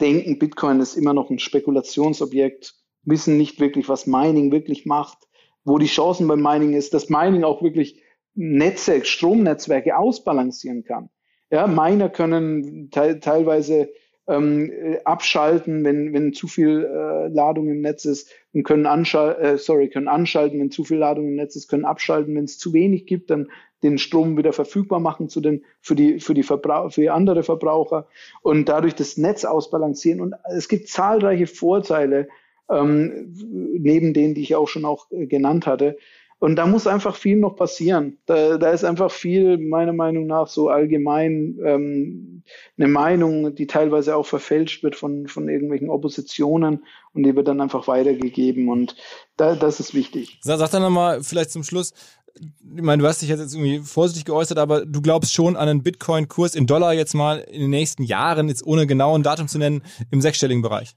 denken, 0.00 0.38
Bitcoin 0.38 0.80
ist 0.80 0.96
immer 0.96 1.14
noch 1.14 1.30
ein 1.30 1.38
Spekulationsobjekt, 1.38 2.74
wissen 3.02 3.36
nicht 3.36 3.60
wirklich, 3.60 3.88
was 3.88 4.06
Mining 4.06 4.52
wirklich 4.52 4.86
macht 4.86 5.26
wo 5.64 5.78
die 5.78 5.86
Chancen 5.86 6.28
beim 6.28 6.42
Mining 6.42 6.74
ist, 6.74 6.94
dass 6.94 7.08
Mining 7.08 7.44
auch 7.44 7.62
wirklich 7.62 8.02
Netze, 8.34 9.04
Stromnetzwerke 9.04 9.96
ausbalancieren 9.96 10.84
kann. 10.84 11.10
Ja, 11.50 11.66
Miner 11.66 12.08
können 12.08 12.90
te 12.90 13.18
teilweise 13.20 13.90
ähm, 14.26 14.70
abschalten, 15.04 15.84
wenn, 15.84 16.12
wenn 16.12 16.32
zu 16.32 16.46
viel 16.46 16.84
äh, 16.84 17.28
Ladung 17.28 17.68
im 17.68 17.80
Netz 17.80 18.04
ist 18.04 18.30
und 18.52 18.64
können 18.64 18.86
anschalten, 18.86 19.44
äh, 19.44 19.58
sorry, 19.58 19.88
können 19.88 20.08
anschalten, 20.08 20.60
wenn 20.60 20.70
zu 20.70 20.84
viel 20.84 20.98
Ladung 20.98 21.28
im 21.28 21.36
Netz 21.36 21.56
ist, 21.56 21.68
können 21.68 21.84
abschalten, 21.84 22.34
wenn 22.36 22.44
es 22.44 22.58
zu 22.58 22.72
wenig 22.72 23.06
gibt, 23.06 23.30
dann 23.30 23.48
den 23.82 23.98
Strom 23.98 24.36
wieder 24.36 24.52
verfügbar 24.52 25.00
machen 25.00 25.28
zu 25.28 25.40
den, 25.40 25.64
für 25.80 25.94
die, 25.94 26.20
für 26.20 26.34
die 26.34 26.42
Verbrauch, 26.42 26.92
für 26.92 27.12
andere 27.12 27.42
Verbraucher 27.42 28.06
und 28.42 28.68
dadurch 28.68 28.94
das 28.94 29.16
Netz 29.16 29.44
ausbalancieren. 29.44 30.20
Und 30.20 30.34
es 30.54 30.68
gibt 30.68 30.88
zahlreiche 30.88 31.46
Vorteile, 31.46 32.28
ähm, 32.70 33.34
neben 33.78 34.14
denen, 34.14 34.34
die 34.34 34.42
ich 34.42 34.54
auch 34.54 34.68
schon 34.68 34.84
auch 34.84 35.10
äh, 35.10 35.26
genannt 35.26 35.66
hatte. 35.66 35.96
Und 36.40 36.56
da 36.56 36.66
muss 36.66 36.86
einfach 36.86 37.16
viel 37.16 37.36
noch 37.36 37.54
passieren. 37.54 38.16
Da, 38.24 38.56
da 38.56 38.70
ist 38.70 38.82
einfach 38.82 39.10
viel, 39.10 39.58
meiner 39.58 39.92
Meinung 39.92 40.26
nach, 40.26 40.48
so 40.48 40.70
allgemein 40.70 41.58
ähm, 41.62 42.42
eine 42.78 42.88
Meinung, 42.88 43.54
die 43.54 43.66
teilweise 43.66 44.16
auch 44.16 44.24
verfälscht 44.24 44.82
wird 44.82 44.96
von, 44.96 45.28
von 45.28 45.50
irgendwelchen 45.50 45.90
Oppositionen 45.90 46.86
und 47.12 47.24
die 47.24 47.36
wird 47.36 47.46
dann 47.46 47.60
einfach 47.60 47.88
weitergegeben. 47.88 48.70
Und 48.70 48.96
da, 49.36 49.54
das 49.54 49.80
ist 49.80 49.92
wichtig. 49.92 50.38
Sag, 50.40 50.58
sag 50.58 50.70
dann 50.70 50.80
nochmal 50.80 51.22
vielleicht 51.22 51.50
zum 51.50 51.62
Schluss, 51.62 51.92
ich 52.34 52.82
meine, 52.82 53.02
du 53.02 53.08
hast 53.08 53.20
dich 53.20 53.28
jetzt 53.28 53.54
irgendwie 53.54 53.80
vorsichtig 53.80 54.24
geäußert, 54.24 54.56
aber 54.56 54.86
du 54.86 55.02
glaubst 55.02 55.34
schon 55.34 55.56
an 55.56 55.68
einen 55.68 55.82
Bitcoin-Kurs 55.82 56.54
in 56.54 56.66
Dollar 56.66 56.94
jetzt 56.94 57.12
mal 57.12 57.40
in 57.40 57.60
den 57.60 57.70
nächsten 57.70 58.02
Jahren, 58.02 58.48
jetzt 58.48 58.66
ohne 58.66 58.86
genau 58.86 59.14
ein 59.14 59.22
Datum 59.22 59.46
zu 59.46 59.58
nennen, 59.58 59.82
im 60.10 60.22
sechsstelligen 60.22 60.62
Bereich? 60.62 60.96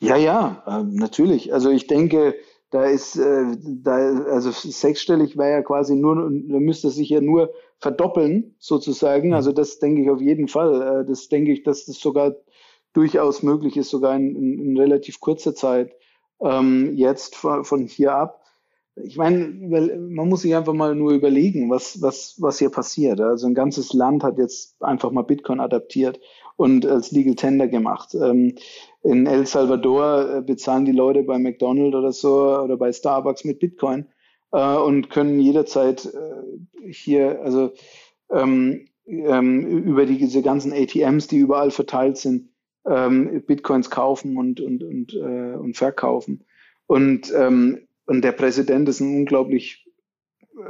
Ja, 0.00 0.16
ja, 0.16 0.62
äh, 0.66 0.84
natürlich. 0.84 1.54
Also 1.54 1.70
ich 1.70 1.86
denke, 1.86 2.34
da 2.76 2.84
ist, 2.84 3.16
äh, 3.16 3.56
da, 3.62 3.94
also 4.30 4.50
sechsstellig 4.50 5.38
wäre 5.38 5.50
ja 5.50 5.62
quasi 5.62 5.96
nur, 5.96 6.30
da 6.30 6.60
müsste 6.60 6.90
sich 6.90 7.08
ja 7.08 7.22
nur 7.22 7.54
verdoppeln, 7.78 8.54
sozusagen. 8.58 9.32
Also 9.32 9.50
das 9.50 9.78
denke 9.78 10.02
ich 10.02 10.10
auf 10.10 10.20
jeden 10.20 10.46
Fall. 10.46 10.82
Äh, 10.82 11.06
das 11.06 11.28
denke 11.28 11.52
ich, 11.52 11.62
dass 11.62 11.86
das 11.86 11.98
sogar 11.98 12.36
durchaus 12.92 13.42
möglich 13.42 13.78
ist, 13.78 13.88
sogar 13.88 14.14
in, 14.14 14.36
in, 14.36 14.58
in 14.58 14.78
relativ 14.78 15.20
kurzer 15.20 15.54
Zeit 15.54 15.94
ähm, 16.42 16.92
jetzt 16.94 17.34
von, 17.34 17.64
von 17.64 17.86
hier 17.86 18.14
ab. 18.14 18.42
Ich 18.96 19.16
meine, 19.18 19.48
man 19.98 20.28
muss 20.28 20.42
sich 20.42 20.56
einfach 20.56 20.72
mal 20.72 20.94
nur 20.94 21.12
überlegen, 21.12 21.68
was, 21.68 22.00
was, 22.00 22.36
was 22.38 22.58
hier 22.58 22.70
passiert. 22.70 23.20
Also 23.20 23.46
ein 23.46 23.54
ganzes 23.54 23.92
Land 23.92 24.24
hat 24.24 24.38
jetzt 24.38 24.82
einfach 24.82 25.10
mal 25.10 25.22
Bitcoin 25.22 25.60
adaptiert 25.60 26.18
und 26.56 26.86
als 26.86 27.12
Legal 27.12 27.34
Tender 27.34 27.68
gemacht. 27.68 28.14
Ähm, 28.14 28.54
in 29.02 29.26
El 29.26 29.46
Salvador 29.46 30.36
äh, 30.36 30.42
bezahlen 30.42 30.86
die 30.86 30.92
Leute 30.92 31.22
bei 31.24 31.38
McDonald's 31.38 31.94
oder 31.94 32.12
so 32.12 32.58
oder 32.58 32.78
bei 32.78 32.90
Starbucks 32.90 33.44
mit 33.44 33.60
Bitcoin 33.60 34.06
äh, 34.52 34.76
und 34.76 35.10
können 35.10 35.38
jederzeit 35.40 36.06
äh, 36.06 36.90
hier, 36.90 37.42
also 37.42 37.72
ähm, 38.30 38.88
ähm, 39.06 39.66
über 39.66 40.06
die, 40.06 40.16
diese 40.16 40.40
ganzen 40.40 40.72
ATMs, 40.72 41.28
die 41.28 41.38
überall 41.38 41.70
verteilt 41.70 42.16
sind, 42.16 42.50
Bitcoins 42.84 43.90
kaufen 43.90 44.36
und, 44.36 44.60
und, 44.60 44.84
und, 44.84 45.12
und 45.12 45.76
verkaufen. 45.76 46.44
Und, 46.86 47.32
ähm, 47.36 47.85
und 48.06 48.22
der 48.22 48.32
Präsident 48.32 48.88
ist 48.88 49.00
ein 49.00 49.16
unglaublich 49.16 49.86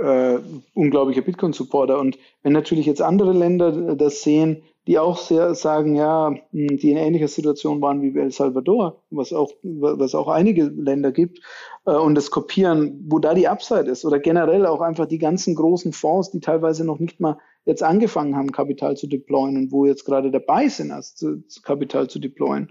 äh, 0.01 0.39
unglaublicher 0.75 1.23
Bitcoin-Supporter. 1.23 1.99
Und 1.99 2.19
wenn 2.43 2.53
natürlich 2.53 2.87
jetzt 2.87 3.03
andere 3.03 3.33
Länder 3.33 3.95
das 3.95 4.23
sehen, 4.23 4.63
die 4.87 4.99
auch 4.99 5.19
sehr 5.19 5.55
sagen, 5.55 5.97
ja, 5.97 6.29
hm, 6.53 6.77
die 6.79 6.91
in 6.91 6.97
ähnlicher 6.97 7.29
Situation 7.29 7.81
waren 7.81 8.03
wie 8.03 8.19
El 8.19 8.31
Salvador, 8.31 9.03
was 9.11 9.33
auch, 9.33 9.51
was 9.63 10.15
auch 10.15 10.29
einige 10.29 10.65
Länder 10.65 11.13
gibt, 11.13 11.41
äh, 11.87 11.93
und 11.93 12.15
das 12.15 12.31
kopieren, 12.31 13.05
wo 13.09 13.19
da 13.19 13.35
die 13.35 13.49
Upside 13.49 13.91
ist, 13.91 14.05
oder 14.05 14.19
generell 14.19 14.67
auch 14.67 14.81
einfach 14.81 15.07
die 15.07 15.19
ganzen 15.19 15.55
großen 15.55 15.93
Fonds, 15.93 16.31
die 16.31 16.41
teilweise 16.41 16.85
noch 16.85 16.99
nicht 16.99 17.21
mal 17.21 17.39
jetzt 17.65 17.83
angefangen 17.83 18.37
haben, 18.37 18.53
Kapital 18.53 18.97
zu 18.97 19.09
deployen 19.09 19.57
und 19.57 19.73
wo 19.73 19.87
jetzt 19.87 20.05
gerade 20.05 20.31
dabei 20.31 20.69
sind, 20.69 20.93
zu 21.03 21.43
Kapital 21.65 22.09
zu 22.09 22.21
deployen. 22.21 22.71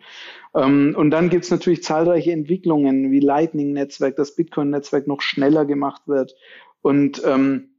Ähm, 0.55 0.95
und 0.97 1.11
dann 1.11 1.30
gibt's 1.30 1.51
natürlich 1.51 1.84
zahlreiche 1.84 2.32
Entwicklungen 2.32 3.11
wie 3.11 3.20
Lightning-Netzwerk, 3.20 4.16
das 4.16 4.36
Bitcoin-Netzwerk 4.36 5.05
noch 5.05 5.22
schneller 5.22 5.66
gemacht 5.66 6.03
wird 6.07 6.34
und 6.82 7.22
ähm, 7.26 7.75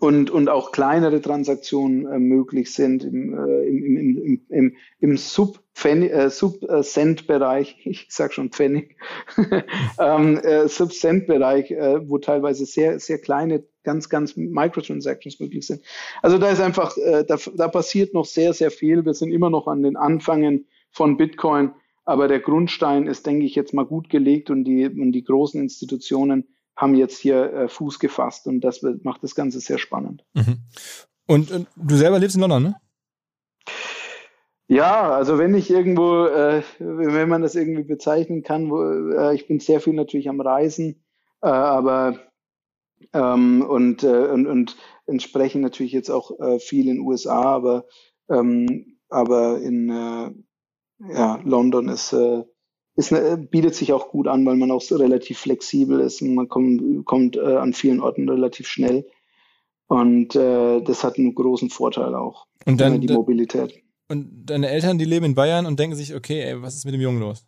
und, 0.00 0.30
und 0.30 0.48
auch 0.48 0.70
kleinere 0.70 1.20
Transaktionen 1.20 2.06
äh, 2.06 2.18
möglich 2.18 2.72
sind 2.74 3.04
im, 3.04 3.32
äh, 3.32 3.66
im, 3.66 3.96
im, 3.96 4.18
im, 4.18 4.40
im, 4.48 4.76
im 5.00 5.16
Sub-Cent-Bereich, 5.16 6.10
äh, 6.10 6.30
Sub 6.30 6.58
ich 7.86 8.06
sag 8.10 8.34
schon 8.34 8.50
Pfennig, 8.50 8.96
ähm, 9.98 10.36
äh, 10.38 10.68
Sub-Cent-Bereich, 10.68 11.70
äh, 11.70 12.08
wo 12.08 12.18
teilweise 12.18 12.66
sehr, 12.66 13.00
sehr 13.00 13.18
kleine, 13.18 13.64
ganz, 13.82 14.10
ganz 14.10 14.36
Microtransactions 14.36 15.40
möglich 15.40 15.66
sind. 15.66 15.82
Also 16.20 16.36
da 16.36 16.50
ist 16.50 16.60
einfach, 16.60 16.96
äh, 16.98 17.24
da, 17.26 17.38
da 17.54 17.68
passiert 17.68 18.12
noch 18.12 18.26
sehr, 18.26 18.52
sehr 18.52 18.70
viel. 18.70 19.06
Wir 19.06 19.14
sind 19.14 19.32
immer 19.32 19.48
noch 19.48 19.66
an 19.66 19.82
den 19.82 19.96
Anfangen 19.96 20.66
von 20.90 21.16
Bitcoin, 21.16 21.72
aber 22.04 22.28
der 22.28 22.40
Grundstein 22.40 23.06
ist, 23.06 23.26
denke 23.26 23.46
ich, 23.46 23.54
jetzt 23.54 23.72
mal 23.72 23.86
gut 23.86 24.10
gelegt 24.10 24.50
und 24.50 24.64
die, 24.64 24.86
und 24.86 25.12
die 25.12 25.24
großen 25.24 25.60
Institutionen 25.60 26.46
haben 26.78 26.94
jetzt 26.94 27.18
hier 27.18 27.52
äh, 27.52 27.68
Fuß 27.68 27.98
gefasst 27.98 28.46
und 28.46 28.60
das 28.60 28.82
macht 29.02 29.24
das 29.24 29.34
Ganze 29.34 29.58
sehr 29.58 29.78
spannend. 29.78 30.24
Mhm. 30.34 30.58
Und, 31.26 31.50
und, 31.50 31.66
du 31.74 31.96
selber 31.96 32.20
lebst 32.20 32.36
in 32.36 32.40
London, 32.40 32.62
ne? 32.62 32.80
Ja, 34.68 35.10
also 35.10 35.38
wenn 35.38 35.54
ich 35.54 35.70
irgendwo, 35.70 36.26
äh, 36.26 36.62
wenn 36.78 37.28
man 37.28 37.42
das 37.42 37.56
irgendwie 37.56 37.82
bezeichnen 37.82 38.44
kann, 38.44 38.70
wo, 38.70 38.80
äh, 38.82 39.34
ich 39.34 39.48
bin 39.48 39.58
sehr 39.58 39.80
viel 39.80 39.94
natürlich 39.94 40.28
am 40.28 40.40
Reisen, 40.40 41.04
äh, 41.42 41.48
aber 41.48 42.20
ähm, 43.12 43.62
und, 43.62 44.04
äh, 44.04 44.28
und, 44.28 44.46
und 44.46 44.76
entsprechend 45.06 45.62
natürlich 45.62 45.92
jetzt 45.92 46.10
auch 46.10 46.38
äh, 46.38 46.60
viel 46.60 46.86
in 46.88 46.96
den 46.96 47.06
USA, 47.06 47.42
aber, 47.42 47.86
ähm, 48.30 48.98
aber 49.08 49.60
in 49.60 50.44
ja, 50.98 51.40
London 51.44 51.88
ist 51.88 52.14
ist, 52.98 53.14
bietet 53.50 53.76
sich 53.76 53.92
auch 53.92 54.08
gut 54.08 54.26
an, 54.26 54.44
weil 54.44 54.56
man 54.56 54.72
auch 54.72 54.80
so 54.80 54.96
relativ 54.96 55.38
flexibel 55.38 56.00
ist 56.00 56.20
und 56.20 56.34
man 56.34 56.48
kommt, 56.48 57.06
kommt 57.06 57.36
äh, 57.36 57.56
an 57.56 57.72
vielen 57.72 58.00
Orten 58.00 58.28
relativ 58.28 58.66
schnell. 58.66 59.06
Und 59.86 60.34
äh, 60.34 60.80
das 60.82 61.04
hat 61.04 61.16
einen 61.16 61.34
großen 61.34 61.70
Vorteil 61.70 62.14
auch. 62.14 62.46
Und 62.66 62.80
dann 62.80 63.00
die 63.00 63.12
Mobilität. 63.12 63.80
Und 64.08 64.46
deine 64.46 64.68
Eltern, 64.68 64.98
die 64.98 65.04
leben 65.04 65.26
in 65.26 65.34
Bayern 65.36 65.64
und 65.64 65.78
denken 65.78 65.94
sich, 65.94 66.14
okay, 66.14 66.42
ey, 66.42 66.60
was 66.60 66.74
ist 66.74 66.84
mit 66.84 66.94
dem 66.94 67.00
Jungen 67.00 67.20
los? 67.20 67.46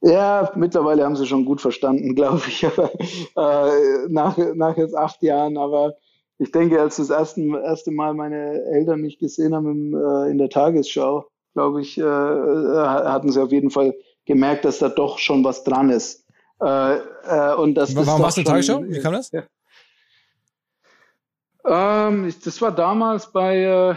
Ja, 0.00 0.52
mittlerweile 0.56 1.04
haben 1.04 1.16
sie 1.16 1.26
schon 1.26 1.44
gut 1.44 1.60
verstanden, 1.60 2.14
glaube 2.14 2.42
ich, 2.48 2.64
aber, 2.64 2.90
äh, 2.94 4.08
nach, 4.08 4.38
nach 4.54 4.76
jetzt 4.78 4.96
acht 4.96 5.22
Jahren. 5.22 5.58
Aber 5.58 5.96
ich 6.38 6.50
denke, 6.50 6.80
als 6.80 6.96
das 6.96 7.10
erste, 7.10 7.42
erste 7.42 7.90
Mal 7.90 8.14
meine 8.14 8.62
Eltern 8.72 9.02
mich 9.02 9.18
gesehen 9.18 9.54
haben 9.54 9.70
im, 9.70 9.94
äh, 9.94 10.30
in 10.30 10.38
der 10.38 10.48
Tagesschau, 10.48 11.26
glaube 11.54 11.80
ich, 11.80 11.98
äh, 11.98 12.02
äh 12.02 12.04
hatten 12.04 13.30
sie 13.30 13.42
auf 13.42 13.52
jeden 13.52 13.70
Fall 13.70 13.94
gemerkt, 14.26 14.64
dass 14.64 14.78
da 14.78 14.88
doch 14.88 15.18
schon 15.18 15.44
was 15.44 15.64
dran 15.64 15.90
ist. 15.90 16.24
Äh, 16.60 16.96
äh, 16.96 17.54
und 17.54 17.74
das, 17.74 17.94
Warum 17.94 18.22
warst 18.22 18.36
du 18.36 18.42
Tagesschau? 18.42 18.82
Wie 18.84 19.00
kam 19.00 19.12
das? 19.12 19.30
Ja. 19.30 19.44
Ähm, 21.64 22.32
das 22.44 22.60
war 22.60 22.72
damals 22.72 23.32
bei, 23.32 23.62
äh, 23.62 23.94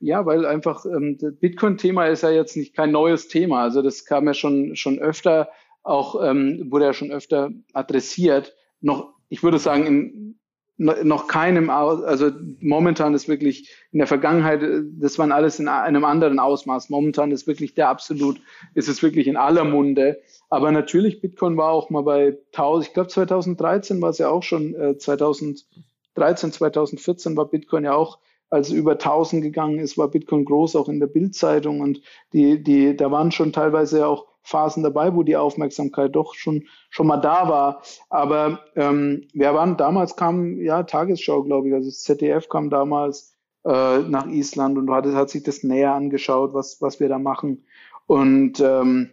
ja, 0.00 0.24
weil 0.26 0.46
einfach 0.46 0.84
ähm, 0.84 1.18
das 1.18 1.34
Bitcoin-Thema 1.36 2.06
ist 2.06 2.22
ja 2.22 2.30
jetzt 2.30 2.56
nicht 2.56 2.74
kein 2.74 2.92
neues 2.92 3.28
Thema. 3.28 3.62
Also 3.62 3.82
das 3.82 4.04
kam 4.04 4.26
ja 4.26 4.34
schon 4.34 4.76
schon 4.76 4.98
öfter, 4.98 5.48
auch 5.82 6.22
ähm, 6.22 6.70
wurde 6.70 6.86
ja 6.86 6.92
schon 6.92 7.10
öfter 7.10 7.50
adressiert. 7.72 8.54
Noch, 8.80 9.14
ich 9.28 9.42
würde 9.42 9.58
sagen, 9.58 9.86
in 9.86 10.38
noch 10.78 11.26
keinem, 11.26 11.70
also 11.70 12.30
momentan 12.60 13.12
ist 13.12 13.28
wirklich 13.28 13.68
in 13.90 13.98
der 13.98 14.06
Vergangenheit, 14.06 14.62
das 15.00 15.18
waren 15.18 15.32
alles 15.32 15.58
in 15.58 15.66
einem 15.66 16.04
anderen 16.04 16.38
Ausmaß. 16.38 16.88
Momentan 16.88 17.32
ist 17.32 17.48
wirklich 17.48 17.74
der 17.74 17.88
absolut, 17.88 18.40
ist 18.74 18.88
es 18.88 19.02
wirklich 19.02 19.26
in 19.26 19.36
aller 19.36 19.64
Munde. 19.64 20.20
Aber 20.48 20.70
natürlich, 20.70 21.20
Bitcoin 21.20 21.56
war 21.56 21.72
auch 21.72 21.90
mal 21.90 22.02
bei 22.02 22.38
1000, 22.52 22.86
ich 22.86 22.94
glaube 22.94 23.08
2013 23.08 24.00
war 24.00 24.10
es 24.10 24.18
ja 24.18 24.28
auch 24.30 24.44
schon, 24.44 24.74
äh, 24.74 24.96
2013, 24.96 26.52
2014 26.52 27.36
war 27.36 27.50
Bitcoin 27.50 27.84
ja 27.84 27.94
auch, 27.94 28.20
als 28.48 28.70
über 28.70 28.92
1000 28.92 29.42
gegangen 29.42 29.78
ist, 29.78 29.98
war 29.98 30.08
Bitcoin 30.08 30.44
groß, 30.44 30.76
auch 30.76 30.88
in 30.88 31.00
der 31.00 31.08
Bildzeitung 31.08 31.80
und 31.80 32.00
die, 32.32 32.62
die, 32.62 32.96
da 32.96 33.10
waren 33.10 33.30
schon 33.30 33.52
teilweise 33.52 34.06
auch 34.06 34.26
Phasen 34.48 34.82
dabei, 34.82 35.14
wo 35.14 35.22
die 35.22 35.36
Aufmerksamkeit 35.36 36.16
doch 36.16 36.34
schon, 36.34 36.64
schon 36.90 37.06
mal 37.06 37.18
da 37.18 37.48
war. 37.48 37.82
Aber 38.08 38.60
ähm, 38.76 39.28
wir 39.32 39.54
waren 39.54 39.76
damals 39.76 40.16
kam 40.16 40.60
ja 40.60 40.82
Tagesschau, 40.82 41.42
glaube 41.42 41.68
ich, 41.68 41.74
also 41.74 41.88
das 41.88 42.00
ZDF 42.00 42.48
kam 42.48 42.70
damals 42.70 43.34
äh, 43.64 43.98
nach 43.98 44.26
Island 44.26 44.78
und 44.78 44.90
hat, 44.90 45.06
hat 45.06 45.30
sich 45.30 45.42
das 45.42 45.62
näher 45.62 45.94
angeschaut, 45.94 46.54
was, 46.54 46.80
was 46.80 47.00
wir 47.00 47.08
da 47.08 47.18
machen. 47.18 47.64
Und, 48.06 48.60
ähm, 48.60 49.10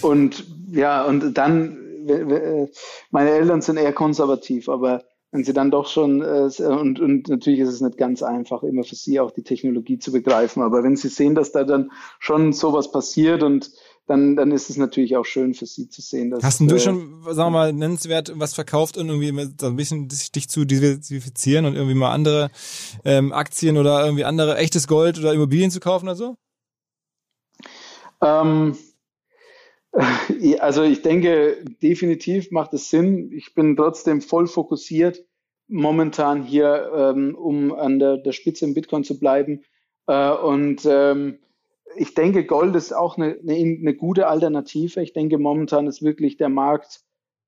und 0.00 0.46
ja, 0.70 1.04
und 1.04 1.34
dann, 1.36 1.78
meine 3.10 3.30
Eltern 3.30 3.60
sind 3.60 3.76
eher 3.76 3.92
konservativ, 3.92 4.68
aber 4.68 5.04
wenn 5.32 5.44
sie 5.44 5.54
dann 5.54 5.70
doch 5.70 5.86
schon, 5.86 6.20
äh, 6.22 6.50
und, 6.62 7.00
und 7.00 7.28
natürlich 7.28 7.60
ist 7.60 7.70
es 7.70 7.80
nicht 7.80 7.96
ganz 7.96 8.22
einfach, 8.22 8.62
immer 8.62 8.84
für 8.84 8.94
sie 8.94 9.18
auch 9.18 9.30
die 9.30 9.42
Technologie 9.42 9.98
zu 9.98 10.12
begreifen, 10.12 10.62
aber 10.62 10.84
wenn 10.84 10.94
sie 10.94 11.08
sehen, 11.08 11.34
dass 11.34 11.52
da 11.52 11.64
dann 11.64 11.90
schon 12.18 12.52
sowas 12.52 12.92
passiert 12.92 13.42
und 13.42 13.70
dann, 14.06 14.36
dann 14.36 14.50
ist 14.50 14.68
es 14.68 14.76
natürlich 14.76 15.16
auch 15.16 15.24
schön 15.24 15.54
für 15.54 15.66
sie 15.66 15.88
zu 15.88 16.02
sehen. 16.02 16.30
Dass, 16.30 16.42
Hast 16.42 16.60
du 16.60 16.74
äh, 16.74 16.80
schon, 16.80 17.22
sagen 17.22 17.36
wir 17.36 17.50
mal, 17.50 17.72
nennenswert 17.72 18.32
was 18.36 18.54
verkauft 18.54 18.96
und 18.96 19.08
irgendwie 19.08 19.48
so 19.60 19.66
ein 19.66 19.76
bisschen 19.76 20.08
dich 20.08 20.48
zu 20.48 20.64
diversifizieren 20.64 21.66
und 21.66 21.74
irgendwie 21.74 21.94
mal 21.94 22.12
andere 22.12 22.50
ähm, 23.04 23.32
Aktien 23.32 23.76
oder 23.76 24.04
irgendwie 24.04 24.24
andere 24.24 24.56
echtes 24.56 24.88
Gold 24.88 25.18
oder 25.18 25.32
Immobilien 25.32 25.70
zu 25.70 25.80
kaufen 25.80 26.06
oder 26.06 26.16
so? 26.16 26.36
Ähm, 28.22 28.76
also 30.58 30.82
ich 30.82 31.02
denke, 31.02 31.64
definitiv 31.82 32.50
macht 32.50 32.74
es 32.74 32.90
Sinn. 32.90 33.30
Ich 33.32 33.54
bin 33.54 33.76
trotzdem 33.76 34.20
voll 34.20 34.46
fokussiert 34.46 35.24
momentan 35.68 36.42
hier, 36.42 36.90
ähm, 36.94 37.34
um 37.34 37.72
an 37.72 37.98
der, 37.98 38.18
der 38.18 38.32
Spitze 38.32 38.64
im 38.64 38.74
Bitcoin 38.74 39.04
zu 39.04 39.18
bleiben. 39.18 39.64
Äh, 40.06 40.32
und 40.32 40.82
ähm, 40.84 41.38
ich 41.96 42.14
denke, 42.14 42.44
Gold 42.44 42.74
ist 42.76 42.92
auch 42.92 43.16
eine, 43.16 43.38
eine, 43.40 43.54
eine, 43.54 43.94
gute 43.94 44.26
Alternative. 44.26 45.02
Ich 45.02 45.12
denke, 45.12 45.38
momentan 45.38 45.86
ist 45.86 46.02
wirklich 46.02 46.36
der 46.36 46.48
Markt 46.48 47.00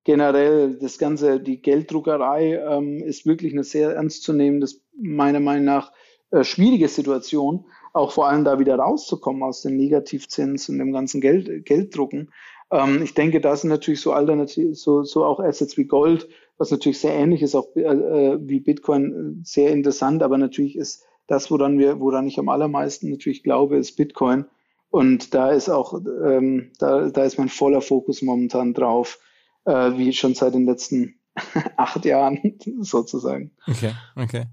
generell, 0.03 0.77
das 0.79 0.97
Ganze, 0.97 1.39
die 1.39 1.61
Gelddruckerei 1.61 2.55
ähm, 2.55 3.01
ist 3.03 3.25
wirklich 3.25 3.53
eine 3.53 3.63
sehr 3.63 3.95
ernstzunehmende, 3.95 4.67
meiner 4.97 5.39
Meinung 5.39 5.65
nach, 5.65 5.91
äh, 6.31 6.43
schwierige 6.43 6.87
Situation. 6.87 7.65
Auch 7.93 8.11
vor 8.11 8.27
allem 8.27 8.43
da 8.43 8.59
wieder 8.59 8.75
rauszukommen 8.75 9.43
aus 9.43 9.61
dem 9.61 9.77
Negativzins 9.77 10.69
und 10.69 10.79
dem 10.79 10.91
ganzen 10.91 11.21
Geld, 11.21 11.65
Gelddrucken. 11.65 12.31
Ähm, 12.71 13.01
ich 13.03 13.13
denke, 13.13 13.41
da 13.41 13.55
sind 13.55 13.69
natürlich 13.69 14.01
so 14.01 14.11
Alternative, 14.11 14.75
so, 14.75 15.03
so 15.03 15.23
auch 15.25 15.39
Assets 15.39 15.77
wie 15.77 15.85
Gold, 15.85 16.27
was 16.57 16.71
natürlich 16.71 16.99
sehr 16.99 17.13
ähnlich 17.13 17.41
ist, 17.41 17.55
auch 17.55 17.75
äh, 17.75 17.81
äh 17.81 18.37
wie 18.41 18.59
Bitcoin, 18.59 19.39
äh, 19.41 19.45
sehr 19.45 19.71
interessant, 19.71 20.23
aber 20.23 20.37
natürlich 20.37 20.75
ist 20.75 21.05
das, 21.27 21.49
woran 21.51 21.79
wir, 21.79 21.99
woran 21.99 22.27
ich 22.27 22.39
am 22.39 22.49
allermeisten 22.49 23.09
natürlich 23.09 23.43
glaube, 23.43 23.77
ist 23.77 23.95
Bitcoin. 23.95 24.45
Und 24.89 25.33
da 25.33 25.51
ist 25.51 25.69
auch, 25.69 25.93
ähm, 25.93 26.71
da, 26.79 27.09
da 27.09 27.23
ist 27.23 27.37
mein 27.37 27.49
voller 27.49 27.81
Fokus 27.81 28.21
momentan 28.21 28.73
drauf, 28.73 29.19
äh, 29.65 29.91
wie 29.97 30.13
schon 30.13 30.35
seit 30.35 30.53
den 30.53 30.65
letzten 30.65 31.19
acht 31.77 32.05
Jahren 32.05 32.57
sozusagen. 32.79 33.51
Okay, 33.67 33.93
okay. 34.15 34.45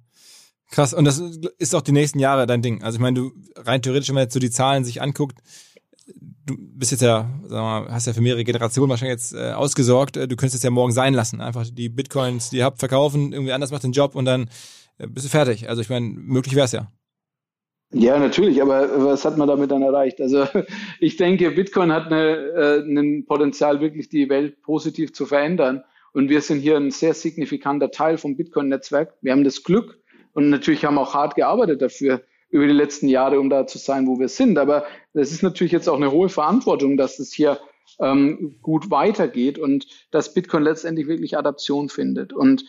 Krass. 0.71 0.95
Und 0.95 1.05
das 1.05 1.19
ist 1.59 1.75
auch 1.75 1.83
die 1.83 1.93
nächsten 1.93 2.19
Jahre 2.19 2.47
dein 2.47 2.63
Ding. 2.63 2.83
Also 2.83 2.97
ich 2.97 3.03
meine, 3.03 3.21
du 3.21 3.33
rein 3.57 3.83
theoretisch, 3.83 4.09
wenn 4.09 4.15
man 4.15 4.25
jetzt 4.25 4.35
so 4.35 4.41
die 4.41 4.51
Zahlen 4.51 4.85
sich 4.85 5.03
anguckt, 5.03 5.39
du 6.47 6.57
bist 6.59 6.91
jetzt 6.91 7.03
ja, 7.03 7.29
wir 7.47 7.57
mal, 7.61 7.93
hast 7.93 8.07
ja 8.07 8.15
für 8.15 8.23
mehrere 8.23 8.43
Generationen 8.43 8.91
wahrscheinlich 8.91 9.19
jetzt 9.19 9.35
äh, 9.35 9.53
ausgesorgt. 9.53 10.17
Du 10.17 10.27
könntest 10.29 10.57
es 10.57 10.63
ja 10.63 10.71
morgen 10.71 10.93
sein 10.93 11.15
lassen. 11.15 11.41
Einfach 11.41 11.67
die 11.71 11.91
Bitcoins, 11.91 12.51
die 12.51 12.57
ihr 12.57 12.65
habt, 12.65 12.79
verkaufen, 12.79 13.33
irgendwie 13.33 13.53
anders 13.53 13.71
macht 13.71 13.85
den 13.85 13.93
Job 13.93 14.15
und 14.15 14.25
dann 14.25 14.49
bist 15.09 15.27
du 15.27 15.31
fertig. 15.31 15.69
Also 15.69 15.83
ich 15.83 15.91
meine, 15.91 16.07
möglich 16.07 16.55
wäre 16.55 16.67
es 16.67 16.73
ja. 16.73 16.91
Ja, 17.95 18.19
natürlich, 18.19 18.63
aber 18.63 19.05
was 19.05 19.25
hat 19.25 19.37
man 19.37 19.49
damit 19.49 19.71
dann 19.71 19.83
erreicht? 19.83 20.21
Also 20.21 20.47
ich 20.99 21.17
denke, 21.17 21.51
Bitcoin 21.51 21.93
hat 21.93 22.07
eine, 22.07 22.37
äh, 22.37 22.79
ein 22.81 23.27
Potenzial, 23.27 23.81
wirklich 23.81 24.09
die 24.09 24.29
Welt 24.31 24.63
positiv 24.63 25.13
zu 25.13 25.27
verändern. 25.27 25.85
Und 26.15 26.29
wir 26.29 26.41
sind 26.41 26.61
hier 26.61 26.77
ein 26.77 26.91
sehr 26.91 27.15
signifikanter 27.15 27.91
Teil 27.91 28.17
vom 28.19 28.37
Bitcoin-Netzwerk. 28.37 29.15
Wir 29.21 29.33
haben 29.33 29.45
das 29.45 29.63
Glück 29.63 29.99
und 30.33 30.49
natürlich 30.51 30.85
haben 30.85 30.99
auch 30.99 31.15
hart 31.15 31.35
gearbeitet 31.35 31.83
dafür 31.83 32.23
über 32.49 32.67
die 32.67 32.73
letzten 32.73 33.09
Jahre, 33.09 33.41
um 33.41 33.51
da 33.51 33.67
zu 33.67 33.79
sein, 33.79 34.07
wo 34.07 34.19
wir 34.19 34.29
sind. 34.29 34.59
Aber 34.59 34.85
das 35.15 35.33
ist 35.33 35.43
natürlich 35.43 35.73
jetzt 35.73 35.89
auch 35.89 35.97
eine 35.97 36.13
hohe 36.13 36.29
Verantwortung, 36.29 36.97
dass 36.97 37.19
es 37.19 37.33
hier 37.33 37.59
ähm, 37.99 38.57
gut 38.63 38.91
weitergeht 38.91 39.59
und 39.59 39.87
dass 40.11 40.35
Bitcoin 40.35 40.63
letztendlich 40.63 41.09
wirklich 41.09 41.37
Adaption 41.37 41.89
findet. 41.89 42.33
Und 42.33 42.65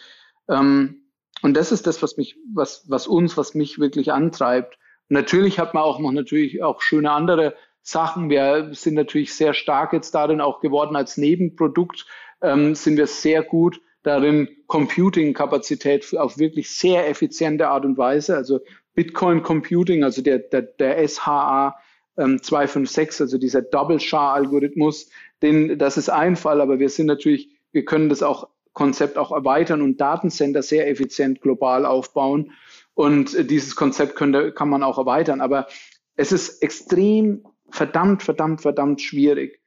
ähm, 0.50 1.03
und 1.44 1.56
das 1.56 1.74
ist 1.74 1.86
das, 1.86 2.02
was 2.02 2.16
mich, 2.16 2.38
was, 2.54 2.86
was 2.88 3.06
uns, 3.06 3.36
was 3.36 3.54
mich 3.54 3.78
wirklich 3.78 4.14
antreibt. 4.14 4.80
Natürlich 5.10 5.60
hat 5.60 5.74
man 5.74 5.84
auch 5.84 6.00
noch 6.00 6.14
natürlich 6.14 6.64
auch 6.64 6.82
schöne 6.82 7.12
andere 7.12 7.54
Sachen. 7.82 8.30
Wir 8.30 8.70
sind 8.72 8.94
natürlich 8.94 9.36
sehr 9.36 9.54
stark 9.54 9.92
jetzt 9.92 10.16
darin 10.16 10.40
auch 10.40 10.62
geworden 10.62 10.96
als 10.96 11.18
Nebenprodukt, 11.18 12.06
ähm, 12.42 12.76
sind 12.76 12.96
wir 12.96 13.08
sehr 13.08 13.44
gut 13.44 13.82
darin, 14.04 14.48
Computing-Kapazität 14.68 16.18
auf 16.18 16.38
wirklich 16.38 16.72
sehr 16.72 17.10
effiziente 17.10 17.68
Art 17.68 17.84
und 17.84 17.98
Weise, 17.98 18.38
also 18.38 18.62
Bitcoin 18.94 19.44
Computing, 19.44 20.06
also 20.06 20.22
der, 20.22 20.40
der, 20.40 20.62
der 20.62 21.06
SHA 21.06 21.76
ähm, 22.18 22.42
256, 22.42 23.20
also 23.22 23.38
dieser 23.38 23.62
Double-SHA-Algorithmus, 23.62 25.10
den, 25.42 25.78
das 25.78 25.98
ist 25.98 26.10
ein 26.10 26.38
Fall, 26.38 26.62
aber 26.62 26.80
wir 26.80 26.90
sind 26.90 27.08
natürlich, 27.08 27.50
wir 27.74 27.84
können 27.84 28.08
das 28.08 28.24
auch 28.24 28.48
Konzept 28.74 29.18
auch 29.18 29.32
erweitern 29.32 29.82
und 29.82 30.02
Datencenter 30.02 30.62
sehr 30.64 30.90
effizient 30.90 31.42
global 31.42 31.86
aufbauen. 31.86 32.52
Und 32.94 33.50
dieses 33.50 33.76
Konzept 33.76 34.16
könnte, 34.16 34.52
kann 34.52 34.70
man 34.70 34.84
auch 34.84 34.98
erweitern. 34.98 35.42
Aber 35.42 35.68
es 36.16 36.32
ist 36.32 36.62
extrem 36.62 37.46
verdammt, 37.70 38.24
verdammt, 38.24 38.62
verdammt 38.62 39.02
schwierig, 39.02 39.60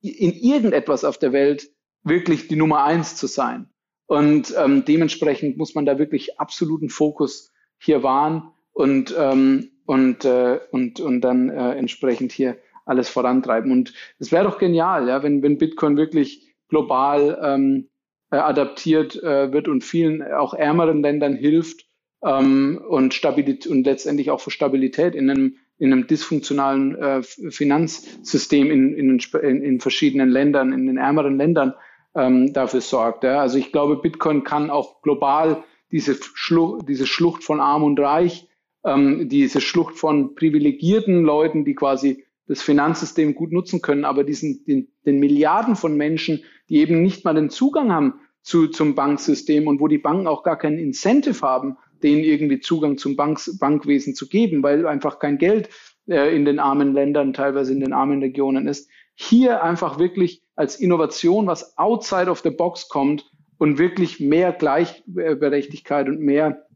in 0.00 0.32
irgendetwas 0.32 1.04
auf 1.04 1.18
der 1.18 1.32
Welt 1.32 1.70
wirklich 2.02 2.48
die 2.48 2.56
Nummer 2.56 2.84
eins 2.84 3.16
zu 3.16 3.26
sein. 3.26 3.68
Und 4.06 4.54
ähm, 4.58 4.84
dementsprechend 4.84 5.56
muss 5.56 5.74
man 5.74 5.86
da 5.86 5.98
wirklich 5.98 6.40
absoluten 6.40 6.88
Fokus 6.88 7.52
hier 7.78 8.02
wahren 8.02 8.50
und, 8.72 9.14
ähm, 9.16 9.70
und, 9.86 10.24
äh, 10.24 10.60
und, 10.70 11.00
und 11.00 11.20
dann 11.20 11.48
äh, 11.48 11.74
entsprechend 11.74 12.32
hier 12.32 12.58
alles 12.84 13.08
vorantreiben. 13.08 13.70
Und 13.70 13.94
es 14.18 14.32
wäre 14.32 14.44
doch 14.44 14.58
genial, 14.58 15.08
ja, 15.08 15.22
wenn, 15.22 15.42
wenn 15.42 15.58
Bitcoin 15.58 15.96
wirklich 15.96 16.52
global 16.68 17.38
ähm, 17.42 17.88
äh, 18.32 18.36
adaptiert 18.36 19.22
äh, 19.22 19.52
wird 19.52 19.68
und 19.68 19.84
vielen 19.84 20.22
auch 20.22 20.54
ärmeren 20.54 21.02
Ländern 21.02 21.34
hilft 21.34 21.86
ähm, 22.24 22.80
und, 22.88 23.12
Stabilität, 23.12 23.66
und 23.66 23.84
letztendlich 23.84 24.30
auch 24.30 24.40
für 24.40 24.50
Stabilität 24.50 25.14
in 25.14 25.28
einem, 25.28 25.56
in 25.78 25.92
einem 25.92 26.06
dysfunktionalen 26.06 26.96
äh, 26.96 27.22
Finanzsystem 27.22 28.70
in, 28.70 28.94
in, 28.94 29.18
in, 29.18 29.62
in 29.62 29.80
verschiedenen 29.80 30.30
Ländern, 30.30 30.72
in 30.72 30.86
den 30.86 30.96
ärmeren 30.96 31.36
Ländern 31.36 31.74
ähm, 32.14 32.54
dafür 32.54 32.80
sorgt. 32.80 33.22
Ja. 33.24 33.40
Also 33.40 33.58
ich 33.58 33.70
glaube, 33.70 33.96
Bitcoin 33.96 34.44
kann 34.44 34.70
auch 34.70 35.02
global 35.02 35.62
diese, 35.90 36.16
Schlucht, 36.34 36.88
diese 36.88 37.06
Schlucht 37.06 37.44
von 37.44 37.60
Arm 37.60 37.82
und 37.82 38.00
Reich, 38.00 38.48
ähm, 38.82 39.28
diese 39.28 39.60
Schlucht 39.60 39.98
von 39.98 40.34
privilegierten 40.34 41.22
Leuten, 41.22 41.66
die 41.66 41.74
quasi 41.74 42.24
das 42.46 42.62
Finanzsystem 42.62 43.34
gut 43.34 43.52
nutzen 43.52 43.82
können, 43.82 44.04
aber 44.04 44.24
diesen, 44.24 44.64
den, 44.64 44.88
den 45.04 45.20
Milliarden 45.20 45.76
von 45.76 45.96
Menschen, 45.96 46.44
die 46.68 46.78
eben 46.78 47.02
nicht 47.02 47.24
mal 47.24 47.34
den 47.34 47.50
Zugang 47.50 47.92
haben 47.92 48.14
zu, 48.42 48.68
zum 48.68 48.94
Banksystem 48.94 49.66
und 49.66 49.80
wo 49.80 49.88
die 49.88 49.98
Banken 49.98 50.26
auch 50.26 50.42
gar 50.42 50.58
keinen 50.58 50.78
Incentive 50.78 51.40
haben, 51.42 51.76
denen 52.02 52.24
irgendwie 52.24 52.60
Zugang 52.60 52.98
zum 52.98 53.16
Banks, 53.16 53.58
Bankwesen 53.58 54.14
zu 54.14 54.28
geben, 54.28 54.62
weil 54.62 54.86
einfach 54.86 55.18
kein 55.18 55.38
Geld 55.38 55.68
äh, 56.08 56.34
in 56.34 56.44
den 56.44 56.58
armen 56.58 56.92
Ländern, 56.92 57.32
teilweise 57.32 57.72
in 57.72 57.80
den 57.80 57.92
armen 57.92 58.20
Regionen 58.20 58.66
ist. 58.66 58.90
Hier 59.14 59.62
einfach 59.62 59.98
wirklich 59.98 60.42
als 60.56 60.76
Innovation, 60.76 61.46
was 61.46 61.78
outside 61.78 62.30
of 62.30 62.40
the 62.40 62.50
box 62.50 62.88
kommt 62.88 63.30
und 63.58 63.78
wirklich 63.78 64.18
mehr 64.18 64.52
Gleichberechtigkeit 64.52 66.08
und 66.08 66.20
mehr 66.20 66.66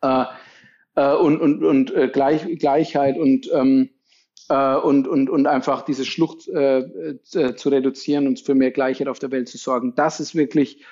äh, 0.00 0.24
äh, 0.94 1.14
und, 1.14 1.40
und, 1.40 1.64
und 1.64 1.94
äh, 1.94 2.08
Gleich, 2.08 2.58
Gleichheit 2.58 3.18
und, 3.18 3.50
ähm, 3.52 3.90
äh, 4.48 4.76
und, 4.76 5.08
und, 5.08 5.30
und 5.30 5.46
einfach 5.46 5.82
diese 5.82 6.04
Schlucht 6.04 6.48
äh, 6.48 6.80
äh, 6.80 7.54
zu 7.56 7.68
reduzieren 7.68 8.26
und 8.26 8.40
für 8.40 8.54
mehr 8.54 8.70
Gleichheit 8.70 9.08
auf 9.08 9.18
der 9.18 9.30
Welt 9.30 9.48
zu 9.48 9.58
sorgen. 9.58 9.94
Das 9.94 10.20
ist 10.20 10.34
wirklich 10.34 10.84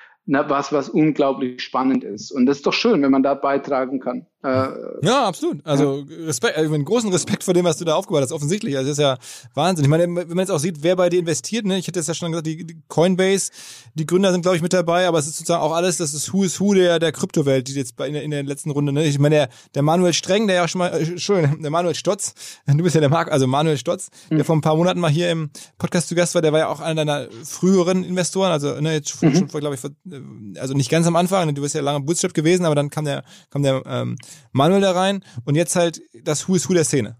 was, 0.48 0.72
was 0.72 0.88
unglaublich 0.88 1.60
spannend 1.60 2.04
ist. 2.04 2.30
Und 2.30 2.46
das 2.46 2.58
ist 2.58 2.66
doch 2.66 2.72
schön, 2.72 3.02
wenn 3.02 3.10
man 3.10 3.22
da 3.22 3.34
beitragen 3.34 4.00
kann. 4.00 4.26
Äh, 4.42 4.68
ja, 5.02 5.26
absolut. 5.26 5.64
Also 5.66 6.06
Respekt, 6.08 6.56
also 6.56 6.72
einen 6.72 6.86
großen 6.86 7.12
Respekt 7.12 7.44
vor 7.44 7.52
dem, 7.52 7.66
was 7.66 7.76
du 7.76 7.84
da 7.84 7.94
aufgebaut 7.94 8.22
hast, 8.22 8.32
offensichtlich. 8.32 8.74
Also 8.76 8.88
das 8.88 8.98
ist 8.98 9.02
ja 9.02 9.18
Wahnsinn. 9.52 9.84
Ich 9.84 9.90
meine, 9.90 10.04
wenn 10.04 10.28
man 10.28 10.38
jetzt 10.38 10.50
auch 10.50 10.58
sieht, 10.58 10.82
wer 10.82 10.96
bei 10.96 11.10
dir 11.10 11.20
investiert, 11.20 11.66
ne? 11.66 11.76
ich 11.76 11.86
hätte 11.86 12.00
es 12.00 12.06
ja 12.06 12.14
schon 12.14 12.32
gesagt, 12.32 12.46
die, 12.46 12.64
die 12.64 12.80
Coinbase, 12.88 13.50
die 13.94 14.06
Gründer 14.06 14.32
sind, 14.32 14.40
glaube 14.40 14.56
ich, 14.56 14.62
mit 14.62 14.72
dabei, 14.72 15.06
aber 15.06 15.18
es 15.18 15.26
ist 15.26 15.36
sozusagen 15.36 15.62
auch 15.62 15.74
alles, 15.74 15.98
das 15.98 16.14
ist 16.14 16.32
Who 16.32 16.44
is 16.44 16.58
Who 16.58 16.72
der, 16.72 16.98
der 16.98 17.12
Kryptowelt, 17.12 17.68
die 17.68 17.74
jetzt 17.74 17.96
bei, 17.96 18.08
in, 18.08 18.14
der, 18.14 18.22
in 18.22 18.30
der 18.30 18.42
letzten 18.42 18.70
Runde, 18.70 18.92
ne? 18.92 19.04
Ich 19.04 19.18
meine, 19.18 19.34
der, 19.34 19.48
der 19.74 19.82
Manuel 19.82 20.14
Streng, 20.14 20.46
der 20.46 20.56
ja 20.56 20.68
schon 20.68 20.78
mal, 20.78 20.88
äh, 20.88 21.18
schön, 21.18 21.58
der 21.62 21.70
Manuel 21.70 21.94
Stotz, 21.94 22.32
du 22.66 22.82
bist 22.82 22.94
ja 22.94 23.02
der 23.02 23.10
Marc, 23.10 23.30
also 23.30 23.46
Manuel 23.46 23.76
Stotz, 23.76 24.08
mhm. 24.30 24.36
der 24.36 24.46
vor 24.46 24.56
ein 24.56 24.62
paar 24.62 24.76
Monaten 24.76 25.00
mal 25.00 25.10
hier 25.10 25.30
im 25.30 25.50
Podcast 25.76 26.08
zu 26.08 26.14
Gast 26.14 26.34
war, 26.34 26.40
der 26.40 26.52
war 26.52 26.60
ja 26.60 26.68
auch 26.68 26.80
einer 26.80 27.04
deiner 27.04 27.28
früheren 27.44 28.04
Investoren, 28.04 28.52
also 28.52 28.80
ne, 28.80 28.94
jetzt 28.94 29.22
mhm. 29.22 29.34
schon 29.34 29.48
vor, 29.50 29.60
glaube 29.60 29.74
ich, 29.74 29.82
vor, 29.82 29.90
äh, 30.10 30.58
also 30.58 30.72
nicht 30.72 30.90
ganz 30.90 31.06
am 31.06 31.16
Anfang, 31.16 31.46
ne? 31.46 31.52
du 31.52 31.60
bist 31.60 31.74
ja 31.74 31.82
lange 31.82 32.00
Bootstrap 32.00 32.32
gewesen, 32.32 32.64
aber 32.64 32.74
dann 32.74 32.88
kam 32.88 33.04
der, 33.04 33.22
kam 33.50 33.62
der 33.62 33.82
ähm, 33.84 34.16
Manuel 34.52 34.80
da 34.80 34.92
rein 34.92 35.24
und 35.44 35.54
jetzt 35.54 35.76
halt 35.76 36.02
das 36.24 36.48
Who 36.48 36.54
is 36.54 36.68
Who 36.68 36.74
der 36.74 36.84
Szene. 36.84 37.16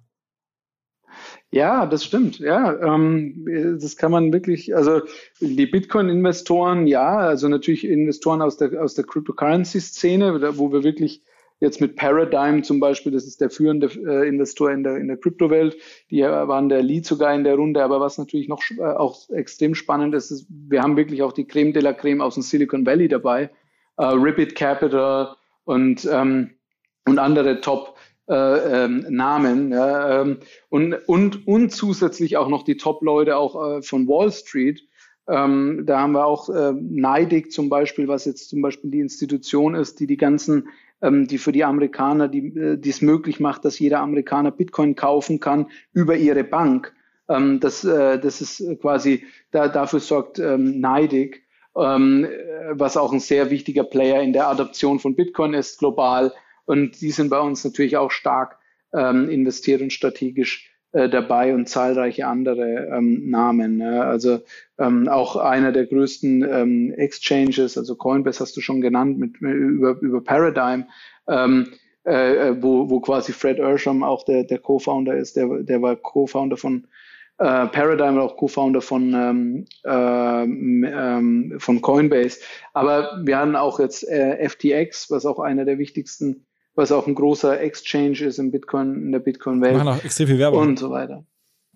Ja, 1.53 1.87
das 1.87 2.05
stimmt. 2.05 2.39
Ja, 2.39 2.79
ähm, 2.81 3.45
das 3.81 3.97
kann 3.97 4.13
man 4.13 4.33
wirklich, 4.33 4.77
also 4.77 5.01
die 5.41 5.67
Bitcoin-Investoren, 5.67 6.87
ja, 6.87 7.17
also 7.19 7.49
natürlich 7.49 7.85
Investoren 7.85 8.41
aus 8.41 8.57
der, 8.57 8.81
aus 8.81 8.95
der 8.95 9.05
Cryptocurrency-Szene, 9.05 10.57
wo 10.57 10.73
wir 10.73 10.85
wirklich 10.85 11.23
jetzt 11.59 11.81
mit 11.81 11.97
Paradigm 11.97 12.63
zum 12.63 12.79
Beispiel, 12.79 13.13
das 13.13 13.27
ist 13.27 13.41
der 13.41 13.51
führende 13.51 13.89
äh, 13.89 14.29
Investor 14.29 14.71
in 14.71 14.85
der, 14.85 14.97
in 14.97 15.09
der 15.09 15.19
Kryptowelt, 15.19 15.77
die 16.11 16.23
waren 16.23 16.69
der 16.69 16.83
Lead 16.83 17.05
sogar 17.05 17.35
in 17.35 17.45
der 17.45 17.57
Runde, 17.57 17.83
aber 17.83 18.01
was 18.01 18.17
natürlich 18.17 18.49
noch 18.49 18.63
äh, 18.79 18.83
auch 18.83 19.29
extrem 19.31 19.75
spannend 19.75 20.15
ist, 20.15 20.31
ist, 20.31 20.47
wir 20.49 20.83
haben 20.83 20.97
wirklich 20.97 21.23
auch 21.23 21.33
die 21.33 21.47
Creme 21.47 21.73
de 21.73 21.83
la 21.83 21.93
Creme 21.93 22.23
aus 22.23 22.35
dem 22.35 22.43
Silicon 22.43 22.87
Valley 22.87 23.09
dabei, 23.09 23.51
äh, 23.99 24.05
Ribbit 24.05 24.55
Capital 24.55 25.35
und 25.65 26.09
ähm, 26.11 26.51
und 27.11 27.19
andere 27.19 27.61
Top 27.61 27.97
äh, 28.29 28.85
ähm, 28.85 29.05
Namen 29.11 29.75
ähm, 29.77 30.39
und, 30.69 30.95
und, 31.09 31.49
und 31.49 31.71
zusätzlich 31.71 32.37
auch 32.37 32.49
noch 32.49 32.63
die 32.63 32.77
Top-Leute 32.77 33.37
auch 33.37 33.79
äh, 33.79 33.83
von 33.83 34.07
Wall 34.07 34.31
Street. 34.31 34.87
Ähm, 35.29 35.83
da 35.85 36.01
haben 36.01 36.13
wir 36.13 36.25
auch 36.25 36.49
äh, 36.49 36.73
Neidig 36.73 37.51
zum 37.51 37.69
Beispiel, 37.69 38.07
was 38.07 38.25
jetzt 38.25 38.49
zum 38.49 38.63
Beispiel 38.63 38.93
die 38.93 39.01
Institution 39.01 39.75
ist, 39.75 39.99
die 39.99 40.07
die 40.07 40.17
ganzen, 40.17 40.69
ähm, 41.03 41.27
die 41.27 41.39
für 41.39 41.51
die 41.51 41.65
Amerikaner, 41.65 42.29
die 42.29 42.55
äh, 42.57 42.89
es 42.89 43.03
möglich 43.03 43.41
macht, 43.41 43.65
dass 43.65 43.81
jeder 43.81 43.99
Amerikaner 43.99 44.53
Bitcoin 44.53 44.95
kaufen 44.95 45.41
kann 45.41 45.67
über 45.93 46.17
ihre 46.17 46.45
Bank. 46.45 46.95
Ähm, 47.29 47.59
das, 47.59 47.83
äh, 47.85 48.21
das 48.21 48.41
ist 48.41 48.81
quasi, 48.81 49.25
da, 49.51 49.67
dafür 49.67 49.99
sorgt 49.99 50.39
ähm, 50.39 50.81
Neidig, 50.81 51.43
ähm, 51.77 52.29
was 52.73 52.97
auch 52.97 53.13
ein 53.13 53.21
sehr 53.21 53.51
wichtiger 53.51 53.85
Player 53.85 54.23
in 54.23 54.33
der 54.33 54.49
Adoption 54.49 55.01
von 55.01 55.17
Bitcoin 55.17 55.55
ist 55.55 55.81
global. 55.81 56.33
Und 56.71 57.01
die 57.01 57.11
sind 57.11 57.31
bei 57.31 57.41
uns 57.41 57.65
natürlich 57.65 57.97
auch 57.97 58.13
stark 58.13 58.57
ähm, 58.93 59.29
investiert 59.29 59.83
und 59.83 59.93
strategisch 59.93 60.71
äh, 60.93 61.09
dabei 61.09 61.53
und 61.53 61.69
zahlreiche 61.69 62.29
andere 62.29 62.87
ähm, 62.93 63.29
Namen. 63.29 63.81
Ja. 63.81 64.03
Also 64.05 64.39
ähm, 64.79 65.09
auch 65.09 65.35
einer 65.35 65.73
der 65.73 65.87
größten 65.87 66.45
ähm, 66.49 66.95
Exchanges, 66.97 67.77
also 67.77 67.97
Coinbase 67.97 68.39
hast 68.39 68.57
du 68.57 68.61
schon 68.61 68.81
genannt, 68.81 69.19
mit, 69.19 69.43
mit 69.43 69.53
über, 69.53 69.99
über 70.01 70.23
Paradigm, 70.23 70.85
ähm, 71.27 71.73
äh, 72.07 72.51
äh, 72.51 72.63
wo, 72.63 72.89
wo 72.89 73.01
quasi 73.01 73.33
Fred 73.33 73.59
Ersham 73.59 74.05
auch 74.05 74.25
der, 74.25 74.45
der 74.45 74.59
Co-Founder 74.59 75.17
ist, 75.17 75.35
der, 75.35 75.49
der 75.65 75.83
war 75.83 75.97
Co-Founder 75.97 76.57
von 76.57 76.87
äh, 77.39 77.67
Paradigm 77.67 78.17
auch 78.19 78.37
Co-Founder 78.37 78.81
von, 78.81 79.13
ähm, 79.13 79.65
ähm, 79.85 80.87
ähm, 80.89 81.55
von 81.59 81.81
Coinbase. 81.81 82.39
Aber 82.75 83.21
wir 83.25 83.39
haben 83.39 83.57
auch 83.57 83.81
jetzt 83.81 84.09
äh, 84.09 84.49
FTX, 84.49 85.11
was 85.11 85.27
auch 85.27 85.41
einer 85.41 85.65
der 85.65 85.79
wichtigsten 85.79 86.47
was 86.75 86.93
auch 86.93 87.07
ein 87.07 87.15
großer 87.15 87.61
Exchange 87.61 88.21
ist 88.21 88.39
im 88.39 88.51
Bitcoin, 88.51 88.95
in 88.95 89.13
der 89.13 89.19
Bitcoin-Welt. 89.19 89.77
Machen 89.77 89.89
auch 89.89 90.05
extrem 90.05 90.29
viel 90.29 90.39
Werbung. 90.39 90.61
Und 90.61 90.79
so 90.79 90.91
weiter. 90.91 91.25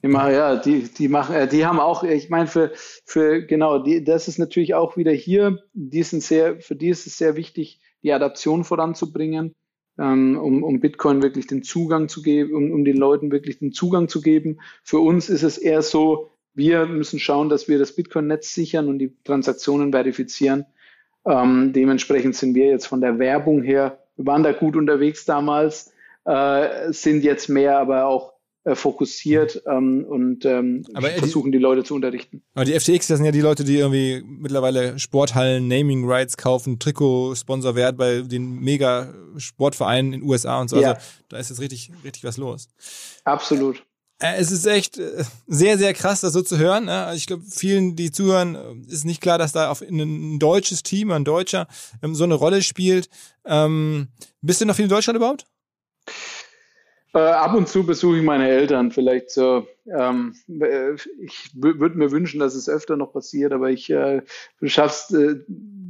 Immer, 0.04 0.30
ja, 0.30 0.56
die, 0.56 0.82
die 0.82 1.08
machen, 1.08 1.34
äh, 1.34 1.48
die 1.48 1.64
haben 1.64 1.80
auch, 1.80 2.04
ich 2.04 2.28
meine, 2.28 2.46
für, 2.46 2.72
für, 2.74 3.42
genau, 3.42 3.78
die, 3.78 4.04
das 4.04 4.28
ist 4.28 4.38
natürlich 4.38 4.74
auch 4.74 4.98
wieder 4.98 5.12
hier, 5.12 5.60
die 5.72 6.02
sind 6.02 6.22
sehr, 6.22 6.60
für 6.60 6.76
die 6.76 6.90
ist 6.90 7.06
es 7.06 7.16
sehr 7.16 7.36
wichtig, 7.36 7.80
die 8.02 8.12
Adaption 8.12 8.64
voranzubringen, 8.64 9.54
ähm, 9.98 10.38
um, 10.38 10.62
um 10.62 10.80
Bitcoin 10.80 11.22
wirklich 11.22 11.46
den 11.46 11.62
Zugang 11.62 12.10
zu 12.10 12.20
geben, 12.20 12.54
um, 12.54 12.70
um 12.70 12.84
den 12.84 12.98
Leuten 12.98 13.32
wirklich 13.32 13.60
den 13.60 13.72
Zugang 13.72 14.08
zu 14.08 14.20
geben. 14.20 14.60
Für 14.82 14.98
uns 14.98 15.30
ist 15.30 15.42
es 15.42 15.56
eher 15.56 15.80
so, 15.80 16.30
wir 16.52 16.84
müssen 16.84 17.18
schauen, 17.18 17.48
dass 17.48 17.66
wir 17.66 17.78
das 17.78 17.96
Bitcoin-Netz 17.96 18.52
sichern 18.52 18.88
und 18.88 18.98
die 18.98 19.16
Transaktionen 19.24 19.92
verifizieren. 19.92 20.66
Ähm, 21.24 21.72
dementsprechend 21.72 22.36
sind 22.36 22.54
wir 22.54 22.66
jetzt 22.66 22.86
von 22.86 23.00
der 23.00 23.18
Werbung 23.18 23.62
her 23.62 24.03
wir 24.16 24.26
waren 24.26 24.42
da 24.42 24.52
gut 24.52 24.76
unterwegs 24.76 25.24
damals, 25.24 25.92
äh, 26.24 26.92
sind 26.92 27.24
jetzt 27.24 27.48
mehr 27.48 27.78
aber 27.78 28.06
auch 28.06 28.34
äh, 28.64 28.74
fokussiert 28.74 29.62
ähm, 29.66 30.06
und 30.08 30.46
ähm, 30.46 30.86
aber 30.94 31.08
versuchen 31.08 31.52
die, 31.52 31.58
die, 31.58 31.62
Leute 31.62 31.84
zu 31.84 31.94
unterrichten. 31.94 32.42
Aber 32.54 32.64
die 32.64 32.72
FTX, 32.72 33.08
das 33.08 33.18
sind 33.18 33.26
ja 33.26 33.30
die 33.30 33.42
Leute, 33.42 33.62
die 33.62 33.76
irgendwie 33.76 34.24
mittlerweile 34.26 34.98
Sporthallen, 34.98 35.68
Naming 35.68 36.08
Rights 36.08 36.38
kaufen, 36.38 36.78
Trikot-Sponsor 36.78 37.74
wert 37.74 37.98
bei 37.98 38.22
den 38.22 38.60
mega 38.60 39.12
Sportvereinen 39.36 40.14
in 40.14 40.20
den 40.20 40.28
USA 40.30 40.62
und 40.62 40.68
so. 40.68 40.80
Ja. 40.80 40.92
Also 40.92 41.06
da 41.28 41.36
ist 41.36 41.50
jetzt 41.50 41.60
richtig, 41.60 41.90
richtig 42.04 42.24
was 42.24 42.38
los. 42.38 42.68
Absolut. 43.24 43.84
Äh, 44.24 44.36
es 44.38 44.50
ist 44.50 44.64
echt 44.66 44.96
äh, 44.98 45.24
sehr, 45.46 45.76
sehr 45.76 45.92
krass, 45.92 46.22
das 46.22 46.32
so 46.32 46.40
zu 46.40 46.56
hören. 46.58 46.86
Ne? 46.86 47.04
Also 47.04 47.16
ich 47.16 47.26
glaube, 47.26 47.42
vielen, 47.46 47.94
die 47.94 48.10
zuhören, 48.10 48.54
äh, 48.54 48.92
ist 48.92 49.04
nicht 49.04 49.20
klar, 49.20 49.36
dass 49.36 49.52
da 49.52 49.70
auf 49.70 49.82
ein 49.82 50.38
deutsches 50.38 50.82
Team, 50.82 51.10
ein 51.10 51.24
Deutscher, 51.24 51.68
ähm, 52.02 52.14
so 52.14 52.24
eine 52.24 52.34
Rolle 52.34 52.62
spielt. 52.62 53.10
Ähm, 53.44 54.08
bist 54.40 54.62
du 54.62 54.64
noch 54.64 54.76
viel 54.76 54.86
in 54.86 54.90
Deutschland 54.90 55.18
überhaupt? 55.18 55.44
Ab 57.12 57.54
und 57.54 57.68
zu 57.68 57.86
besuche 57.86 58.16
ich 58.16 58.24
meine 58.24 58.48
Eltern, 58.48 58.90
vielleicht 58.90 59.30
so. 59.30 59.68
Ähm, 59.86 60.34
ich 60.48 61.50
würde 61.54 61.96
mir 61.96 62.10
wünschen, 62.10 62.40
dass 62.40 62.56
es 62.56 62.68
öfter 62.68 62.96
noch 62.96 63.12
passiert, 63.12 63.52
aber 63.52 63.70
ich 63.70 63.92
schaff's. 64.64 65.14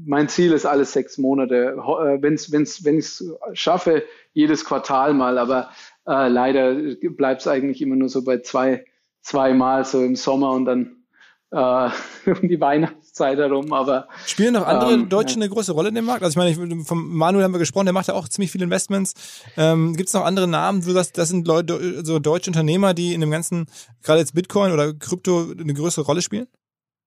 Mein 0.05 0.29
Ziel 0.29 0.53
ist 0.53 0.67
alles 0.67 0.93
sechs 0.93 1.17
Monate. 1.17 1.79
Wenn's, 2.21 2.53
wenn's, 2.53 2.85
wenn 2.85 2.99
ich 2.99 3.07
es 3.07 3.25
schaffe, 3.55 4.05
jedes 4.35 4.67
Quartal 4.67 5.15
mal, 5.15 5.39
aber 5.39 5.71
äh, 6.07 6.29
leider 6.29 6.75
bleibt 7.17 7.41
es 7.41 7.47
eigentlich 7.47 7.81
immer 7.83 7.97
nur 7.97 8.09
so 8.09 8.25
bei 8.25 8.39
zwei, 8.41 8.85
zweimal 9.21 9.85
so 9.85 10.03
im 10.03 10.17
Sommer 10.17 10.53
und 10.53 10.65
dann 10.67 11.05
äh, 11.51 11.91
um 12.31 12.49
die 12.49 12.61
Weihnachtszeit 12.61 13.39
herum. 13.39 13.73
Aber 13.73 14.09
spielen 14.27 14.55
noch 14.55 14.67
andere 14.67 14.93
ähm, 14.93 15.09
Deutsche 15.09 15.37
eine 15.37 15.49
große 15.49 15.73
Rolle 15.73 15.89
in 15.89 15.95
dem 15.95 16.05
Markt? 16.05 16.23
Also 16.23 16.41
ich 16.41 16.57
meine, 16.59 16.85
vom 16.85 17.17
Manuel 17.17 17.45
haben 17.45 17.53
wir 17.53 17.59
gesprochen, 17.59 17.87
der 17.87 17.95
macht 17.95 18.09
ja 18.09 18.15
auch 18.15 18.29
ziemlich 18.29 18.51
viele 18.51 18.65
Investments. 18.65 19.15
Ähm, 19.57 19.95
Gibt 19.97 20.09
es 20.09 20.15
noch 20.15 20.25
andere 20.25 20.49
Namen? 20.49 20.83
Du 20.83 20.91
sagst, 20.91 21.17
das 21.17 21.29
sind 21.29 21.47
Leute, 21.47 22.05
so 22.05 22.19
deutsche 22.19 22.51
Unternehmer, 22.51 22.95
die 22.95 23.15
in 23.15 23.21
dem 23.21 23.31
ganzen, 23.31 23.67
gerade 24.03 24.21
jetzt 24.21 24.35
Bitcoin 24.35 24.73
oder 24.73 24.93
Krypto, 24.93 25.53
eine 25.59 25.75
größere 25.75 26.05
Rolle 26.05 26.23
spielen? 26.23 26.47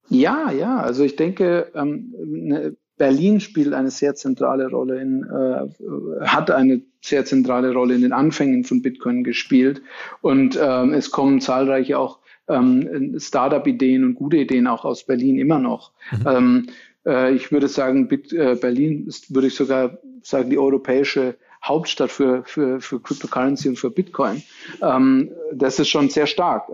Ja, 0.10 0.52
ja. 0.52 0.78
Also 0.78 1.04
ich 1.04 1.18
denke, 1.18 1.72
ähm, 1.76 2.14
ne, 2.26 2.78
Berlin 2.98 3.40
spielt 3.40 3.74
eine 3.74 3.92
sehr 3.92 4.16
zentrale 4.16 4.70
Rolle 4.70 5.00
in, 5.00 5.24
äh, 5.24 6.26
hat 6.26 6.52
eine 6.52 6.82
sehr 7.02 7.26
zentrale 7.26 7.74
Rolle 7.74 7.96
in 7.96 8.02
den 8.02 8.14
Anfängen 8.14 8.64
von 8.64 8.82
Bitcoin 8.82 9.24
gespielt. 9.24 9.82
Und 10.22 10.58
ähm, 10.62 10.94
es 10.94 11.12
kommen 11.12 11.40
zahlreiche 11.42 11.98
auch 12.00 12.20
ähm, 12.48 13.16
Startup-Ideen 13.20 14.04
und 14.04 14.16
gute 14.16 14.38
Ideen 14.38 14.68
auch 14.68 14.86
aus 14.86 15.04
Berlin 15.04 15.38
immer 15.38 15.60
noch. 15.60 15.92
Mhm. 16.12 16.28
Ähm, 16.28 16.68
äh, 17.06 17.34
ich 17.34 17.52
würde 17.52 17.68
sagen, 17.68 18.08
Bit, 18.08 18.34
äh, 18.34 18.56
Berlin 18.60 19.06
ist, 19.08 19.34
würde 19.34 19.48
ich 19.48 19.56
sogar 19.56 19.98
sagen, 20.24 20.50
die 20.50 20.58
europäische 20.58 21.36
Hauptstadt 21.64 22.12
für, 22.12 22.44
für, 22.46 22.80
für 22.82 23.00
Cryptocurrency 23.00 23.70
und 23.70 23.78
für 23.78 23.92
Bitcoin. 23.92 24.42
Ähm, 24.82 25.32
das 25.54 25.80
ist 25.80 25.90
schon 25.90 26.10
sehr 26.10 26.28
stark. 26.28 26.70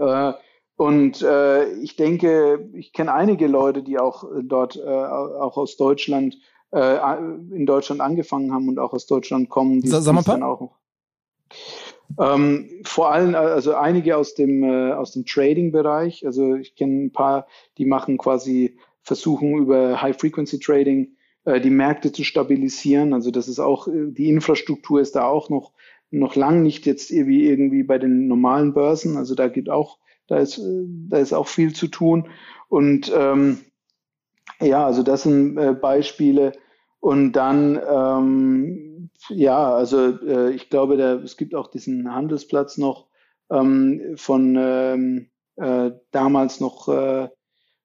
Äh, 0.77 0.83
und 0.83 1.21
äh, 1.21 1.71
ich 1.75 1.95
denke, 1.95 2.69
ich 2.73 2.93
kenne 2.93 3.13
einige 3.13 3.47
Leute, 3.47 3.83
die 3.83 3.99
auch 3.99 4.23
äh, 4.23 4.43
dort, 4.43 4.75
äh, 4.75 4.81
auch 4.81 5.57
aus 5.57 5.77
Deutschland, 5.77 6.37
äh, 6.71 7.17
in 7.51 7.65
Deutschland 7.65 8.01
angefangen 8.01 8.53
haben 8.53 8.67
und 8.69 8.79
auch 8.79 8.93
aus 8.93 9.05
Deutschland 9.05 9.49
kommen. 9.49 9.81
Die, 9.81 9.87
Sag 9.87 10.13
mal 10.13 10.23
dann 10.23 10.43
auch. 10.43 10.71
Ähm, 12.19 12.81
vor 12.83 13.11
allem, 13.11 13.35
also 13.35 13.73
einige 13.75 14.17
aus 14.17 14.35
dem, 14.35 14.63
äh, 14.63 14.91
aus 14.91 15.13
dem 15.13 15.25
Trading-Bereich. 15.25 16.25
Also 16.25 16.55
ich 16.55 16.75
kenne 16.75 17.05
ein 17.05 17.11
paar, 17.11 17.47
die 17.77 17.85
machen 17.85 18.17
quasi, 18.17 18.77
versuchen 19.01 19.57
über 19.57 20.01
High-Frequency-Trading 20.01 21.15
äh, 21.45 21.61
die 21.61 21.69
Märkte 21.69 22.11
zu 22.11 22.23
stabilisieren. 22.23 23.13
Also 23.13 23.31
das 23.31 23.47
ist 23.47 23.59
auch, 23.59 23.87
äh, 23.87 24.11
die 24.11 24.29
Infrastruktur 24.29 25.01
ist 25.01 25.15
da 25.15 25.25
auch 25.25 25.49
noch, 25.49 25.71
noch 26.11 26.35
lang 26.35 26.61
nicht 26.61 26.85
jetzt 26.85 27.11
irgendwie, 27.11 27.47
irgendwie 27.47 27.83
bei 27.83 27.97
den 27.97 28.27
normalen 28.27 28.73
Börsen. 28.73 29.17
Also 29.17 29.33
da 29.33 29.47
gibt 29.47 29.69
auch 29.69 29.97
da 30.27 30.37
ist, 30.37 30.61
da 31.09 31.17
ist 31.17 31.33
auch 31.33 31.47
viel 31.47 31.73
zu 31.73 31.87
tun. 31.87 32.29
Und 32.69 33.11
ähm, 33.15 33.59
ja, 34.61 34.85
also 34.85 35.03
das 35.03 35.23
sind 35.23 35.57
äh, 35.57 35.73
Beispiele. 35.73 36.53
Und 36.99 37.33
dann, 37.33 37.79
ähm, 37.85 39.09
ja, 39.29 39.75
also 39.75 40.17
äh, 40.25 40.51
ich 40.51 40.69
glaube, 40.69 40.97
da, 40.97 41.15
es 41.15 41.35
gibt 41.35 41.53
auch 41.53 41.67
diesen 41.67 42.13
Handelsplatz 42.13 42.77
noch 42.77 43.07
ähm, 43.51 44.13
von 44.15 44.55
ähm, 44.57 45.29
äh, 45.57 45.91
damals 46.11 46.59
noch, 46.59 46.87
äh, 46.87 47.29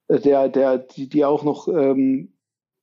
der, 0.08 0.48
der, 0.48 0.78
die, 0.78 1.08
die 1.08 1.24
auch 1.24 1.42
noch, 1.42 1.68
ähm, 1.68 2.32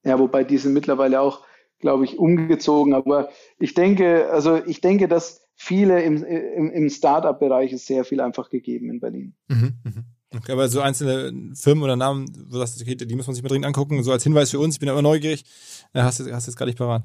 ja, 0.04 0.20
wobei 0.20 0.44
die 0.44 0.58
sind 0.58 0.74
mittlerweile 0.74 1.22
auch, 1.22 1.42
glaube 1.80 2.06
ich, 2.06 2.20
umgezogen. 2.20 2.94
Aber 2.94 3.30
ich 3.58 3.74
denke, 3.74 4.30
also 4.30 4.58
ich 4.66 4.82
denke, 4.82 5.08
dass 5.08 5.45
viele 5.56 6.04
im, 6.04 6.24
im, 6.24 6.72
im 6.72 6.90
Startup-Bereich 6.90 7.74
ist 7.74 7.88
sehr 7.88 8.04
viel 8.04 8.22
einfach 8.22 8.50
gegeben 8.50 8.90
in 8.90 9.00
Berlin. 9.00 9.36
Mhm, 9.48 9.74
mh. 9.84 10.04
Okay, 10.38 10.52
aber 10.52 10.68
so 10.68 10.82
einzelne 10.82 11.54
Firmen 11.56 11.84
oder 11.84 11.96
Namen, 11.96 12.28
wo 12.48 12.54
du 12.54 12.58
sagst, 12.58 12.82
okay, 12.82 12.96
die 12.96 13.16
muss 13.16 13.28
man 13.28 13.36
sich 13.36 13.44
mal 13.44 13.50
dringend 13.50 13.68
angucken, 13.68 14.04
so 14.04 14.12
als 14.12 14.24
Hinweis 14.24 14.52
für 14.52 14.60
uns, 14.60 14.76
ich 14.76 14.80
bin 14.80 14.88
ja 14.88 14.94
immer 14.94 15.02
neugierig, 15.02 15.46
äh, 15.94 16.02
hast 16.02 16.20
du 16.20 16.32
hast 16.34 16.48
jetzt 16.48 16.58
gar 16.58 16.66
nicht 16.66 16.78
parat. 16.78 17.04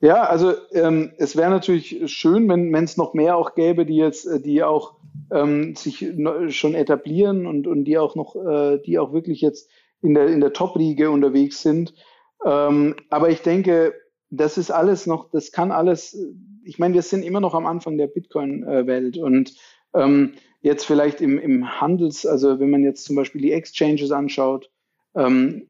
Ja, 0.00 0.22
also 0.24 0.54
ähm, 0.72 1.12
es 1.18 1.36
wäre 1.36 1.50
natürlich 1.50 2.00
schön, 2.12 2.48
wenn 2.48 2.84
es 2.84 2.96
noch 2.96 3.14
mehr 3.14 3.36
auch 3.36 3.56
gäbe, 3.56 3.84
die 3.84 3.96
jetzt, 3.96 4.26
äh, 4.26 4.40
die 4.40 4.62
auch 4.62 4.98
ähm, 5.32 5.74
sich 5.74 6.06
schon 6.50 6.74
etablieren 6.74 7.46
und, 7.46 7.66
und 7.66 7.84
die 7.84 7.98
auch 7.98 8.14
noch, 8.14 8.36
äh, 8.36 8.78
die 8.86 8.98
auch 8.98 9.12
wirklich 9.12 9.40
jetzt 9.40 9.68
in 10.00 10.14
der, 10.14 10.28
in 10.28 10.40
der 10.40 10.52
Top-Riege 10.52 11.10
unterwegs 11.10 11.62
sind. 11.62 11.94
Ähm, 12.44 12.94
aber 13.10 13.30
ich 13.30 13.42
denke, 13.42 13.94
das 14.30 14.58
ist 14.58 14.70
alles 14.70 15.06
noch, 15.06 15.30
das 15.30 15.50
kann 15.50 15.72
alles, 15.72 16.16
ich 16.68 16.78
meine, 16.78 16.94
wir 16.94 17.02
sind 17.02 17.22
immer 17.22 17.40
noch 17.40 17.54
am 17.54 17.66
Anfang 17.66 17.96
der 17.96 18.08
Bitcoin-Welt 18.08 19.16
und 19.16 19.54
ähm, 19.94 20.34
jetzt 20.60 20.84
vielleicht 20.84 21.20
im, 21.20 21.38
im 21.38 21.80
Handels, 21.80 22.26
also 22.26 22.60
wenn 22.60 22.70
man 22.70 22.82
jetzt 22.82 23.04
zum 23.04 23.16
Beispiel 23.16 23.40
die 23.40 23.52
Exchanges 23.52 24.10
anschaut, 24.10 24.70
ähm, 25.14 25.68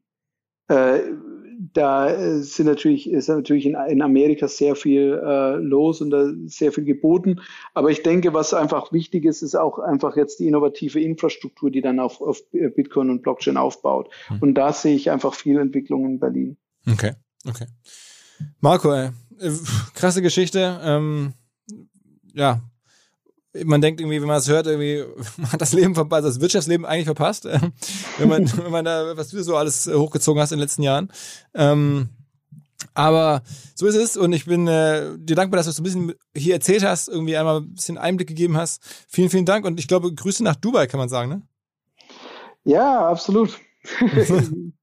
äh, 0.67 0.99
da 1.73 2.41
sind 2.41 2.67
natürlich, 2.67 3.09
ist 3.09 3.27
natürlich 3.27 3.65
in, 3.65 3.75
in 3.75 4.01
Amerika 4.01 4.47
sehr 4.47 4.75
viel 4.75 5.21
äh, 5.23 5.55
los 5.55 6.01
und 6.01 6.09
da 6.09 6.31
sehr 6.45 6.71
viel 6.71 6.85
geboten. 6.85 7.41
Aber 7.73 7.89
ich 7.91 8.03
denke, 8.03 8.33
was 8.33 8.53
einfach 8.53 8.91
wichtig 8.93 9.25
ist, 9.25 9.41
ist 9.41 9.55
auch 9.55 9.79
einfach 9.79 10.15
jetzt 10.15 10.39
die 10.39 10.47
innovative 10.47 11.01
Infrastruktur, 11.01 11.69
die 11.69 11.81
dann 11.81 11.99
auf, 11.99 12.21
auf 12.21 12.41
Bitcoin 12.51 13.09
und 13.09 13.23
Blockchain 13.23 13.57
aufbaut. 13.57 14.09
Hm. 14.27 14.37
Und 14.41 14.53
da 14.55 14.71
sehe 14.71 14.95
ich 14.95 15.11
einfach 15.11 15.33
viel 15.33 15.59
Entwicklung 15.59 16.05
in 16.05 16.19
Berlin. 16.19 16.57
Okay, 16.89 17.13
okay. 17.45 17.65
Marco, 18.61 18.93
ey, 18.93 19.09
äh, 19.39 19.51
krasse 19.93 20.21
Geschichte. 20.21 20.79
Ähm, 20.83 21.33
ja, 22.33 22.61
man 23.65 23.81
denkt 23.81 23.99
irgendwie, 23.99 24.21
wenn 24.21 24.27
man 24.27 24.37
das 24.37 24.49
hört, 24.49 24.67
irgendwie, 24.67 25.03
man 25.37 25.51
hat 25.51 25.61
das 25.61 25.73
Leben 25.73 25.95
verpasst, 25.95 26.25
das 26.25 26.41
Wirtschaftsleben 26.41 26.85
eigentlich 26.85 27.05
verpasst, 27.05 27.45
äh, 27.45 27.59
wenn 28.17 28.29
man, 28.29 28.51
wenn 28.63 28.71
man 28.71 28.85
da, 28.85 29.17
was 29.17 29.29
du 29.29 29.43
so 29.43 29.55
alles 29.55 29.87
äh, 29.87 29.95
hochgezogen 29.95 30.41
hast 30.41 30.51
in 30.51 30.57
den 30.57 30.63
letzten 30.63 30.83
Jahren. 30.83 31.11
Ähm, 31.53 32.09
aber 32.93 33.43
so 33.75 33.87
ist 33.87 33.95
es 33.95 34.17
und 34.17 34.31
ich 34.33 34.45
bin 34.45 34.67
äh, 34.67 35.17
dir 35.17 35.35
dankbar, 35.35 35.57
dass 35.57 35.65
du 35.65 35.69
es 35.71 35.75
so 35.77 35.81
ein 35.81 35.83
bisschen 35.83 36.13
hier 36.35 36.53
erzählt 36.53 36.83
hast, 36.83 37.09
irgendwie 37.09 37.35
einmal 37.35 37.61
ein 37.61 37.73
bisschen 37.73 37.97
Einblick 37.97 38.27
gegeben 38.27 38.57
hast. 38.57 38.81
Vielen, 39.07 39.29
vielen 39.29 39.45
Dank 39.45 39.65
und 39.65 39.79
ich 39.79 39.87
glaube, 39.87 40.13
Grüße 40.13 40.43
nach 40.43 40.55
Dubai, 40.55 40.87
kann 40.87 40.99
man 40.99 41.09
sagen, 41.09 41.29
ne? 41.29 41.41
Ja, 42.63 43.07
absolut. 43.07 43.57
okay, 44.01 44.73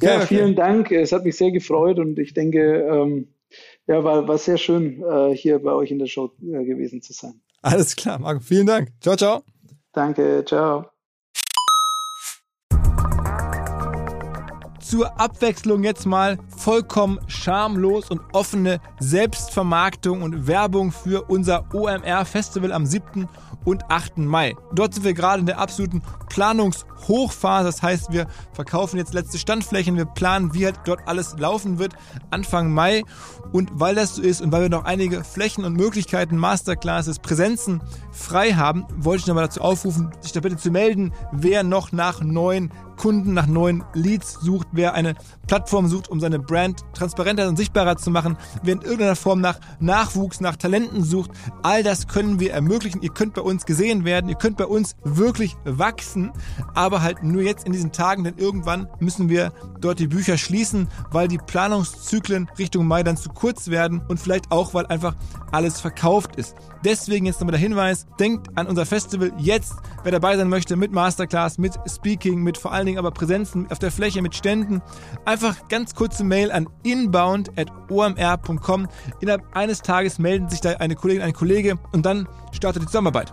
ja, 0.00 0.20
vielen 0.20 0.44
okay. 0.44 0.54
Dank. 0.54 0.90
Es 0.90 1.12
hat 1.12 1.24
mich 1.24 1.36
sehr 1.36 1.52
gefreut 1.52 1.98
und 1.98 2.18
ich 2.18 2.34
denke, 2.34 2.82
ähm, 2.82 3.28
ja, 3.86 4.02
war, 4.02 4.26
war 4.26 4.38
sehr 4.38 4.58
schön, 4.58 5.02
äh, 5.02 5.36
hier 5.36 5.58
bei 5.62 5.72
euch 5.72 5.90
in 5.90 5.98
der 5.98 6.06
Show 6.06 6.32
äh, 6.42 6.64
gewesen 6.64 7.02
zu 7.02 7.12
sein. 7.12 7.40
Alles 7.62 7.96
klar, 7.96 8.18
Marco. 8.18 8.40
Vielen 8.40 8.66
Dank. 8.66 8.90
Ciao, 9.00 9.16
ciao. 9.16 9.42
Danke, 9.92 10.44
ciao. 10.46 10.86
Zur 14.80 15.18
Abwechslung 15.20 15.82
jetzt 15.82 16.06
mal 16.06 16.38
vollkommen 16.56 17.18
schamlos 17.26 18.08
und 18.08 18.20
offene 18.32 18.80
Selbstvermarktung 19.00 20.22
und 20.22 20.46
Werbung 20.46 20.92
für 20.92 21.24
unser 21.28 21.64
OMR 21.74 22.24
Festival 22.24 22.70
am 22.70 22.86
7 22.86 23.28
und 23.64 23.82
8. 23.90 24.18
Mai. 24.18 24.54
Dort 24.72 24.94
sind 24.94 25.02
wir 25.02 25.12
gerade 25.12 25.40
in 25.40 25.46
der 25.46 25.58
absoluten 25.58 26.02
Planungshochphase. 26.96 27.66
Das 27.66 27.82
heißt, 27.82 28.12
wir 28.12 28.26
verkaufen 28.52 28.96
jetzt 28.96 29.14
letzte 29.14 29.38
Standflächen, 29.38 29.96
wir 29.96 30.06
planen, 30.06 30.54
wie 30.54 30.64
halt 30.64 30.80
dort 30.84 31.06
alles 31.06 31.36
laufen 31.38 31.78
wird 31.78 31.94
Anfang 32.30 32.72
Mai. 32.72 33.02
Und 33.52 33.70
weil 33.74 33.94
das 33.94 34.16
so 34.16 34.22
ist 34.22 34.40
und 34.40 34.52
weil 34.52 34.62
wir 34.62 34.68
noch 34.68 34.84
einige 34.84 35.24
Flächen 35.24 35.64
und 35.64 35.74
Möglichkeiten, 35.74 36.36
Masterclasses, 36.36 37.18
Präsenzen 37.18 37.82
frei 38.12 38.52
haben, 38.52 38.86
wollte 38.96 39.22
ich 39.22 39.26
nochmal 39.26 39.44
dazu 39.44 39.60
aufrufen, 39.60 40.10
sich 40.20 40.32
da 40.32 40.40
bitte 40.40 40.56
zu 40.56 40.70
melden, 40.70 41.12
wer 41.32 41.62
noch 41.62 41.92
nach 41.92 42.20
neuen 42.20 42.72
Kunden, 42.96 43.34
nach 43.34 43.46
neuen 43.46 43.84
Leads 43.94 44.40
sucht, 44.40 44.68
wer 44.72 44.94
eine 44.94 45.14
Plattform 45.46 45.86
sucht, 45.86 46.08
um 46.08 46.18
seine 46.18 46.38
Brand 46.38 46.80
transparenter 46.94 47.48
und 47.48 47.56
sichtbarer 47.56 47.96
zu 47.96 48.10
machen, 48.10 48.36
wer 48.62 48.74
in 48.74 48.80
irgendeiner 48.80 49.16
Form 49.16 49.40
nach 49.40 49.60
Nachwuchs, 49.80 50.40
nach 50.40 50.56
Talenten 50.56 51.04
sucht. 51.04 51.30
All 51.62 51.82
das 51.82 52.08
können 52.08 52.40
wir 52.40 52.52
ermöglichen. 52.52 53.02
Ihr 53.02 53.10
könnt 53.10 53.34
bei 53.34 53.42
uns 53.42 53.66
gesehen 53.66 54.04
werden, 54.04 54.28
ihr 54.28 54.36
könnt 54.36 54.56
bei 54.56 54.66
uns 54.66 54.96
wirklich 55.04 55.56
wachsen, 55.64 56.32
aber 56.86 57.02
halt 57.02 57.22
nur 57.22 57.42
jetzt 57.42 57.66
in 57.66 57.72
diesen 57.72 57.92
Tagen, 57.92 58.24
denn 58.24 58.38
irgendwann 58.38 58.88
müssen 59.00 59.28
wir 59.28 59.52
dort 59.80 59.98
die 59.98 60.06
Bücher 60.06 60.38
schließen, 60.38 60.88
weil 61.10 61.26
die 61.26 61.38
Planungszyklen 61.38 62.48
Richtung 62.58 62.86
Mai 62.86 63.02
dann 63.02 63.16
zu 63.16 63.28
kurz 63.28 63.68
werden 63.68 64.02
und 64.08 64.20
vielleicht 64.20 64.52
auch, 64.52 64.72
weil 64.72 64.86
einfach 64.86 65.16
alles 65.50 65.80
verkauft 65.80 66.36
ist. 66.36 66.54
Deswegen 66.84 67.26
jetzt 67.26 67.40
nochmal 67.40 67.52
der 67.52 67.60
Hinweis, 67.60 68.06
denkt 68.20 68.56
an 68.56 68.68
unser 68.68 68.86
Festival 68.86 69.32
jetzt, 69.36 69.74
wer 70.04 70.12
dabei 70.12 70.36
sein 70.36 70.48
möchte 70.48 70.76
mit 70.76 70.92
Masterclass, 70.92 71.58
mit 71.58 71.72
Speaking, 71.88 72.42
mit 72.42 72.56
vor 72.56 72.72
allen 72.72 72.86
Dingen 72.86 72.98
aber 72.98 73.10
Präsenzen 73.10 73.68
auf 73.70 73.80
der 73.80 73.90
Fläche, 73.90 74.22
mit 74.22 74.36
Ständen. 74.36 74.80
Einfach 75.24 75.66
ganz 75.68 75.92
kurze 75.94 76.22
Mail 76.22 76.52
an 76.52 76.68
inbound.omr.com. 76.84 78.88
Innerhalb 79.20 79.56
eines 79.56 79.82
Tages 79.82 80.20
melden 80.20 80.48
sich 80.48 80.60
da 80.60 80.74
eine 80.74 80.94
Kollegin, 80.94 81.22
ein 81.22 81.32
Kollege 81.32 81.80
und 81.92 82.06
dann 82.06 82.28
startet 82.52 82.82
die 82.82 82.86
Zusammenarbeit. 82.86 83.32